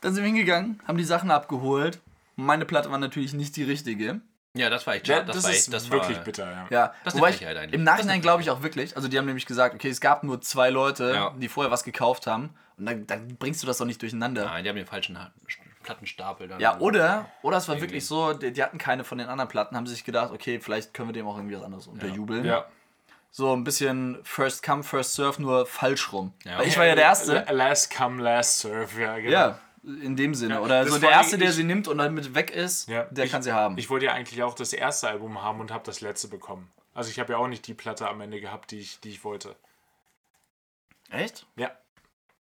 dann 0.00 0.14
sind 0.14 0.22
wir 0.24 0.28
hingegangen, 0.28 0.80
haben 0.86 0.98
die 0.98 1.04
Sachen 1.04 1.30
abgeholt. 1.30 2.00
Meine 2.36 2.64
Platte 2.64 2.90
war 2.90 2.98
natürlich 2.98 3.32
nicht 3.32 3.56
die 3.56 3.64
richtige. 3.64 4.20
Ja, 4.54 4.70
das 4.70 4.86
war 4.86 4.94
echt 4.94 5.06
Ja, 5.08 5.16
schade. 5.16 5.26
das, 5.26 5.36
das, 5.36 5.44
war 5.44 5.50
ist 5.50 5.56
echt, 5.58 5.72
das 5.72 5.90
wirklich 5.90 6.16
war, 6.18 6.24
bitter, 6.24 6.50
ja. 6.50 6.66
Ja, 6.70 6.94
Das 7.04 7.14
wobei 7.14 7.30
ich, 7.30 7.46
eigentlich. 7.46 7.72
im 7.74 7.84
Nachhinein 7.84 8.20
glaube 8.20 8.42
ich 8.42 8.50
auch 8.50 8.62
wirklich, 8.62 8.96
also 8.96 9.06
die 9.08 9.18
haben 9.18 9.26
nämlich 9.26 9.46
gesagt, 9.46 9.74
okay, 9.74 9.88
es 9.88 10.00
gab 10.00 10.22
nur 10.24 10.40
zwei 10.40 10.70
Leute, 10.70 11.12
Ja. 11.14 11.34
die 11.36 11.48
vorher 11.48 11.70
was 11.70 11.84
gekauft 11.84 12.26
haben. 12.26 12.50
Und 12.76 12.86
dann, 12.86 13.06
dann 13.06 13.36
bringst 13.36 13.62
du 13.62 13.66
das 13.66 13.78
doch 13.78 13.86
nicht 13.86 14.00
durcheinander. 14.00 14.44
Nein, 14.46 14.62
die 14.64 14.70
haben 14.70 14.76
den 14.76 14.86
falschen 14.86 15.18
Plattenstapel 15.82 16.48
dann. 16.48 16.60
Ja, 16.60 16.78
oder, 16.78 17.26
oder 17.42 17.56
es 17.56 17.68
war 17.68 17.74
Irgendwie. 17.74 17.88
wirklich 17.88 18.06
so, 18.06 18.32
die, 18.34 18.52
die 18.52 18.62
hatten 18.62 18.78
keine 18.78 19.04
von 19.04 19.18
den 19.18 19.28
anderen 19.28 19.48
Platten, 19.48 19.76
haben 19.76 19.86
sich 19.86 20.04
gedacht, 20.04 20.32
okay, 20.32 20.60
vielleicht 20.60 20.94
können 20.94 21.08
wir 21.08 21.12
dem 21.12 21.26
auch 21.26 21.36
irgendwie 21.36 21.56
was 21.56 21.62
anderes 21.64 21.86
unterjubeln. 21.86 22.44
Ja. 22.44 22.66
So 23.30 23.52
ein 23.54 23.64
bisschen 23.64 24.18
First 24.24 24.62
Come, 24.62 24.82
First 24.82 25.14
Serve, 25.14 25.40
nur 25.42 25.66
falsch 25.66 26.12
rum. 26.12 26.32
Ja. 26.44 26.58
Weil 26.58 26.68
ich 26.68 26.78
war 26.78 26.86
ja 26.86 26.94
der 26.94 27.04
Erste. 27.04 27.44
La- 27.46 27.50
Last 27.52 27.94
come, 27.94 28.22
last 28.22 28.60
serve, 28.60 29.00
ja, 29.00 29.16
genau. 29.18 29.30
Ja, 29.30 29.58
in 30.02 30.16
dem 30.16 30.34
Sinne. 30.34 30.54
Ja, 30.54 30.60
Oder 30.60 30.86
so 30.86 30.98
der 30.98 31.10
Erste, 31.10 31.38
der 31.38 31.48
ich- 31.50 31.54
sie 31.56 31.64
nimmt 31.64 31.88
und 31.88 31.98
damit 31.98 32.34
weg 32.34 32.50
ist, 32.50 32.88
Ja, 32.88 33.04
der 33.04 33.24
ich- 33.24 33.30
kann 33.30 33.42
sie 33.42 33.52
haben. 33.52 33.76
Ich 33.78 33.88
wollte 33.90 34.06
ja 34.06 34.12
eigentlich 34.12 34.42
auch 34.42 34.54
das 34.54 34.72
erste 34.72 35.08
Album 35.08 35.42
haben 35.42 35.60
und 35.60 35.70
habe 35.70 35.84
das 35.84 36.00
letzte 36.00 36.28
bekommen. 36.28 36.70
Also 36.94 37.10
ich 37.10 37.18
habe 37.18 37.32
ja 37.32 37.38
auch 37.38 37.48
nicht 37.48 37.66
die 37.66 37.74
Platte 37.74 38.08
am 38.08 38.20
Ende 38.20 38.40
gehabt, 38.40 38.70
die 38.70 38.78
ich, 38.80 39.00
die 39.00 39.10
ich 39.10 39.24
wollte. 39.24 39.56
Echt? 41.10 41.46
Ja. 41.56 41.70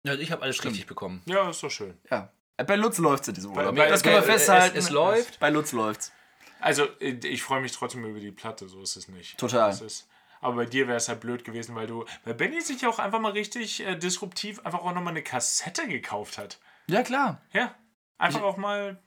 Also 0.06 0.20
ich 0.20 0.30
habe 0.32 0.42
alles 0.42 0.62
richtig 0.64 0.86
bekommen. 0.86 1.22
Ja, 1.26 1.48
ist 1.50 1.62
doch 1.62 1.70
schön. 1.70 1.98
Ja. 2.10 2.30
Bei 2.56 2.76
Lutz 2.76 2.98
läuft's 2.98 3.28
in 3.28 3.34
diesem 3.34 3.52
Urlaub. 3.54 3.74
bei- 3.76 3.88
das 3.88 4.02
können 4.02 4.16
wir 4.16 4.22
festhalten. 4.22 4.78
es- 4.78 4.86
es 4.86 4.90
läuft. 4.90 5.38
Bei 5.40 5.50
Lutz 5.50 5.72
läuft's. 5.72 6.12
Also 6.60 6.84
äh, 7.00 7.10
ich 7.22 7.42
freue 7.42 7.60
mich 7.60 7.72
trotzdem 7.72 8.04
über 8.04 8.18
die 8.18 8.30
Platte, 8.32 8.68
so 8.68 8.80
ist 8.80 8.96
es 8.96 9.08
nicht. 9.08 9.36
Total. 9.38 9.70
Das 9.70 9.82
ist, 9.82 10.08
aber 10.40 10.56
bei 10.56 10.64
dir 10.64 10.86
wäre 10.88 10.96
es 10.96 11.08
halt 11.08 11.20
blöd 11.20 11.44
gewesen, 11.44 11.74
weil 11.74 11.86
du, 11.86 12.06
weil 12.24 12.34
Benny 12.34 12.60
sich 12.62 12.80
ja 12.80 12.88
auch 12.88 12.98
einfach 12.98 13.20
mal 13.20 13.32
richtig 13.32 13.80
äh, 13.84 13.94
disruptiv 13.96 14.60
einfach 14.64 14.78
auch 14.80 14.92
nochmal 14.94 15.12
eine 15.12 15.22
Kassette 15.22 15.86
gekauft 15.86 16.38
hat. 16.38 16.58
Ja, 16.88 17.02
klar. 17.02 17.40
Ja. 17.52 17.74
Einfach 18.18 18.42
auch 18.42 18.56
mal 18.56 18.98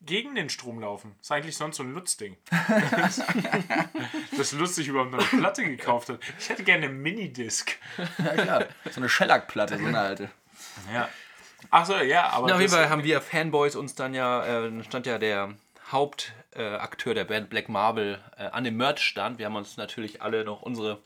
gegen 0.00 0.34
den 0.34 0.48
Strom 0.48 0.80
laufen. 0.80 1.14
Ist 1.20 1.30
eigentlich 1.32 1.56
sonst 1.56 1.76
so 1.76 1.82
ein 1.82 1.92
Lutz-Ding. 1.92 2.36
Dass 4.36 4.52
Lutz 4.52 4.76
sich 4.76 4.88
überhaupt 4.88 5.12
eine 5.14 5.22
Platte 5.22 5.64
gekauft 5.64 6.08
hat. 6.08 6.20
Ich 6.38 6.48
hätte 6.48 6.64
gerne 6.64 6.86
eine 6.86 6.94
Minidisc. 6.94 7.72
Ja, 8.18 8.34
klar. 8.34 8.64
So 8.90 9.00
eine 9.00 9.08
Shellac-Platte, 9.08 9.78
so 9.78 9.84
eine 9.84 9.98
alte. 9.98 10.30
Ja. 10.92 11.08
Achso, 11.70 11.96
ja, 11.98 12.28
aber. 12.30 12.46
Na, 12.46 12.54
auf 12.54 12.60
jeden 12.60 12.72
das- 12.72 12.80
Fall 12.80 12.90
haben 12.90 13.04
wir 13.04 13.20
Fanboys 13.20 13.74
uns 13.76 13.94
dann 13.94 14.14
ja, 14.14 14.44
äh, 14.44 14.62
dann 14.62 14.84
stand 14.84 15.06
ja 15.06 15.18
der 15.18 15.54
Hauptakteur 15.90 17.12
äh, 17.12 17.14
der 17.14 17.24
Band 17.24 17.50
Black 17.50 17.68
Marble 17.68 18.22
äh, 18.36 18.44
an 18.46 18.64
dem 18.64 18.76
Merch-Stand. 18.76 19.38
Wir 19.38 19.46
haben 19.46 19.56
uns 19.56 19.76
natürlich 19.76 20.22
alle 20.22 20.44
noch 20.44 20.62
unsere 20.62 21.02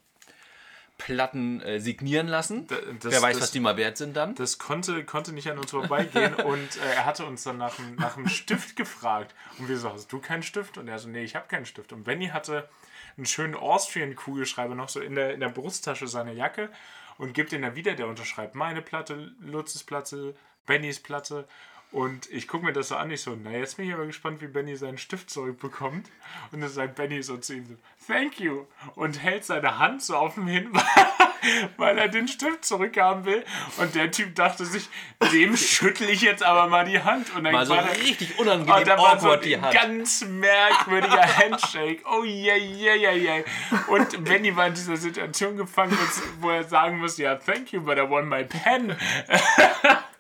Platten 1.05 1.61
äh, 1.63 1.81
signieren 1.81 2.27
lassen. 2.29 2.67
Da- 2.67 2.77
das- 3.01 3.13
Wer 3.13 3.23
weiß, 3.23 3.35
das- 3.37 3.43
was 3.45 3.51
die 3.51 3.61
mal 3.61 3.77
wert 3.77 3.97
sind 3.97 4.17
dann. 4.17 4.35
das 4.35 4.59
konnte, 4.59 5.05
konnte 5.05 5.33
nicht 5.33 5.51
an 5.51 5.59
uns 5.59 5.71
vorbeigehen 5.71 6.35
und 6.45 6.77
äh, 6.77 6.95
er 6.97 7.05
hatte 7.07 7.25
uns 7.25 7.43
dann 7.43 7.59
nach 7.59 7.75
nach 7.97 8.15
dem 8.15 8.29
Stift 8.29 8.77
gefragt. 8.77 9.35
Und 9.59 9.69
wir 9.69 9.79
so, 9.79 9.93
hast 9.93 10.13
du 10.13 10.19
keinen 10.21 10.43
Stift? 10.43 10.79
Und 10.79 10.89
er 10.89 10.99
so, 10.99 11.09
nee, 11.09 11.23
ich 11.25 11.35
habe 11.37 11.49
keinen 11.49 11.67
Stift. 11.67 11.93
Und 11.93 12.05
Benny 12.05 12.29
hatte 12.29 12.69
einen 13.17 13.27
schönen 13.27 13.55
Austrian-Kugelschreiber 13.55 14.75
noch 14.75 14.89
so 14.89 15.01
in 15.01 15.15
der, 15.15 15.35
in 15.35 15.41
der 15.41 15.49
Brusttasche 15.51 16.07
seiner 16.09 16.33
Jacke 16.33 16.71
und 17.19 17.35
gibt 17.35 17.53
ihn 17.53 17.63
dann 17.63 17.77
wieder, 17.77 17.95
der 17.95 18.07
unterschreibt 18.09 18.55
meine 18.55 18.83
Platte, 18.83 19.33
Lutzes 19.41 19.85
Platte, 19.85 20.35
Bennys 20.67 20.99
Platte. 21.01 21.47
Und 21.93 22.31
ich 22.31 22.49
gucke 22.49 22.65
mir 22.65 22.73
das 22.73 22.89
so 22.89 22.97
an, 22.97 23.11
ich 23.11 23.21
so, 23.21 23.37
na 23.41 23.51
jetzt 23.51 23.77
bin 23.77 23.87
ich 23.87 23.93
aber 23.95 24.07
gespannt, 24.07 24.41
wie 24.41 24.47
Benny 24.47 24.77
seinen 24.77 24.97
Stift 24.99 25.29
zurückbekommt. 25.29 26.09
Und 26.51 26.63
dann 26.63 26.71
sagt 26.71 26.95
Benny 26.95 27.23
so 27.23 27.37
zu 27.37 27.55
ihm 27.55 27.67
so, 27.67 27.75
thank 28.07 28.41
you. 28.41 28.65
Und 28.95 29.23
hält 29.23 29.45
seine 29.45 29.79
Hand 29.79 30.03
so 30.03 30.17
auf 30.17 30.35
dem 30.35 30.47
Hin 30.47 30.71
weil 31.77 31.99
er 31.99 32.09
den 32.09 32.29
Stift 32.29 32.65
zurückhaben 32.65 33.25
will. 33.27 33.45
Und 33.77 33.95
der 33.95 34.11
Typ 34.11 34.35
dachte 34.37 34.65
sich, 34.65 34.89
dem 35.33 35.57
schüttel 35.57 36.09
ich 36.09 36.23
jetzt 36.23 36.43
aber 36.43 36.67
mal 36.69 36.85
die 36.87 37.03
Hand. 37.03 37.35
Und 37.35 37.45
dann 37.45 37.53
Mal 37.53 37.67
so 37.67 37.75
war 37.77 37.83
da- 37.83 37.91
richtig 37.91 38.39
und 38.39 38.47
unangenehm 38.47 38.85
da 38.87 38.97
war 38.99 39.21
so 39.21 39.37
die 39.37 39.57
ein 39.57 39.63
Hand. 39.63 39.75
ganz 39.75 40.25
merkwürdiger 40.25 41.27
Handshake. 41.39 42.03
Oh 42.11 42.25
je, 42.25 42.57
je, 42.57 42.95
je, 42.97 43.13
je. 43.19 43.45
Und 43.89 44.25
Benny 44.25 44.57
war 44.57 44.69
in 44.69 44.75
dieser 44.75 44.97
Situation 44.97 45.57
gefangen, 45.59 45.99
wo 46.41 46.51
er 46.51 46.65
sagen 46.65 46.99
muss, 47.01 47.19
ja, 47.19 47.35
thank 47.35 47.73
you, 47.73 47.81
but 47.83 47.99
I 47.99 48.09
want 48.09 48.29
my 48.29 48.45
pen. 48.45 48.97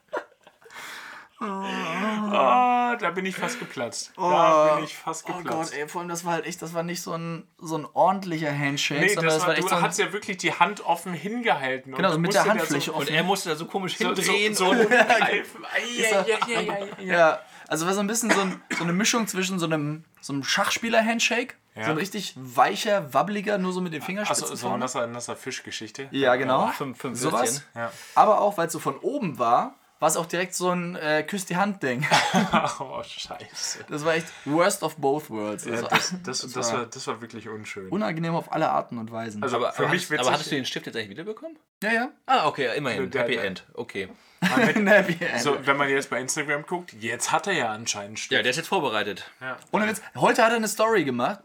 oh, 2.32 2.96
da 2.98 3.10
bin 3.14 3.26
ich 3.26 3.36
fast 3.36 3.58
geplatzt. 3.58 4.12
Da 4.16 4.74
bin 4.76 4.84
ich 4.84 4.96
fast 4.96 5.24
Oh 5.28 5.34
geplatzt. 5.38 5.72
Gott, 5.72 5.78
ey, 5.80 5.88
vor 5.88 6.00
allem 6.00 6.08
das 6.08 6.24
war 6.24 6.32
halt 6.32 6.46
echt, 6.46 6.60
das 6.62 6.74
war 6.74 6.82
nicht 6.82 7.02
so 7.02 7.12
ein, 7.12 7.46
so 7.58 7.76
ein 7.78 7.86
ordentlicher 7.92 8.56
Handshake, 8.56 9.00
Nee, 9.00 9.08
sondern 9.08 9.24
das 9.26 9.34
das 9.34 9.42
war, 9.42 9.48
war 9.48 9.54
echt 9.58 9.64
du 9.64 9.68
so 9.68 9.80
hast 9.82 9.98
ja 9.98 10.12
wirklich 10.12 10.36
die 10.38 10.52
Hand 10.52 10.84
offen 10.84 11.12
hingehalten. 11.14 11.94
Genau, 11.94 12.12
so 12.12 12.18
mit 12.18 12.34
der 12.34 12.44
Handfläche 12.44 12.86
so, 12.90 12.94
offen. 12.96 13.08
Und 13.08 13.14
er 13.14 13.22
musste 13.22 13.50
da 13.50 13.56
so 13.56 13.66
komisch 13.66 13.96
so, 13.96 14.06
hindrehen. 14.06 14.54
so, 14.54 14.66
so 14.66 14.72
ei, 14.90 15.42
er- 16.02 16.26
ei, 16.26 16.38
ei, 16.46 16.68
ei, 16.68 16.92
ei. 16.98 17.02
Ja, 17.04 17.40
also 17.68 17.86
war 17.86 17.94
so 17.94 18.00
ein 18.00 18.06
bisschen 18.06 18.30
so, 18.30 18.40
ein, 18.40 18.60
so 18.76 18.82
eine 18.84 18.92
Mischung 18.92 19.26
zwischen 19.26 19.58
so 19.58 19.66
einem, 19.66 20.04
so 20.20 20.32
einem 20.32 20.42
Schachspieler-Handshake, 20.44 21.54
Ja. 21.74 21.84
so 21.84 21.90
ein 21.92 21.96
richtig 21.96 22.34
weicher, 22.36 23.14
wabbeliger, 23.14 23.56
nur 23.58 23.72
so 23.72 23.80
mit 23.80 23.92
den 23.94 24.02
Fingerspitzen 24.02 24.44
Achso, 24.44 24.56
so 24.56 24.68
eine 24.68 24.78
nasser, 24.78 25.06
nasser 25.06 25.36
Fischgeschichte. 25.36 26.08
Ja, 26.10 26.36
genau. 26.36 26.66
fünf, 26.68 26.98
fünf 26.98 27.18
Sowas. 27.18 27.64
Ja. 27.74 27.90
Aber 28.14 28.40
auch, 28.40 28.58
weil 28.58 28.66
es 28.66 28.72
so 28.72 28.78
von 28.78 28.98
oben 28.98 29.38
war, 29.38 29.76
war 30.02 30.08
es 30.08 30.16
auch 30.16 30.26
direkt 30.26 30.52
so 30.56 30.68
ein 30.70 30.96
äh, 30.96 31.22
Küss 31.22 31.46
die 31.46 31.56
Hand-Ding. 31.56 32.04
Oh, 32.80 33.00
scheiße. 33.04 33.84
Das 33.88 34.04
war 34.04 34.14
echt 34.14 34.26
worst 34.44 34.82
of 34.82 34.96
both 34.96 35.30
worlds. 35.30 35.64
Ja, 35.64 35.74
Also, 35.74 35.86
das, 35.86 36.14
das, 36.24 36.40
das, 36.52 36.72
war- 36.72 36.78
war, 36.80 36.86
das 36.86 37.06
war 37.06 37.20
wirklich 37.20 37.48
unschön. 37.48 37.88
unangenehm 37.88 38.34
auf 38.34 38.50
alle 38.52 38.68
Arten 38.68 38.98
und 38.98 39.12
Weisen. 39.12 39.42
Also 39.44 39.56
Aber, 39.56 39.72
für 39.72 39.82
mich 39.86 40.02
hast, 40.02 40.10
witzig. 40.10 40.20
aber 40.26 40.32
hattest 40.32 40.50
du 40.50 40.56
den 40.56 40.64
Stift 40.64 40.86
jetzt 40.86 40.96
eigentlich 40.96 41.10
wiederbekommen? 41.10 41.56
ja, 41.84 41.92
ja. 41.92 42.08
Ah, 42.26 42.46
okay, 42.48 42.76
immerhin. 42.76 43.10
Der- 43.12 43.22
Happy 43.22 43.34
der- 43.36 43.44
End. 43.44 43.64
Okay. 43.74 44.08
Happy 44.42 45.24
End. 45.24 45.40
so, 45.40 45.56
wenn 45.64 45.76
man 45.76 45.88
jetzt 45.88 46.10
bei 46.10 46.20
Instagram 46.20 46.66
guckt, 46.66 46.92
jetzt 46.94 47.30
hat 47.30 47.46
er 47.46 47.52
ja 47.52 47.70
anscheinend 47.70 48.18
Stift. 48.18 48.32
Ja, 48.32 48.42
der 48.42 48.50
ist 48.50 48.56
jetzt 48.56 48.68
vorbereitet. 48.68 49.30
Ohne 49.70 49.86
Witz, 49.86 50.02
heute 50.16 50.42
hat 50.42 50.50
er 50.50 50.56
eine 50.56 50.66
Story 50.66 51.04
gemacht. 51.04 51.38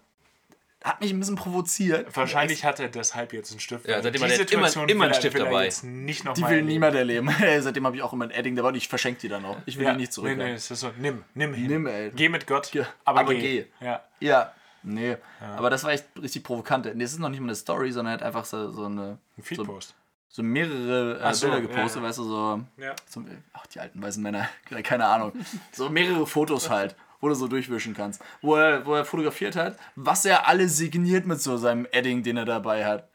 Hat 0.83 1.01
mich 1.01 1.11
ein 1.11 1.19
bisschen 1.19 1.35
provoziert. 1.35 2.15
Wahrscheinlich 2.15 2.63
hat 2.63 2.79
er 2.79 2.87
deshalb 2.87 3.33
jetzt 3.33 3.49
einen 3.51 3.59
Stift. 3.59 3.87
Ja, 3.87 3.95
weil 3.95 4.03
seitdem 4.03 4.21
hat 4.21 4.29
er 4.29 4.37
jetzt 4.37 4.53
immer- 4.53 4.67
immer 4.87 5.03
einen 5.05 5.13
er- 5.13 5.19
Stift 5.19 5.33
will 5.33 5.41
er 5.41 5.45
dabei. 5.45 5.65
Jetzt 5.65 5.83
nicht 5.83 6.23
noch 6.23 6.35
Die 6.35 6.41
will 6.43 6.49
erleben. 6.49 6.67
niemand 6.67 6.95
erleben. 6.95 7.29
Seitdem 7.59 7.85
habe 7.85 7.95
ich 7.95 8.03
auch 8.03 8.13
immer 8.13 8.25
ein 8.25 8.31
Edding 8.31 8.55
dabei 8.55 8.69
und 8.69 8.75
ich 8.75 8.87
verschenke 8.87 9.19
die 9.21 9.27
dann 9.27 9.43
auch. 9.43 9.57
Ich 9.65 9.77
will 9.77 9.85
Ja, 9.85 9.91
die 9.93 9.97
nicht 10.01 10.13
zurück. 10.13 10.37
Nee, 10.37 10.43
nee, 10.43 10.53
es 10.53 10.69
ist 10.69 10.79
so, 10.81 10.91
nimm, 10.97 11.23
nimm 11.33 11.53
hin. 11.55 11.67
Nimm, 11.67 11.87
ey. 11.87 12.11
Geh 12.15 12.29
mit 12.29 12.45
Gott, 12.45 12.71
Ge- 12.71 12.85
aber, 13.05 13.21
aber 13.21 13.33
geh. 13.33 13.41
geh. 13.41 13.65
Ja. 13.85 14.03
Ja, 14.19 14.53
nee. 14.83 15.17
Aber 15.57 15.69
das 15.71 15.83
war 15.83 15.91
echt 15.91 16.05
richtig 16.21 16.43
provokant. 16.43 16.85
Nee, 16.85 17.03
Das 17.03 17.11
ist 17.11 17.19
noch 17.19 17.29
nicht 17.29 17.39
mal 17.39 17.47
eine 17.47 17.55
Story, 17.55 17.91
sondern 17.91 18.11
halt 18.11 18.23
einfach 18.23 18.45
so, 18.45 18.71
so 18.71 18.85
eine. 18.85 19.17
Ein 19.37 19.43
Feedpost. 19.43 19.95
So 20.29 20.43
mehrere 20.43 21.19
äh, 21.19 21.33
so, 21.33 21.47
Bilder 21.47 21.61
ja, 21.63 21.67
gepostet, 21.67 22.01
ja. 22.03 22.07
weißt 22.07 22.17
du, 22.19 22.23
so. 22.23 22.61
Ja. 22.77 22.93
so. 23.07 23.23
Ach, 23.53 23.65
die 23.67 23.79
alten 23.79 24.01
weißen 24.01 24.21
Männer. 24.21 24.47
Keine 24.83 25.05
Ahnung. 25.07 25.31
So 25.71 25.89
mehrere 25.89 26.27
Fotos 26.27 26.69
halt, 26.69 26.95
wo 27.19 27.29
du 27.29 27.35
so 27.35 27.47
durchwischen 27.47 27.93
kannst. 27.93 28.21
Wo 28.41 28.55
er, 28.55 28.85
wo 28.85 28.95
er 28.95 29.05
fotografiert 29.05 29.55
hat, 29.55 29.77
was 29.95 30.25
er 30.25 30.47
alles 30.47 30.77
signiert 30.77 31.25
mit 31.25 31.41
so 31.41 31.57
seinem 31.57 31.87
Edding, 31.91 32.23
den 32.23 32.37
er 32.37 32.45
dabei 32.45 32.85
hat. 32.85 33.09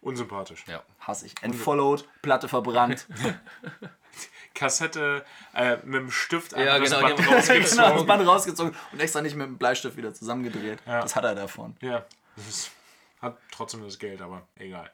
Unsympathisch. 0.00 0.64
Ja. 0.66 0.82
Hass 1.00 1.22
ich. 1.22 1.34
Entfollowed, 1.42 2.06
Platte 2.22 2.48
verbrannt. 2.48 3.06
Kassette 4.54 5.24
äh, 5.54 5.76
mit 5.84 5.94
dem 5.94 6.10
Stift 6.10 6.52
Ja, 6.52 6.74
einfach 6.74 6.98
genau, 7.00 7.08
das 7.08 7.16
Band 7.16 7.30
rausgezogen. 7.30 7.70
genau, 7.70 7.94
das 7.94 8.06
Band 8.06 8.26
rausgezogen 8.28 8.76
und 8.92 9.00
extra 9.00 9.22
nicht 9.22 9.36
mit 9.36 9.46
dem 9.46 9.58
Bleistift 9.58 9.96
wieder 9.96 10.12
zusammengedreht. 10.12 10.80
Ja. 10.86 11.00
Das 11.00 11.16
hat 11.16 11.24
er 11.24 11.34
davon. 11.34 11.76
Ja, 11.80 12.04
das 12.36 12.48
ist, 12.48 12.70
hat 13.22 13.38
trotzdem 13.50 13.82
das 13.82 13.98
Geld, 13.98 14.20
aber 14.20 14.42
egal. 14.56 14.90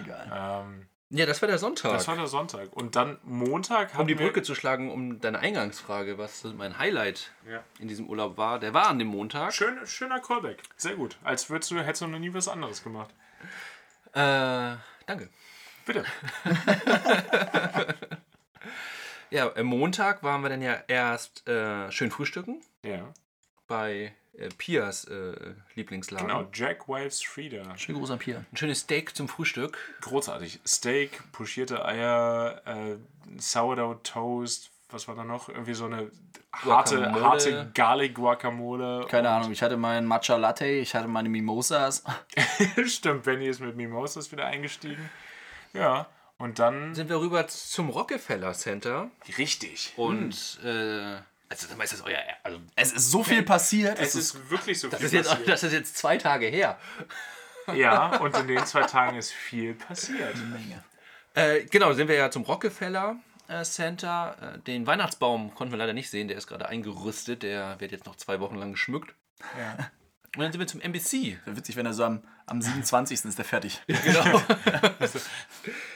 Egal. 0.00 0.64
Ähm, 0.64 0.86
Ja, 1.12 1.26
das 1.26 1.42
war 1.42 1.48
der 1.48 1.58
Sonntag. 1.58 1.92
das 1.92 2.06
war 2.06 2.14
der 2.16 2.28
Sonntag. 2.28 2.72
Und 2.72 2.94
dann 2.94 3.18
Montag 3.24 3.98
um 3.98 4.06
die 4.06 4.14
Brücke 4.14 4.42
zu 4.42 4.54
schlagen, 4.54 4.90
um 4.92 5.20
deine 5.20 5.40
Eingangsfrage, 5.40 6.18
was 6.18 6.44
mein 6.44 6.78
Highlight 6.78 7.32
Ja. 7.50 7.64
in 7.80 7.88
diesem 7.88 8.08
Urlaub 8.08 8.36
war, 8.36 8.60
der 8.60 8.74
war 8.74 8.86
an 8.86 8.98
dem 9.00 9.08
Montag. 9.08 9.52
Schön, 9.52 9.84
schöner 9.86 10.20
Callback. 10.20 10.62
Sehr 10.76 10.94
gut. 10.94 11.16
Als 11.24 11.50
würdest 11.50 11.70
du, 11.72 11.78
hättest 11.80 12.02
du 12.02 12.06
noch 12.06 12.18
nie 12.20 12.32
was 12.32 12.46
anderes 12.46 12.82
gemacht. 12.84 13.10
Äh, 14.12 14.76
danke. 15.06 15.28
Bitte. 15.84 16.04
Ja, 19.32 19.54
am 19.54 19.66
Montag 19.66 20.24
waren 20.24 20.42
wir 20.42 20.48
dann 20.48 20.60
ja 20.60 20.82
erst 20.88 21.46
äh, 21.48 21.88
schön 21.92 22.10
frühstücken 22.10 22.60
Ja. 22.82 23.12
bei 23.68 24.12
äh, 24.40 24.48
Pias 24.56 25.04
äh, 25.04 25.54
Lieblingsladen. 25.74 26.28
Genau, 26.28 26.48
Jack 26.52 26.88
Wives 26.88 27.22
Frieda. 27.22 27.76
Schönen 27.76 27.98
Gruß 27.98 28.10
an 28.10 28.18
Pia. 28.18 28.38
Ein 28.38 28.56
schönes 28.56 28.80
Steak 28.80 29.14
zum 29.14 29.28
Frühstück. 29.28 29.78
Großartig. 30.00 30.60
Steak, 30.66 31.20
pochierte 31.32 31.84
Eier, 31.84 32.62
äh, 32.64 32.96
Sourdough 33.38 34.02
Toast, 34.02 34.70
was 34.90 35.06
war 35.08 35.14
da 35.14 35.24
noch? 35.24 35.48
Irgendwie 35.48 35.74
so 35.74 35.84
eine 35.84 36.10
harte, 36.52 36.96
Guacamole. 36.96 37.24
harte 37.24 37.70
Garlic 37.74 38.14
Guacamole. 38.14 39.06
Keine 39.08 39.30
Ahnung, 39.30 39.52
ich 39.52 39.62
hatte 39.62 39.76
meinen 39.76 40.06
Matcha 40.06 40.36
Latte, 40.36 40.66
ich 40.66 40.94
hatte 40.94 41.08
meine 41.08 41.28
Mimosas. 41.28 42.02
Stimmt, 42.86 43.24
Benny 43.24 43.46
ist 43.46 43.60
mit 43.60 43.76
Mimosas 43.76 44.32
wieder 44.32 44.46
eingestiegen. 44.46 45.10
Ja, 45.72 46.08
und 46.38 46.58
dann. 46.58 46.94
Sind 46.94 47.08
wir 47.08 47.20
rüber 47.20 47.46
zum 47.46 47.90
Rockefeller 47.90 48.54
Center 48.54 49.10
Richtig. 49.38 49.92
und 49.96 50.58
äh, 50.64 51.18
also 51.50 51.66
sag 51.66 51.76
mal, 51.76 51.84
ist 51.84 51.92
das 51.92 52.02
euer 52.02 52.18
also 52.44 52.60
Es 52.76 52.92
ist 52.92 53.10
so 53.10 53.24
viel 53.24 53.42
passiert. 53.56 53.98
Es 53.98 54.14
ist 54.14 54.50
wirklich 54.50 54.78
so 54.78 54.88
das 54.88 55.00
viel 55.00 55.06
ist, 55.06 55.12
jetzt, 55.12 55.28
passiert. 55.28 55.48
das 55.48 55.62
ist 55.64 55.72
jetzt 55.72 55.96
zwei 55.96 56.16
Tage 56.16 56.46
her. 56.46 56.78
Ja, 57.74 58.16
und 58.20 58.36
in 58.36 58.46
den 58.46 58.64
zwei 58.66 58.82
Tagen 58.82 59.18
ist 59.18 59.32
viel 59.32 59.74
passiert. 59.74 60.36
Menge. 60.36 60.82
Äh, 61.34 61.64
genau, 61.64 61.92
sind 61.92 62.08
wir 62.08 62.14
ja 62.14 62.30
zum 62.30 62.44
Rockefeller 62.44 63.16
äh, 63.48 63.64
Center. 63.64 64.36
Äh, 64.40 64.58
den 64.60 64.86
Weihnachtsbaum 64.86 65.52
konnten 65.54 65.72
wir 65.72 65.78
leider 65.78 65.92
nicht 65.92 66.08
sehen, 66.08 66.28
der 66.28 66.36
ist 66.36 66.46
gerade 66.46 66.68
eingerüstet, 66.68 67.42
der 67.42 67.80
wird 67.80 67.90
jetzt 67.90 68.06
noch 68.06 68.16
zwei 68.16 68.38
Wochen 68.38 68.56
lang 68.56 68.72
geschmückt. 68.72 69.14
Ja. 69.58 69.90
Und 70.36 70.42
dann 70.42 70.52
sind 70.52 70.60
wir 70.60 70.68
zum 70.68 70.80
NBC. 70.80 71.38
Wäre 71.44 71.56
witzig, 71.56 71.74
wenn 71.74 71.86
er 71.86 71.92
so 71.92 72.04
am, 72.04 72.22
am 72.46 72.62
27. 72.62 73.24
ist 73.24 73.38
der 73.38 73.44
fertig. 73.44 73.80
Genau. 74.04 74.40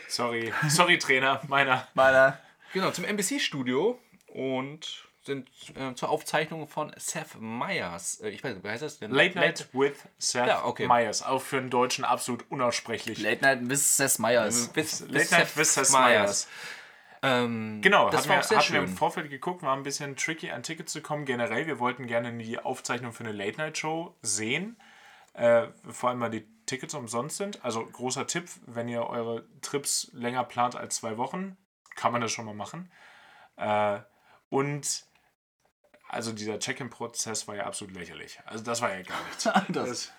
Sorry, 0.08 0.52
sorry 0.68 0.98
Trainer, 0.98 1.40
meiner. 1.46 1.86
Meiner. 1.94 2.40
genau, 2.72 2.90
zum 2.90 3.04
NBC-Studio 3.04 4.00
und 4.26 5.06
sind 5.26 5.48
äh, 5.76 5.94
zur 5.94 6.10
Aufzeichnung 6.10 6.68
von 6.68 6.92
Seth 6.96 7.40
Meyers. 7.40 8.20
Äh, 8.20 8.30
ich 8.30 8.44
weiß 8.44 8.54
nicht, 8.54 8.64
wie 8.64 8.68
heißt 8.68 8.82
das 8.82 8.98
denn? 8.98 9.10
Late 9.10 9.38
Night 9.38 9.68
with 9.72 9.94
Seth 10.18 10.46
Ja, 10.46 10.64
okay. 10.64 10.86
Meyers. 10.86 11.22
Auch 11.22 11.42
für 11.42 11.58
einen 11.58 11.70
Deutschen 11.70 12.04
absolut 12.04 12.44
unaussprechlich. 12.50 13.18
Late 13.20 13.42
Night 13.42 13.68
with 13.68 13.96
Seth 13.96 14.18
Meyers. 14.18 14.68
Bis, 14.68 15.00
Late 15.08 15.34
Night 15.34 15.56
with 15.56 15.74
Seth 15.74 15.90
Meyers. 15.92 16.48
Ähm, 17.22 17.80
Genau, 17.80 18.10
das 18.10 18.28
hatten, 18.28 18.28
war 18.30 18.50
wir, 18.50 18.58
hatten 18.58 18.72
wir 18.74 18.80
im. 18.80 18.88
Vorfeld 18.88 19.30
geguckt, 19.30 19.62
war 19.62 19.74
ein 19.74 19.82
bisschen 19.82 20.14
tricky 20.16 20.50
an 20.50 20.62
Tickets 20.62 20.92
zu 20.92 21.00
kommen. 21.00 21.24
Generell, 21.24 21.66
wir 21.66 21.78
wollten 21.78 22.06
gerne 22.06 22.32
die 22.36 22.58
Aufzeichnung 22.58 23.12
für 23.12 23.24
eine 23.24 23.32
Late-Night-Show 23.32 24.14
sehen. 24.20 24.76
Äh, 25.32 25.68
vor 25.88 26.10
allem, 26.10 26.20
weil 26.20 26.30
die 26.30 26.46
Tickets 26.66 26.94
umsonst 26.94 27.38
sind. 27.38 27.64
Also 27.64 27.84
großer 27.84 28.26
Tipp, 28.26 28.48
wenn 28.66 28.88
ihr 28.88 29.06
eure 29.06 29.46
Trips 29.62 30.10
länger 30.12 30.44
plant 30.44 30.76
als 30.76 30.96
zwei 30.96 31.16
Wochen, 31.16 31.56
kann 31.96 32.12
man 32.12 32.20
das 32.20 32.30
schon 32.30 32.44
mal 32.44 32.54
machen. 32.54 32.90
Äh, 33.56 34.00
und 34.50 35.04
also 36.14 36.32
dieser 36.32 36.58
Check-in-Prozess 36.58 37.46
war 37.48 37.56
ja 37.56 37.64
absolut 37.66 37.94
lächerlich. 37.94 38.38
Also 38.46 38.64
das 38.64 38.80
war 38.80 38.94
ja 38.94 39.02
gar 39.02 39.22
nichts. 39.26 39.44
Das- 39.68 40.12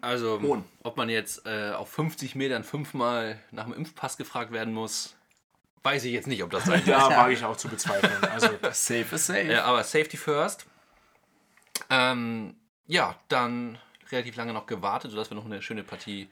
Also, 0.00 0.40
Hohn. 0.40 0.64
ob 0.84 0.96
man 0.96 1.08
jetzt 1.10 1.44
äh, 1.44 1.72
auf 1.72 1.90
50 1.90 2.34
Metern 2.36 2.62
fünfmal 2.64 3.38
nach 3.50 3.64
dem 3.64 3.74
Impfpass 3.74 4.16
gefragt 4.16 4.50
werden 4.52 4.72
muss, 4.72 5.16
weiß 5.82 6.04
ich 6.04 6.12
jetzt 6.12 6.26
nicht, 6.28 6.42
ob 6.42 6.50
das 6.50 6.64
sein 6.64 6.86
wird. 6.86 6.96
Da 6.96 7.10
wage 7.10 7.34
ich 7.34 7.44
auch 7.44 7.56
zu 7.56 7.68
bezweifeln. 7.68 8.24
Also 8.32 8.48
Safe 8.72 9.14
is 9.14 9.26
safe. 9.26 9.42
Ja, 9.42 9.64
aber 9.64 9.82
Safety 9.84 10.16
first. 10.16 10.64
Ähm, 11.90 12.56
ja, 12.86 13.16
dann 13.28 13.78
relativ 14.10 14.36
lange 14.36 14.52
noch 14.52 14.66
gewartet, 14.66 15.10
sodass 15.10 15.30
wir 15.30 15.34
noch 15.34 15.44
eine 15.44 15.60
schöne 15.60 15.82
Partie 15.84 16.28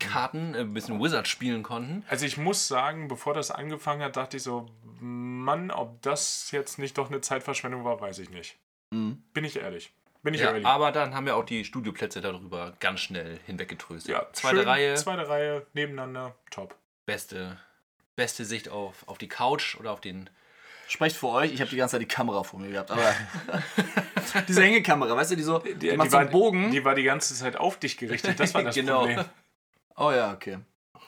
Karten, 0.00 0.54
äh, 0.54 0.58
ein 0.60 0.74
bisschen 0.74 1.00
Wizard 1.02 1.28
spielen 1.28 1.62
konnten. 1.62 2.04
Also 2.08 2.26
ich 2.26 2.36
muss 2.36 2.68
sagen, 2.68 3.08
bevor 3.08 3.34
das 3.34 3.50
angefangen 3.50 4.02
hat, 4.02 4.16
dachte 4.16 4.36
ich 4.36 4.42
so, 4.42 4.66
Mann, 5.00 5.70
ob 5.70 6.02
das 6.02 6.50
jetzt 6.50 6.78
nicht 6.78 6.98
doch 6.98 7.08
eine 7.08 7.20
Zeitverschwendung 7.20 7.84
war, 7.84 8.00
weiß 8.00 8.18
ich 8.18 8.30
nicht. 8.30 8.56
Mhm. 8.90 9.22
Bin 9.32 9.44
ich 9.44 9.56
ehrlich. 9.56 9.92
Bin 10.22 10.32
ich 10.34 10.40
Ja, 10.40 10.48
ehrlich. 10.48 10.64
aber 10.66 10.90
dann 10.92 11.14
haben 11.14 11.26
wir 11.26 11.36
auch 11.36 11.44
die 11.44 11.64
Studioplätze 11.64 12.20
darüber 12.22 12.72
ganz 12.80 13.00
schnell 13.00 13.38
hinweggetröstet. 13.46 14.10
ja, 14.10 14.26
Zweite 14.32 14.56
schön, 14.58 14.68
Reihe, 14.68 14.94
Zweite 14.94 15.28
Reihe, 15.28 15.66
nebeneinander, 15.74 16.34
top. 16.50 16.74
beste, 17.06 17.58
beste 18.16 18.44
Sicht 18.46 18.68
auf, 18.70 19.06
auf 19.06 19.18
die 19.18 19.28
Couch 19.28 19.76
oder 19.76 19.92
auf 19.92 20.00
den. 20.00 20.30
Sprecht 20.88 21.16
für 21.16 21.28
euch, 21.28 21.52
ich 21.52 21.60
habe 21.60 21.70
die 21.70 21.76
ganze 21.76 21.92
Zeit 21.92 22.02
die 22.02 22.06
Kamera 22.08 22.42
vor 22.42 22.60
mir 22.60 22.70
gehabt, 22.70 22.90
aber 22.90 23.14
diese 24.48 24.62
Hängekamera, 24.62 25.16
weißt 25.16 25.32
du, 25.32 25.36
die 25.36 25.42
so, 25.42 25.58
die, 25.58 25.92
macht 25.96 26.10
so 26.10 26.14
war, 26.14 26.20
einen 26.22 26.30
Bogen. 26.30 26.70
die 26.70 26.84
war 26.84 26.94
die 26.94 27.02
ganze 27.04 27.34
Zeit 27.34 27.56
auf 27.56 27.78
dich 27.78 27.96
gerichtet, 27.96 28.38
das 28.40 28.52
war 28.54 28.62
das 28.62 28.74
Genau. 28.74 29.00
Problem. 29.00 29.24
Oh 29.96 30.10
ja, 30.12 30.32
okay. 30.32 30.58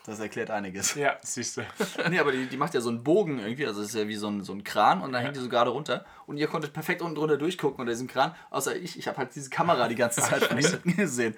Das 0.05 0.21
erklärt 0.21 0.51
einiges. 0.51 0.95
Ja, 0.95 1.17
siehst 1.23 1.57
du. 1.57 1.63
Nee, 2.11 2.21
aber 2.21 2.31
die, 2.31 2.47
die 2.47 2.57
macht 2.57 2.75
ja 2.75 2.81
so 2.81 2.91
einen 2.91 3.03
Bogen 3.03 3.41
irgendwie, 3.41 3.67
also 3.67 3.81
das 3.81 3.91
ist 3.91 3.97
ja 3.97 4.07
wie 4.07 4.15
so 4.15 4.29
ein, 4.29 4.45
so 4.45 4.53
ein 4.53 4.63
Kran 4.63 5.01
und 5.03 5.13
dann 5.13 5.23
hängt 5.23 5.35
die 5.35 5.41
so 5.41 5.49
gerade 5.49 5.71
runter 5.71 6.05
und 6.27 6.37
ihr 6.37 6.47
konntet 6.47 6.73
perfekt 6.73 7.03
unten 7.03 7.17
drunter 7.17 7.37
durchgucken 7.37 7.81
unter 7.81 7.91
diesem 7.93 8.07
Kran, 8.07 8.35
außer 8.51 8.77
ich, 8.77 8.99
ich 8.99 9.09
habe 9.09 9.19
halt 9.19 9.35
diese 9.35 9.51
Kamera 9.51 9.89
die 9.89 9.97
ganze 9.97 10.21
Zeit 10.21 10.45
von 10.45 10.59
hinten 10.59 10.97
gesehen. 10.97 11.37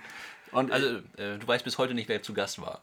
Und 0.52 0.70
Also, 0.72 0.98
äh, 1.16 1.38
du 1.38 1.46
weißt 1.46 1.64
bis 1.64 1.78
heute 1.78 1.94
nicht, 1.94 2.08
wer 2.08 2.22
zu 2.22 2.34
Gast 2.34 2.60
war. 2.60 2.82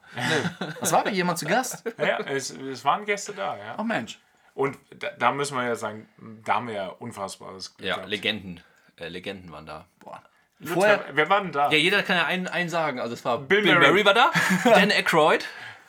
was 0.80 0.91
war 0.91 1.03
da 1.03 1.09
jemand 1.11 1.38
zu 1.39 1.45
Gast? 1.45 1.84
Ja, 1.97 2.20
es, 2.20 2.49
es 2.51 2.84
waren 2.86 3.05
Gäste 3.05 3.34
da, 3.34 3.57
ja. 3.57 3.76
Oh 3.80 3.84
Mensch. 3.84 4.20
Und 4.55 4.78
da, 4.97 5.09
da 5.20 5.32
müssen 5.32 5.57
wir 5.57 5.66
ja 5.66 5.76
sagen, 5.76 6.07
da 6.45 6.55
haben 6.55 6.68
wir 6.68 6.76
ja 6.76 6.88
unfassbares 6.88 7.76
Glück 7.76 7.88
Ja, 7.89 7.95
gehabt. 7.95 8.09
Legenden. 8.09 8.61
Äh, 8.97 9.09
Legenden 9.09 9.51
waren 9.51 9.66
da. 9.66 9.86
Boah. 9.99 10.24
Vorher, 10.63 11.05
wer 11.11 11.29
war 11.29 11.41
denn 11.41 11.51
da? 11.51 11.69
Ja, 11.69 11.77
jeder 11.77 12.01
kann 12.01 12.15
ja 12.15 12.25
einen, 12.25 12.47
einen 12.47 12.69
sagen. 12.69 12.99
Also 12.99 13.13
es 13.13 13.25
war 13.25 13.39
Bill 13.39 13.61
Bill, 13.61 13.75
Murray. 13.75 13.89
Murray. 13.89 14.05
war 14.05 14.13
da, 14.13 14.31
Dan 14.63 14.91
Aykroyd 14.91 15.45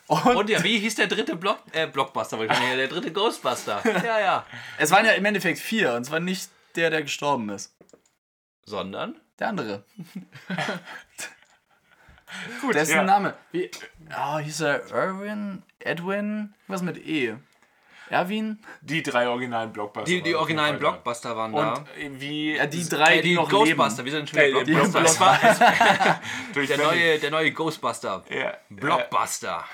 und, 0.08 0.24
und 0.24 0.50
ja, 0.50 0.62
wie 0.62 0.78
hieß 0.78 0.94
der 0.94 1.08
dritte 1.08 1.34
Block, 1.34 1.58
äh, 1.72 1.86
Blockbuster? 1.86 2.40
ich 2.40 2.52
sagen, 2.52 2.76
der 2.76 2.88
dritte 2.88 3.12
Ghostbuster. 3.12 3.82
Ja, 4.04 4.20
ja. 4.20 4.46
es 4.78 4.90
waren 4.90 5.04
ja 5.04 5.12
im 5.12 5.24
Endeffekt 5.24 5.58
vier 5.58 5.94
und 5.94 6.04
zwar 6.04 6.20
nicht 6.20 6.50
der, 6.76 6.90
der 6.90 7.02
gestorben 7.02 7.48
ist. 7.48 7.74
Sondern? 8.64 9.20
Der 9.38 9.48
andere. 9.48 9.84
Gut, 12.60 12.74
Dessen 12.74 12.96
ja. 12.96 13.02
Name. 13.02 13.34
Wie, 13.52 13.70
oh, 14.10 14.38
hieß 14.38 14.60
er 14.60 14.90
Irwin? 14.90 15.62
Edwin? 15.78 16.54
Was 16.66 16.82
mit 16.82 16.98
E? 16.98 17.36
Erwin? 18.10 18.58
Die 18.82 19.02
drei 19.02 19.28
originalen 19.28 19.72
Blockbuster. 19.72 20.06
Die, 20.10 20.22
die 20.22 20.34
originalen. 20.34 20.78
Blockbuster 20.78 21.36
waren 21.36 21.52
Und 21.54 21.62
da. 21.64 21.84
äh, 21.98 22.10
wie. 22.20 22.56
Ja, 22.56 22.66
die 22.66 22.88
drei, 22.88 23.18
Äh, 23.18 23.22
die, 23.22 23.28
die 23.30 23.34
noch 23.34 23.48
Ghostbuster, 23.48 24.02
leben. 24.02 24.04
wir 24.04 24.12
sind 24.12 24.30
schon 24.30 24.38
Äh, 24.38 24.48
wieder 24.48 24.64
die 24.64 24.72
Blockbuster. 24.74 25.38
Das 25.42 25.60
war 25.60 26.20
durch 26.54 26.66
der 26.68 26.78
neue, 26.78 27.18
der 27.18 27.30
neue 27.30 27.52
Ghostbuster. 27.52 28.24
Ja, 28.30 28.54
Blockbuster. 28.70 29.64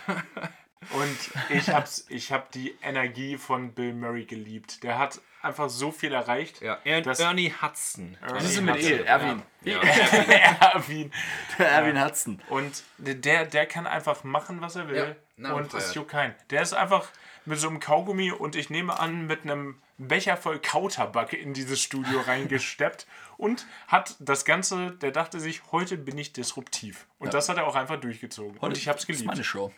Und 0.90 1.16
ich 1.50 1.68
hab's, 1.68 2.06
ich 2.08 2.32
hab 2.32 2.50
die 2.52 2.74
Energie 2.82 3.36
von 3.36 3.72
Bill 3.72 3.92
Murray 3.94 4.24
geliebt. 4.24 4.82
Der 4.82 4.98
hat 4.98 5.20
einfach 5.40 5.68
so 5.70 5.92
viel 5.92 6.12
erreicht. 6.12 6.60
Ja, 6.60 6.78
er 6.84 7.06
Ernie 7.06 7.52
Hudson. 7.62 8.16
Das 8.28 8.44
ist 8.44 8.60
mit 8.60 8.74
Hudson, 8.76 8.90
E. 8.92 9.02
Erwin. 9.02 9.42
Ja. 9.62 9.80
Erwin. 9.80 11.12
Der 11.58 11.68
Erwin 11.70 12.04
Hudson. 12.04 12.40
Und 12.48 12.82
der, 12.98 13.44
der 13.46 13.66
kann 13.66 13.86
einfach 13.86 14.24
machen, 14.24 14.60
was 14.60 14.74
er 14.76 14.88
will. 14.88 14.96
Ja, 14.96 15.06
na, 15.36 15.52
und 15.52 15.72
es 15.74 15.94
juckt 15.94 16.10
keinen. 16.10 16.34
Der 16.50 16.62
ist 16.62 16.72
einfach 16.74 17.08
mit 17.44 17.58
so 17.58 17.68
einem 17.68 17.80
Kaugummi 17.80 18.30
und 18.32 18.54
ich 18.56 18.70
nehme 18.70 18.98
an, 18.98 19.26
mit 19.26 19.42
einem 19.42 19.80
Becher 19.98 20.36
voll 20.36 20.58
Kautabak 20.60 21.32
in 21.32 21.54
dieses 21.54 21.80
Studio 21.80 22.20
reingesteppt 22.26 23.06
und 23.36 23.66
hat 23.88 24.16
das 24.20 24.44
Ganze, 24.44 24.92
der 24.92 25.10
dachte 25.10 25.40
sich, 25.40 25.62
heute 25.72 25.96
bin 25.96 26.18
ich 26.18 26.32
disruptiv. 26.32 27.06
Und 27.18 27.34
das 27.34 27.48
hat 27.48 27.56
er 27.56 27.66
auch 27.66 27.74
einfach 27.74 28.00
durchgezogen. 28.00 28.58
und 28.58 28.76
ich 28.76 28.88
hab's 28.88 29.02
Das 29.02 29.08
ist 29.10 29.16
geliebt. 29.18 29.26
meine 29.26 29.44
Show. 29.44 29.72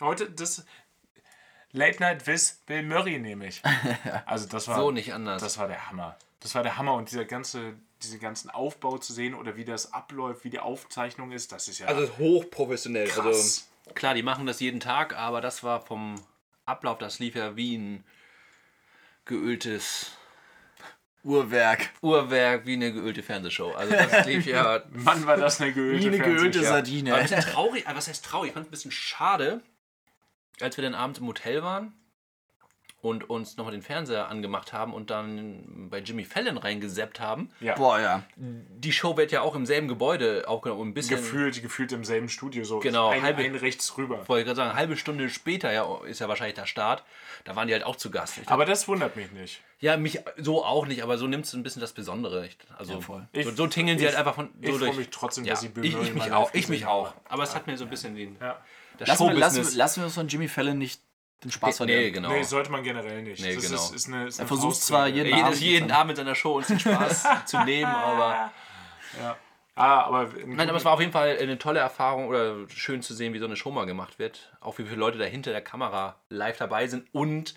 Heute 0.00 0.30
das 0.30 0.64
Late 1.72 2.00
Night 2.00 2.26
with 2.26 2.62
Bill 2.66 2.82
Murray 2.82 3.18
nehme 3.18 3.46
ich. 3.46 3.62
Also 4.26 4.46
das 4.46 4.68
war 4.68 4.76
So 4.76 4.90
nicht 4.90 5.12
anders. 5.12 5.42
Das 5.42 5.58
war 5.58 5.68
der 5.68 5.88
Hammer. 5.90 6.16
Das 6.40 6.54
war 6.54 6.62
der 6.62 6.76
Hammer 6.78 6.94
und 6.94 7.10
dieser 7.10 7.24
ganze 7.24 7.74
diese 8.02 8.18
ganzen 8.18 8.50
Aufbau 8.50 8.98
zu 8.98 9.14
sehen 9.14 9.34
oder 9.34 9.56
wie 9.56 9.64
das 9.64 9.94
abläuft, 9.94 10.44
wie 10.44 10.50
die 10.50 10.58
Aufzeichnung 10.58 11.32
ist, 11.32 11.50
das 11.50 11.66
ist 11.66 11.78
ja 11.78 11.86
Also 11.86 12.10
hochprofessionell. 12.18 13.08
krass. 13.08 13.24
Also 13.86 13.94
klar, 13.94 14.12
die 14.12 14.22
machen 14.22 14.44
das 14.44 14.60
jeden 14.60 14.80
Tag, 14.80 15.16
aber 15.16 15.40
das 15.40 15.62
war 15.64 15.80
vom 15.80 16.14
Ablauf, 16.66 16.98
das 16.98 17.18
lief 17.18 17.34
ja 17.34 17.56
wie 17.56 17.76
ein 17.76 18.04
geöltes 19.24 20.16
Uhrwerk. 21.22 21.90
Uhrwerk, 22.02 22.66
wie 22.66 22.74
eine 22.74 22.92
geölte 22.92 23.22
Fernsehshow. 23.22 23.72
Also 23.72 23.92
das 23.94 24.26
lief 24.26 24.46
ja 24.46 24.82
Mann, 24.92 25.26
war 25.26 25.36
das 25.36 25.60
eine 25.60 25.72
geölte 25.72 26.02
Wie 26.02 26.06
eine 26.08 26.18
geölte 26.18 26.60
Fernsehshow. 26.62 26.70
War 26.70 26.78
ein 26.78 26.84
Sardine. 26.84 27.22
bisschen 27.22 27.40
traurig, 27.52 27.86
aber 27.86 27.96
was 27.96 28.08
heißt 28.08 28.24
traurig? 28.24 28.48
Ich 28.48 28.54
fand 28.54 28.66
es 28.66 28.68
ein 28.68 28.72
bisschen 28.72 28.90
schade, 28.92 29.62
als 30.60 30.76
wir 30.76 30.82
dann 30.82 30.94
abends 30.94 31.18
im 31.18 31.26
Hotel 31.26 31.62
waren 31.62 31.92
und 33.06 33.28
uns 33.30 33.56
nochmal 33.56 33.72
den 33.72 33.82
Fernseher 33.82 34.28
angemacht 34.28 34.72
haben 34.72 34.92
und 34.92 35.10
dann 35.10 35.88
bei 35.90 35.98
Jimmy 36.00 36.24
Fallon 36.24 36.58
reingesappt 36.58 37.20
haben. 37.20 37.50
Ja. 37.60 37.74
Boah, 37.76 38.00
ja. 38.00 38.22
Die 38.36 38.92
Show 38.92 39.16
wird 39.16 39.32
ja 39.32 39.40
auch 39.42 39.54
im 39.54 39.64
selben 39.66 39.88
Gebäude 39.88 40.44
aufgenommen 40.48 40.80
und 40.82 40.88
ein 40.88 40.94
bisschen. 40.94 41.16
Gefühlt, 41.16 41.62
gefühlt 41.62 41.92
im 41.92 42.04
selben 42.04 42.28
Studio, 42.28 42.64
so 42.64 42.80
Genau, 42.80 43.08
ein, 43.10 43.22
halbe- 43.22 43.42
ein 43.42 43.54
rechts 43.54 43.96
rüber. 43.96 44.26
Wollte 44.28 44.40
ich 44.40 44.46
gerade 44.46 44.56
sagen, 44.56 44.70
eine 44.70 44.78
halbe 44.78 44.96
Stunde 44.96 45.28
später 45.30 45.72
ja, 45.72 45.86
ist 46.06 46.20
ja 46.20 46.28
wahrscheinlich 46.28 46.56
der 46.56 46.66
Start. 46.66 47.04
Da 47.44 47.54
waren 47.56 47.68
die 47.68 47.74
halt 47.74 47.84
auch 47.84 47.96
zu 47.96 48.10
Gast. 48.10 48.38
Ich 48.38 48.48
Aber 48.48 48.64
das 48.64 48.88
wundert 48.88 49.14
mich 49.16 49.30
nicht. 49.32 49.60
ja, 49.80 49.96
mich 49.96 50.20
so 50.36 50.64
auch 50.64 50.86
nicht, 50.86 51.02
aber 51.02 51.16
so 51.18 51.26
nimmt 51.26 51.44
es 51.44 51.52
ein 51.54 51.62
bisschen 51.62 51.80
das 51.80 51.92
Besondere. 51.92 52.46
Ich- 52.46 52.58
Also 52.76 53.00
voll. 53.00 53.28
so, 53.34 53.50
so 53.52 53.66
tingeln 53.68 53.98
sie 53.98 54.04
Ich- 54.04 54.08
halt 54.10 54.18
einfach 54.18 54.34
von 54.34 54.48
so 54.48 54.72
ich 54.72 54.78
durch. 54.78 54.90
freu 54.90 54.92
mich 54.98 55.10
trotzdem, 55.10 55.44
ja, 55.44 55.50
dass 55.52 55.60
sie 55.60 55.68
Bill 55.68 55.84
ich, 55.84 55.94
ich 55.96 56.12
mich 56.14 56.32
auch, 56.32 56.52
ich 56.54 56.68
mich 56.68 56.86
auch. 56.86 57.14
Aber 57.28 57.42
es 57.44 57.54
hat 57.54 57.66
mir 57.66 57.76
so 57.76 57.84
ein 57.84 57.90
bisschen 57.90 58.16
den 58.16 58.36
Ja. 58.40 58.56
das 58.98 59.08
Lassen 59.08 59.28
wir, 59.28 59.34
lassen, 59.34 59.76
lassen 59.76 60.00
wir 60.00 60.04
uns 60.06 60.14
von 60.14 60.26
Jimmy 60.28 60.48
Fallon 60.48 60.78
nicht 60.78 61.00
den 61.44 61.50
Spaß 61.50 61.80
nee, 61.80 61.86
verderben. 61.86 62.12
genau. 62.12 62.28
Nee, 62.30 62.42
sollte 62.42 62.70
man 62.70 62.82
generell 62.82 63.22
nicht. 63.22 63.42
Nee, 63.42 63.54
das 63.54 63.64
genau. 63.64 63.76
ist, 63.76 63.94
ist 63.94 64.08
eine, 64.08 64.26
ist 64.26 64.38
Er 64.38 64.46
versucht 64.46 64.76
zwar 64.76 65.06
jeden 65.06 65.26
jeden, 65.26 65.44
Abend 65.44 65.60
jeden 65.60 65.86
mit 65.86 65.94
Abend 65.94 66.10
in 66.12 66.16
seiner 66.16 66.34
Show 66.34 66.56
uns 66.56 66.68
den 66.68 66.80
Spaß 66.80 67.26
zu 67.46 67.62
nehmen, 67.64 67.90
aber 67.90 68.50
Ah, 69.78 70.04
aber 70.04 70.34
in 70.38 70.56
nein, 70.56 70.70
aber 70.70 70.78
es 70.78 70.86
war 70.86 70.94
auf 70.94 71.00
jeden 71.00 71.12
Fall 71.12 71.36
eine 71.38 71.58
tolle 71.58 71.80
Erfahrung 71.80 72.28
oder 72.28 72.66
schön 72.68 73.02
zu 73.02 73.12
sehen, 73.12 73.34
wie 73.34 73.38
so 73.38 73.44
eine 73.44 73.56
Show 73.56 73.70
mal 73.70 73.84
gemacht 73.84 74.18
wird. 74.18 74.50
Auch 74.60 74.78
wie 74.78 74.84
viele 74.84 74.96
Leute 74.96 75.18
da 75.18 75.26
hinter 75.26 75.52
der 75.52 75.60
Kamera 75.60 76.18
live 76.30 76.56
dabei 76.56 76.86
sind 76.86 77.06
und 77.12 77.54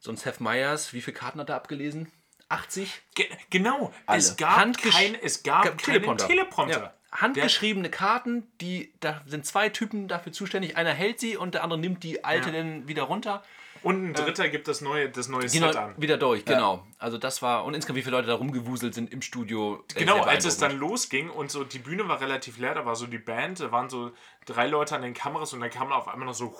so 0.00 0.10
ein 0.10 0.16
Seth 0.16 0.40
Meyers, 0.40 0.92
wie 0.92 1.00
viele 1.00 1.16
Karten 1.16 1.38
hat 1.38 1.48
er 1.48 1.54
abgelesen? 1.54 2.10
80? 2.48 3.02
Ge 3.14 3.28
genau. 3.48 3.92
Alle. 4.06 4.18
Es 4.18 4.36
gab 4.36 4.76
kein, 4.76 5.14
es 5.14 5.44
gab 5.44 5.62
keinen 5.62 5.78
Teleprompter. 5.78 6.26
Teleprompter. 6.26 6.80
Ja. 6.80 6.94
Handgeschriebene 7.12 7.88
Karten, 7.90 8.46
die 8.60 8.92
da 9.00 9.22
sind 9.26 9.46
zwei 9.46 9.68
Typen 9.68 10.08
dafür 10.08 10.32
zuständig. 10.32 10.76
Einer 10.76 10.92
hält 10.92 11.20
sie 11.20 11.36
und 11.36 11.54
der 11.54 11.62
andere 11.64 11.78
nimmt 11.78 12.02
die 12.02 12.24
alte 12.24 12.50
Ja. 12.50 12.56
dann 12.56 12.88
wieder 12.88 13.04
runter. 13.04 13.42
Und 13.82 14.04
ein 14.04 14.12
dritter 14.14 14.48
gibt 14.48 14.66
das 14.66 14.80
neue, 14.80 15.08
das 15.10 15.28
neue 15.28 15.46
Genau, 15.46 15.68
Set 15.68 15.76
an. 15.76 15.94
wieder 15.96 16.16
durch, 16.16 16.44
genau. 16.44 16.84
Also 16.98 17.18
das 17.18 17.40
war 17.42 17.64
und 17.64 17.74
insgesamt 17.74 17.98
wie 17.98 18.02
viele 18.02 18.16
Leute 18.16 18.26
da 18.26 18.34
rumgewuselt 18.34 18.94
sind 18.94 19.12
im 19.12 19.22
Studio. 19.22 19.84
äh, 19.94 20.00
Genau, 20.00 20.22
als 20.22 20.44
es 20.44 20.58
dann 20.58 20.76
losging 20.76 21.30
und 21.30 21.50
so 21.52 21.62
die 21.62 21.78
Bühne 21.78 22.08
war 22.08 22.20
relativ 22.20 22.58
leer, 22.58 22.74
da 22.74 22.84
war 22.84 22.96
so 22.96 23.06
die 23.06 23.18
Band, 23.18 23.60
da 23.60 23.70
waren 23.70 23.88
so 23.88 24.10
drei 24.44 24.66
Leute 24.66 24.96
an 24.96 25.02
den 25.02 25.14
Kameras 25.14 25.52
und 25.52 25.60
dann 25.60 25.70
kamen 25.70 25.92
auf 25.92 26.08
einmal 26.08 26.26
noch 26.26 26.34
so 26.34 26.56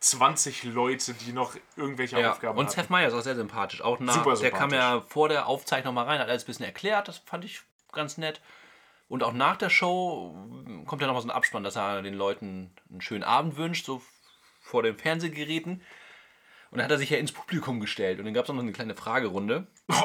20 0.00 0.64
Leute, 0.64 1.14
die 1.14 1.32
noch 1.32 1.54
irgendwelche 1.76 2.20
ja. 2.20 2.30
Aufgaben 2.30 2.58
Und 2.58 2.66
hatten. 2.66 2.76
Seth 2.80 2.90
Meyers 2.90 3.14
auch 3.14 3.22
sehr 3.22 3.34
sympathisch. 3.34 3.80
Auch 3.82 3.98
nach, 3.98 4.14
Super 4.14 4.36
der 4.36 4.50
kam 4.50 4.70
sympathisch. 4.70 4.78
ja 4.78 5.00
vor 5.08 5.28
der 5.28 5.46
Aufzeichnung 5.46 5.94
mal 5.94 6.04
rein, 6.04 6.20
hat 6.20 6.28
alles 6.28 6.44
ein 6.44 6.46
bisschen 6.46 6.66
erklärt, 6.66 7.08
das 7.08 7.18
fand 7.18 7.44
ich 7.44 7.62
ganz 7.92 8.16
nett. 8.18 8.40
Und 9.10 9.24
auch 9.24 9.32
nach 9.32 9.56
der 9.56 9.70
Show 9.70 10.36
kommt 10.86 11.02
ja 11.02 11.08
noch 11.08 11.14
mal 11.14 11.20
so 11.20 11.26
ein 11.26 11.32
Abspann, 11.32 11.64
dass 11.64 11.74
er 11.74 12.00
den 12.00 12.14
Leuten 12.14 12.70
einen 12.88 13.00
schönen 13.00 13.24
Abend 13.24 13.56
wünscht, 13.56 13.84
so 13.84 14.00
vor 14.60 14.84
den 14.84 14.96
Fernsehgeräten. 14.96 15.82
Und 16.70 16.78
dann 16.78 16.84
hat 16.84 16.90
er 16.92 16.98
sich 16.98 17.10
ja 17.10 17.18
ins 17.18 17.32
Publikum 17.32 17.80
gestellt 17.80 18.20
und 18.20 18.26
dann 18.26 18.34
gab 18.34 18.44
es 18.44 18.52
noch 18.52 18.58
eine 18.62 18.70
kleine 18.72 18.94
Fragerunde. 18.94 19.66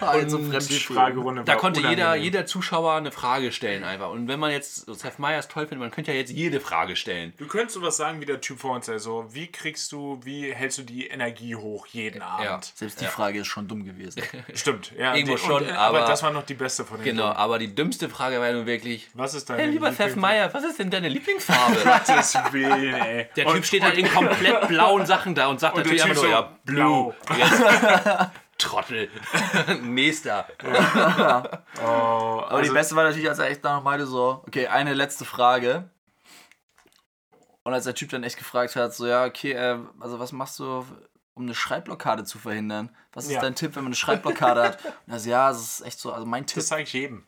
Also 0.00 0.38
die 0.38 0.44
Fremdschämen. 0.50 0.80
Fragerunde 0.98 1.44
Da 1.44 1.54
konnte 1.56 1.80
jeder, 1.80 1.90
unangenehm. 1.92 2.22
jeder 2.24 2.46
Zuschauer 2.46 2.94
eine 2.94 3.12
Frage 3.12 3.52
stellen 3.52 3.84
einfach. 3.84 4.10
Und 4.10 4.28
wenn 4.28 4.40
man 4.40 4.50
jetzt 4.50 4.86
so 4.86 4.94
Seth 4.94 5.18
Meyers 5.18 5.48
toll 5.48 5.64
findet, 5.66 5.80
man 5.80 5.90
könnte 5.90 6.12
ja 6.12 6.18
jetzt 6.18 6.30
jede 6.32 6.60
Frage 6.60 6.96
stellen. 6.96 7.32
Du 7.36 7.46
könntest 7.46 7.74
sowas 7.74 7.96
sagen 7.96 8.20
wie 8.20 8.26
der 8.26 8.40
Typ 8.40 8.58
vor 8.60 8.74
uns, 8.74 8.88
also 8.88 9.26
wie 9.30 9.46
kriegst 9.46 9.92
du, 9.92 10.20
wie 10.24 10.52
hältst 10.52 10.78
du 10.78 10.82
die 10.82 11.06
Energie 11.06 11.54
hoch 11.54 11.86
jeden 11.86 12.22
Abend? 12.22 12.72
Selbst 12.74 13.00
die 13.00 13.06
Frage 13.06 13.40
ist 13.40 13.46
schon 13.46 13.68
dumm 13.68 13.84
gewesen. 13.84 14.22
Stimmt, 14.54 14.92
ja. 14.98 15.14
Irgendwo 15.14 15.36
die, 15.36 15.42
schon, 15.42 15.62
und, 15.62 15.70
aber- 15.72 16.00
das 16.00 16.22
war 16.22 16.30
noch 16.32 16.44
die 16.44 16.54
beste 16.54 16.84
von 16.84 16.98
den 16.98 17.04
Genau, 17.04 17.22
Dummen. 17.24 17.36
aber 17.36 17.58
die 17.58 17.74
dümmste 17.74 18.08
Frage 18.08 18.40
war 18.40 18.50
nun 18.52 18.66
wirklich, 18.66 19.08
Was 19.14 19.34
ist 19.34 19.48
deine 19.50 19.62
hey, 19.62 19.70
lieber 19.70 19.92
Seth 19.92 20.08
Lieblings- 20.14 20.16
Meyer, 20.20 20.52
was 20.54 20.64
ist 20.64 20.78
denn 20.78 20.90
deine 20.90 21.08
Lieblingsfarbe? 21.20 21.76
Gottes 21.84 22.34
Willen, 22.52 22.94
ey. 22.94 23.28
Der 23.36 23.46
Und- 23.46 23.54
Typ 23.54 23.64
steht 23.66 23.82
halt 23.82 23.96
in 23.98 24.08
komplett 24.10 24.68
blauen 24.68 25.06
Sachen 25.06 25.34
da 25.34 25.46
und 25.48 25.59
sagt 25.60 25.76
und 25.76 25.82
natürlich 25.82 26.02
einfach 26.02 26.16
nur, 26.16 26.24
so, 26.24 26.30
ja, 26.30 26.58
blue. 26.64 27.14
Trottel. 28.58 29.08
Nächster. 29.82 30.46
Oh, 31.82 32.42
Aber 32.46 32.60
die 32.62 32.68
also- 32.68 32.74
beste 32.74 32.96
war 32.96 33.04
natürlich, 33.04 33.28
als 33.28 33.38
er 33.38 33.46
echt 33.48 33.62
noch 33.64 33.82
meinte 33.82 34.06
so, 34.06 34.42
okay, 34.46 34.66
eine 34.66 34.92
letzte 34.94 35.24
Frage. 35.24 35.88
Und 37.62 37.72
als 37.72 37.84
der 37.84 37.94
Typ 37.94 38.10
dann 38.10 38.22
echt 38.24 38.36
gefragt 38.38 38.76
hat, 38.76 38.94
so, 38.94 39.06
ja, 39.06 39.24
okay, 39.24 39.52
äh, 39.52 39.78
also 40.00 40.18
was 40.18 40.32
machst 40.32 40.58
du, 40.58 40.84
um 41.34 41.44
eine 41.44 41.54
Schreibblockade 41.54 42.24
zu 42.24 42.38
verhindern? 42.38 42.94
Was 43.12 43.24
ist 43.26 43.32
Ja. 43.32 43.40
dein 43.40 43.54
Tipp, 43.54 43.76
wenn 43.76 43.84
man 43.84 43.90
eine 43.90 43.96
Schreibblockade 43.96 44.62
hat? 44.62 44.84
Und 45.06 45.12
er 45.12 45.18
so, 45.20 45.30
ja, 45.30 45.48
das 45.48 45.60
ist 45.60 45.80
echt 45.86 45.98
so, 45.98 46.12
also 46.12 46.26
mein 46.26 46.46
Tipp, 46.46 46.56
Das 46.56 46.68
sage 46.68 46.82
ich 46.82 46.92
jedem. 46.92 47.24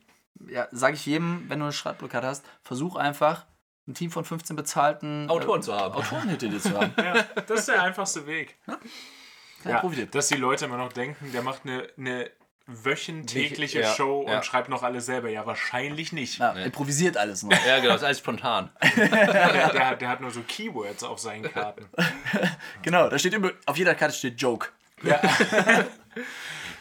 ja, 0.48 0.68
sage 0.70 0.94
ich 0.94 1.06
jedem, 1.06 1.48
wenn 1.48 1.58
du 1.60 1.66
eine 1.66 1.72
Schreibblockade 1.72 2.26
hast, 2.26 2.44
versuch 2.62 2.96
einfach, 2.96 3.46
ein 3.88 3.94
Team 3.94 4.10
von 4.10 4.24
15 4.24 4.54
bezahlten 4.56 5.28
Autoren 5.28 5.60
äh, 5.60 5.64
zu 5.64 5.74
haben. 5.74 5.94
Autoren 5.94 6.28
hinter 6.28 6.48
dir 6.48 6.60
zu 6.60 6.70
haben. 6.80 6.92
Ja, 6.96 7.22
das 7.46 7.60
ist 7.60 7.68
der 7.68 7.82
einfachste 7.82 8.26
Weg. 8.26 8.56
Kein 9.62 9.76
Profi-Tipp. 9.78 10.10
dass 10.12 10.28
die 10.28 10.36
Leute 10.36 10.64
immer 10.64 10.76
noch 10.76 10.92
denken, 10.92 11.32
der 11.32 11.42
macht 11.42 11.62
eine, 11.64 11.88
eine 11.96 12.30
wöchentliche 12.66 13.80
Ja, 13.80 13.94
Show 13.94 14.24
ja. 14.28 14.36
und 14.36 14.44
schreibt 14.44 14.68
noch 14.68 14.82
alles 14.82 15.06
selber. 15.06 15.28
Ja, 15.28 15.46
wahrscheinlich 15.46 16.12
nicht. 16.12 16.38
Ja, 16.38 16.52
improvisiert 16.52 17.16
alles 17.16 17.42
noch. 17.42 17.52
Ja, 17.66 17.76
genau, 17.78 17.92
das 17.92 18.02
ist 18.02 18.06
alles 18.06 18.18
spontan. 18.18 18.70
Der, 18.96 19.72
der, 19.72 19.96
der 19.96 20.08
hat 20.08 20.20
nur 20.20 20.30
so 20.30 20.42
Keywords 20.42 21.02
auf 21.02 21.18
seinen 21.18 21.42
Karten. 21.42 21.86
genau, 22.82 23.08
da 23.08 23.18
steht 23.18 23.34
immer, 23.34 23.50
auf 23.66 23.76
jeder 23.76 23.94
Karte 23.94 24.14
steht 24.14 24.40
Joke. 24.40 24.68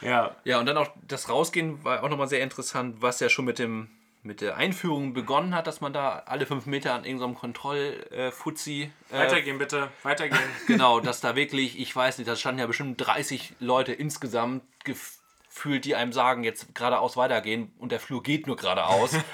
Ja, 0.02 0.36
Ja, 0.44 0.60
und 0.60 0.66
dann 0.66 0.78
auch 0.78 0.90
das 1.08 1.30
Rausgehen 1.30 1.84
war 1.84 2.04
auch 2.04 2.10
nochmal 2.10 2.28
sehr 2.28 2.42
interessant, 2.42 2.98
was 3.02 3.20
ja 3.20 3.30
schon 3.30 3.46
mit 3.46 3.60
dem 3.60 3.90
mit 4.24 4.42
der 4.42 4.56
Einführung 4.56 5.14
begonnen 5.14 5.56
hat, 5.56 5.68
dass 5.68 5.82
man 5.82 5.94
da 5.94 6.24
alle 6.26 6.46
fünf 6.46 6.66
Meter 6.66 6.94
an 6.94 7.06
irgendeinem 7.06 7.36
Kontrollfuzzi 7.36 8.92
äh, 9.12 9.18
Weitergehen 9.18 9.58
bitte, 9.58 9.90
weitergehen. 10.04 10.40
Genau, 10.68 11.00
dass 11.00 11.22
da 11.22 11.36
wirklich, 11.36 11.80
ich 11.80 11.96
weiß 11.96 12.18
nicht, 12.18 12.28
da 12.28 12.36
standen 12.36 12.60
ja 12.60 12.68
bestimmt 12.68 13.02
30 13.02 13.54
Leute 13.60 13.94
insgesamt 13.94 14.64
gefühlt, 14.84 15.86
die 15.86 15.96
einem 15.96 16.14
sagen, 16.14 16.44
jetzt 16.44 16.76
geradeaus 16.76 17.18
weitergehen 17.18 17.72
und 17.80 17.92
der 17.92 18.00
Flur 18.00 18.22
geht 18.22 18.48
nur 18.48 18.58
geradeaus. 18.58 19.16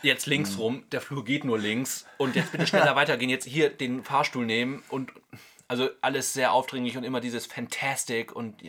Jetzt 0.00 0.26
links 0.26 0.58
rum, 0.58 0.84
der 0.92 1.00
Flur 1.00 1.24
geht 1.24 1.44
nur 1.44 1.58
links 1.58 2.06
und 2.18 2.36
jetzt 2.36 2.52
bitte 2.52 2.68
schneller 2.68 2.94
weitergehen, 2.94 3.30
jetzt 3.30 3.46
hier 3.46 3.68
den 3.68 4.04
Fahrstuhl 4.04 4.46
nehmen 4.46 4.84
und 4.90 5.10
also 5.66 5.88
alles 6.02 6.32
sehr 6.32 6.52
aufdringlich 6.52 6.96
und 6.96 7.02
immer 7.02 7.20
dieses 7.20 7.46
Fantastic 7.46 8.30
und 8.30 8.62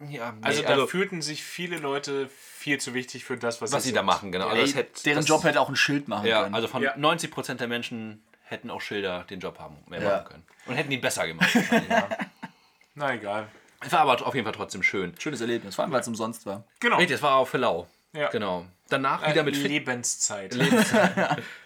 ja, 0.00 0.08
ja, 0.10 0.32
nee, 0.32 0.38
Also 0.42 0.62
da 0.62 0.86
fühlten 0.86 1.22
sich 1.22 1.42
viele 1.42 1.76
Leute 1.78 2.28
viel 2.28 2.78
zu 2.80 2.94
wichtig 2.94 3.24
für 3.24 3.36
das, 3.36 3.60
was, 3.62 3.72
was 3.72 3.82
sie 3.84 3.92
da 3.92 4.02
machen, 4.02 4.32
genau. 4.32 4.48
Also 4.48 4.62
das 4.62 4.74
hätte, 4.74 5.02
Deren 5.04 5.16
das, 5.18 5.28
Job 5.28 5.44
hätte 5.44 5.60
auch 5.60 5.68
ein 5.68 5.76
Schild 5.76 6.08
machen 6.08 6.26
ja, 6.26 6.42
können. 6.44 6.54
also 6.54 6.68
von 6.68 6.82
Ja. 6.82 6.94
90% 6.96 7.54
der 7.54 7.68
Menschen 7.68 8.22
hätten 8.42 8.70
auch 8.70 8.80
Schilder 8.80 9.24
den 9.30 9.40
Job 9.40 9.58
haben, 9.58 9.76
mehr 9.88 10.02
Ja. 10.02 10.10
machen 10.16 10.24
können. 10.26 10.46
Und 10.66 10.74
hätten 10.74 10.90
ihn 10.92 11.00
besser 11.00 11.26
gemacht. 11.26 11.48
Na 12.94 13.14
egal. 13.14 13.48
Es 13.82 13.92
war 13.92 14.00
aber 14.00 14.26
auf 14.26 14.34
jeden 14.34 14.44
Fall 14.44 14.54
trotzdem 14.54 14.82
schön. 14.82 15.14
Schönes 15.18 15.40
Erlebnis, 15.40 15.74
vor 15.76 15.84
allem 15.84 15.92
weil 15.92 16.00
es 16.00 16.08
umsonst 16.08 16.44
war. 16.46 16.64
Genau. 16.80 16.96
Richtig, 16.96 17.14
das 17.16 17.22
war 17.22 17.36
auch 17.36 17.48
für 17.48 17.58
lau. 17.58 17.86
Ja. 18.12 18.28
Genau. 18.28 18.66
Danach 18.88 19.22
Äh, 19.22 19.30
wieder 19.30 19.42
mit 19.44 19.56
Finn, 19.56 19.70
Lebenszeit. 19.70 20.54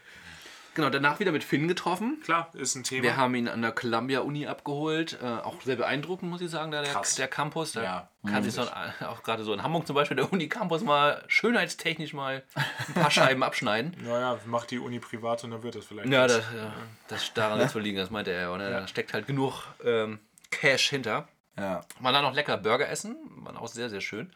genau, 0.74 0.90
danach 0.90 1.20
wieder 1.20 1.32
mit 1.32 1.44
Finn 1.44 1.68
getroffen. 1.68 2.20
Klar, 2.24 2.50
ist 2.54 2.74
ein 2.74 2.84
Thema. 2.84 3.02
Wir 3.02 3.16
haben 3.16 3.34
ihn 3.34 3.48
an 3.48 3.62
der 3.62 3.72
Columbia 3.72 4.20
Uni 4.20 4.46
abgeholt. 4.46 5.18
Äh, 5.22 5.26
auch 5.26 5.60
sehr 5.62 5.76
beeindruckend, 5.76 6.30
muss 6.30 6.40
ich 6.40 6.50
sagen, 6.50 6.70
da 6.70 6.82
der, 6.82 7.02
der 7.16 7.28
Campus. 7.28 7.72
Da 7.72 7.82
Ja, 7.82 8.08
kann 8.26 8.42
sich 8.42 8.54
so, 8.54 8.62
auch 8.62 9.22
gerade 9.22 9.44
so 9.44 9.52
in 9.52 9.62
Hamburg 9.62 9.86
zum 9.86 9.94
Beispiel, 9.94 10.16
der 10.16 10.32
Uni-Campus 10.32 10.82
mal 10.82 11.22
schönheitstechnisch 11.28 12.12
mal 12.12 12.42
ein 12.88 12.94
paar 12.94 13.10
Scheiben 13.10 13.42
abschneiden. 13.44 13.96
naja, 14.02 14.38
macht 14.46 14.70
die 14.70 14.78
Uni 14.78 14.98
privat 15.00 15.44
und 15.44 15.50
dann 15.50 15.62
wird 15.62 15.74
das 15.74 15.84
vielleicht. 15.84 16.08
Ja, 16.08 16.26
das, 16.26 16.38
ja, 16.38 16.72
das 17.08 17.32
daran 17.34 17.58
wird 17.58 17.68
es 17.68 17.74
wohl 17.74 17.82
liegen, 17.82 17.98
das 17.98 18.10
meinte 18.10 18.30
er 18.32 18.42
ja. 18.50 18.56
Ne? 18.56 18.70
Da 18.70 18.86
steckt 18.88 19.12
halt 19.14 19.26
genug 19.26 19.62
ähm, 19.84 20.18
Cash 20.50 20.90
hinter. 20.90 21.28
Ja. 21.58 21.82
Man 22.00 22.12
dann 22.12 22.24
noch 22.24 22.34
lecker 22.34 22.56
Burger 22.56 22.88
essen, 22.88 23.16
war 23.36 23.60
auch 23.60 23.68
sehr, 23.68 23.88
sehr 23.88 24.00
schön. 24.00 24.32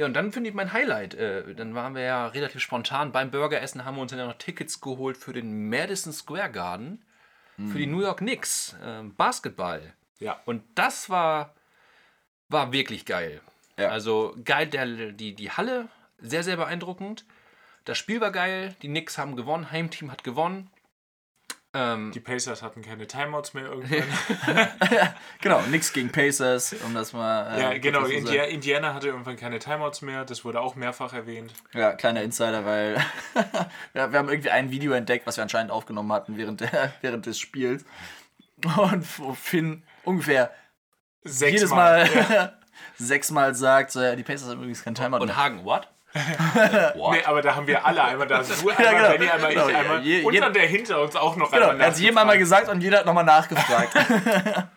Ja, 0.00 0.06
und 0.06 0.14
dann 0.14 0.32
finde 0.32 0.48
ich 0.48 0.56
mein 0.56 0.72
Highlight. 0.72 1.12
Äh, 1.12 1.54
dann 1.54 1.74
waren 1.74 1.94
wir 1.94 2.00
ja 2.00 2.26
relativ 2.28 2.62
spontan 2.62 3.12
beim 3.12 3.30
Burgeressen, 3.30 3.84
haben 3.84 3.96
wir 3.96 4.00
uns 4.00 4.10
dann 4.10 4.18
ja 4.18 4.26
noch 4.26 4.38
Tickets 4.38 4.80
geholt 4.80 5.18
für 5.18 5.34
den 5.34 5.68
Madison 5.68 6.14
Square 6.14 6.50
Garden, 6.50 7.04
für 7.70 7.76
die 7.76 7.86
New 7.86 8.00
York 8.00 8.20
Knicks, 8.20 8.74
ähm, 8.82 9.14
Basketball. 9.14 9.92
ja. 10.18 10.40
Und 10.46 10.62
das 10.74 11.10
war, 11.10 11.54
war 12.48 12.72
wirklich 12.72 13.04
geil. 13.04 13.42
Ja. 13.76 13.90
Also 13.90 14.34
geil, 14.42 14.68
der, 14.68 15.12
die, 15.12 15.34
die 15.34 15.50
Halle, 15.50 15.88
sehr, 16.16 16.44
sehr 16.44 16.56
beeindruckend. 16.56 17.26
Das 17.84 17.98
Spiel 17.98 18.22
war 18.22 18.30
geil, 18.30 18.74
die 18.80 18.88
Knicks 18.88 19.18
haben 19.18 19.36
gewonnen, 19.36 19.70
Heimteam 19.70 20.10
hat 20.10 20.24
gewonnen. 20.24 20.70
Ähm, 21.72 22.10
Die 22.12 22.20
Pacers 22.20 22.62
hatten 22.62 22.82
keine 22.82 23.06
Timeouts 23.06 23.54
mehr 23.54 23.66
irgendwann. 23.66 24.02
Genau, 25.40 25.60
nix 25.70 25.92
gegen 25.92 26.10
Pacers, 26.10 26.74
um 26.84 26.94
das 26.94 27.12
mal. 27.12 27.56
äh, 27.56 27.60
ja, 27.60 27.78
genau. 27.78 28.04
India 28.06 28.42
Indiana 28.44 28.92
hatte 28.92 29.08
irgendwann 29.08 29.36
keine 29.36 29.58
Timeouts 29.60 30.02
mehr. 30.02 30.24
Das 30.24 30.44
wurde 30.44 30.60
auch 30.60 30.74
mehrfach 30.74 31.12
erwähnt. 31.12 31.52
Ja, 31.72 31.92
kleiner 31.92 32.22
Insider, 32.22 32.64
weil 32.64 32.96
ja, 33.94 34.10
wir 34.12 34.18
haben 34.18 34.28
irgendwie 34.28 34.50
ein 34.50 34.70
Video 34.70 34.92
entdeckt, 34.92 35.26
was 35.26 35.36
wir 35.36 35.42
anscheinend 35.42 35.70
aufgenommen 35.70 36.12
hatten 36.12 36.36
während, 36.36 36.60
der, 36.60 36.92
während 37.02 37.26
des 37.26 37.38
Spiels. 37.38 37.84
Und 38.64 39.18
wo 39.18 39.32
Finn 39.34 39.84
ungefähr 40.04 40.50
Sechsmal. 41.22 42.04
jedes 42.06 42.28
Mal 42.28 42.58
sechsmal 42.98 43.54
sagt, 43.54 43.92
so, 43.92 44.00
ja, 44.02 44.16
die 44.16 44.22
Pacers 44.22 44.48
haben 44.48 44.58
übrigens 44.58 44.82
kein 44.82 44.94
Timeout 44.94 45.20
und 45.20 45.26
mehr. 45.26 45.36
Hagen, 45.36 45.64
what? 45.64 45.88
Nee, 47.12 47.22
aber 47.24 47.40
da 47.42 47.54
haben 47.54 47.66
wir 47.66 47.84
alle 47.84 48.02
einmal 48.02 48.26
da. 48.26 48.42
Du 48.42 48.68
einmal, 48.70 48.94
genau. 48.94 49.08
Benny 49.10 49.28
einmal, 49.30 49.50
Genau, 49.52 49.68
ich 49.68 49.76
einmal. 49.76 50.00
je- 50.02 50.22
und 50.24 50.40
dann 50.40 50.52
der 50.52 50.66
hinter 50.66 51.00
uns 51.02 51.14
auch 51.16 51.36
noch 51.36 51.50
Genau, 51.52 51.68
einmal. 51.68 51.80
er 51.80 51.86
hat 51.86 51.94
es 51.94 52.00
jedem 52.00 52.18
einmal 52.18 52.38
gesagt 52.38 52.68
und 52.68 52.80
jeder 52.80 52.98
hat 52.98 53.06
nochmal 53.06 53.24
nachgefragt. 53.24 53.94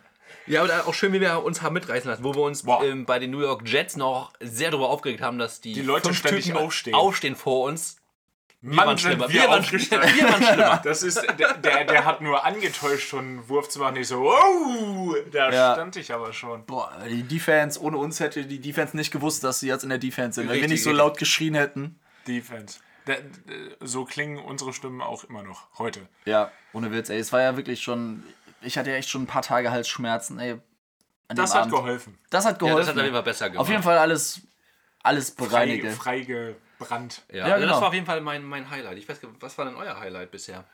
Ja, 0.46 0.62
aber 0.62 0.86
auch 0.86 0.92
schön, 0.92 1.14
wie 1.14 1.22
wir 1.22 1.42
uns 1.42 1.62
haben 1.62 1.72
mitreißen 1.72 2.10
lassen, 2.10 2.22
wo 2.22 2.34
wir 2.34 2.42
uns 2.42 2.64
ähm, 2.82 3.06
bei 3.06 3.18
den 3.18 3.30
New 3.30 3.40
York 3.40 3.62
Jets 3.64 3.96
noch 3.96 4.30
sehr 4.40 4.70
darüber 4.70 4.90
aufgeregt 4.90 5.22
haben, 5.22 5.38
dass 5.38 5.62
die, 5.62 5.72
Die 5.72 5.80
Leute 5.80 6.08
fünf 6.08 6.18
ständig 6.18 6.44
Typen 6.44 6.58
aufstehen. 6.58 6.94
aufstehen 6.94 7.34
vor 7.34 7.64
uns. 7.66 7.96
Wir 8.66 8.76
Mann, 8.76 8.86
waren 8.86 8.98
schlimmer. 8.98 9.28
wir 9.28 9.42
Wir 9.42 9.48
waren 9.48 9.62
schlimmer. 9.62 10.02
Wir 10.04 10.24
waren 10.24 10.42
schlimmer. 10.42 10.80
Das 10.82 11.02
ist, 11.02 11.20
der, 11.38 11.52
der, 11.58 11.84
der 11.84 12.04
hat 12.06 12.22
nur 12.22 12.42
angetäuscht, 12.46 13.08
schon 13.10 13.18
einen 13.24 13.48
Wurf 13.50 13.68
zu 13.68 13.78
machen. 13.78 13.96
Ich 13.96 14.08
so, 14.08 14.20
wow, 14.22 15.14
da 15.30 15.50
Ja. 15.50 15.72
stand 15.74 15.96
ich 15.96 16.10
aber 16.12 16.32
schon. 16.32 16.64
Boah, 16.64 16.90
die 17.06 17.22
Defense, 17.24 17.78
ohne 17.78 17.98
uns 17.98 18.20
hätte 18.20 18.46
die 18.46 18.60
Defense 18.60 18.96
nicht 18.96 19.10
gewusst, 19.10 19.44
dass 19.44 19.60
sie 19.60 19.68
jetzt 19.68 19.82
in 19.82 19.90
der 19.90 19.98
Defense 19.98 20.36
sind. 20.36 20.44
Wenn 20.44 20.54
wir 20.54 20.62
Richtig, 20.62 20.70
nicht 20.70 20.82
so 20.82 20.90
richtig. 20.90 20.98
laut 21.06 21.18
geschrien 21.18 21.54
hätten. 21.54 22.00
Defense. 22.26 22.78
Da, 23.04 23.12
so 23.80 24.06
klingen 24.06 24.38
unsere 24.38 24.72
Stimmen 24.72 25.02
auch 25.02 25.24
immer 25.24 25.42
noch 25.42 25.68
heute. 25.76 26.00
Ja, 26.24 26.50
ohne 26.72 26.90
Witz, 26.90 27.10
ey. 27.10 27.18
Es 27.18 27.34
war 27.34 27.42
ja 27.42 27.58
wirklich 27.58 27.82
schon. 27.82 28.22
Ich 28.62 28.78
hatte 28.78 28.88
ja 28.90 28.96
echt 28.96 29.10
schon 29.10 29.24
ein 29.24 29.26
paar 29.26 29.42
Tage 29.42 29.70
Halsschmerzen, 29.72 30.38
ey. 30.38 30.52
An 31.28 31.36
Das 31.36 31.50
dem 31.50 31.54
hat 31.56 31.62
Abend. 31.64 31.74
geholfen. 31.74 32.18
Das 32.30 32.46
hat 32.46 32.52
Ja, 32.54 32.58
geholfen. 32.68 32.78
das 32.86 32.88
hat 32.96 33.02
jeden 33.02 33.12
Fall 33.12 33.22
besser 33.22 33.50
gemacht. 33.50 33.60
Auf 33.60 33.68
jeden 33.68 33.82
Fall 33.82 33.98
alles, 33.98 34.40
alles 35.02 35.30
Frei, 35.36 35.44
bereinige. 35.48 35.90
Freigebrannt. 36.78 37.22
Ja, 37.32 37.48
Ja, 37.48 37.56
genau. 37.58 37.72
das 37.72 37.80
war 37.80 37.88
auf 37.88 37.94
jeden 37.94 38.06
Fall 38.06 38.20
mein, 38.20 38.44
mein 38.44 38.70
Highlight. 38.70 38.98
Ich 38.98 39.08
weiß 39.08 39.20
gar 39.20 39.28
nicht, 39.30 39.42
was 39.42 39.56
war 39.58 39.64
denn 39.64 39.76
euer 39.76 39.98
Highlight 39.98 40.30
bisher? 40.30 40.64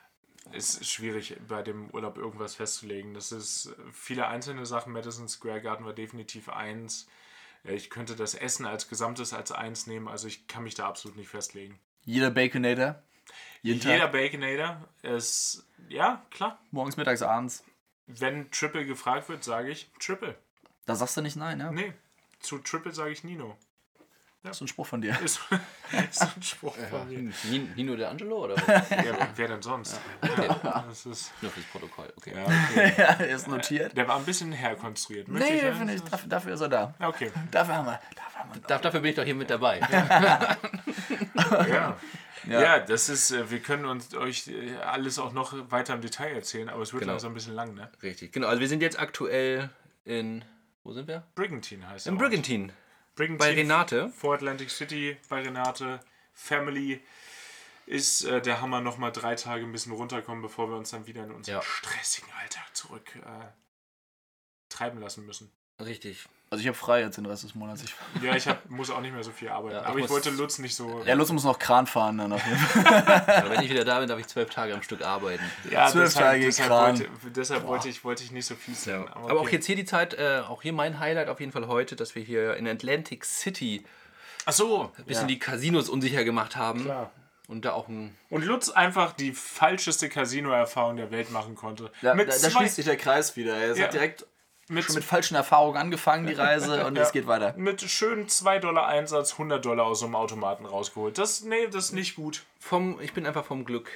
Ist 0.53 0.85
schwierig, 0.87 1.37
bei 1.47 1.63
dem 1.63 1.91
Urlaub 1.91 2.17
irgendwas 2.17 2.55
festzulegen. 2.57 3.15
Das 3.15 3.31
ist 3.31 3.75
viele 3.93 4.27
einzelne 4.27 4.65
Sachen. 4.67 4.93
Madison 4.93 5.29
Square 5.29 5.61
Garden 5.61 5.85
war 5.85 5.93
definitiv 5.93 6.49
eins. 6.49 7.07
Ja, 7.63 7.73
Ich 7.73 7.91
könnte 7.91 8.17
das 8.17 8.35
Essen 8.35 8.65
als 8.67 8.89
Gesamtes 8.89 9.33
als 9.33 9.53
eins 9.53 9.87
nehmen. 9.87 10.09
Also 10.09 10.27
ich 10.29 10.47
kann 10.49 10.65
mich 10.65 10.75
da 10.75 10.89
absolut 10.89 11.17
nicht 11.17 11.29
festlegen. 11.29 11.79
Jeder 12.05 12.31
Baconator. 12.31 13.03
Jeden 13.63 13.81
Jeder 13.81 13.99
Tag. 14.11 14.13
Baconator 14.13 14.89
ist, 15.03 15.67
ja, 15.89 16.25
klar. 16.31 16.59
Morgens, 16.71 16.97
mittags, 16.97 17.23
abends. 17.23 17.63
Wenn 18.07 18.51
Triple 18.51 18.87
gefragt 18.87 19.29
wird, 19.29 19.45
sage 19.45 19.71
ich 19.71 19.91
Triple. 20.01 20.37
Da 20.87 20.97
sagst 20.97 21.17
du 21.17 21.21
nicht 21.21 21.37
nein, 21.37 21.61
ja? 21.61 21.71
Nee, 21.71 21.93
zu 22.41 22.59
Triple 22.59 22.93
sage 22.93 23.11
ich 23.13 23.23
Nino. 23.23 23.57
Das 24.43 24.57
ist 24.57 24.63
ein 24.63 24.69
Spruch 24.69 24.87
von 24.87 25.03
dir. 25.03 25.19
Ist, 25.23 25.39
ist 26.11 26.23
ein 26.23 26.43
Spruch 26.43 26.75
von 26.89 27.07
mir. 27.09 27.19
Nin- 27.51 27.75
Nino 27.77 27.95
de 27.95 28.07
Angelo 28.07 28.45
oder 28.45 28.55
was? 28.57 28.89
Ja, 28.91 29.29
wer 29.37 29.49
denn 29.49 29.61
sonst? 29.61 30.01
Ja, 30.39 30.85
das 30.89 31.05
ist, 31.05 31.31
Nur 31.43 31.51
fürs 31.51 31.67
Protokoll, 31.67 32.11
okay. 32.17 32.33
ja, 32.35 32.45
okay. 32.45 32.93
ja, 32.97 33.05
er 33.21 33.29
ist 33.29 33.49
notiert. 33.49 33.95
Der 33.97 34.09
war 34.09 34.17
ein 34.17 34.25
bisschen 34.25 34.51
herkonstruiert. 34.53 35.29
Möchte 35.29 35.53
Nee, 35.53 35.63
ja- 35.67 35.75
finde 35.75 35.95
ich, 35.95 36.03
dafür, 36.03 36.29
dafür 36.29 36.55
ist 36.55 36.61
er 36.63 36.69
da. 36.71 36.95
Okay, 37.01 37.31
Dafür 37.51 37.75
haben 37.77 37.87
wir. 37.87 38.01
Dafür 38.17 38.41
haben 38.41 38.55
wir 38.55 38.61
Da- 38.67 38.79
Dafür 38.79 39.01
bin 39.01 39.11
ich 39.11 39.17
doch 39.17 39.25
hier 39.25 39.35
mit 39.35 39.51
dabei. 39.51 39.81
ja. 39.91 40.57
Ja. 42.49 42.61
Ja, 42.63 42.79
das 42.79 43.11
ist, 43.11 43.33
äh, 43.33 43.51
wir 43.51 43.61
können 43.61 43.85
uns 43.85 44.15
euch 44.15 44.49
äh, 44.49 44.77
alles 44.79 45.19
auch 45.19 45.33
noch 45.33 45.53
weiter 45.71 45.93
im 45.95 46.01
Detail 46.01 46.35
erzählen, 46.35 46.71
aber 46.71 46.83
es 46.83 46.93
wird 46.95 47.01
Genau. 47.03 47.13
langsam 47.13 47.33
ein 47.33 47.35
bisschen 47.35 47.55
lang, 47.55 47.75
ne? 47.75 47.91
Richtig, 48.03 48.33
genau. 48.33 48.49
Also 48.49 48.61
wir 48.61 48.69
sind 48.69 48.81
jetzt 48.81 48.99
aktuell 48.99 49.69
in, 50.05 50.43
wo 50.83 50.93
sind 50.93 51.07
wir? 51.07 51.25
Brigantine 51.35 51.87
heißt 51.87 52.07
In 52.07 52.15
der 52.15 52.23
Ort. 52.25 52.31
Brigantine. 52.31 52.73
Brigantine 53.21 53.39
Bei 53.39 53.55
Renate. 53.55 54.09
Vor 54.17 54.35
Atlantic 54.35 54.71
City 54.71 55.17
bei 55.29 55.43
Renate. 55.43 56.01
Family 56.33 57.03
ist 57.85 58.25
äh, 58.25 58.41
der 58.41 58.63
Hammer 58.63 58.81
nochmal 58.81 59.13
drei 59.13 59.35
Tage 59.35 59.65
ein 59.65 59.73
bisschen 59.73 59.93
runterkommen, 59.93 60.41
bevor 60.41 60.71
wir 60.71 60.77
uns 60.79 60.91
dann 60.91 61.07
wieder 61.07 61.25
in 61.25 61.31
unseren 61.33 61.57
Ja. 61.57 61.63
stressigen 61.63 62.31
Alltag 62.41 62.75
zurück 62.75 63.15
äh, 63.17 63.47
treiben 64.71 65.01
lassen 65.01 65.27
müssen. 65.27 65.53
Richtig. 65.79 66.29
Also 66.53 66.63
ich 66.63 66.67
habe 66.67 66.77
frei 66.77 67.03
jetzt 67.03 67.17
den 67.17 67.27
Rest 67.27 67.45
des 67.45 67.55
Monats. 67.55 67.85
Ich, 67.85 67.95
Ja, 68.23 68.35
ich 68.35 68.49
hab, 68.49 68.69
muss 68.69 68.91
auch 68.91 69.01
nicht 69.01 69.15
mehr 69.15 69.23
so 69.23 69.31
viel 69.31 69.49
arbeiten. 69.51 69.77
Ja, 69.77 69.83
ich 69.83 69.87
aber 69.87 69.99
ich 70.01 70.09
wollte 70.11 70.31
Lutz 70.31 70.59
nicht 70.59 70.75
so. 70.75 71.01
ja, 71.07 71.15
Lutz 71.15 71.31
muss 71.31 71.45
noch 71.45 71.61
Kran 71.61 71.87
fahren 71.87 72.19
dann 72.19 72.33
auf 72.33 72.45
jeden 72.45 72.59
Fall. 72.59 73.25
Aber 73.37 73.51
wenn 73.51 73.63
ich 73.63 73.71
wieder 73.71 73.85
da 73.85 74.01
bin, 74.01 74.09
darf 74.09 74.19
ich 74.19 74.27
zwölf 74.27 74.51
Tage 74.51 74.75
am 74.75 74.83
Stück 74.83 75.03
arbeiten. 75.03 75.45
Ja, 75.71 75.87
Zwölf 75.87 76.09
deshalb, 76.09 76.27
Tage 76.33 76.45
deshalb, 76.47 76.69
Kran. 76.69 76.99
wollte, 76.99 77.31
deshalb 77.31 77.67
wollte, 77.69 77.89
ich, 77.89 78.03
wollte 78.03 78.25
ich 78.25 78.33
nicht 78.33 78.47
so 78.47 78.57
viel 78.57 78.75
sein. 78.75 79.07
Aber 79.09 79.39
auch 79.41 79.49
jetzt 79.49 79.67
hier 79.67 79.77
die 79.77 79.85
Zeit, 79.85 80.15
äh, 80.15 80.41
auch 80.49 80.63
hier 80.63 80.73
mein 80.73 80.99
Highlight 80.99 81.29
auf 81.29 81.39
jeden 81.39 81.53
Fall 81.53 81.69
heute, 81.69 81.95
dass 81.95 82.17
wir 82.17 82.23
hier 82.25 82.57
in 82.57 82.67
Atlantic 82.67 83.25
City 83.25 83.85
Ach 84.45 84.53
so. 84.53 84.91
ein 84.99 85.05
bisschen 85.05 85.29
die 85.29 85.39
Casinos 85.39 85.89
unsicher 85.89 86.25
gemacht 86.25 86.57
haben. 86.57 86.83
Klar. 86.83 87.13
Und 87.47 87.65
da 87.65 87.73
auch 87.73 87.87
ein. 87.89 88.17
Und 88.29 88.45
Lutz 88.45 88.71
einfach 88.71 89.13
die 89.13 89.33
falscheste 89.33 90.09
Casino-Erfahrung 90.09 90.97
der 90.97 91.11
Welt 91.13 91.31
machen 91.31 91.55
konnte. 91.57 91.91
Da, 92.03 92.15
mit 92.15 92.29
da, 92.29 92.35
da 92.41 92.51
schließt 92.51 92.77
sich 92.77 92.85
der 92.87 92.97
Kreis 92.97 93.37
wieder. 93.37 93.57
Es 93.57 93.79
Ja. 93.79 93.85
hat 93.87 93.93
direkt 93.93 94.25
mit, 94.71 94.85
schon 94.85 94.95
mit 94.95 95.05
falschen 95.05 95.35
Erfahrungen 95.35 95.77
angefangen, 95.77 96.27
die 96.27 96.33
Reise, 96.33 96.87
und 96.87 96.97
Ja. 96.97 97.03
es 97.03 97.13
geht 97.13 97.27
weiter. 97.27 97.55
mit 97.57 97.81
schön 97.83 98.29
2 98.29 98.59
Dollar 98.61 98.87
Einsatz 98.87 99.33
100 99.33 99.65
Dollar 99.65 99.87
aus 99.87 100.01
so 100.01 100.07
einem 100.07 100.15
Automaten 100.15 100.65
rausgeholt. 100.65 101.19
Das, 101.19 101.43
nee, 101.43 101.67
das 101.67 101.87
ist 101.87 101.93
nicht 101.93 102.17
gut. 102.17 102.45
Vom, 102.59 103.01
ich 103.01 103.13
bin 103.13 103.27
einfach 103.27 103.45
vom 103.45 103.65
Glück 103.65 103.91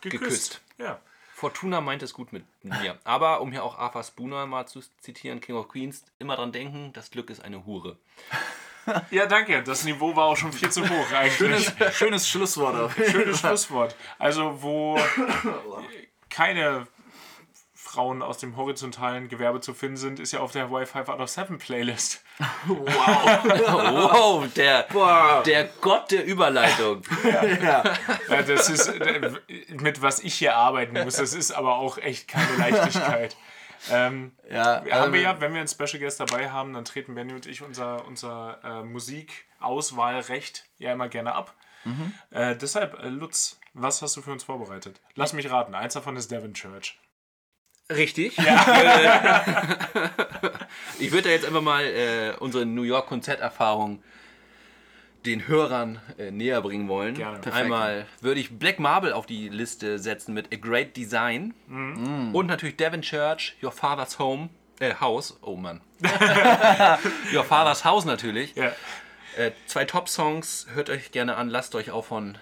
Geküsst. 0.00 0.20
geküsst. 0.22 0.60
Ja. 0.78 0.98
Fortuna 1.34 1.80
meint 1.82 2.02
es 2.02 2.14
gut 2.14 2.32
mit 2.32 2.44
mir. 2.62 2.98
Aber 3.04 3.42
um 3.42 3.52
hier 3.52 3.62
auch 3.62 3.78
Arthur 3.78 4.02
Spooner 4.02 4.46
mal 4.46 4.66
zu 4.66 4.80
zitieren, 5.00 5.40
King 5.40 5.56
of 5.56 5.68
Queens, 5.68 6.02
immer 6.18 6.34
dran 6.36 6.50
denken, 6.50 6.92
das 6.94 7.10
Glück 7.10 7.28
ist 7.28 7.44
eine 7.44 7.66
Hure. 7.66 7.98
ja, 9.10 9.26
danke. 9.26 9.62
Das 9.62 9.84
Niveau 9.84 10.16
war 10.16 10.24
auch 10.26 10.36
schon 10.36 10.52
viel 10.52 10.70
zu 10.70 10.82
hoch 10.88 11.12
eigentlich. 11.12 11.36
Schönes, 11.36 11.72
schönes 11.94 12.28
Schlusswort 12.28 12.90
Schönes 13.10 13.40
Schlusswort. 13.40 13.94
Also, 14.18 14.62
wo 14.62 14.98
keine 16.30 16.86
Frauen 17.96 18.20
aus 18.20 18.36
dem 18.36 18.58
horizontalen 18.58 19.28
Gewerbe 19.28 19.62
zu 19.62 19.72
finden 19.72 19.96
sind, 19.96 20.20
ist 20.20 20.32
ja 20.32 20.40
auf 20.40 20.52
der 20.52 20.70
Wi-Fi 20.70 20.98
out 20.98 21.18
of 21.18 21.30
7 21.30 21.56
Playlist. 21.56 22.22
Wow, 22.68 24.46
der, 24.54 24.86
der 25.46 25.64
Gott 25.80 26.10
der 26.10 26.26
Überleitung. 26.26 27.02
Ja, 27.62 27.82
das 28.42 28.68
ist 28.68 28.88
äh, 28.88 29.30
mit 29.80 30.02
was 30.02 30.20
ich 30.20 30.34
hier 30.34 30.56
arbeiten 30.56 31.02
muss. 31.02 31.16
Das 31.16 31.32
ist 31.32 31.52
aber 31.52 31.76
auch 31.76 31.96
echt 31.96 32.28
keine 32.28 32.56
Leichtigkeit. 32.58 33.34
Ähm, 33.90 34.32
Ja, 34.50 34.84
haben 34.90 35.12
wir 35.14 35.20
ähm, 35.20 35.24
ja, 35.24 35.40
wenn 35.40 35.54
wir 35.54 35.60
einen 35.60 35.68
Special 35.68 35.98
Guest 35.98 36.20
dabei 36.20 36.50
haben, 36.50 36.74
dann 36.74 36.84
treten 36.84 37.14
Benny 37.14 37.32
und 37.32 37.46
ich 37.46 37.62
unser, 37.62 38.04
unser 38.06 38.58
äh, 38.62 38.82
Musikauswahlrecht 38.82 40.66
ja 40.78 40.92
immer 40.92 41.08
gerne 41.08 41.34
ab. 41.34 41.54
Mhm. 41.84 42.12
Äh, 42.30 42.56
deshalb, 42.56 43.02
äh, 43.02 43.08
Lutz, 43.08 43.58
was 43.72 44.02
hast 44.02 44.16
du 44.18 44.22
für 44.22 44.32
uns 44.32 44.44
vorbereitet? 44.44 45.00
Lass 45.14 45.32
mich 45.32 45.50
raten, 45.50 45.74
eins 45.74 45.94
davon 45.94 46.16
ist 46.16 46.30
Devon 46.30 46.52
Church. 46.52 46.98
Richtig. 47.90 48.36
ich 50.98 51.12
würde 51.12 51.22
da 51.22 51.30
jetzt 51.30 51.46
einfach 51.46 51.62
mal 51.62 51.84
äh, 51.84 52.32
unsere 52.40 52.66
New 52.66 52.82
York 52.82 53.06
Konzerterfahrung 53.06 54.02
den 55.24 55.46
Hörern 55.48 56.00
äh, 56.18 56.30
näher 56.30 56.60
bringen 56.62 56.88
wollen. 56.88 57.14
Gerne. 57.14 57.38
Perfekt. 57.38 57.64
Einmal 57.64 58.06
würde 58.20 58.40
ich 58.40 58.58
Black 58.58 58.78
Marble 58.78 59.12
auf 59.14 59.26
die 59.26 59.48
Liste 59.48 59.98
setzen 59.98 60.34
mit 60.34 60.52
A 60.52 60.56
Great 60.56 60.96
Design 60.96 61.54
und 61.68 62.46
natürlich 62.46 62.76
Devon 62.76 63.02
Church, 63.02 63.56
Your 63.62 63.72
Father's 63.72 64.18
Home, 64.18 64.48
äh, 64.80 64.94
House. 65.00 65.36
Oh 65.42 65.56
Mann. 65.56 65.80
Your 67.32 67.44
Father's 67.44 67.84
House 67.84 68.04
natürlich. 68.04 68.54
Ja. 68.54 68.72
Äh, 69.36 69.50
zwei 69.66 69.84
Top-Songs, 69.84 70.66
hört 70.74 70.90
euch 70.90 71.10
gerne 71.12 71.36
an, 71.36 71.50
lasst 71.50 71.74
euch 71.74 71.90
auch 71.90 72.04
von 72.04 72.38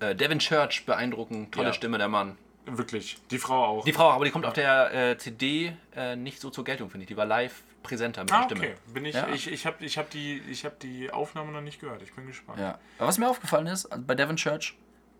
äh, 0.00 0.14
Devon 0.14 0.38
Church 0.38 0.86
beeindrucken. 0.86 1.50
Tolle 1.50 1.68
Ja. 1.68 1.72
Stimme, 1.74 1.98
der 1.98 2.08
Mann. 2.08 2.36
Wirklich. 2.76 3.18
Die 3.30 3.38
Frau 3.38 3.64
auch. 3.64 3.84
Die 3.84 3.92
Frau, 3.92 4.10
aber 4.10 4.24
die 4.24 4.30
kommt 4.30 4.46
auf 4.46 4.52
der 4.54 5.10
äh, 5.12 5.18
CD 5.18 5.72
äh, 5.96 6.16
nicht 6.16 6.40
so 6.40 6.50
zur 6.50 6.64
Geltung, 6.64 6.90
finde 6.90 7.04
ich. 7.04 7.08
Die 7.08 7.16
war 7.16 7.26
live 7.26 7.62
präsenter 7.82 8.22
mit 8.22 8.32
ah, 8.32 8.46
der 8.46 8.56
Stimme. 8.56 8.60
okay. 8.60 8.74
Bin 8.92 9.04
ich, 9.04 9.14
Ja. 9.14 9.28
ich, 9.28 9.50
ich 9.50 9.66
habe 9.66 9.84
ich 9.84 9.98
hab 9.98 10.10
die, 10.10 10.42
ich 10.50 10.64
hab 10.64 10.78
die 10.80 11.10
Aufnahme 11.10 11.52
noch 11.52 11.60
nicht 11.60 11.80
gehört. 11.80 12.02
Ich 12.02 12.12
bin 12.12 12.26
gespannt. 12.26 12.58
Ja. 12.60 12.78
Aber 12.98 13.08
was 13.08 13.18
mir 13.18 13.28
aufgefallen 13.28 13.66
ist, 13.66 13.88
bei 14.06 14.14
Devon 14.14 14.36
Church, 14.36 14.76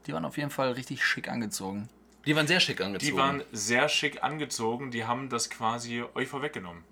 die 0.06 0.12
waren 0.12 0.24
auf 0.24 0.36
jeden 0.36 0.50
Fall 0.50 0.72
richtig 0.72 1.04
schick 1.04 1.28
angezogen. 1.28 1.88
Die 2.26 2.36
waren 2.36 2.46
sehr 2.46 2.60
schick 2.60 2.80
angezogen. 2.80 3.10
Die 3.12 3.16
waren 3.18 3.42
sehr 3.52 3.88
schick 3.88 4.22
angezogen. 4.22 4.90
Die 4.90 5.04
haben 5.04 5.28
das 5.28 5.48
quasi 5.48 6.04
euch 6.14 6.28
vorweggenommen. 6.28 6.84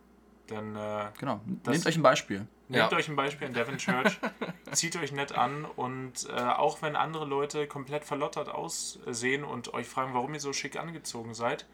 Dann 0.47 0.77
äh, 0.77 1.07
Genau. 1.19 1.41
Nehmt 1.45 1.87
euch 1.87 1.97
ein 1.97 2.03
Beispiel. 2.03 2.47
Nehmt 2.69 2.91
Ja. 2.91 2.99
euch 2.99 3.09
ein 3.09 3.17
Beispiel 3.17 3.47
an 3.47 3.55
Devon 3.55 3.79
Church, 3.79 4.19
zieht 4.73 4.97
euch 4.97 5.13
nett 5.13 5.33
an 5.33 5.65
und 5.65 6.29
äh, 6.29 6.33
auch 6.41 6.83
wenn 6.83 6.97
andere 6.97 7.25
Leute 7.25 7.67
komplett 7.69 8.05
verlottert 8.05 8.49
aussehen 8.49 9.45
und 9.45 9.73
euch 9.75 9.87
fragen, 9.87 10.15
warum 10.15 10.35
ihr 10.35 10.41
so 10.41 10.53
schick 10.53 10.77
angezogen 10.77 11.35
seid, 11.35 11.65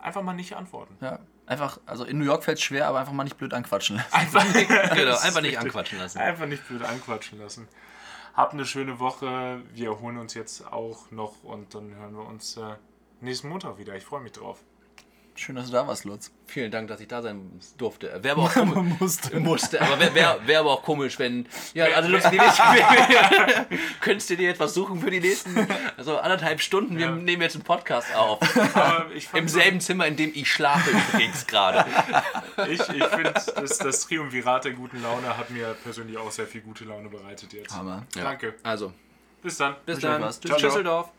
einfach 0.00 0.22
mal 0.22 0.32
nicht 0.34 0.54
antworten. 0.56 0.96
Ja. 1.00 1.20
Einfach, 1.46 1.80
also 1.86 2.04
in 2.04 2.18
New 2.18 2.24
York 2.26 2.44
fällt 2.44 2.58
es 2.58 2.64
schwer, 2.64 2.88
aber 2.88 2.98
einfach 3.00 3.12
mal 3.14 3.24
nicht 3.24 3.38
blöd 3.38 3.54
anquatschen 3.54 3.96
lassen. 3.96 4.12
Einfach, 4.14 4.44
genau, 4.52 5.04
Das 5.06 5.20
ist 5.20 5.24
einfach 5.26 5.40
nicht 5.40 5.58
anquatschen 5.58 5.98
lassen. 5.98 6.18
Einfach 6.18 6.46
nicht 6.46 6.66
blöd 6.68 6.82
anquatschen 6.82 7.38
lassen. 7.38 7.68
Habt 8.34 8.52
eine 8.52 8.66
schöne 8.66 8.98
Woche. 8.98 9.62
Wir 9.72 9.88
erholen 9.88 10.18
uns 10.18 10.34
jetzt 10.34 10.66
auch 10.70 11.10
noch 11.10 11.42
und 11.44 11.74
dann 11.74 11.94
hören 11.94 12.14
wir 12.16 12.26
uns 12.26 12.56
äh, 12.58 12.74
nächsten 13.20 13.48
Montag 13.48 13.78
wieder. 13.78 13.96
Ich 13.96 14.04
freue 14.04 14.20
mich 14.20 14.32
drauf. 14.32 14.58
Schön, 15.38 15.54
dass 15.54 15.66
du 15.66 15.72
da 15.72 15.86
warst, 15.86 16.04
Lutz. 16.04 16.32
Vielen 16.46 16.72
Dank, 16.72 16.88
dass 16.88 17.00
ich 17.00 17.06
da 17.06 17.22
sein 17.22 17.60
durfte. 17.76 18.10
Wäre 18.24 18.34
aber 18.38 18.42
auch 18.42 18.52
komisch. 18.52 18.94
musste. 18.98 19.38
musste, 19.38 19.80
aber 19.80 20.00
wäre 20.00 20.12
wär, 20.14 20.38
wär 20.46 20.60
aber 20.60 20.72
auch 20.72 20.82
komisch, 20.82 21.16
wenn. 21.20 21.46
Ja, 21.74 21.84
also 21.94 22.08
Lutz, 22.08 22.28
die 22.28 22.38
nächsten, 22.38 22.62
könntest 24.00 24.30
du 24.30 24.36
dir 24.36 24.50
etwas 24.50 24.74
suchen 24.74 25.00
für 25.00 25.12
die 25.12 25.20
nächsten 25.20 25.54
also 25.96 26.18
anderthalb 26.18 26.60
Stunden? 26.60 26.98
Wir 26.98 27.06
Ja. 27.06 27.12
nehmen 27.12 27.42
jetzt 27.42 27.54
einen 27.54 27.62
Podcast 27.62 28.12
auf. 28.16 28.40
Aber 28.74 29.12
ich 29.14 29.28
fand 29.28 29.42
Im 29.42 29.48
selben 29.48 29.80
Zimmer, 29.80 30.06
in 30.06 30.16
dem 30.16 30.32
ich 30.34 30.50
schlafe 30.52 30.90
übrigens 30.90 31.46
gerade. 31.46 31.84
Ich, 32.68 32.80
ich 32.80 33.04
finde, 33.04 33.32
das, 33.54 33.78
das 33.78 34.00
Triumvirat 34.08 34.64
der 34.64 34.72
guten 34.72 35.00
Laune 35.00 35.38
hat 35.38 35.50
mir 35.50 35.76
persönlich 35.84 36.18
auch 36.18 36.30
sehr 36.32 36.46
viel 36.48 36.60
gute 36.60 36.84
Laune 36.84 37.08
bereitet 37.08 37.52
jetzt. 37.52 37.72
Hammer. 37.72 38.04
Ja. 38.16 38.24
Danke. 38.24 38.54
Also, 38.64 38.92
Bis 39.42 39.56
dann. 39.58 39.76
bis 39.86 39.98
euch 39.98 40.02
dann. 40.02 40.32
ciao. 40.32 40.58
Düsseldorf. 40.58 41.10